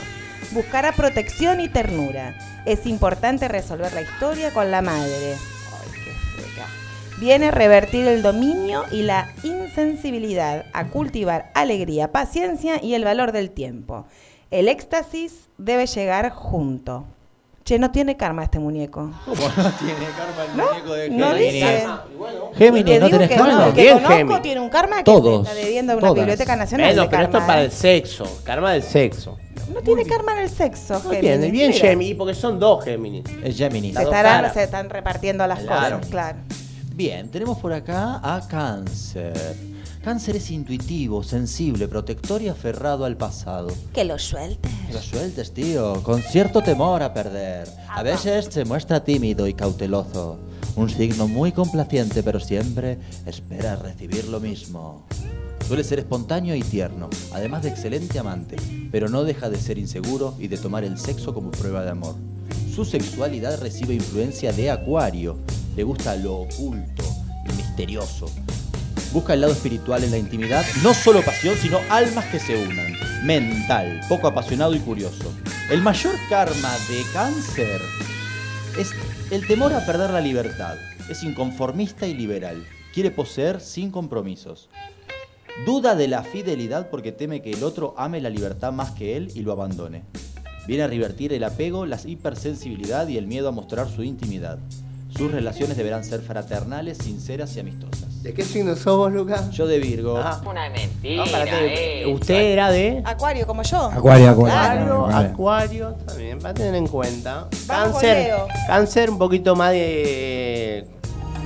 Buscará 0.51 0.93
protección 0.93 1.59
y 1.59 1.69
ternura. 1.69 2.37
Es 2.65 2.85
importante 2.85 3.47
resolver 3.47 3.91
la 3.93 4.01
historia 4.01 4.53
con 4.53 4.71
la 4.71 4.81
madre. 4.81 5.33
Ay, 5.33 5.89
qué 5.93 6.11
freca. 6.41 6.67
Viene 7.19 7.47
a 7.47 7.51
revertir 7.51 8.07
el 8.07 8.21
dominio 8.21 8.83
y 8.91 9.03
la 9.03 9.33
insensibilidad, 9.43 10.65
a 10.73 10.87
cultivar 10.87 11.51
alegría, 11.53 12.11
paciencia 12.11 12.81
y 12.81 12.93
el 12.93 13.03
valor 13.03 13.31
del 13.31 13.51
tiempo. 13.51 14.05
El 14.51 14.67
éxtasis 14.67 15.49
debe 15.57 15.85
llegar 15.87 16.29
junto. 16.29 17.05
Che, 17.63 17.79
no 17.79 17.91
tiene 17.91 18.17
karma 18.17 18.43
este 18.43 18.59
muñeco. 18.59 19.09
¿Cómo 19.23 19.37
no 19.41 19.71
tiene 19.71 20.05
karma 20.17 20.43
el 20.43 20.51
muñeco 20.69 20.93
de 20.95 21.09
No 21.11 21.27
Géminis? 21.31 21.53
dice. 21.53 21.85
Géminis, 22.55 22.85
Te 22.85 22.99
¿no 22.99 23.09
tenés 23.09 23.29
que 23.29 23.35
karma? 23.35 23.53
no, 23.53 23.65
el 23.67 23.73
que 23.73 23.81
Bien, 23.81 23.93
conozco 23.95 24.15
Géminis. 24.17 24.41
tiene 24.41 24.59
un 24.61 24.69
karma 24.69 24.97
que 24.97 25.03
Todos, 25.03 25.47
se 25.47 25.53
está 25.53 25.65
debiendo 25.65 25.93
a 25.93 25.95
una 25.95 26.01
todas. 26.07 26.15
biblioteca 26.15 26.55
nacional 26.57 26.87
Bueno, 26.87 27.01
de 27.03 27.07
pero 27.09 27.23
esto 27.23 27.37
es 27.37 27.43
para 27.45 27.61
¿eh? 27.61 27.65
el 27.65 27.71
sexo, 27.71 28.39
karma 28.43 28.73
del 28.73 28.83
sexo. 28.83 29.37
No 29.73 29.79
tiene 29.81 30.05
karma 30.05 30.33
en 30.33 30.39
el 30.39 30.49
sexo, 30.49 30.93
No 30.95 30.99
Géminis. 30.99 31.21
tiene, 31.21 31.51
bien 31.51 31.71
Mira. 31.71 31.87
Géminis, 31.87 32.15
porque 32.15 32.33
son 32.35 32.59
dos 32.59 32.83
Géminis. 32.83 33.23
Es 33.43 33.57
Géminis. 33.57 33.93
Se, 33.93 33.99
Las 33.99 34.03
dos 34.05 34.13
estarán, 34.13 34.35
caras. 34.41 34.53
se 34.53 34.63
están 34.63 34.89
repartiendo 34.89 35.47
las 35.47 35.59
Claro. 35.59 35.95
cosas, 35.97 36.11
claro. 36.11 36.37
Bien, 36.95 37.29
tenemos 37.29 37.57
por 37.59 37.71
acá 37.71 38.19
a 38.21 38.45
Cáncer. 38.45 39.55
Cáncer 40.03 40.35
es 40.35 40.51
intuitivo, 40.51 41.23
sensible, 41.23 41.87
protector 41.87 42.41
y 42.41 42.49
aferrado 42.49 43.05
al 43.05 43.15
pasado. 43.15 43.69
Que 43.93 44.03
lo 44.03 44.19
suelte. 44.19 44.67
Lo 44.91 45.01
sueltes, 45.01 45.53
tío, 45.53 46.03
con 46.03 46.21
cierto 46.21 46.61
temor 46.61 47.01
a 47.01 47.13
perder. 47.13 47.69
A 47.87 48.03
veces 48.03 48.49
se 48.51 48.65
muestra 48.65 49.05
tímido 49.05 49.47
y 49.47 49.53
cauteloso. 49.53 50.39
Un 50.75 50.89
signo 50.89 51.29
muy 51.29 51.53
complaciente, 51.53 52.21
pero 52.21 52.41
siempre 52.41 52.97
espera 53.25 53.77
recibir 53.77 54.27
lo 54.27 54.41
mismo. 54.41 55.05
Suele 55.65 55.85
ser 55.85 55.99
espontáneo 55.99 56.53
y 56.53 56.63
tierno, 56.63 57.09
además 57.31 57.63
de 57.63 57.69
excelente 57.69 58.19
amante, 58.19 58.57
pero 58.91 59.07
no 59.07 59.23
deja 59.23 59.49
de 59.49 59.57
ser 59.57 59.77
inseguro 59.77 60.35
y 60.37 60.49
de 60.49 60.57
tomar 60.57 60.83
el 60.83 60.97
sexo 60.97 61.33
como 61.33 61.49
prueba 61.51 61.81
de 61.81 61.91
amor. 61.91 62.15
Su 62.75 62.83
sexualidad 62.83 63.61
recibe 63.61 63.93
influencia 63.93 64.51
de 64.51 64.69
Acuario. 64.69 65.37
Le 65.77 65.83
gusta 65.83 66.13
lo 66.17 66.41
oculto 66.41 67.05
y 67.49 67.53
misterioso. 67.55 68.25
Busca 69.11 69.33
el 69.33 69.41
lado 69.41 69.53
espiritual 69.53 70.03
en 70.03 70.11
la 70.11 70.17
intimidad, 70.17 70.65
no 70.81 70.93
solo 70.93 71.21
pasión, 71.23 71.55
sino 71.55 71.79
almas 71.89 72.25
que 72.25 72.39
se 72.39 72.55
unan. 72.55 72.93
Mental, 73.23 74.01
poco 74.09 74.27
apasionado 74.27 74.75
y 74.75 74.79
curioso. 74.79 75.31
El 75.69 75.81
mayor 75.81 76.15
karma 76.29 76.71
de 76.89 77.03
cáncer 77.13 77.81
es 78.77 78.91
el 79.31 79.47
temor 79.47 79.73
a 79.73 79.85
perder 79.85 80.09
la 80.09 80.21
libertad. 80.21 80.75
Es 81.09 81.23
inconformista 81.23 82.07
y 82.07 82.13
liberal. 82.13 82.65
Quiere 82.93 83.11
poseer 83.11 83.61
sin 83.61 83.91
compromisos. 83.91 84.69
Duda 85.65 85.95
de 85.95 86.07
la 86.07 86.23
fidelidad 86.23 86.89
porque 86.89 87.11
teme 87.11 87.41
que 87.41 87.51
el 87.51 87.63
otro 87.63 87.93
ame 87.97 88.19
la 88.19 88.29
libertad 88.29 88.71
más 88.71 88.91
que 88.91 89.15
él 89.15 89.31
y 89.35 89.41
lo 89.41 89.51
abandone. 89.51 90.03
Viene 90.67 90.83
a 90.83 90.87
revertir 90.87 91.33
el 91.33 91.43
apego, 91.43 91.85
la 91.85 91.99
hipersensibilidad 92.03 93.07
y 93.07 93.17
el 93.17 93.27
miedo 93.27 93.49
a 93.49 93.51
mostrar 93.51 93.89
su 93.89 94.03
intimidad. 94.03 94.59
Sus 95.15 95.31
relaciones 95.31 95.77
deberán 95.77 96.03
ser 96.03 96.21
fraternales, 96.21 96.97
sinceras 96.97 97.55
y 97.55 97.59
amistosas. 97.59 98.23
¿De 98.23 98.33
qué 98.33 98.43
signo 98.43 98.75
sos 98.75 98.97
vos, 98.97 99.11
Lucas? 99.11 99.51
Yo 99.51 99.67
de 99.67 99.77
Virgo. 99.79 100.13
Una 100.15 100.69
mentira, 100.69 101.23
mentira. 101.23 102.07
Usted 102.13 102.35
era 102.53 102.71
de. 102.71 103.01
Acuario, 103.05 103.45
como 103.45 103.61
yo. 103.63 103.77
Acuario, 103.91 104.29
acuario. 104.31 104.55
Claro, 104.57 105.05
Acuario. 105.05 105.29
acuario, 105.31 105.95
también, 106.07 106.39
para 106.39 106.53
tener 106.53 106.75
en 106.75 106.87
cuenta. 106.87 107.47
Vamos, 107.67 107.91
Cáncer, 107.93 108.17
Leo. 108.27 108.47
cáncer 108.67 109.09
un 109.11 109.17
poquito 109.19 109.55
más 109.55 109.71
de. 109.71 110.87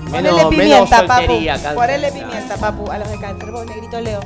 Ponele 0.10 0.22
Menos, 0.32 0.36
menos 0.38 0.50
pimienta, 0.56 1.06
papu. 1.08 1.18
soltería, 1.26 1.54
cáncer. 1.54 1.76
Ponele 1.76 2.12
pimienta, 2.14 2.56
papu, 2.58 2.92
a 2.92 2.98
los 3.00 3.10
de 3.10 3.20
cáncer. 3.20 3.52
Vos, 3.52 3.66
negrito 3.66 4.00
Leo. 4.00 4.20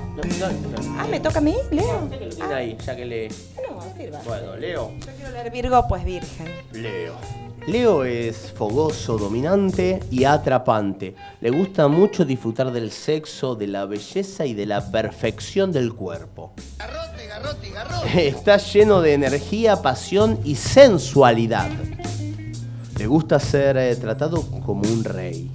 Ah, 0.99 1.07
¿me 1.09 1.19
toca 1.19 1.39
a 1.39 1.41
mí, 1.41 1.55
Leo? 1.71 2.01
Lo 2.11 2.29
tiene 2.29 2.53
ahí, 2.53 2.77
ya 2.85 2.95
que 2.95 3.05
lee. 3.05 3.27
No, 3.67 3.81
sirva. 3.97 4.19
Bueno, 4.25 4.55
Leo. 4.57 4.91
Yo 4.99 5.07
quiero 5.15 5.31
leer 5.31 5.49
Virgo, 5.51 5.87
pues 5.87 6.03
virgen. 6.05 6.47
Leo. 6.73 7.13
Leo 7.67 8.03
es 8.05 8.51
fogoso, 8.51 9.17
dominante 9.17 9.99
y 10.09 10.23
atrapante. 10.23 11.15
Le 11.41 11.51
gusta 11.51 11.87
mucho 11.87 12.25
disfrutar 12.25 12.71
del 12.71 12.91
sexo, 12.91 13.55
de 13.55 13.67
la 13.67 13.85
belleza 13.85 14.47
y 14.47 14.55
de 14.55 14.65
la 14.65 14.91
perfección 14.91 15.71
del 15.71 15.93
cuerpo. 15.93 16.53
Está 18.15 18.57
lleno 18.57 19.01
de 19.01 19.13
energía, 19.13 19.81
pasión 19.81 20.39
y 20.43 20.55
sensualidad. 20.55 21.69
Le 22.97 23.07
gusta 23.07 23.39
ser 23.39 23.77
eh, 23.77 23.95
tratado 23.95 24.41
como 24.65 24.81
un 24.81 25.03
rey. 25.03 25.51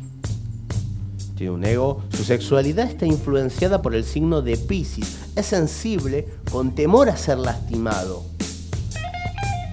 Tiene 1.37 1.53
un 1.53 1.65
ego. 1.65 2.03
Su 2.11 2.25
sexualidad 2.25 2.87
está 2.89 3.05
influenciada 3.05 3.83
por 3.83 3.95
el 3.95 4.05
signo 4.05 4.41
de 4.41 4.57
Pisces. 4.57 5.19
Es 5.37 5.47
sensible, 5.47 6.27
con 6.51 6.75
temor 6.75 7.11
a 7.11 7.17
ser 7.17 7.39
lastimado. 7.39 8.36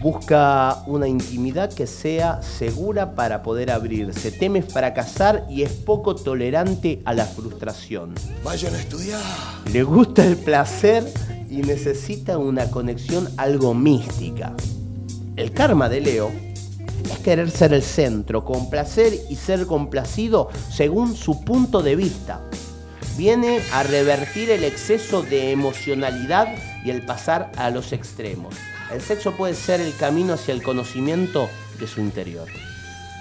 Busca 0.03 0.83
una 0.85 1.07
intimidad 1.07 1.71
que 1.71 1.87
sea 1.87 2.41
segura 2.41 3.15
para 3.15 3.41
poder 3.41 3.71
abrirse. 3.71 4.33
Teme 4.33 4.61
fracasar 4.61 5.45
y 5.49 5.61
es 5.61 5.71
poco 5.71 6.13
tolerante 6.13 7.01
a 7.05 7.13
la 7.13 7.25
frustración. 7.25 8.13
Vayan 8.43 8.75
a 8.75 8.79
estudiar. 8.79 9.21
Le 9.71 9.81
gusta 9.83 10.25
el 10.25 10.35
placer 10.35 11.05
y 11.49 11.61
necesita 11.61 12.37
una 12.37 12.69
conexión 12.69 13.29
algo 13.37 13.73
mística. 13.73 14.53
El 15.37 15.53
karma 15.53 15.87
de 15.87 16.01
Leo 16.01 16.33
es 17.09 17.19
querer 17.19 17.49
ser 17.49 17.71
el 17.71 17.81
centro, 17.81 18.43
complacer 18.43 19.13
y 19.29 19.37
ser 19.37 19.65
complacido 19.67 20.49
según 20.69 21.15
su 21.15 21.45
punto 21.45 21.81
de 21.81 21.95
vista. 21.95 22.41
Viene 23.15 23.61
a 23.71 23.83
revertir 23.83 24.49
el 24.49 24.65
exceso 24.65 25.23
de 25.23 25.51
emocionalidad 25.51 26.49
y 26.83 26.89
el 26.89 27.05
pasar 27.05 27.53
a 27.55 27.69
los 27.69 27.93
extremos. 27.93 28.53
El 28.93 29.01
sexo 29.01 29.31
puede 29.31 29.55
ser 29.55 29.81
el 29.81 29.95
camino 29.95 30.33
hacia 30.33 30.53
el 30.53 30.61
conocimiento 30.61 31.49
de 31.79 31.87
su 31.87 31.99
interior. 31.99 32.47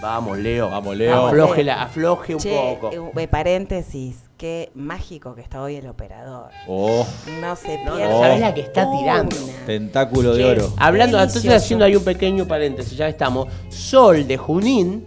Vamos, 0.02 0.36
Leo. 0.38 0.68
Vamos, 0.68 0.96
Leo. 0.96 1.26
Afloje, 1.28 1.62
la- 1.64 1.82
afloje 1.82 2.34
un 2.34 2.40
Che, 2.40 2.50
poco. 2.80 2.90
eh, 3.16 3.28
paréntesis, 3.28 4.16
qué 4.36 4.70
mágico 4.74 5.34
que 5.36 5.40
está 5.42 5.62
hoy 5.62 5.76
el 5.76 5.86
operador. 5.86 6.50
Oh, 6.66 7.06
No 7.40 7.54
se 7.56 7.78
No, 7.84 7.94
pierde. 7.96 8.12
no 8.12 8.20
sabes 8.20 8.40
la 8.40 8.52
que 8.52 8.60
está 8.62 8.90
tirando. 8.90 9.36
tentáculo 9.64 10.34
de 10.34 10.44
oro. 10.44 10.72
Hablando, 10.76 11.16
entonces 11.18 11.42
Delicioso. 11.44 11.64
haciendo 11.64 11.84
ahí 11.84 11.94
un 11.96 12.04
pequeño 12.04 12.46
paréntesis, 12.48 12.98
ya 12.98 13.08
estamos. 13.08 13.46
Sol 13.68 14.26
de 14.26 14.36
Junín 14.36 15.06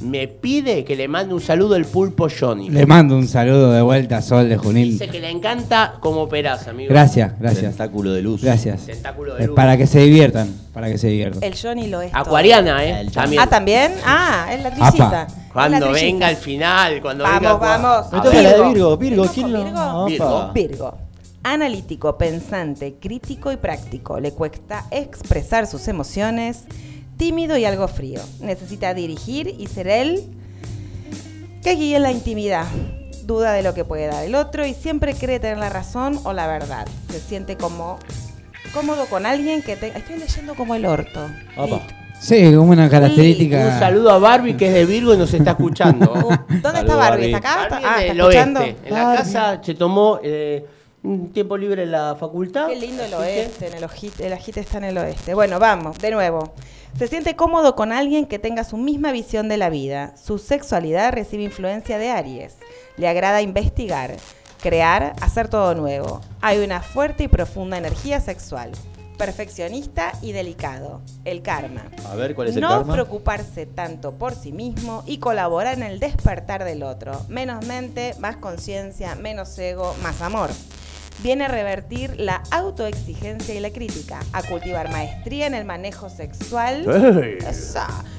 me 0.00 0.28
pide 0.28 0.84
que 0.84 0.94
le 0.94 1.08
mande 1.08 1.32
un 1.32 1.40
saludo 1.40 1.74
al 1.74 1.86
pulpo 1.86 2.28
Johnny. 2.28 2.68
Le 2.68 2.84
mando 2.84 3.16
un 3.16 3.26
saludo 3.26 3.72
de 3.72 3.80
vuelta 3.80 4.18
a 4.18 4.22
Sol 4.22 4.48
de 4.48 4.56
Junín. 4.58 4.90
Dice 4.90 5.08
que 5.08 5.20
le 5.20 5.30
encanta 5.30 5.94
como 6.00 6.22
operás, 6.22 6.68
amigo. 6.68 6.90
Gracias, 6.90 7.32
gracias. 7.40 7.62
Tentáculo 7.76 8.12
de 8.12 8.20
luz. 8.22 8.42
Gracias. 8.42 8.84
Tentáculo 8.86 9.34
de 9.34 9.44
Eh, 9.44 9.46
luz. 9.46 9.56
Para 9.56 9.76
que 9.78 9.86
se 9.86 10.00
diviertan, 10.00 10.54
para 10.74 10.88
que 10.88 10.98
se 10.98 11.08
diviertan. 11.08 11.42
El 11.42 11.54
Johnny 11.58 11.86
lo 11.88 12.02
es. 12.02 12.12
todo. 12.12 12.20
Acuariana, 12.20 12.84
¿eh? 12.84 13.06
También. 13.12 13.42
Ah, 13.42 13.46
¿también? 13.46 13.92
Ah, 14.04 14.46
es 14.52 14.62
la 14.62 14.70
trilliza. 14.70 15.06
Apa. 15.22 15.26
Cuando 15.52 15.76
Es 15.76 15.80
la 15.80 15.86
trilliza. 15.88 16.06
venga 16.12 16.26
al 16.28 16.36
final, 16.36 17.00
cuando 17.00 17.24
Vamos, 17.24 17.40
venga. 17.40 17.54
vamos. 17.56 18.12
Me 18.12 18.20
toca 18.20 18.42
la 18.42 18.52
de 18.52 18.68
Virgo. 18.68 18.96
Virgo, 18.98 19.26
¿quién 19.32 19.52
lo.? 19.52 19.64
Virgo? 20.06 20.26
Opa. 20.28 20.52
Virgo. 20.52 20.94
Analítico, 21.42 22.18
pensante, 22.18 22.96
crítico 23.00 23.52
y 23.52 23.56
práctico. 23.56 24.18
Le 24.20 24.32
cuesta 24.32 24.84
expresar 24.90 25.66
sus 25.66 25.86
emociones. 25.88 26.64
Tímido 27.16 27.56
y 27.56 27.64
algo 27.64 27.88
frío. 27.88 28.20
Necesita 28.40 28.92
dirigir 28.94 29.54
y 29.58 29.66
ser 29.68 29.88
él 29.88 30.24
que 31.62 31.74
guíe 31.74 31.98
la 31.98 32.12
intimidad. 32.12 32.66
Duda 33.24 33.52
de 33.52 33.62
lo 33.62 33.74
que 33.74 33.84
puede 33.84 34.06
dar 34.06 34.24
el 34.24 34.34
otro 34.34 34.66
y 34.66 34.74
siempre 34.74 35.14
cree 35.14 35.40
tener 35.40 35.58
la 35.58 35.68
razón 35.70 36.20
o 36.24 36.32
la 36.32 36.46
verdad. 36.46 36.86
Se 37.10 37.18
siente 37.18 37.56
como 37.56 37.98
cómodo 38.72 39.06
con 39.06 39.26
alguien 39.26 39.62
que 39.62 39.76
te... 39.76 39.88
Estoy 39.88 40.18
leyendo 40.18 40.54
como 40.54 40.74
el 40.74 40.86
orto. 40.86 41.28
Sí, 42.20 42.54
como 42.54 42.70
una 42.70 42.88
característica. 42.88 43.58
Un 43.72 43.78
saludo 43.78 44.10
a 44.10 44.18
Barbie 44.18 44.56
que 44.56 44.68
es 44.68 44.74
de 44.74 44.86
Virgo 44.86 45.14
y 45.14 45.18
nos 45.18 45.32
está 45.34 45.52
escuchando. 45.52 46.12
¿Dónde 46.62 46.80
está 46.80 46.96
Barbie? 46.96 47.26
¿Está 47.26 47.38
acá? 47.38 47.62
¿Está, 47.64 47.76
ah, 47.78 47.80
en 47.80 48.00
¿está 48.00 48.12
el 48.12 48.20
escuchando? 48.20 48.60
oeste. 48.60 48.88
En 48.88 48.94
la 48.94 49.16
casa 49.16 49.60
se 49.62 49.74
tomó 49.74 50.20
eh, 50.22 50.64
tiempo 51.32 51.56
libre 51.56 51.84
en 51.84 51.92
la 51.92 52.16
facultad. 52.16 52.68
Qué 52.68 52.76
lindo 52.76 53.02
el 53.04 53.10
que- 53.10 53.16
oeste, 53.16 53.66
en 53.68 53.74
el, 53.74 53.84
ojit- 53.84 54.20
el 54.20 54.32
ajite 54.32 54.60
está 54.60 54.78
en 54.78 54.84
el 54.84 54.98
oeste. 54.98 55.34
Bueno, 55.34 55.58
vamos, 55.58 55.98
de 55.98 56.10
nuevo. 56.10 56.52
Se 56.98 57.06
siente 57.08 57.36
cómodo 57.36 57.76
con 57.76 57.92
alguien 57.92 58.26
que 58.26 58.38
tenga 58.38 58.64
su 58.64 58.76
misma 58.76 59.12
visión 59.12 59.48
de 59.48 59.56
la 59.58 59.68
vida. 59.68 60.14
Su 60.16 60.38
sexualidad 60.38 61.12
recibe 61.12 61.42
influencia 61.44 61.98
de 61.98 62.10
Aries. 62.10 62.56
Le 62.96 63.06
agrada 63.06 63.42
investigar, 63.42 64.16
crear, 64.62 65.14
hacer 65.20 65.48
todo 65.48 65.74
nuevo. 65.74 66.22
Hay 66.40 66.58
una 66.58 66.80
fuerte 66.80 67.24
y 67.24 67.28
profunda 67.28 67.76
energía 67.76 68.20
sexual. 68.20 68.72
Perfeccionista 69.16 70.12
y 70.22 70.32
delicado. 70.32 71.00
El 71.24 71.42
karma. 71.42 71.82
A 72.06 72.14
ver, 72.14 72.34
¿cuál 72.34 72.48
es 72.48 72.56
el 72.56 72.62
no 72.62 72.68
karma? 72.68 72.92
preocuparse 72.92 73.66
tanto 73.66 74.12
por 74.12 74.34
sí 74.34 74.52
mismo 74.52 75.02
y 75.06 75.18
colaborar 75.18 75.76
en 75.76 75.84
el 75.84 76.00
despertar 76.00 76.64
del 76.64 76.82
otro. 76.82 77.20
Menos 77.28 77.64
mente, 77.66 78.14
más 78.20 78.36
conciencia, 78.36 79.14
menos 79.14 79.58
ego, 79.58 79.94
más 80.02 80.20
amor. 80.20 80.50
Viene 81.22 81.46
a 81.46 81.48
revertir 81.48 82.20
la 82.20 82.42
autoexigencia 82.50 83.54
y 83.54 83.60
la 83.60 83.70
crítica, 83.70 84.20
a 84.32 84.42
cultivar 84.42 84.90
maestría 84.90 85.46
en 85.46 85.54
el 85.54 85.64
manejo 85.64 86.10
sexual 86.10 86.84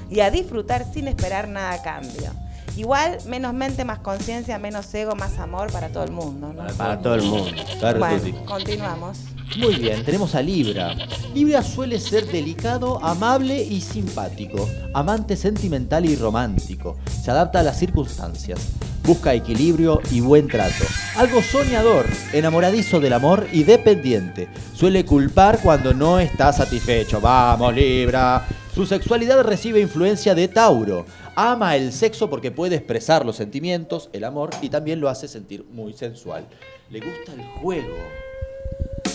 y 0.10 0.20
a 0.22 0.32
disfrutar 0.32 0.84
sin 0.92 1.08
esperar 1.08 1.48
nada 1.48 1.74
a 1.74 1.82
cambio. 1.84 2.32
Igual, 2.78 3.18
menos 3.26 3.56
mente, 3.56 3.84
más 3.86 4.00
conciencia, 4.00 4.60
menos 4.60 4.94
ego, 4.94 5.16
más 5.16 5.40
amor 5.40 5.72
para 5.72 5.90
todo 5.90 6.04
el 6.04 6.12
mundo. 6.12 6.54
¿no? 6.56 6.64
Para 6.76 7.00
todo 7.00 7.16
el 7.16 7.24
mundo. 7.24 7.52
Claro, 7.80 8.00
Bueno, 8.00 8.46
continuamos. 8.46 9.18
Muy 9.58 9.76
bien, 9.76 10.06
tenemos 10.06 10.36
a 10.36 10.42
Libra. 10.44 10.94
Libra 11.34 11.64
suele 11.64 12.00
ser 12.00 12.28
delicado, 12.28 13.04
amable 13.04 13.64
y 13.64 13.82
simpático, 13.82 14.70
amante 14.94 15.36
sentimental 15.36 16.06
y 16.06 16.16
romántico. 16.16 16.98
Se 17.24 17.32
adapta 17.32 17.62
a 17.62 17.64
las 17.64 17.80
circunstancias, 17.80 18.60
busca 19.04 19.34
equilibrio 19.34 20.00
y 20.12 20.20
buen 20.20 20.48
trato. 20.48 20.86
Algo 21.16 21.42
soñador, 21.42 22.06
enamoradizo 22.32 23.00
del 23.00 23.14
amor 23.14 23.48
y 23.52 23.64
dependiente. 23.64 24.50
Suele 24.76 25.04
culpar 25.04 25.60
cuando 25.64 25.96
no 25.96 26.20
está 26.20 26.54
satisfecho. 26.54 27.20
Vamos, 27.20 27.74
Libra. 27.74 28.46
Su 28.76 28.86
sexualidad 28.86 29.42
recibe 29.42 29.80
influencia 29.80 30.36
de 30.36 30.48
Tauro. 30.50 31.06
Ama 31.40 31.76
el 31.76 31.94
sexo 31.94 32.32
porque 32.32 32.50
puede 32.50 32.78
expresar 32.78 33.24
los 33.24 33.36
sentimientos, 33.36 34.10
el 34.12 34.24
amor 34.24 34.50
y 34.60 34.70
también 34.70 35.00
lo 35.00 35.08
hace 35.08 35.28
sentir 35.28 35.64
muy 35.72 35.94
sensual. 35.94 36.48
Le 36.90 37.00
gusta 37.00 37.34
el 37.34 37.44
juego. 37.62 37.94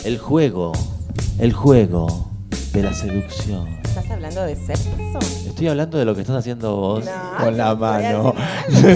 El 0.04 0.18
juego, 0.18 0.70
el 1.40 1.52
juego 1.52 2.30
de 2.72 2.82
la 2.84 2.92
seducción. 2.94 3.66
¿Estás 3.82 4.08
hablando 4.08 4.42
de 4.42 4.54
sexo? 4.54 4.88
Estoy 5.48 5.66
hablando 5.66 5.98
de 5.98 6.04
lo 6.04 6.14
que 6.14 6.20
estás 6.20 6.36
haciendo 6.36 6.76
vos 6.76 7.04
No, 7.04 7.44
con 7.44 7.56
la 7.56 7.74
mano. 7.74 8.34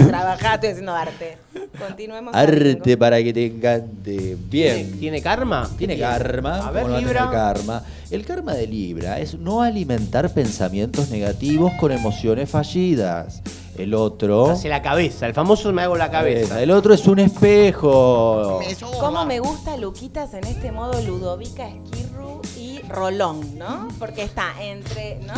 Trabajá, 0.07 0.55
estoy 0.55 0.70
haciendo 0.70 0.93
arte. 0.94 1.36
Continuemos. 1.78 2.35
Arte 2.35 2.97
para 2.97 3.23
que 3.23 3.32
te 3.32 3.47
encante. 3.47 4.36
Bien. 4.48 4.77
¿Tiene, 4.86 4.98
tiene 4.98 5.23
karma? 5.23 5.70
Tiene 5.77 5.98
karma. 5.98 6.66
A 6.66 6.70
ver, 6.70 6.82
¿cómo 6.82 6.89
no 6.89 6.93
va 6.93 6.98
a 6.98 7.01
Libra. 7.01 7.20
tener 7.20 7.35
karma. 7.35 7.82
El 8.11 8.24
karma 8.24 8.55
de 8.55 8.66
Libra 8.66 9.20
es 9.20 9.35
no 9.35 9.62
alimentar 9.62 10.32
pensamientos 10.32 11.11
negativos 11.11 11.73
con 11.74 11.93
emociones 11.93 12.48
fallidas. 12.51 13.43
El 13.77 13.94
otro. 13.94 14.51
Hace 14.51 14.69
la 14.69 14.81
cabeza. 14.81 15.27
El 15.27 15.35
famoso 15.35 15.73
me 15.73 15.82
hago 15.82 15.97
la 15.97 16.11
cabeza. 16.11 16.62
El 16.62 16.70
otro 16.70 16.94
es 16.94 17.07
un 17.07 17.19
espejo. 17.19 18.61
¿Cómo 19.01 19.27
me 19.27 19.39
gusta 19.40 19.77
Luquitas 19.77 20.32
en 20.35 20.44
este 20.44 20.73
modo 20.73 21.01
Ludovica 21.03 21.69
Esquirru 21.69 22.40
y 22.57 22.81
Rolón, 22.89 23.59
¿no? 23.59 23.89
Porque 23.98 24.23
está 24.23 24.53
entre, 24.62 25.20
¿no? 25.27 25.35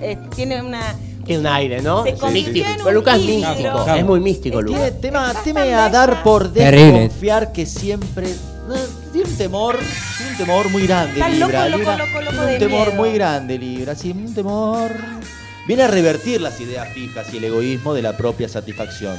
Eh, 0.00 0.18
tiene 0.34 0.60
una... 0.60 0.94
Tiene 1.24 1.40
un 1.40 1.46
aire, 1.46 1.82
¿no? 1.82 2.04
Se 2.04 2.12
místico. 2.12 2.66
en 2.66 2.72
un 2.72 2.84
Pero 2.84 2.92
Lucas 2.92 3.18
es 3.18 3.24
místico. 3.26 3.84
Claro. 3.84 3.94
Es 3.94 4.04
muy 4.04 4.20
místico, 4.20 4.64
Tiene, 4.64 4.84
Lucas. 4.86 5.00
tema, 5.00 5.34
teme 5.44 5.74
a 5.74 5.88
dar 5.88 6.22
por 6.22 6.52
desconfiar 6.52 7.52
que 7.52 7.66
siempre. 7.66 8.28
Tiene 9.12 9.28
un 9.28 9.36
temor, 9.36 9.78
tiene 10.16 10.32
un 10.32 10.36
temor 10.38 10.70
muy 10.70 10.86
grande, 10.86 11.12
Está 11.20 11.28
Libra. 11.28 11.68
loco, 11.68 11.78
Libra 11.78 11.96
loco, 11.98 12.20
loco 12.22 12.30
tiene 12.30 12.46
de 12.46 12.52
un 12.54 12.58
temor 12.58 12.86
miedo. 12.88 13.00
muy 13.02 13.12
grande, 13.12 13.58
Libra. 13.58 13.94
Sí, 13.94 14.10
un 14.12 14.34
temor. 14.34 14.90
Viene 15.66 15.82
a 15.82 15.88
revertir 15.88 16.40
las 16.40 16.58
ideas 16.60 16.88
fijas 16.94 17.32
y 17.32 17.36
el 17.36 17.44
egoísmo 17.44 17.92
de 17.94 18.02
la 18.02 18.16
propia 18.16 18.48
satisfacción. 18.48 19.16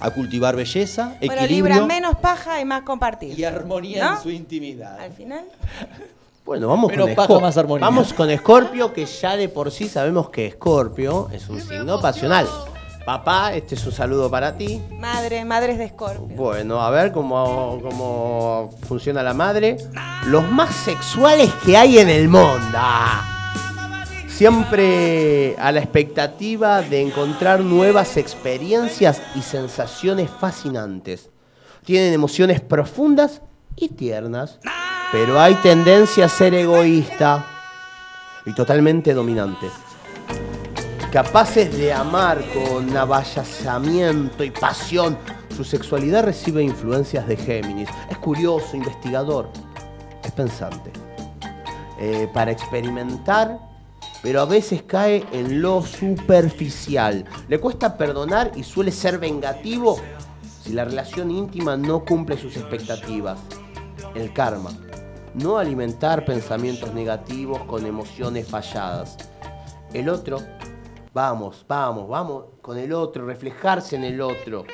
a 0.00 0.10
cultivar 0.10 0.56
belleza, 0.56 1.14
equilibrio 1.20 1.74
libra 1.76 1.86
menos 1.86 2.16
paja 2.16 2.60
y 2.60 2.64
más 2.64 2.82
compartir. 2.82 3.38
y 3.38 3.44
armonía 3.44 4.04
¿No? 4.10 4.16
en 4.16 4.22
su 4.22 4.30
intimidad. 4.30 4.98
Al 4.98 5.12
final. 5.12 5.44
Bueno, 6.44 6.66
vamos 6.68 6.90
con, 7.26 7.40
más 7.40 7.56
armonía. 7.56 7.86
vamos 7.86 8.12
con 8.12 8.28
Escorpio, 8.28 8.92
que 8.92 9.06
ya 9.06 9.36
de 9.36 9.48
por 9.48 9.70
sí 9.70 9.88
sabemos 9.88 10.28
que 10.30 10.46
Escorpio 10.46 11.28
es 11.32 11.48
un 11.48 11.60
signo 11.60 12.00
pasional. 12.00 12.48
Papá, 13.06 13.54
este 13.54 13.76
es 13.76 13.86
un 13.86 13.92
saludo 13.92 14.30
para 14.30 14.56
ti. 14.56 14.80
Madre, 14.98 15.44
madres 15.44 15.78
de 15.78 15.88
Scorpio. 15.88 16.36
Bueno, 16.36 16.80
a 16.80 16.90
ver 16.90 17.12
cómo, 17.12 17.80
cómo 17.82 18.70
funciona 18.86 19.22
la 19.22 19.34
madre. 19.34 19.76
Los 20.26 20.48
más 20.50 20.74
sexuales 20.74 21.52
que 21.64 21.76
hay 21.76 21.98
en 21.98 22.08
el 22.08 22.28
mundo. 22.28 22.78
Siempre 24.28 25.54
a 25.58 25.70
la 25.70 25.80
expectativa 25.80 26.82
de 26.82 27.02
encontrar 27.02 27.60
nuevas 27.60 28.16
experiencias 28.16 29.22
y 29.36 29.42
sensaciones 29.42 30.30
fascinantes. 30.30 31.30
Tienen 31.84 32.12
emociones 32.12 32.60
profundas 32.60 33.42
y 33.76 33.88
tiernas, 33.88 34.58
pero 35.12 35.38
hay 35.38 35.54
tendencia 35.56 36.24
a 36.24 36.28
ser 36.28 36.54
egoísta 36.54 37.44
y 38.46 38.54
totalmente 38.54 39.12
dominante. 39.12 39.68
Capaces 41.12 41.76
de 41.76 41.92
amar 41.92 42.42
con 42.54 42.96
avallazamiento 42.96 44.42
y 44.42 44.50
pasión, 44.50 45.18
su 45.54 45.64
sexualidad 45.64 46.24
recibe 46.24 46.62
influencias 46.62 47.28
de 47.28 47.36
Géminis. 47.36 47.90
Es 48.10 48.16
curioso, 48.16 48.74
investigador, 48.74 49.50
es 50.24 50.32
pensante. 50.32 50.90
Eh, 52.00 52.26
para 52.32 52.50
experimentar, 52.50 53.58
pero 54.22 54.40
a 54.40 54.46
veces 54.46 54.82
cae 54.82 55.26
en 55.30 55.60
lo 55.60 55.82
superficial. 55.82 57.26
Le 57.48 57.60
cuesta 57.60 57.98
perdonar 57.98 58.52
y 58.56 58.64
suele 58.64 58.90
ser 58.90 59.18
vengativo 59.18 60.00
si 60.64 60.72
la 60.72 60.86
relación 60.86 61.30
íntima 61.30 61.76
no 61.76 62.02
cumple 62.02 62.38
sus 62.38 62.56
expectativas. 62.56 63.38
El 64.14 64.32
karma. 64.32 64.70
No 65.34 65.58
alimentar 65.58 66.24
pensamientos 66.24 66.92
negativos 66.92 67.62
con 67.64 67.86
emociones 67.86 68.46
falladas. 68.46 69.16
El 69.94 70.08
otro, 70.08 70.38
vamos, 71.14 71.64
vamos, 71.66 72.08
vamos 72.08 72.44
con 72.60 72.78
el 72.78 72.92
otro, 72.92 73.26
reflejarse 73.26 73.96
en 73.96 74.04
el 74.04 74.20
otro. 74.20 74.64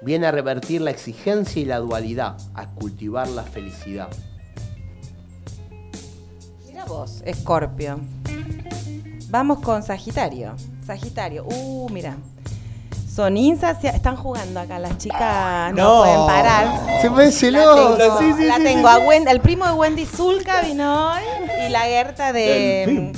Viene 0.00 0.26
a 0.26 0.32
revertir 0.32 0.80
la 0.80 0.90
exigencia 0.90 1.62
y 1.62 1.64
la 1.64 1.78
dualidad, 1.78 2.36
a 2.54 2.66
cultivar 2.74 3.28
la 3.28 3.44
felicidad. 3.44 4.08
Mira 6.66 6.84
vos, 6.84 7.22
Escorpio. 7.24 8.00
Vamos 9.30 9.60
con 9.60 9.82
Sagitario. 9.82 10.54
Sagitario. 10.84 11.44
Uh, 11.44 11.88
mira. 11.90 12.16
Son 13.14 13.36
insaciables. 13.36 13.94
Están 13.96 14.16
jugando 14.16 14.60
acá 14.60 14.78
las 14.78 14.96
chicas. 14.98 15.72
No, 15.74 15.82
No. 15.82 16.02
pueden 16.02 16.26
parar. 16.26 17.00
Se 17.02 17.10
me 17.10 17.24
La 17.26 17.30
celosa, 17.32 17.98
tengo, 17.98 18.18
sí, 18.18 18.32
sí, 18.38 18.44
la 18.46 18.56
sí, 18.56 18.62
tengo 18.64 18.88
sí. 18.88 18.94
a 18.94 18.98
Wendy, 19.06 19.30
el 19.30 19.40
primo 19.40 19.66
de 19.66 19.72
Wendy 19.72 20.06
Zulka 20.06 20.62
vino 20.62 21.12
hoy 21.12 21.20
y 21.66 21.68
la 21.70 21.80
Gerta 21.80 22.32
de, 22.32 23.12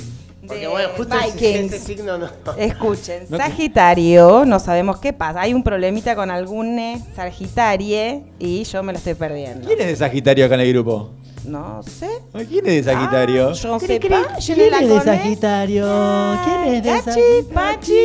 Porque 0.45 0.67
bueno, 0.67 0.89
justo 0.97 1.15
ese- 1.17 1.25
Vikings. 1.31 1.73
ese 1.73 1.79
signo 1.85 2.17
no. 2.17 2.27
Escuchen, 2.57 3.25
No 3.29 3.37
Sagitario, 3.37 4.43
no 4.45 4.59
sabemos 4.59 4.99
qué 4.99 5.13
pasa. 5.13 5.41
Hay 5.41 5.53
un 5.53 5.63
problemita 5.63 6.15
con 6.15 6.29
algún 6.29 6.77
eh, 6.77 7.01
Sagitarie 7.15 8.23
y 8.37 8.63
yo 8.65 8.83
me 8.83 8.91
lo 8.91 8.97
estoy 8.97 9.13
perdiendo. 9.15 9.65
¿Quién 9.67 9.79
es 9.81 9.87
de 9.87 9.95
Sagitario 9.95 10.45
acá 10.45 10.55
en 10.55 10.61
el 10.61 10.73
grupo? 10.73 11.11
No 11.47 11.83
sé. 11.83 12.09
¿Quién 12.49 12.65
es 12.67 12.85
de 12.85 12.91
Sagitario? 12.93 13.49
Ah, 13.49 13.53
yo 13.53 13.79
sé 13.79 13.99
cri. 13.99 14.09
pa, 14.09 14.37
yo 14.39 14.55
¿Quién 14.55 14.71
no 14.71 14.77
la 14.77 14.83
es 14.83 14.89
de. 15.05 15.11
Sagitario? 15.11 16.39
¿Quién 16.45 16.73
es 16.75 16.83
de 16.83 16.89
Gachi, 16.89 17.03
Sagitario? 17.11 17.49
Pachi 17.53 18.03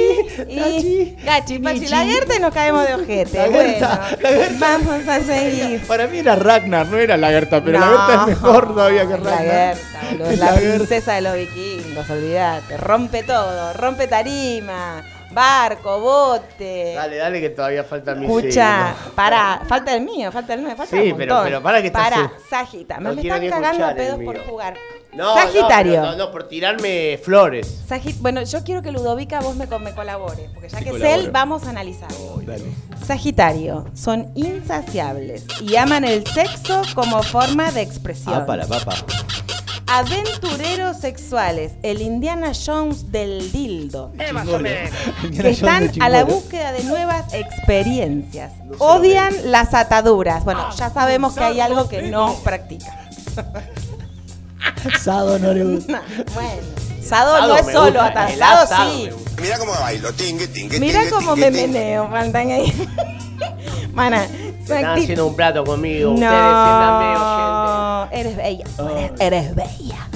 y 0.49 1.17
Gachi, 1.25 1.59
Pachi, 1.59 1.87
la 1.89 2.05
Gerta 2.05 2.37
y 2.37 2.41
nos 2.41 2.53
caemos 2.55 2.87
de 2.87 2.95
ojete. 2.95 3.39
La 3.39 3.45
Gerta, 3.49 4.17
bueno, 4.21 4.57
vamos 4.59 5.09
a 5.09 5.21
seguir. 5.21 5.81
Para 5.87 6.07
mí 6.07 6.19
era 6.19 6.37
Ragnar, 6.37 6.87
no 6.87 6.99
era 6.99 7.17
la 7.17 7.29
Gerta, 7.31 7.63
pero 7.65 7.79
la 7.79 7.87
No. 7.87 7.97
Gerta 7.97 8.21
es 8.23 8.27
mejor 8.29 8.69
todavía 8.75 9.07
que 9.07 9.17
Ragnar. 9.17 9.33
La 9.33 9.39
Gerta, 9.39 10.01
boludo, 10.13 10.31
es 10.31 10.39
la, 10.39 10.51
La 10.51 10.57
princesa 10.57 11.13
de 11.15 11.21
los 11.23 11.35
vikingos, 11.35 12.11
olvídate. 12.11 12.77
Rompe 12.77 13.23
todo, 13.23 13.73
rompe 13.73 14.07
tarima, 14.07 15.03
barco, 15.33 16.01
bote. 16.01 16.95
Dale, 16.95 17.17
dale, 17.17 17.41
que 17.41 17.51
todavía 17.51 17.85
falta 17.85 18.15
mi 18.15 18.27
Escucha, 18.27 18.95
signo. 18.95 19.15
pará, 19.15 19.63
falta 19.67 19.95
el 19.95 20.03
mío, 20.03 20.31
falta 20.33 20.55
el 20.55 20.63
mío, 20.63 20.75
falta 20.77 20.97
Sí, 20.97 21.13
un 21.13 21.19
pero- 21.19 21.35
montón. 21.35 21.45
pero 21.49 21.63
pará 21.63 21.81
que 21.81 21.87
estás 21.89 22.11
Pará, 22.11 22.33
Sagita, 22.49 22.99
me, 22.99 23.09
No 23.11 23.15
me 23.15 23.21
quiero 23.23 23.37
están 23.37 23.51
cagando 23.63 23.87
a 23.87 23.95
pedos 23.95 24.19
mío. 24.19 24.27
por 24.33 24.45
jugar. 24.47 24.75
No, 25.13 25.35
Sagitario. 25.35 26.01
No, 26.03 26.11
no, 26.13 26.17
no, 26.17 26.31
por 26.31 26.47
tirarme 26.47 27.19
flores. 27.23 27.81
Sagi- 27.89 28.15
bueno, 28.21 28.43
yo 28.45 28.63
quiero 28.63 28.81
que 28.81 28.93
Ludovica 28.93 29.41
vos 29.41 29.57
me, 29.57 29.67
me 29.67 29.93
colabores, 29.93 30.49
porque 30.55 30.69
ya 30.69 30.79
Sí, 30.79 30.85
que 30.85 30.91
es 30.91 31.03
él, 31.03 31.31
vamos 31.33 31.67
a 31.67 31.71
analizar. 31.71 32.09
Sagitario, 33.05 33.87
son 33.95 34.31
insaciables 34.37 35.45
y 35.61 35.75
aman 35.77 36.05
el 36.05 36.25
sexo 36.27 36.83
como 36.95 37.23
forma 37.25 37.73
de 37.73 37.83
expresión. 37.83 38.35
Ah, 38.37 38.47
para, 38.47 38.67
papá. 38.67 38.95
Aventureros 39.93 40.99
sexuales, 41.01 41.73
el 41.83 42.01
Indiana 42.01 42.53
Jones 42.55 43.11
del 43.11 43.51
dildo. 43.51 44.13
Indiana 44.13 44.45
Que 44.45 45.43
Jones 45.43 45.47
están 45.47 45.91
a 46.01 46.09
la 46.09 46.23
búsqueda 46.23 46.73
de 46.73 46.85
nuevas 46.85 47.35
experiencias. 47.35 48.53
Odian 48.79 49.35
las 49.51 49.75
ataduras. 49.75 50.45
Bueno, 50.45 50.71
ya 50.77 50.91
sabemos 50.91 51.35
que 51.35 51.43
hay 51.43 51.59
algo 51.59 51.89
que 51.89 52.03
no 52.03 52.37
practica. 52.45 53.11
Sado 55.03 55.41
no 55.41 55.53
le 55.53 55.65
gusta. 55.65 56.03
Bueno, 56.35 56.63
Sado 57.03 57.49
no 57.49 57.57
es 57.57 57.67
solo 57.67 58.01
atar, 58.01 58.31
Sado 58.37 58.91
sí. 58.93 59.11
Mira 59.41 59.59
cómo 59.59 59.73
bailo, 59.73 60.13
tingue, 60.13 60.47
tingue, 60.47 60.79
Mira 60.79 61.01
tingue, 61.01 61.15
cómo 61.15 61.35
tingue, 61.35 61.51
me 61.51 61.59
tingue. 61.63 61.79
meneo, 61.79 62.09
faltan 62.09 62.51
ahí. 62.51 62.89
Mana, 63.93 64.27
Están 64.77 64.99
haciendo 64.99 65.27
un 65.27 65.37
plato 65.37 65.65
conmigo. 65.65 66.13
Ustedes 66.13 66.31
No, 66.31 68.09
eres 68.13 68.37
bella, 68.37 68.65
eres, 68.91 69.13
eres 69.21 69.55
bella. 69.55 70.09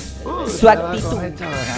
Su 0.48 0.68
actitud 0.68 1.18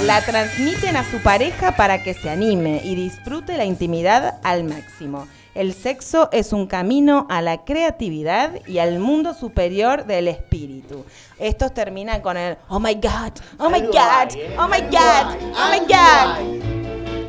la 0.04 0.20
transmiten 0.20 0.96
a 0.96 1.04
su 1.10 1.20
pareja 1.22 1.76
para 1.76 2.02
que 2.02 2.14
se 2.14 2.30
anime 2.30 2.80
y 2.84 2.94
disfrute 2.94 3.56
la 3.56 3.64
intimidad 3.64 4.38
al 4.44 4.64
máximo. 4.64 5.26
El 5.54 5.72
sexo 5.72 6.28
es 6.32 6.52
un 6.52 6.66
camino 6.66 7.26
a 7.30 7.40
la 7.40 7.64
creatividad 7.64 8.52
y 8.66 8.78
al 8.78 8.98
mundo 8.98 9.32
superior 9.32 10.04
del 10.04 10.28
espíritu. 10.28 11.04
Estos 11.38 11.72
terminan 11.72 12.20
con 12.20 12.36
el 12.36 12.58
Oh 12.68 12.78
my 12.78 12.94
God, 12.94 13.32
oh 13.58 13.70
my 13.70 13.80
God, 13.80 14.36
¿eh? 14.36 14.54
oh 14.58 14.68
my 14.68 14.80
God, 14.82 15.36
oh 15.54 15.70
my 15.70 15.80
God. 15.88 16.85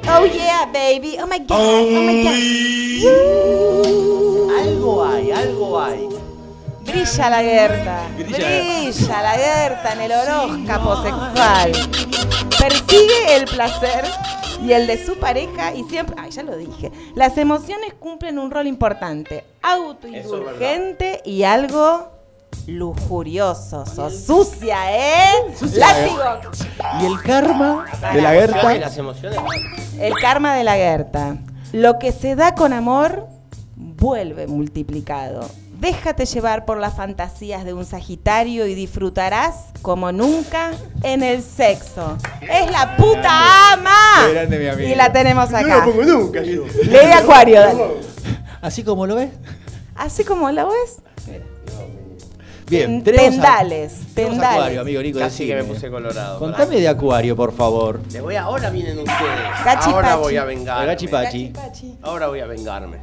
Oh 0.09 0.25
yeah, 0.25 0.65
baby, 0.71 1.17
oh 1.19 1.27
my 1.27 1.39
God, 1.39 1.59
oh 1.59 2.01
my 2.01 2.23
God. 2.23 2.33
Algo 4.61 5.05
hay, 5.05 5.31
algo 5.31 5.79
hay. 5.81 6.07
Brilla 6.85 7.29
la 7.29 7.41
Gerta, 7.43 8.07
Brilla. 8.15 8.37
brilla 8.37 9.21
la 9.21 9.31
Gerta 9.31 9.93
en 9.93 10.01
el 10.01 10.11
horóscopo 10.13 11.03
sexual. 11.03 11.71
Persigue 12.57 13.35
el 13.35 13.45
placer 13.45 14.05
y 14.63 14.71
el 14.71 14.87
de 14.87 15.05
su 15.05 15.17
pareja 15.17 15.75
y 15.75 15.83
siempre, 15.83 16.15
ay, 16.17 16.31
ya 16.31 16.43
lo 16.43 16.55
dije, 16.55 16.91
las 17.13 17.37
emociones 17.37 17.93
cumplen 17.93 18.39
un 18.39 18.49
rol 18.49 18.67
importante, 18.67 19.43
autoindulgente 19.61 21.21
y 21.25 21.43
algo 21.43 22.16
lujurioso. 22.67 23.85
Sos 23.85 24.25
sucia, 24.25 24.77
¿eh? 24.95 25.31
Sucia, 25.57 25.87
Látigo. 25.87 26.51
Y 27.01 27.05
el 27.05 27.21
karma 27.21 27.85
de 28.13 28.21
la 28.21 28.33
Las 28.33 28.51
Gerta. 28.51 28.99
emociones. 28.99 29.39
El 29.99 30.13
karma 30.15 30.55
de 30.55 30.63
la 30.63 30.73
Gerta. 30.75 31.37
Lo 31.73 31.99
que 31.99 32.11
se 32.11 32.35
da 32.35 32.55
con 32.55 32.73
amor 32.73 33.27
vuelve 33.75 34.47
multiplicado. 34.47 35.47
Déjate 35.79 36.25
llevar 36.25 36.65
por 36.65 36.79
las 36.79 36.95
fantasías 36.95 37.63
de 37.63 37.73
un 37.73 37.85
Sagitario 37.85 38.65
y 38.65 38.73
disfrutarás 38.73 39.65
como 39.83 40.11
nunca 40.11 40.71
en 41.03 41.21
el 41.21 41.43
sexo. 41.43 42.17
Es 42.41 42.71
la 42.71 42.97
puta 42.97 43.73
ama. 43.73 44.25
Qué 44.25 44.33
grande, 44.33 44.57
mi 44.59 44.67
amigo. 44.67 44.89
Y 44.89 44.95
la 44.95 45.11
tenemos 45.13 45.51
No 45.51 45.57
acá. 45.57 45.85
lo 45.85 45.91
pongo 45.91 46.03
nunca 46.03 46.41
yo. 46.41 46.63
Lee 46.83 47.11
Acuario, 47.13 47.59
dale. 47.61 47.83
Así 48.59 48.83
como 48.83 49.05
lo 49.05 49.15
ves. 49.15 49.29
Así 49.95 50.23
como 50.23 50.49
la 50.49 50.65
ves. 50.65 50.97
Bien, 52.69 53.01
tenemos 53.03 53.27
a- 53.27 53.31
Pendales, 53.31 53.93
tenemos 54.13 54.35
pendales. 54.35 54.57
Acuario, 54.59 54.81
amigo 54.81 55.01
Nico. 55.01 55.19
Casi 55.19 55.47
que 55.47 55.55
me 55.55 55.63
puse 55.63 55.89
colorado. 55.89 56.39
Contame 56.39 56.79
de 56.81 56.87
Acuario, 56.87 57.35
por 57.35 57.53
favor. 57.53 58.01
Le 58.11 58.19
voy 58.21 58.35
a- 58.35 58.43
ahora 58.43 58.69
vienen 58.69 58.99
ustedes. 58.99 59.19
Gachi 59.65 59.89
ahora 59.91 60.09
pachi. 60.09 60.19
voy 60.21 60.37
a 60.37 60.43
vengarme. 60.45 60.85
Gachi 60.85 61.07
pachi. 61.07 61.53
Ahora 62.01 62.27
voy 62.27 62.39
a 62.41 62.45
vengarme. 62.47 62.97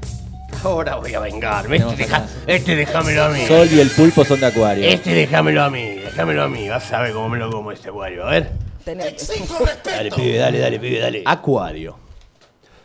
Ahora 0.62 0.96
voy 0.96 1.14
a 1.14 1.20
vengarme. 1.20 1.76
Este, 1.76 1.96
deja- 1.96 2.26
este 2.46 2.76
déjamelo 2.76 3.24
a 3.24 3.28
mí. 3.30 3.46
Sol 3.46 3.68
y 3.70 3.80
el 3.80 3.90
pulpo 3.90 4.24
son 4.24 4.40
de 4.40 4.46
Acuario. 4.46 4.84
Este 4.84 5.14
déjamelo 5.14 5.62
a 5.62 5.70
mí, 5.70 5.94
déjamelo 5.94 6.42
a 6.44 6.48
mí. 6.48 6.68
Vas 6.68 6.92
a 6.92 7.00
ver 7.00 7.12
cómo 7.12 7.28
me 7.30 7.38
lo 7.38 7.50
como 7.50 7.72
este 7.72 7.88
acuario. 7.88 8.26
A 8.26 8.30
ver. 8.30 8.50
Dale, 8.84 10.10
pibe, 10.10 10.36
dale, 10.38 10.58
dale, 10.58 10.78
pibe, 10.78 10.98
dale. 11.00 11.22
Acuario. 11.26 11.96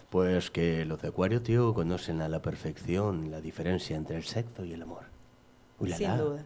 Pues 0.10 0.49
que 0.49 0.85
los 0.85 1.01
de 1.01 1.10
Acuario, 1.10 1.41
tío, 1.41 1.73
conocen 1.73 2.22
a 2.22 2.30
la 2.30 2.41
perfección 2.41 3.30
la 3.31 3.41
diferencia 3.41 3.95
entre 3.95 4.15
el 4.18 4.23
sexo 4.23 4.65
y 4.65 4.73
el 4.73 4.81
amor. 4.81 5.03
Uy, 5.77 5.89
la, 5.89 5.97
Sin 5.97 6.07
la. 6.07 6.18
duda. 6.18 6.43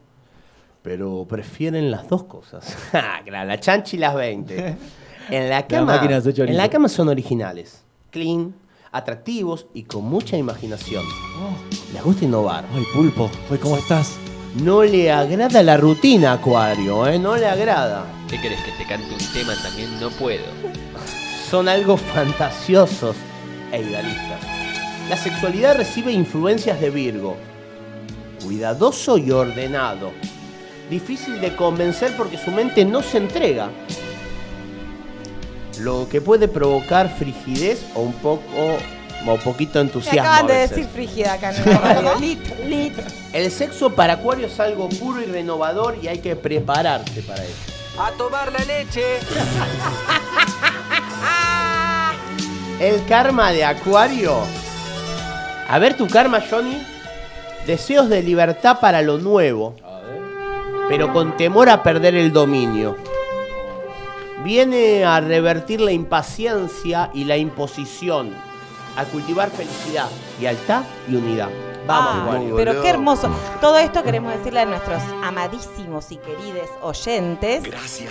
Pero 0.84 1.26
prefieren 1.28 1.90
las 1.90 2.08
dos 2.08 2.26
cosas. 2.26 2.78
Claro, 2.92 3.48
la 3.48 3.60
chanchi 3.60 3.98
y 3.98 4.00
las 4.00 4.14
20. 4.14 4.76
En 5.30 5.50
la 5.50 5.66
cama, 5.66 6.02
en 6.04 6.58
la 6.58 6.70
cama 6.70 6.90
son 6.90 7.08
originales. 7.08 7.82
Clean, 8.12 8.54
atractivos 8.92 9.68
y 9.74 9.84
con 9.84 10.04
mucha 10.04 10.36
imaginación. 10.36 11.06
Les 11.94 12.04
gusta 12.04 12.26
innovar. 12.26 12.66
Ay, 12.74 12.84
pulpo, 12.94 13.32
ay, 13.50 13.58
¿cómo 13.58 13.78
estás? 13.78 14.18
No 14.62 14.84
le 14.84 15.12
agrada 15.12 15.64
la 15.64 15.78
rutina, 15.78 16.34
Acuario, 16.34 17.08
¿eh? 17.08 17.18
No 17.18 17.38
le 17.38 17.48
agrada. 17.48 18.06
¿Qué 18.30 18.40
querés 18.42 18.62
que 18.64 18.72
te 18.74 18.86
cante 18.86 19.12
un 19.14 19.34
tema? 19.34 19.54
También 19.64 19.98
no 20.02 20.10
puedo. 20.10 20.44
Son 21.50 21.70
algo 21.70 21.96
fantasiosos 21.96 23.16
e 23.72 23.82
idealistas. 23.82 24.42
La 25.10 25.18
sexualidad 25.18 25.78
recibe 25.78 26.12
influencias 26.12 26.80
de 26.80 26.90
Virgo. 26.90 27.36
Cuidadoso 28.44 29.18
y 29.18 29.32
ordenado. 29.32 30.12
Difícil 30.94 31.42
de 31.42 31.56
convencer 31.56 32.16
porque 32.16 32.38
su 32.38 32.52
mente 32.52 32.86
no 32.86 33.02
se 33.02 33.18
entrega. 33.18 33.72
Lo 35.80 36.08
que 36.08 36.22
puede 36.22 36.48
provocar 36.48 37.10
frigidez 37.10 37.84
o 37.96 38.02
un 38.02 38.14
poco 38.14 38.44
o 39.26 39.38
poquito 39.38 39.80
Me 39.80 39.86
entusiasmo. 39.86 40.22
acaban 40.22 40.46
a 40.52 40.54
de 40.54 40.60
decir 40.68 40.86
frígida 40.86 41.34
acá 41.34 41.52
en 41.52 41.66
radio. 41.82 42.14
lit, 42.20 42.40
lit. 42.68 42.94
El 43.34 43.50
sexo 43.50 43.90
para 43.90 44.14
Acuario 44.14 44.46
es 44.46 44.60
algo 44.60 44.88
puro 44.88 45.20
y 45.20 45.26
renovador 45.26 45.98
y 46.00 46.10
hay 46.10 46.20
que 46.20 46.36
prepararse 46.36 47.24
para 47.24 47.44
eso. 47.44 47.56
¡A 48.00 48.12
tomar 48.12 48.52
la 48.52 48.60
leche! 48.60 49.18
El 52.80 53.04
karma 53.08 53.52
de 53.52 53.66
Acuario. 53.66 54.36
A 55.68 55.80
ver 55.80 55.98
tu 55.98 56.06
karma, 56.08 56.40
Johnny. 56.48 56.86
Deseos 57.66 58.10
de 58.10 58.22
libertad 58.22 58.78
para 58.80 59.02
lo 59.02 59.18
nuevo. 59.18 59.76
Pero 60.90 61.12
con 61.14 61.38
temor 61.38 61.70
a 61.70 61.82
perder 61.84 62.16
el 62.16 62.32
dominio. 62.34 62.98
Viene 64.44 65.06
a 65.06 65.22
revertir 65.22 65.80
la 65.80 65.92
impaciencia 65.92 67.10
y 67.14 67.24
la 67.24 67.38
imposición. 67.38 68.34
A 68.98 69.06
cultivar 69.06 69.50
felicidad, 69.50 70.10
lealtad 70.40 70.84
y 71.08 71.16
unidad. 71.16 71.50
Vamos, 71.88 72.24
Acuario. 72.28 72.56
pero 72.56 72.82
qué 72.82 72.90
hermoso. 72.90 73.30
Todo 73.60 73.78
esto 73.78 74.04
queremos 74.04 74.34
decirle 74.38 74.62
a 74.62 74.66
nuestros 74.66 75.02
amadísimos 75.24 76.12
y 76.12 76.18
queridos 76.18 76.70
oyentes 76.82 77.64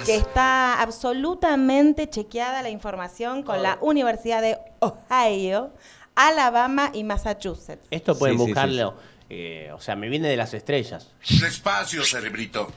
que 0.04 0.16
está 0.16 0.82
absolutamente 0.82 2.08
chequeada 2.10 2.62
la 2.62 2.68
información 2.70 3.42
con 3.42 3.62
la 3.62 3.78
Universidad 3.80 4.42
de 4.42 4.58
Ohio, 4.80 5.70
Alabama 6.14 6.90
y 6.92 7.04
Massachusetts. 7.04 7.86
Esto 7.90 8.18
pueden 8.18 8.36
Sí, 8.38 8.44
sí, 8.44 8.50
buscarlo. 8.50 8.94
Eh, 9.34 9.72
o 9.72 9.80
sea, 9.80 9.96
me 9.96 10.09
viene 10.10 10.28
de 10.28 10.36
las 10.36 10.52
estrellas. 10.52 11.09
Despacio, 11.40 12.04
cerebrito. 12.04 12.68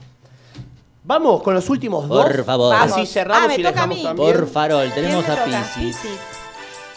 Vamos 1.03 1.44
con 1.44 1.53
los 1.53 1.69
últimos 1.69 2.07
dos. 2.07 2.26
Por 2.26 2.45
favor. 2.45 2.73
Así 2.76 3.06
cerramos 3.06 3.44
Ah, 3.44 3.48
me 3.49 3.56
y 3.56 3.57
toca 3.57 3.69
a 3.69 3.72
dejamos 3.73 3.98
mí. 3.98 4.03
también. 4.03 4.32
Por 4.34 4.48
farol, 4.48 4.91
tenemos 4.94 5.26
¿Quién 5.26 5.38
a. 5.38 5.45
Piscis. 5.45 5.98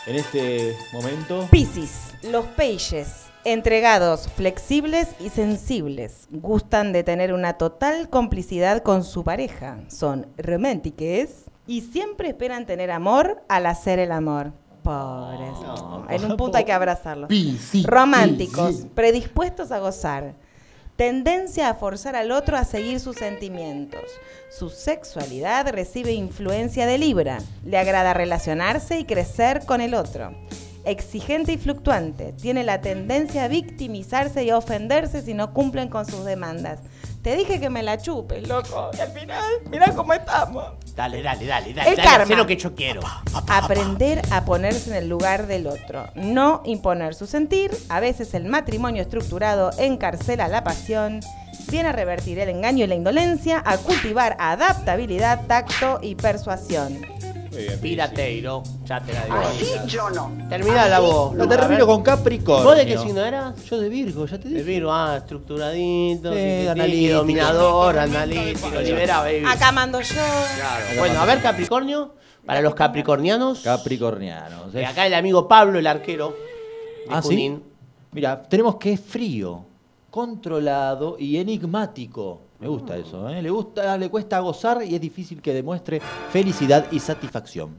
En 0.06 0.16
este 0.16 0.76
momento. 0.93 1.48
Piscis, 1.51 2.14
los 2.22 2.47
peixes, 2.47 3.26
entregados, 3.44 4.28
flexibles 4.36 5.09
y 5.20 5.28
sensibles, 5.28 6.28
gustan 6.30 6.93
de 6.93 7.02
tener 7.02 7.35
una 7.35 7.55
total 7.59 8.09
complicidad 8.09 8.82
con 8.82 9.05
su 9.05 9.24
pareja, 9.24 9.80
son 9.89 10.28
románticos 10.39 11.44
y 11.66 11.82
siempre 11.82 12.28
esperan 12.30 12.64
tener 12.64 12.90
amor 12.90 13.43
al 13.48 13.66
hacer 13.66 13.98
el 13.98 14.12
amor. 14.12 14.52
Pobres. 14.89 15.52
en 16.09 16.24
un 16.24 16.39
punto 16.39 16.56
hay 16.56 16.65
que 16.65 16.73
abrazarlos. 16.73 17.28
Románticos, 17.85 18.86
predispuestos 18.94 19.70
a 19.70 19.81
gozar. 19.81 20.32
Tendencia 20.97 21.69
a 21.69 21.74
forzar 21.74 22.16
al 22.16 22.32
otro 22.32 22.56
a 22.56 22.65
seguir 22.65 22.98
sus 22.98 23.16
sentimientos. 23.16 24.01
Su 24.51 24.70
sexualidad 24.70 25.69
recibe 25.69 26.12
influencia 26.12 26.86
de 26.86 26.97
Libra. 26.97 27.36
Le 27.66 27.77
agrada 27.77 28.15
relacionarse 28.15 28.98
y 28.98 29.05
crecer 29.05 29.66
con 29.66 29.82
el 29.82 29.93
otro. 29.93 30.32
Exigente 30.86 31.52
y 31.52 31.59
fluctuante. 31.59 32.32
Tiene 32.32 32.65
la 32.65 32.81
tendencia 32.81 33.44
a 33.44 33.48
victimizarse 33.48 34.43
y 34.44 34.48
a 34.48 34.56
ofenderse 34.56 35.20
si 35.20 35.35
no 35.35 35.52
cumplen 35.52 35.90
con 35.90 36.06
sus 36.06 36.24
demandas. 36.24 36.81
Te 37.28 37.36
dije 37.36 37.60
que 37.60 37.68
me 37.68 37.82
la 37.82 37.98
chupes, 37.98 38.48
loco. 38.48 38.90
Y 38.96 39.00
al 39.02 39.10
final, 39.10 39.44
mira 39.68 39.92
cómo 39.94 40.14
estamos. 40.14 40.64
Dale, 40.96 41.20
dale, 41.20 41.44
dale, 41.44 41.74
dale. 41.74 41.90
El 41.90 41.96
dale, 41.96 42.09
karma. 42.09 42.36
lo 42.36 42.46
que 42.46 42.56
yo 42.56 42.74
quiero. 42.74 43.02
Aprender 43.48 44.22
a 44.30 44.46
ponerse 44.46 44.88
en 44.88 44.96
el 44.96 45.10
lugar 45.10 45.46
del 45.46 45.66
otro, 45.66 46.06
no 46.14 46.62
imponer 46.64 47.14
su 47.14 47.26
sentir. 47.26 47.70
A 47.90 48.00
veces 48.00 48.32
el 48.32 48.46
matrimonio 48.46 49.02
estructurado 49.02 49.72
encarcela 49.76 50.48
la 50.48 50.64
pasión. 50.64 51.20
Viene 51.70 51.90
a 51.90 51.92
revertir 51.92 52.38
el 52.38 52.48
engaño 52.48 52.86
y 52.86 52.88
la 52.88 52.94
indolencia, 52.94 53.62
a 53.62 53.76
cultivar 53.76 54.34
adaptabilidad, 54.40 55.46
tacto 55.46 55.98
y 56.00 56.14
persuasión. 56.14 57.18
Pirateiro. 57.80 58.62
Ya 58.85 59.01
te 59.01 59.12
la 59.12 59.24
digo. 59.24 59.36
Ay, 59.39 59.89
yo 59.89 60.10
no. 60.10 60.32
Termina 60.48 60.89
la 60.89 61.01
voz. 61.01 61.35
A 61.39 61.48
termino 61.48 61.78
ver. 61.78 61.86
con 61.86 62.02
Capricornio. 62.02 62.64
¿Vos 62.64 62.76
de 62.76 62.86
qué 62.86 62.98
signo 62.98 63.24
eras? 63.24 63.64
Yo 63.64 63.78
de 63.78 63.89
Virgo, 63.89 64.26
ya 64.26 64.39
te 64.39 64.48
De 64.48 64.55
dije. 64.55 64.62
Virgo, 64.70 64.93
ah, 64.93 65.16
estructuradito, 65.18 66.32
Sí, 66.35 66.66
analítico. 66.66 67.14
dominador, 67.16 67.98
analítico, 67.98 68.80
libera, 68.80 69.20
baby. 69.20 69.44
Acá 69.47 69.72
mando 69.72 70.01
yo. 70.01 70.14
Claro. 70.14 70.85
Bueno, 70.98 71.20
a 71.20 71.24
ver, 71.26 71.40
Capricornio, 71.43 72.14
para 72.47 72.60
los 72.62 72.74
capricornianos, 72.74 73.60
Capricornianos. 73.60 74.74
eh, 74.74 74.86
acá 74.86 75.06
el 75.06 75.14
amigo 75.14 75.47
Pablo, 75.48 75.78
el 75.78 75.86
arquero 75.86 76.30
de 77.09 77.14
Ah. 77.14 77.22
Mira, 78.12 78.43
tenemos 78.43 78.76
que 78.76 78.93
es 78.94 79.01
frío, 79.01 79.64
controlado 80.10 81.16
y 81.18 81.36
enigmático. 81.39 82.40
Me 82.60 82.66
gusta 82.66 82.97
eso, 82.97 83.28
¿eh? 83.28 83.40
Le 83.40 83.51
gusta, 83.51 83.97
le 83.97 84.09
cuesta 84.09 84.40
gozar 84.40 84.82
y 84.85 84.94
es 84.94 85.01
difícil 85.01 85.40
que 85.40 85.55
demuestre 85.55 86.01
felicidad 86.32 86.90
y 86.90 86.98
satisfacción. 86.98 87.78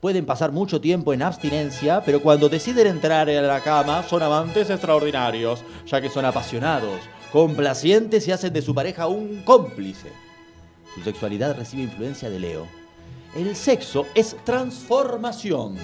Pueden 0.00 0.24
pasar 0.24 0.52
mucho 0.52 0.80
tiempo 0.80 1.12
en 1.12 1.20
abstinencia, 1.20 2.02
pero 2.02 2.22
cuando 2.22 2.48
deciden 2.48 2.86
entrar 2.86 3.28
en 3.28 3.46
la 3.46 3.60
cama 3.60 4.02
son 4.02 4.22
amantes 4.22 4.70
extraordinarios, 4.70 5.62
ya 5.86 6.00
que 6.00 6.08
son 6.08 6.24
apasionados, 6.24 7.00
complacientes 7.30 8.26
y 8.26 8.32
hacen 8.32 8.54
de 8.54 8.62
su 8.62 8.74
pareja 8.74 9.06
un 9.06 9.42
cómplice. 9.44 10.10
Su 10.94 11.02
sexualidad 11.02 11.54
recibe 11.54 11.82
influencia 11.82 12.30
de 12.30 12.40
Leo. 12.40 12.66
El 13.36 13.54
sexo 13.54 14.06
es 14.14 14.34
transformación. 14.44 15.76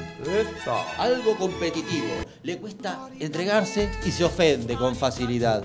Algo 0.99 1.37
competitivo. 1.37 2.09
Le 2.43 2.59
cuesta 2.59 3.09
entregarse 3.21 3.91
y 4.05 4.11
se 4.11 4.25
ofende 4.25 4.77
con 4.77 4.97
facilidad. 4.97 5.65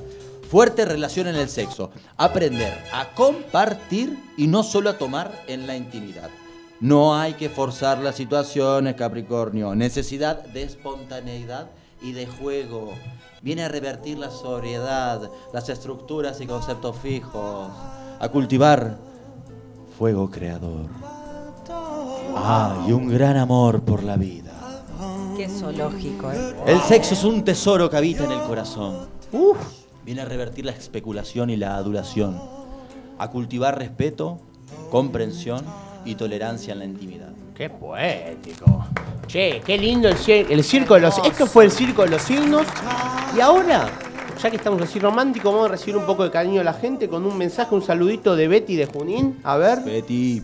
Fuerte 0.51 0.83
relación 0.83 1.27
en 1.27 1.37
el 1.37 1.47
sexo. 1.47 1.91
Aprender 2.17 2.77
a 2.91 3.15
compartir 3.15 4.21
y 4.35 4.47
no 4.47 4.63
solo 4.63 4.89
a 4.89 4.97
tomar 4.97 5.31
en 5.47 5.65
la 5.65 5.77
intimidad. 5.77 6.29
No 6.81 7.15
hay 7.15 7.35
que 7.35 7.47
forzar 7.47 7.99
las 7.99 8.15
situaciones, 8.15 8.95
Capricornio. 8.95 9.73
Necesidad 9.75 10.43
de 10.43 10.63
espontaneidad 10.63 11.71
y 12.01 12.11
de 12.11 12.27
juego. 12.27 12.91
Viene 13.41 13.63
a 13.63 13.69
revertir 13.69 14.17
la 14.17 14.29
sobriedad, 14.29 15.31
las 15.53 15.69
estructuras 15.69 16.41
y 16.41 16.47
conceptos 16.47 16.97
fijos. 16.97 17.69
A 18.19 18.27
cultivar 18.27 18.97
fuego 19.97 20.29
creador. 20.29 20.87
Ah, 22.35 22.83
y 22.85 22.91
un 22.91 23.07
gran 23.07 23.37
amor 23.37 23.83
por 23.83 24.03
la 24.03 24.17
vida. 24.17 24.51
Qué 25.37 25.47
zoológico, 25.47 26.29
¿eh? 26.29 26.55
El 26.67 26.81
sexo 26.81 27.13
es 27.13 27.23
un 27.23 27.41
tesoro 27.45 27.89
que 27.89 27.95
habita 27.95 28.25
en 28.25 28.31
el 28.31 28.41
corazón. 28.41 29.07
Uf. 29.31 29.80
Viene 30.03 30.21
a 30.21 30.25
revertir 30.25 30.65
la 30.65 30.71
especulación 30.71 31.49
y 31.49 31.57
la 31.57 31.75
adulación. 31.75 32.41
A 33.19 33.29
cultivar 33.29 33.77
respeto, 33.77 34.39
comprensión 34.89 35.63
y 36.05 36.15
tolerancia 36.15 36.73
en 36.73 36.79
la 36.79 36.85
intimidad. 36.85 37.29
Qué 37.55 37.69
poético. 37.69 38.85
Che, 39.27 39.61
qué 39.63 39.77
lindo 39.77 40.09
el, 40.09 40.17
el 40.27 40.63
circo 40.63 40.95
de 40.95 41.01
los... 41.01 41.17
Esto 41.19 41.45
fue 41.45 41.65
el 41.65 41.71
circo 41.71 42.01
de 42.01 42.09
los 42.09 42.21
signos. 42.23 42.65
Y 43.37 43.39
ahora, 43.39 43.87
ya 44.41 44.49
que 44.49 44.57
estamos 44.57 44.81
así 44.81 44.97
románticos, 44.97 45.53
vamos 45.53 45.69
a 45.69 45.71
recibir 45.71 45.97
un 45.97 46.05
poco 46.05 46.23
de 46.23 46.31
cariño 46.31 46.57
de 46.57 46.63
la 46.63 46.73
gente 46.73 47.07
con 47.07 47.23
un 47.25 47.37
mensaje, 47.37 47.75
un 47.75 47.83
saludito 47.83 48.35
de 48.35 48.47
Betty 48.47 48.75
de 48.75 48.87
Junín. 48.87 49.39
A 49.43 49.57
ver. 49.57 49.81
Betty. 49.81 50.41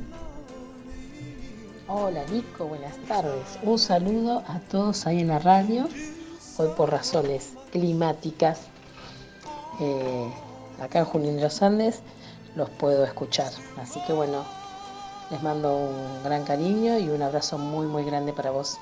Hola 1.88 2.22
Nico, 2.32 2.66
buenas 2.66 2.96
tardes. 3.08 3.58
Un 3.64 3.80
saludo 3.80 4.44
a 4.48 4.60
todos 4.60 5.08
ahí 5.08 5.22
en 5.22 5.30
la 5.30 5.40
radio. 5.40 5.88
Hoy 6.58 6.68
por 6.76 6.92
razones 6.92 7.54
climáticas, 7.72 8.68
eh, 9.80 10.32
acá 10.82 11.00
en 11.00 11.06
Junín 11.06 11.36
de 11.38 11.44
los 11.44 11.62
Andes, 11.62 12.02
los 12.56 12.70
puedo 12.70 13.04
escuchar. 13.04 13.52
Así 13.82 14.00
que 14.06 14.14
bueno, 14.14 14.44
les 15.30 15.42
mando 15.44 15.76
un 15.76 16.24
gran 16.24 16.44
cariño 16.44 16.98
y 16.98 17.10
un 17.10 17.22
abrazo 17.22 17.58
muy 17.58 17.88
muy 17.88 18.04
grande 18.04 18.34
para 18.34 18.52
vos. 18.52 18.78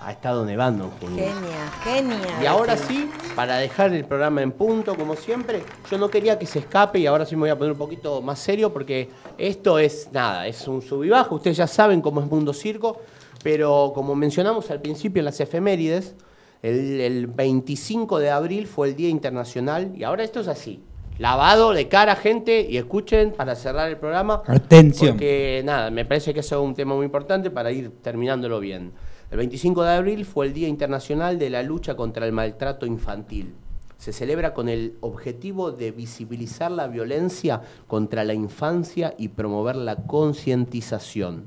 Ha 0.00 0.12
estado 0.12 0.44
nevando 0.44 0.84
en 0.84 0.90
Junín. 0.92 1.18
Genia, 1.18 1.70
genia. 1.82 2.42
Y 2.42 2.46
ahora 2.46 2.76
sí, 2.76 3.10
para 3.34 3.56
dejar 3.56 3.92
el 3.92 4.04
programa 4.04 4.42
en 4.42 4.52
punto, 4.52 4.96
como 4.96 5.16
siempre, 5.16 5.64
yo 5.90 5.98
no 5.98 6.08
quería 6.08 6.38
que 6.38 6.46
se 6.46 6.60
escape 6.60 7.00
y 7.00 7.06
ahora 7.06 7.26
sí 7.26 7.34
me 7.34 7.40
voy 7.40 7.50
a 7.50 7.58
poner 7.58 7.72
un 7.72 7.78
poquito 7.78 8.22
más 8.22 8.38
serio 8.38 8.72
porque 8.72 9.10
esto 9.36 9.78
es 9.80 10.08
nada, 10.12 10.46
es 10.46 10.68
un 10.68 10.82
sub 10.82 11.02
y 11.02 11.08
bajo. 11.08 11.34
Ustedes 11.34 11.56
ya 11.56 11.66
saben 11.66 12.00
cómo 12.00 12.20
es 12.20 12.28
Mundo 12.28 12.52
Circo, 12.52 13.00
pero 13.42 13.90
como 13.92 14.14
mencionamos 14.14 14.70
al 14.70 14.80
principio 14.80 15.20
en 15.20 15.24
las 15.24 15.40
efemérides, 15.40 16.14
el, 16.62 17.00
el 17.00 17.26
25 17.26 18.18
de 18.18 18.30
abril 18.30 18.66
fue 18.66 18.88
el 18.88 18.96
Día 18.96 19.08
Internacional 19.08 19.92
y 19.96 20.04
ahora 20.04 20.24
esto 20.24 20.40
es 20.40 20.48
así. 20.48 20.82
Lavado 21.18 21.72
de 21.72 21.88
cara, 21.88 22.14
gente, 22.14 22.64
y 22.70 22.76
escuchen 22.76 23.32
para 23.32 23.56
cerrar 23.56 23.88
el 23.88 23.96
programa. 23.96 24.42
Atención. 24.46 25.10
Porque 25.12 25.62
nada, 25.64 25.90
me 25.90 26.04
parece 26.04 26.32
que 26.32 26.40
eso 26.40 26.60
es 26.60 26.68
un 26.68 26.74
tema 26.74 26.94
muy 26.94 27.06
importante 27.06 27.50
para 27.50 27.72
ir 27.72 27.90
terminándolo 28.02 28.60
bien. 28.60 28.92
El 29.32 29.38
25 29.38 29.82
de 29.82 29.90
abril 29.90 30.24
fue 30.24 30.46
el 30.46 30.52
Día 30.52 30.68
Internacional 30.68 31.36
de 31.38 31.50
la 31.50 31.64
Lucha 31.64 31.96
contra 31.96 32.24
el 32.24 32.32
Maltrato 32.32 32.86
Infantil. 32.86 33.52
Se 33.98 34.12
celebra 34.12 34.54
con 34.54 34.68
el 34.68 34.94
objetivo 35.00 35.72
de 35.72 35.90
visibilizar 35.90 36.70
la 36.70 36.86
violencia 36.86 37.62
contra 37.88 38.22
la 38.22 38.34
infancia 38.34 39.14
y 39.18 39.28
promover 39.28 39.74
la 39.74 39.96
concientización. 39.96 41.46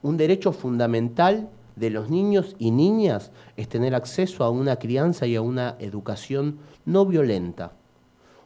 Un 0.00 0.16
derecho 0.16 0.50
fundamental 0.52 1.50
de 1.80 1.88
los 1.88 2.10
niños 2.10 2.54
y 2.58 2.70
niñas 2.70 3.32
es 3.56 3.66
tener 3.66 3.94
acceso 3.94 4.44
a 4.44 4.50
una 4.50 4.76
crianza 4.76 5.26
y 5.26 5.34
a 5.34 5.40
una 5.40 5.76
educación 5.78 6.58
no 6.84 7.06
violenta. 7.06 7.72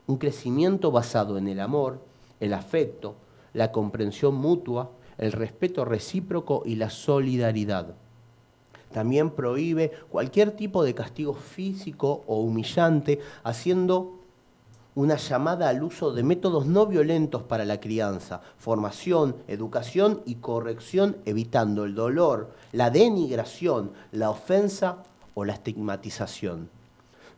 Un 0.06 0.18
crecimiento 0.18 0.92
basado 0.92 1.36
en 1.36 1.48
el 1.48 1.58
amor, 1.58 1.98
el 2.38 2.54
afecto, 2.54 3.16
la 3.52 3.72
comprensión 3.72 4.36
mutua, 4.36 4.92
el 5.18 5.32
respeto 5.32 5.84
recíproco 5.84 6.62
y 6.64 6.76
la 6.76 6.90
solidaridad. 6.90 7.96
También 8.92 9.30
prohíbe 9.30 9.90
cualquier 10.10 10.52
tipo 10.52 10.84
de 10.84 10.94
castigo 10.94 11.34
físico 11.34 12.22
o 12.28 12.40
humillante, 12.40 13.18
haciendo 13.42 14.13
una 14.94 15.16
llamada 15.16 15.68
al 15.68 15.82
uso 15.82 16.12
de 16.12 16.22
métodos 16.22 16.66
no 16.66 16.86
violentos 16.86 17.42
para 17.42 17.64
la 17.64 17.80
crianza, 17.80 18.40
formación, 18.58 19.36
educación 19.48 20.20
y 20.24 20.36
corrección, 20.36 21.16
evitando 21.24 21.84
el 21.84 21.94
dolor, 21.94 22.52
la 22.72 22.90
denigración, 22.90 23.92
la 24.12 24.30
ofensa 24.30 24.98
o 25.34 25.44
la 25.44 25.54
estigmatización. 25.54 26.70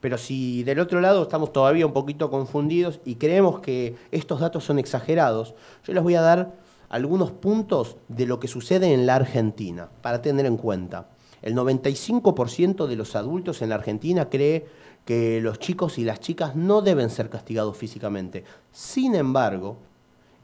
Pero 0.01 0.19
si 0.19 0.63
del 0.65 0.81
otro 0.81 1.01
lado 1.01 1.23
estamos 1.23 1.53
todavía 1.53 1.87
un 1.87 1.95
poquito 1.95 2.31
confundidos 2.31 3.01
y 3.05 3.15
creemos 3.15 3.61
que 3.61 3.97
estos 4.11 4.41
datos 4.41 4.65
son 4.65 4.79
exagerados, 4.79 5.55
yo 5.85 5.95
les 5.95 6.03
voy 6.03 6.15
a 6.15 6.21
dar 6.21 6.55
algunos 6.91 7.33
puntos 7.33 7.97
de 8.09 8.27
lo 8.27 8.39
que 8.39 8.49
sucede 8.49 8.93
en 8.93 9.07
la 9.07 9.17
Argentina 9.17 9.89
para 10.03 10.21
tener 10.21 10.45
en 10.45 10.59
cuenta. 10.59 11.09
El 11.43 11.55
95% 11.55 12.87
de 12.87 12.97
los 12.97 13.17
adultos 13.17 13.63
en 13.63 13.71
la 13.71 13.77
Argentina 13.77 14.29
cree 14.29 14.67
que 15.07 15.41
los 15.41 15.59
chicos 15.61 15.99
y 15.99 16.05
las 16.05 16.21
chicas 16.21 16.57
no 16.57 16.83
deben 16.83 17.09
ser 17.11 17.31
castigados 17.31 17.77
físicamente. 17.77 18.45
Sin 18.73 19.15
embargo, 19.15 19.79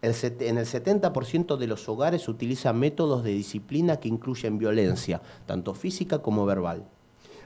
en 0.01 0.59
el 0.59 0.67
70% 0.67 1.57
de 1.57 1.67
los 1.67 1.89
hogares 1.89 2.23
se 2.23 2.31
utilizan 2.31 2.79
métodos 2.79 3.25
de 3.25 3.33
disciplina 3.33 3.99
que 3.99 4.09
incluyen 4.09 4.59
violencia, 4.59 5.21
tanto 5.47 5.75
física 5.75 6.21
como 6.21 6.47
verbal. 6.47 6.85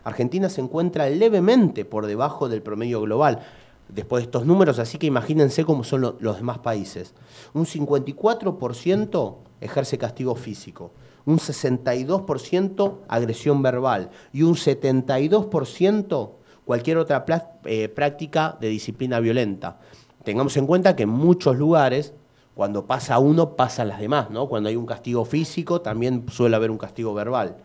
Argentina 0.05 0.51
se 0.51 0.61
encuentra 0.61 1.09
levemente 1.09 1.87
por 1.87 2.07
debajo 2.07 2.51
del 2.51 2.63
promedio 2.63 3.01
global 3.01 3.41
después 3.89 4.23
de 4.23 4.27
estos 4.27 4.45
números, 4.45 4.79
así 4.79 4.99
que 4.99 5.07
imagínense 5.07 5.65
cómo 5.65 5.85
son 5.85 6.03
lo, 6.03 6.17
los 6.21 6.37
demás 6.37 6.59
países. 6.59 7.15
Un 7.55 7.65
54% 7.65 9.37
ejerce 9.63 9.97
castigo 9.97 10.35
físico, 10.35 10.93
un 11.25 11.39
62% 11.39 12.99
agresión 13.09 13.63
verbal 13.63 14.11
y 14.35 14.43
un 14.43 14.55
72% 14.55 16.31
cualquier 16.67 16.99
otra 16.99 17.25
eh, 17.65 17.89
práctica 17.89 18.59
de 18.61 18.69
disciplina 18.69 19.21
violenta. 19.21 19.79
Tengamos 20.25 20.57
en 20.57 20.67
cuenta 20.67 20.97
que 20.97 21.05
en 21.05 21.09
muchos 21.09 21.57
lugares, 21.57 22.13
cuando 22.55 22.87
pasa 22.87 23.21
uno, 23.21 23.55
pasan 23.55 23.89
las 23.89 24.01
demás, 24.01 24.31
¿no? 24.31 24.49
Cuando 24.49 24.69
hay 24.69 24.75
un 24.75 24.85
castigo 24.85 25.25
físico, 25.25 25.81
también 25.81 26.27
suele 26.29 26.57
haber 26.57 26.73
un 26.73 26.79
castigo 26.79 27.15
verbal. 27.15 27.57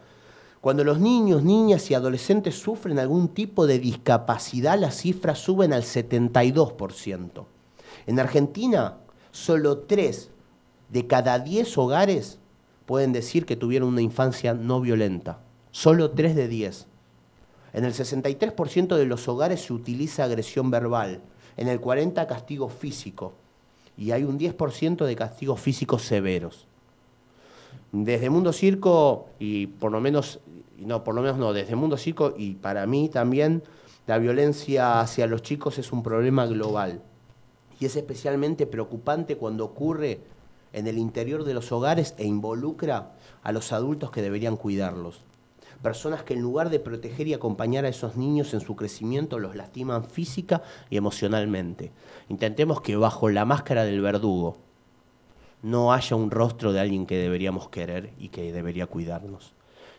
Cuando 0.62 0.84
los 0.84 1.00
niños, 1.00 1.42
niñas 1.42 1.90
y 1.90 1.96
adolescentes 1.96 2.62
sufren 2.62 3.00
algún 3.00 3.30
tipo 3.30 3.66
de 3.66 3.80
discapacidad, 3.80 4.78
las 4.78 4.98
cifras 4.98 5.40
suben 5.40 5.74
al 5.74 5.82
72%. 5.82 7.46
En 8.06 8.20
Argentina, 8.20 8.98
solo 9.32 9.80
3 9.80 10.30
de 10.90 11.08
cada 11.08 11.40
10 11.40 11.76
hogares 11.80 12.38
pueden 12.86 13.14
decir 13.14 13.48
que 13.48 13.56
tuvieron 13.56 13.90
una 13.90 14.04
infancia 14.04 14.54
no 14.54 14.80
violenta. 14.80 15.40
Solo 15.72 16.12
3 16.12 16.36
de 16.36 16.48
10. 16.48 16.91
En 17.74 17.86
el 17.86 17.94
63% 17.94 18.96
de 18.96 19.06
los 19.06 19.28
hogares 19.28 19.62
se 19.62 19.74
utiliza 19.74 20.26
agresión 20.26 20.72
verbal, 20.72 21.22
en 21.58 21.68
el 21.68 21.80
40% 21.80 22.28
castigo 22.28 22.70
físico 22.70 23.34
y 23.98 24.12
hay 24.12 24.24
un 24.24 24.40
10% 24.40 25.06
de 25.06 25.16
castigos 25.16 25.60
físicos 25.60 26.02
severos. 26.04 26.68
Desde 27.92 28.30
Mundo 28.30 28.54
Circo 28.54 29.28
y 29.38 29.68
por 29.68 29.92
lo 29.92 30.02
menos 30.02 30.40
no, 30.78 31.04
por 31.04 31.14
lo 31.14 31.22
menos 31.22 31.38
no, 31.38 31.54
desde 31.54 31.76
Mundo 31.76 31.98
Circo 31.98 32.34
y 32.38 32.56
para 32.56 32.86
mí 32.88 33.10
también 33.10 33.64
la 34.08 34.18
violencia 34.18 35.00
hacia 35.00 35.28
los 35.28 35.44
chicos 35.44 35.78
es 35.78 35.92
un 35.92 36.02
problema 36.02 36.46
global 36.46 37.02
y 37.80 37.86
es 37.86 37.96
especialmente 37.96 38.66
preocupante 38.66 39.38
cuando 39.38 39.66
ocurre 39.66 40.22
en 40.74 40.88
el 40.88 40.98
interior 40.98 41.44
de 41.44 41.54
los 41.54 41.72
hogares 41.72 42.16
e 42.18 42.26
involucra 42.26 43.12
a 43.44 43.52
los 43.52 43.72
adultos 43.74 44.12
que 44.12 44.22
deberían 44.22 44.58
cuidarlos. 44.58 45.22
Personas 45.82 46.24
que 46.24 46.36
en 46.36 46.42
lugar 46.42 46.70
de 46.70 46.80
proteger 46.80 47.28
y 47.28 47.34
acompañar 47.34 47.86
a 47.86 47.90
esos 47.90 48.16
niños 48.16 48.54
en 48.54 48.62
su 48.62 48.76
crecimiento 48.76 49.40
los 49.40 49.56
lastiman 49.56 50.06
física 50.06 50.62
y 50.90 50.98
emocionalmente. 50.98 51.92
Intentemos 52.30 52.82
que 52.82 52.96
bajo 52.96 53.30
la 53.30 53.46
máscara 53.46 53.84
del 53.84 54.02
verdugo 54.02 54.58
no 55.62 55.94
haya 55.94 56.16
un 56.16 56.32
rostro 56.32 56.74
de 56.74 56.80
alguien 56.80 57.06
que 57.06 57.18
deberíamos 57.18 57.70
querer 57.70 58.14
y 58.20 58.30
que 58.30 58.52
debería 58.52 58.88
cuidarnos. 58.88 59.54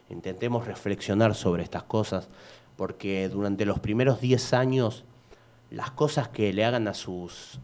Intentemos 0.08 0.66
reflexionar 0.66 1.34
sobre 1.34 1.62
estas 1.62 1.84
cosas, 1.84 2.28
porque 2.76 3.28
durante 3.28 3.64
los 3.64 3.78
primeros 3.78 4.20
10 4.20 4.54
años 4.54 5.04
las 5.70 5.90
cosas 5.90 6.28
que 6.28 6.52
le 6.52 6.64
hagan 6.64 6.88
a 6.88 6.94
sus 6.94 7.60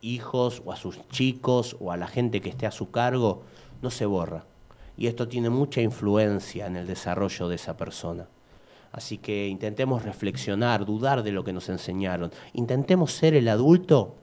hijos 0.00 0.62
o 0.64 0.72
a 0.72 0.76
sus 0.76 1.06
chicos 1.08 1.76
o 1.80 1.90
a 1.90 1.96
la 1.96 2.06
gente 2.06 2.40
que 2.40 2.50
esté 2.50 2.66
a 2.66 2.70
su 2.70 2.90
cargo 2.90 3.42
no 3.82 3.90
se 3.90 4.06
borra. 4.06 4.44
Y 4.98 5.06
esto 5.06 5.28
tiene 5.28 5.48
mucha 5.48 5.80
influencia 5.80 6.66
en 6.66 6.76
el 6.76 6.86
desarrollo 6.86 7.48
de 7.48 7.54
esa 7.54 7.76
persona. 7.76 8.28
Así 8.90 9.18
que 9.18 9.46
intentemos 9.46 10.02
reflexionar, 10.02 10.84
dudar 10.84 11.22
de 11.22 11.30
lo 11.30 11.44
que 11.44 11.52
nos 11.52 11.68
enseñaron. 11.68 12.32
Intentemos 12.52 13.12
ser 13.12 13.34
el 13.34 13.48
adulto 13.48 14.16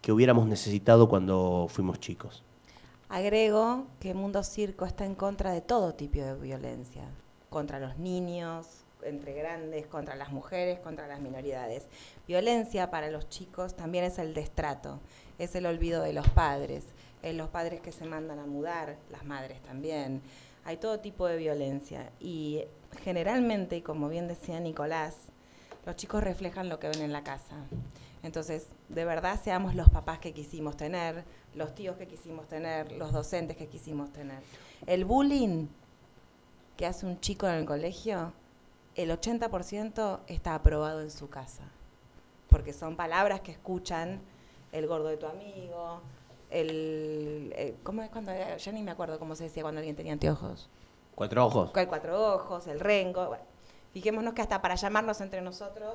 que 0.00 0.12
hubiéramos 0.12 0.46
necesitado 0.46 1.08
cuando 1.08 1.66
fuimos 1.68 1.98
chicos. 1.98 2.44
Agrego 3.08 3.86
que 3.98 4.14
Mundo 4.14 4.44
Circo 4.44 4.84
está 4.84 5.04
en 5.04 5.16
contra 5.16 5.50
de 5.50 5.62
todo 5.62 5.94
tipo 5.94 6.20
de 6.20 6.34
violencia, 6.36 7.02
contra 7.50 7.80
los 7.80 7.98
niños, 7.98 8.84
entre 9.02 9.32
grandes, 9.32 9.86
contra 9.88 10.14
las 10.14 10.30
mujeres, 10.30 10.78
contra 10.78 11.08
las 11.08 11.20
minoridades. 11.20 11.88
Violencia 12.28 12.90
para 12.90 13.10
los 13.10 13.28
chicos 13.28 13.74
también 13.74 14.04
es 14.04 14.18
el 14.18 14.32
destrato, 14.32 15.00
es 15.38 15.56
el 15.56 15.66
olvido 15.66 16.02
de 16.02 16.12
los 16.12 16.28
padres, 16.28 16.84
es 17.22 17.34
los 17.34 17.48
padres 17.48 17.80
que 17.80 17.92
se 17.92 18.04
mandan 18.04 18.38
a 18.38 18.46
mudar, 18.46 18.96
las 19.10 19.24
madres 19.24 19.62
también. 19.62 20.22
Hay 20.64 20.76
todo 20.76 21.00
tipo 21.00 21.26
de 21.26 21.36
violencia 21.36 22.10
y 22.20 22.64
generalmente, 23.02 23.82
como 23.82 24.08
bien 24.08 24.28
decía 24.28 24.60
Nicolás, 24.60 25.16
los 25.86 25.96
chicos 25.96 26.22
reflejan 26.22 26.68
lo 26.68 26.78
que 26.78 26.88
ven 26.88 27.02
en 27.02 27.12
la 27.12 27.24
casa. 27.24 27.56
Entonces, 28.22 28.66
de 28.88 29.04
verdad 29.04 29.40
seamos 29.42 29.74
los 29.74 29.88
papás 29.88 30.18
que 30.18 30.32
quisimos 30.32 30.76
tener, 30.76 31.24
los 31.54 31.74
tíos 31.74 31.96
que 31.96 32.06
quisimos 32.06 32.46
tener, 32.48 32.92
los 32.92 33.12
docentes 33.12 33.56
que 33.56 33.68
quisimos 33.68 34.12
tener. 34.12 34.42
El 34.86 35.04
bullying 35.04 35.68
que 36.76 36.86
hace 36.86 37.06
un 37.06 37.20
chico 37.20 37.46
en 37.46 37.54
el 37.54 37.64
colegio, 37.64 38.32
el 38.94 39.10
80% 39.10 40.20
está 40.26 40.54
aprobado 40.54 41.00
en 41.00 41.10
su 41.10 41.28
casa, 41.28 41.64
porque 42.48 42.72
son 42.72 42.96
palabras 42.96 43.40
que 43.40 43.52
escuchan 43.52 44.20
el 44.72 44.86
gordo 44.86 45.08
de 45.08 45.16
tu 45.16 45.26
amigo, 45.26 46.02
el, 46.50 47.52
eh, 47.56 47.76
¿cómo 47.82 48.02
es 48.02 48.10
cuando 48.10 48.32
ya 48.56 48.72
ni 48.72 48.82
me 48.82 48.90
acuerdo 48.90 49.18
cómo 49.18 49.34
se 49.34 49.44
decía 49.44 49.62
cuando 49.62 49.78
alguien 49.80 49.96
tenía 49.96 50.12
anteojos? 50.12 50.68
Cuatro 51.14 51.46
ojos. 51.46 51.70
El 51.74 51.88
cuatro 51.88 52.34
ojos, 52.34 52.66
el 52.66 52.80
rengo. 52.80 53.36
fijémonos 53.92 54.34
que 54.34 54.42
hasta 54.42 54.60
para 54.62 54.74
llamarnos 54.76 55.20
entre 55.20 55.40
nosotros 55.40 55.94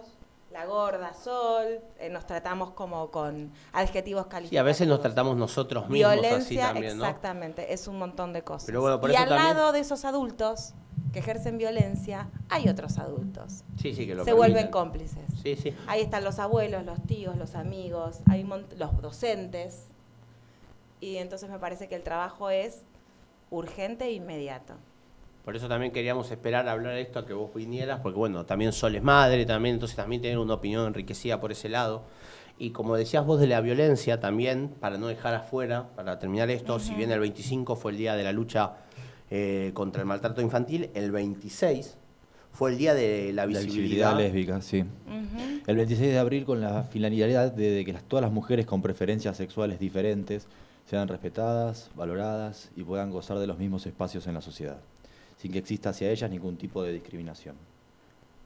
la 0.51 0.65
gorda, 0.67 1.13
sol, 1.15 1.79
eh, 1.97 2.09
nos 2.11 2.27
tratamos 2.27 2.71
como 2.71 3.09
con 3.09 3.51
adjetivos 3.71 4.27
calificativos. 4.27 4.53
Y 4.53 4.57
a 4.57 4.63
veces 4.63 4.87
nos 4.87 5.01
tratamos 5.01 5.35
nosotros 5.35 5.89
mismos 5.89 6.11
Violencia, 6.13 6.65
así 6.65 6.73
también, 6.73 6.97
¿no? 6.99 7.05
Exactamente, 7.05 7.73
es 7.73 7.87
un 7.87 7.97
montón 7.97 8.33
de 8.33 8.43
cosas. 8.43 8.67
Pero 8.67 8.81
bueno, 8.81 9.01
por 9.01 9.09
y 9.09 9.13
eso 9.13 9.23
al 9.23 9.29
también- 9.29 9.57
lado 9.57 9.71
de 9.71 9.79
esos 9.79 10.05
adultos 10.05 10.73
que 11.11 11.19
ejercen 11.19 11.57
violencia, 11.57 12.29
hay 12.49 12.69
otros 12.69 12.99
adultos. 12.99 13.63
Sí, 13.81 13.95
sí, 13.95 14.05
que 14.05 14.13
lo 14.13 14.23
Se 14.25 14.33
vuelven 14.33 14.67
cómplices. 14.69 15.23
Sí, 15.41 15.55
sí. 15.55 15.75
Ahí 15.87 16.01
están 16.01 16.23
los 16.23 16.37
abuelos, 16.37 16.85
los 16.85 17.01
tíos, 17.03 17.35
los 17.35 17.55
amigos, 17.55 18.19
hay 18.29 18.43
los 18.77 19.01
docentes. 19.01 19.87
Y 21.03 21.17
entonces 21.17 21.49
me 21.49 21.59
parece 21.59 21.89
que 21.89 21.95
el 21.95 22.01
trabajo 22.01 22.49
es 22.49 22.83
urgente 23.51 24.05
e 24.05 24.13
inmediato. 24.13 24.75
Por 25.43 25.57
eso 25.57 25.67
también 25.67 25.91
queríamos 25.91 26.31
esperar 26.31 26.69
a 26.69 26.71
hablar 26.71 26.93
de 26.93 27.01
esto 27.01 27.19
a 27.19 27.25
que 27.25 27.33
vos 27.33 27.53
vinieras, 27.53 27.99
porque 27.99 28.17
bueno, 28.17 28.45
también 28.45 28.71
Sol 28.71 28.95
es 28.95 29.03
madre 29.03 29.45
también, 29.45 29.75
entonces 29.75 29.97
también 29.97 30.21
tener 30.21 30.37
una 30.37 30.53
opinión 30.53 30.87
enriquecida 30.87 31.41
por 31.41 31.51
ese 31.51 31.67
lado. 31.67 32.03
Y 32.57 32.69
como 32.69 32.95
decías 32.95 33.25
vos 33.25 33.41
de 33.41 33.47
la 33.47 33.59
violencia 33.59 34.21
también, 34.21 34.69
para 34.79 34.97
no 34.97 35.07
dejar 35.07 35.33
afuera, 35.35 35.89
para 35.97 36.19
terminar 36.19 36.49
esto, 36.49 36.79
si 36.79 36.95
bien 36.95 37.11
el 37.11 37.19
25 37.19 37.75
fue 37.75 37.91
el 37.91 37.97
día 37.97 38.15
de 38.15 38.23
la 38.23 38.31
lucha 38.31 38.75
eh, 39.29 39.71
contra 39.73 40.01
el 40.03 40.07
maltrato 40.07 40.39
infantil, 40.41 40.89
el 40.93 41.11
26 41.11 41.97
fue 42.53 42.71
el 42.71 42.77
día 42.77 42.93
de 42.93 43.33
la 43.33 43.41
La 43.41 43.47
visibilidad. 43.47 44.15
lésbica, 44.15 44.61
sí. 44.61 44.85
El 45.67 45.75
26 45.75 46.11
de 46.13 46.19
abril 46.19 46.45
con 46.45 46.61
la 46.61 46.83
finalidad 46.83 47.51
de, 47.51 47.71
de 47.71 47.83
que 47.83 47.91
las- 47.91 48.03
todas 48.03 48.23
las 48.23 48.31
mujeres 48.31 48.65
con 48.65 48.81
preferencias 48.81 49.35
sexuales 49.35 49.79
diferentes 49.79 50.47
sean 50.85 51.07
respetadas, 51.07 51.89
valoradas 51.95 52.69
y 52.75 52.83
puedan 52.83 53.11
gozar 53.11 53.39
de 53.39 53.47
los 53.47 53.57
mismos 53.57 53.85
espacios 53.85 54.27
en 54.27 54.33
la 54.33 54.41
sociedad. 54.41 54.77
sin 55.37 55.51
que 55.51 55.59
exista 55.59 55.89
hacia 55.89 56.09
ellas 56.09 56.29
ningún 56.29 56.55
tipo 56.55 56.83
de 56.83 56.93
discriminación. 56.93 57.55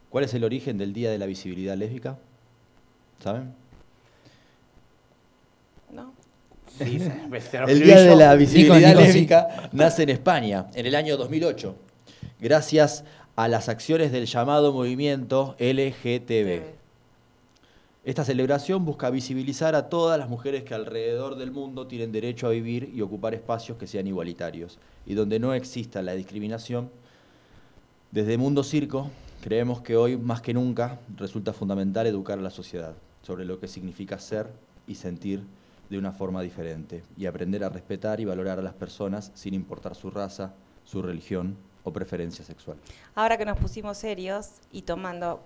¿Cuál 0.10 0.24
es 0.24 0.34
el 0.34 0.44
origen 0.44 0.80
del 0.80 0.94
Día 0.94 1.12
de 1.12 1.20
la 1.20 1.28
Visibilidad 1.28 1.78
Lésbica? 1.78 2.18
¿Saben? 3.24 3.54
No. 5.92 6.14
Sí, 6.78 7.00
el 7.68 7.84
Día 7.84 8.02
de 8.02 8.16
la 8.16 8.36
Visibilidad 8.36 8.78
Nico, 8.78 8.90
Nico, 8.90 9.02
sí. 9.02 9.06
Lésbica 9.06 9.70
nace 9.74 10.04
en 10.04 10.10
España 10.10 10.68
en 10.74 10.86
el 10.88 10.96
año 10.96 11.18
2008, 11.18 11.76
gracias 12.40 13.04
a 13.36 13.48
las 13.48 13.70
acciones 13.70 14.12
del 14.12 14.26
llamado 14.26 14.74
movimiento 14.74 15.56
LGTB. 15.60 16.77
Esta 18.08 18.24
celebración 18.24 18.86
busca 18.86 19.10
visibilizar 19.10 19.76
a 19.76 19.90
todas 19.90 20.18
las 20.18 20.30
mujeres 20.30 20.64
que 20.64 20.74
alrededor 20.74 21.36
del 21.36 21.52
mundo 21.52 21.88
tienen 21.88 22.14
derecho 22.14 22.48
a 22.48 22.52
vivir 22.52 22.90
y 22.96 23.02
ocupar 23.02 23.34
espacios 23.34 23.78
que 23.78 23.86
sean 23.86 24.08
igualitarios 24.08 24.80
y 25.06 25.14
donde 25.14 25.40
no 25.40 25.54
exista 25.54 26.02
la 26.02 26.14
discriminación. 26.14 26.90
Desde 28.12 28.38
Mundo 28.38 28.64
Circo 28.64 29.10
creemos 29.42 29.82
que 29.82 29.98
hoy 29.98 30.16
más 30.16 30.42
que 30.42 30.54
nunca 30.54 31.00
resulta 31.18 31.52
fundamental 31.52 32.08
educar 32.08 32.40
a 32.40 32.42
la 32.42 32.50
sociedad 32.50 32.94
sobre 33.24 33.44
lo 33.44 33.60
que 33.60 33.68
significa 33.68 34.18
ser 34.20 34.48
y 34.88 34.96
sentir 34.96 35.44
de 35.90 35.98
una 35.98 36.14
forma 36.14 36.42
diferente 36.42 37.04
y 37.18 37.26
aprender 37.26 37.66
a 37.66 37.70
respetar 37.70 38.22
y 38.22 38.26
valorar 38.26 38.58
a 38.58 38.62
las 38.62 38.74
personas 38.74 39.34
sin 39.36 39.54
importar 39.54 39.96
su 39.96 40.12
raza, 40.12 40.54
su 40.86 41.02
religión 41.02 41.58
o 41.84 41.92
preferencia 41.92 42.46
sexual. 42.46 42.78
Ahora 43.16 43.38
que 43.38 43.44
nos 43.44 43.58
pusimos 43.58 43.98
serios 43.98 44.62
y 44.72 44.84
tomando, 44.84 45.42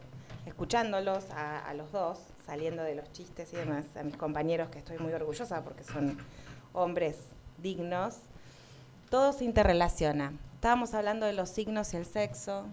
escuchándolos 0.46 1.32
a, 1.32 1.58
a 1.68 1.74
los 1.74 1.92
dos, 1.92 2.20
saliendo 2.52 2.84
de 2.84 2.96
los 2.96 3.10
chistes 3.14 3.54
y 3.54 3.56
demás, 3.56 3.86
a 3.96 4.04
mis 4.04 4.18
compañeros 4.18 4.68
que 4.68 4.80
estoy 4.80 4.98
muy 4.98 5.14
orgullosa 5.14 5.64
porque 5.64 5.86
son 5.86 6.18
hombres 6.74 7.16
dignos, 7.60 8.18
todo 9.10 9.32
se 9.32 9.46
interrelaciona. 9.46 10.34
Estábamos 10.56 10.94
hablando 10.94 11.26
de 11.26 11.32
los 11.32 11.50
signos 11.50 11.94
y 11.94 11.96
el 11.96 12.06
sexo, 12.06 12.66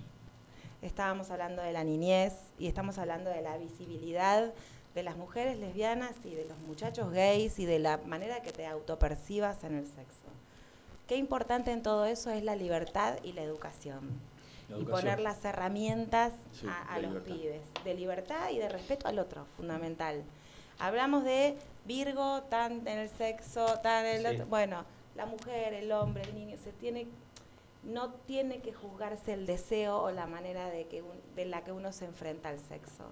estábamos 0.83 1.31
hablando 1.31 1.63
de 1.63 1.71
la 1.73 1.85
niñez 1.85 2.33
y 2.59 2.67
estamos 2.67 2.99
hablando 2.99 3.31
de 3.31 3.41
la 3.41 3.57
visibilidad 3.57 4.53
de 4.97 5.03
las 5.05 5.17
mujeres 5.17 5.57
lesbianas 5.61 6.17
y 6.25 6.35
de 6.35 6.47
los 6.47 6.59
muchachos 6.59 7.13
gays 7.13 7.61
y 7.61 7.65
de 7.65 7.79
la 7.79 7.99
manera 7.99 8.43
que 8.43 8.51
te 8.51 8.67
autopercibas 8.67 9.63
en 9.63 9.77
el 9.77 9.87
sexo. 9.87 10.27
Qué 11.07 11.15
importante 11.15 11.71
en 11.71 11.85
todo 11.85 12.05
eso 12.05 12.33
es 12.33 12.43
la 12.43 12.57
libertad 12.57 13.15
y 13.23 13.33
la 13.33 13.43
educación. 13.43 14.01
Y 14.77 14.85
poner 14.85 15.19
las 15.21 15.45
herramientas 15.45 16.33
Sí, 16.53 16.67
a, 16.89 16.99
los 16.99 17.13
libertad. 17.13 17.35
pibes. 17.35 17.63
De 17.85 17.95
libertad 17.95 18.51
y 18.51 18.59
de 18.59 18.69
respeto 18.69 19.09
al 19.09 19.19
otro, 19.19 19.47
fundamental. 19.57 20.23
Hablamos 20.79 21.25
de 21.25 21.57
Virgo, 21.87 22.43
tan 22.45 22.87
en 22.87 22.99
el 22.99 23.09
sexo, 23.09 23.79
tan 23.83 24.05
en 24.07 24.17
el 24.17 24.27
Sí. 24.27 24.35
otro. 24.35 24.47
Bueno, 24.47 24.85
la 25.17 25.25
mujer, 25.27 25.73
el 25.75 25.91
hombre, 25.93 26.23
el 26.25 26.35
niño, 26.35 26.57
se 26.63 26.71
tiene, 26.73 27.07
no 27.83 28.11
tiene 28.27 28.59
que 28.61 28.73
juzgarse 28.75 29.33
el 29.33 29.47
deseo 29.47 30.03
o 30.03 30.11
la 30.11 30.27
manera 30.27 30.69
de, 30.69 30.87
que 30.87 31.01
un- 31.03 31.21
de 31.35 31.47
la 31.47 31.65
que 31.65 31.73
uno 31.73 31.91
se 31.93 32.05
enfrenta 32.05 32.51
al 32.51 32.59
sexo. 32.61 33.05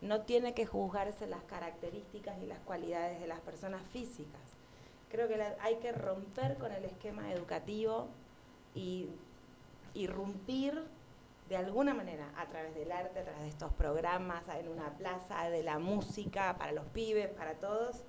No 0.00 0.22
tiene 0.22 0.54
que 0.54 0.64
juzgarse 0.66 1.26
las 1.26 1.42
características 1.44 2.38
ni 2.38 2.46
las 2.46 2.58
cualidades 2.60 3.20
de 3.20 3.26
las 3.26 3.40
personas 3.40 3.82
físicas. 3.92 4.40
Creo 5.10 5.28
que 5.28 5.36
la- 5.36 5.56
hay 5.60 5.76
que 5.76 5.92
romper 5.92 6.56
con 6.56 6.72
el 6.72 6.84
esquema 6.86 7.30
educativo 7.32 8.08
y 8.74 9.08
irrumpir 9.96 10.82
de 11.48 11.56
alguna 11.56 11.94
manera 11.94 12.32
a 12.36 12.46
través 12.46 12.74
del 12.74 12.90
arte, 12.90 13.20
a 13.20 13.22
través 13.24 13.42
de 13.42 13.48
estos 13.48 13.72
programas, 13.72 14.42
en 14.58 14.68
una 14.68 14.90
plaza, 14.96 15.48
de 15.48 15.62
la 15.62 15.78
música, 15.78 16.56
para 16.58 16.72
los 16.72 16.84
pibes, 16.86 17.28
para 17.28 17.54
todos, 17.54 18.02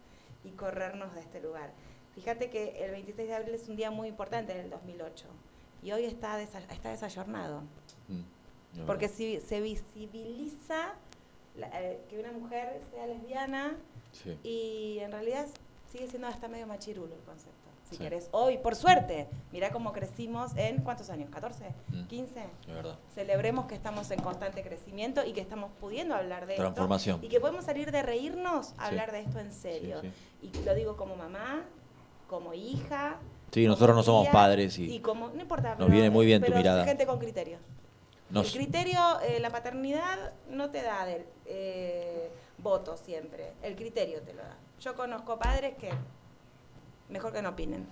y 0.44 0.52
corrernos 0.52 1.14
de 1.14 1.22
este 1.22 1.40
lugar. 1.42 1.72
Fíjate 2.16 2.50
que 2.50 2.84
el 2.84 2.92
26 2.92 3.28
de 3.28 3.36
abril 3.36 3.54
es 3.56 3.70
un 3.70 3.76
día 3.76 3.92
muy 3.92 4.08
importante 4.08 4.54
en 4.54 4.60
el 4.62 4.70
2008 4.72 5.26
y 5.84 5.92
hoy 5.92 6.06
está, 6.06 6.40
desa- 6.40 6.66
está 6.72 6.90
desayornado. 6.90 7.62
Mm, 8.08 8.86
Porque 8.86 9.08
si 9.08 9.40
se 9.40 9.62
visibiliza 9.62 10.94
la- 11.56 11.70
eh, 11.82 12.00
que 12.10 12.20
una 12.20 12.32
mujer 12.32 12.80
sea 12.92 13.08
lesbiana 13.08 13.76
Sí. 14.12 14.38
y 14.44 15.00
en 15.00 15.12
realidad 15.12 15.48
sigue 15.92 16.08
siendo 16.08 16.28
hasta 16.28 16.48
medio 16.48 16.66
machirulo 16.68 17.14
el 17.14 17.22
concepto. 17.22 17.57
Si 17.90 17.96
Sí. 17.96 18.04
querés, 18.04 18.28
hoy, 18.32 18.58
por 18.58 18.76
suerte, 18.76 19.28
mirá 19.54 19.72
cómo 19.72 19.94
crecimos 19.94 20.52
en 20.58 20.82
¿cuántos 20.82 21.10
años? 21.10 21.30
¿14? 21.32 21.74
Mm. 21.90 22.08
¿15? 22.08 22.26
Es 22.68 22.76
verdad. 22.76 22.96
Celebremos 23.16 23.66
que 23.66 23.76
estamos 23.76 24.12
en 24.12 24.22
constante 24.22 24.62
crecimiento 24.62 25.24
y 25.26 25.32
que 25.32 25.40
estamos 25.40 25.72
pudiendo 25.80 26.14
hablar 26.16 26.48
de 26.48 26.56
Transformación. 26.56 27.16
esto. 27.16 27.26
Y 27.26 27.30
que 27.30 27.40
podemos 27.40 27.64
salir 27.64 27.92
de 27.92 28.04
reírnos 28.04 28.72
a 28.72 28.72
Sí. 28.74 28.82
hablar 28.88 29.12
de 29.14 29.22
esto 29.22 29.40
en 29.40 29.52
serio. 29.54 30.02
Sí, 30.02 30.12
Y 30.42 30.64
lo 30.66 30.76
digo 30.76 30.98
como 30.98 31.16
mamá, 31.16 31.64
como 32.30 32.54
hija. 32.54 33.16
Sí, 33.52 33.62
como 33.64 33.70
nosotros 33.76 33.96
no 33.96 34.04
somos 34.04 34.24
tía, 34.24 34.32
padres 34.34 34.78
y 34.78 35.00
como, 35.00 35.30
no 35.30 35.42
importa. 35.42 35.70
nos 35.70 35.78
pero- 35.78 35.90
viene 35.90 36.10
muy 36.10 36.26
bien 36.26 36.44
tu 36.44 36.54
mirada. 36.54 36.84
gente 36.84 37.06
con 37.06 37.18
criterio. 37.20 37.58
Nos- 38.30 38.48
El 38.54 38.62
criterio, 38.64 39.00
eh, 39.22 39.40
la 39.40 39.50
paternidad 39.50 40.34
no 40.50 40.70
te 40.70 40.82
da 40.82 41.06
del, 41.06 41.26
eh, 41.46 42.30
voto 42.58 42.98
siempre, 42.98 43.54
el 43.64 43.78
criterio 43.78 44.22
te 44.24 44.34
lo 44.34 44.42
da. 44.44 44.58
Yo 44.82 44.94
conozco 44.96 45.40
padres 45.40 45.76
que 45.78 45.90
mejor 47.10 47.34
que 47.34 47.42
no 47.42 47.50
opinen. 47.50 47.86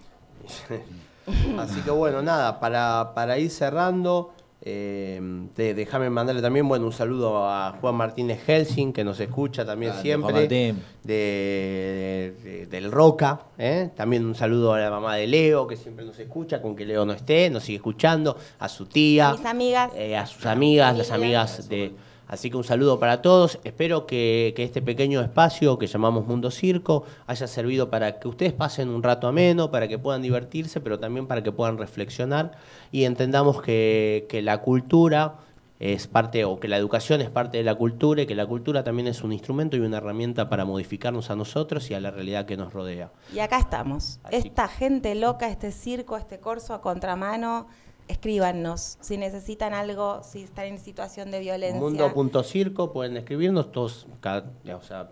Así 1.59 1.81
que 1.81 1.91
bueno, 1.91 2.21
nada, 2.21 2.59
para, 2.59 3.13
para 3.15 3.39
ir 3.39 3.49
cerrando, 3.49 4.31
eh, 4.61 5.19
te- 5.55 5.73
déjame 5.73 6.09
mandarle 6.11 6.41
también 6.41 6.67
bueno, 6.67 6.85
un 6.85 6.91
saludo 6.91 7.49
a 7.49 7.77
Juan 7.81 7.95
Martínez 7.95 8.43
Helsing, 8.45 8.93
que 8.93 9.03
nos 9.03 9.19
escucha 9.19 9.65
también 9.65 9.93
siempre. 10.01 10.33
Martín. 10.33 10.83
de, 11.03 12.35
de- 12.43 12.65
del 12.67 12.91
Roca. 12.91 13.41
¿eh? 13.57 13.89
También 13.95 14.23
un 14.25 14.35
saludo 14.35 14.73
a 14.73 14.79
la 14.79 14.91
mamá 14.91 15.15
de 15.15 15.25
Leo, 15.27 15.65
que 15.65 15.77
siempre 15.77 16.05
nos 16.05 16.19
escucha, 16.19 16.61
con 16.61 16.75
que 16.75 16.85
Leo 16.85 17.05
no 17.05 17.13
esté, 17.13 17.49
nos 17.49 17.63
sigue 17.63 17.77
escuchando, 17.77 18.37
a 18.59 18.69
su 18.69 18.85
tía. 18.85 19.31
Mis 19.31 19.45
amigas. 19.45 19.91
eh, 19.95 20.15
a 20.17 20.25
sus 20.27 20.45
amigas, 20.45 20.95
las 20.97 21.09
amigas 21.11 21.67
de... 21.69 21.93
Así 22.27 22.49
que 22.49 22.57
un 22.57 22.63
saludo 22.63 22.99
para 22.99 23.21
todos. 23.21 23.59
Espero 23.63 24.05
que, 24.05 24.53
que 24.55 24.63
este 24.63 24.81
pequeño 24.81 25.21
espacio 25.21 25.77
que 25.77 25.87
llamamos 25.87 26.25
Mundo 26.25 26.51
Circo 26.51 27.03
haya 27.27 27.47
servido 27.47 27.89
para 27.89 28.19
que 28.19 28.27
ustedes 28.27 28.53
pasen 28.53 28.89
un 28.89 29.03
rato 29.03 29.27
ameno, 29.27 29.71
para 29.71 29.87
que 29.87 29.99
puedan 29.99 30.21
divertirse, 30.21 30.81
pero 30.81 30.99
también 30.99 31.27
para 31.27 31.43
que 31.43 31.51
puedan 31.51 31.77
reflexionar 31.77 32.51
y 32.91 33.03
entendamos 33.03 33.61
que, 33.61 34.25
que 34.29 34.41
la 34.41 34.61
cultura 34.61 35.35
es 35.79 36.07
parte, 36.07 36.45
o 36.45 36.59
que 36.59 36.67
la 36.67 36.77
educación 36.77 37.21
es 37.21 37.29
parte 37.29 37.57
de 37.57 37.63
la 37.63 37.75
cultura 37.75 38.21
y 38.21 38.25
que 38.25 38.35
la 38.35 38.45
cultura 38.45 38.83
también 38.83 39.07
es 39.07 39.23
un 39.23 39.33
instrumento 39.33 39.75
y 39.75 39.81
una 39.81 39.97
herramienta 39.97 40.47
para 40.49 40.63
modificarnos 40.63 41.29
a 41.29 41.35
nosotros 41.35 41.89
y 41.91 41.93
a 41.93 41.99
la 41.99 42.11
realidad 42.11 42.45
que 42.45 42.55
nos 42.55 42.71
rodea. 42.71 43.11
Y 43.33 43.39
acá 43.39 43.59
estamos. 43.59 44.19
Esta 44.31 44.67
gente 44.67 45.13
loca, 45.15 45.49
este 45.49 45.71
circo, 45.71 46.17
este 46.17 46.39
corso 46.39 46.73
a 46.73 46.81
contramano, 46.81 47.67
escríbanos. 48.07 48.97
Si 49.01 49.17
necesitan 49.17 49.73
algo, 49.73 50.21
si 50.23 50.43
están 50.43 50.65
en 50.65 50.79
situación 50.79 51.31
de 51.31 51.39
violencia. 51.39 51.79
Mundo.circo, 51.79 52.91
pueden 52.93 53.17
escribirnos 53.17 53.71
todos, 53.71 54.07
cada, 54.21 54.45
o 54.75 54.81
sea, 54.81 55.09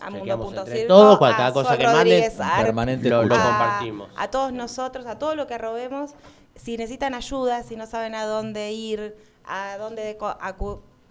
a 0.00 0.10
mundo.circo, 0.10 0.60
entre 0.60 0.84
todos, 0.84 1.18
cual- 1.18 1.32
a 1.32 1.36
cada 1.36 1.52
cosa 1.52 1.68
Sol 1.70 1.78
que 1.78 1.86
manden, 1.86 2.32
Permanente 2.64 3.08
lo, 3.10 3.22
lo 3.24 3.34
escucha. 3.34 3.42
compartimos. 3.50 4.08
a 4.16 4.28
todos 4.30 4.52
nosotros, 4.52 5.06
a 5.06 5.18
todo 5.18 5.34
lo 5.34 5.46
que 5.46 5.58
robemos, 5.58 6.12
si 6.56 6.76
necesitan 6.76 7.14
ayuda, 7.14 7.62
si 7.62 7.76
no 7.76 7.86
saben 7.86 8.14
a 8.14 8.24
dónde 8.26 8.72
ir, 8.72 9.16
a 9.44 9.76
dónde 9.78 10.16
co- 10.18 10.36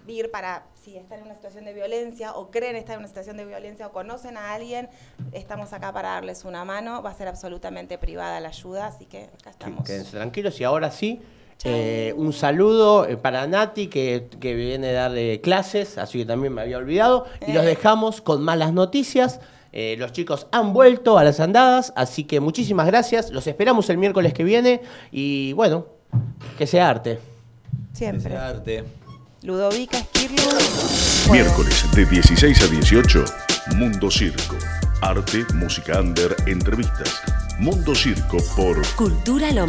acudir 0.09 0.31
para 0.31 0.63
si 0.83 0.97
están 0.97 1.19
en 1.19 1.25
una 1.25 1.35
situación 1.35 1.65
de 1.65 1.73
violencia 1.73 2.33
o 2.33 2.49
creen 2.49 2.75
estar 2.75 2.93
en 2.95 2.99
una 2.99 3.07
situación 3.07 3.37
de 3.37 3.45
violencia 3.45 3.85
o 3.87 3.91
conocen 3.91 4.37
a 4.37 4.53
alguien, 4.53 4.89
estamos 5.33 5.71
acá 5.73 5.93
para 5.93 6.09
darles 6.09 6.45
una 6.45 6.65
mano. 6.65 7.03
Va 7.03 7.11
a 7.11 7.13
ser 7.13 7.27
absolutamente 7.27 7.97
privada 7.99 8.39
la 8.39 8.49
ayuda, 8.49 8.87
así 8.87 9.05
que 9.05 9.25
acá 9.39 9.51
estamos. 9.51 9.85
Quédense 9.85 10.11
tranquilos 10.11 10.59
y 10.59 10.63
ahora 10.63 10.89
sí, 10.89 11.21
eh, 11.63 12.13
un 12.17 12.33
saludo 12.33 13.05
eh, 13.07 13.17
para 13.17 13.45
Nati 13.45 13.87
que, 13.87 14.27
que 14.39 14.55
viene 14.55 14.89
a 14.89 14.93
darle 15.03 15.41
clases, 15.41 15.97
así 15.99 16.19
que 16.19 16.25
también 16.25 16.53
me 16.53 16.61
había 16.61 16.77
olvidado. 16.77 17.25
Y 17.47 17.51
los 17.53 17.63
Eh. 17.63 17.67
dejamos 17.67 18.21
con 18.21 18.41
malas 18.41 18.73
noticias. 18.73 19.39
Eh, 19.71 19.95
los 19.99 20.11
chicos 20.11 20.47
han 20.51 20.73
vuelto 20.73 21.19
a 21.19 21.23
las 21.23 21.39
andadas, 21.39 21.93
así 21.95 22.23
que 22.23 22.39
muchísimas 22.39 22.87
gracias. 22.87 23.29
Los 23.29 23.45
esperamos 23.45 23.87
el 23.91 23.99
miércoles 23.99 24.33
que 24.33 24.43
viene 24.43 24.81
y 25.11 25.53
bueno, 25.53 25.85
que 26.57 26.65
sea 26.65 26.89
arte. 26.89 27.19
Siempre. 27.93 28.35
Arte. 28.35 28.83
Ludovica 29.41 29.99
Esquirlo. 29.99 30.43
Miércoles 31.31 31.85
de 31.93 32.05
16 32.05 32.61
a 32.61 32.67
18, 32.67 33.23
Mundo 33.75 34.11
Circo. 34.11 34.57
Arte, 35.01 35.45
música 35.53 36.01
under, 36.01 36.35
entrevistas. 36.45 37.21
Mundo 37.57 37.95
Circo 37.95 38.37
por 38.55 38.85
Cultura 38.95 39.51
Loma 39.51 39.67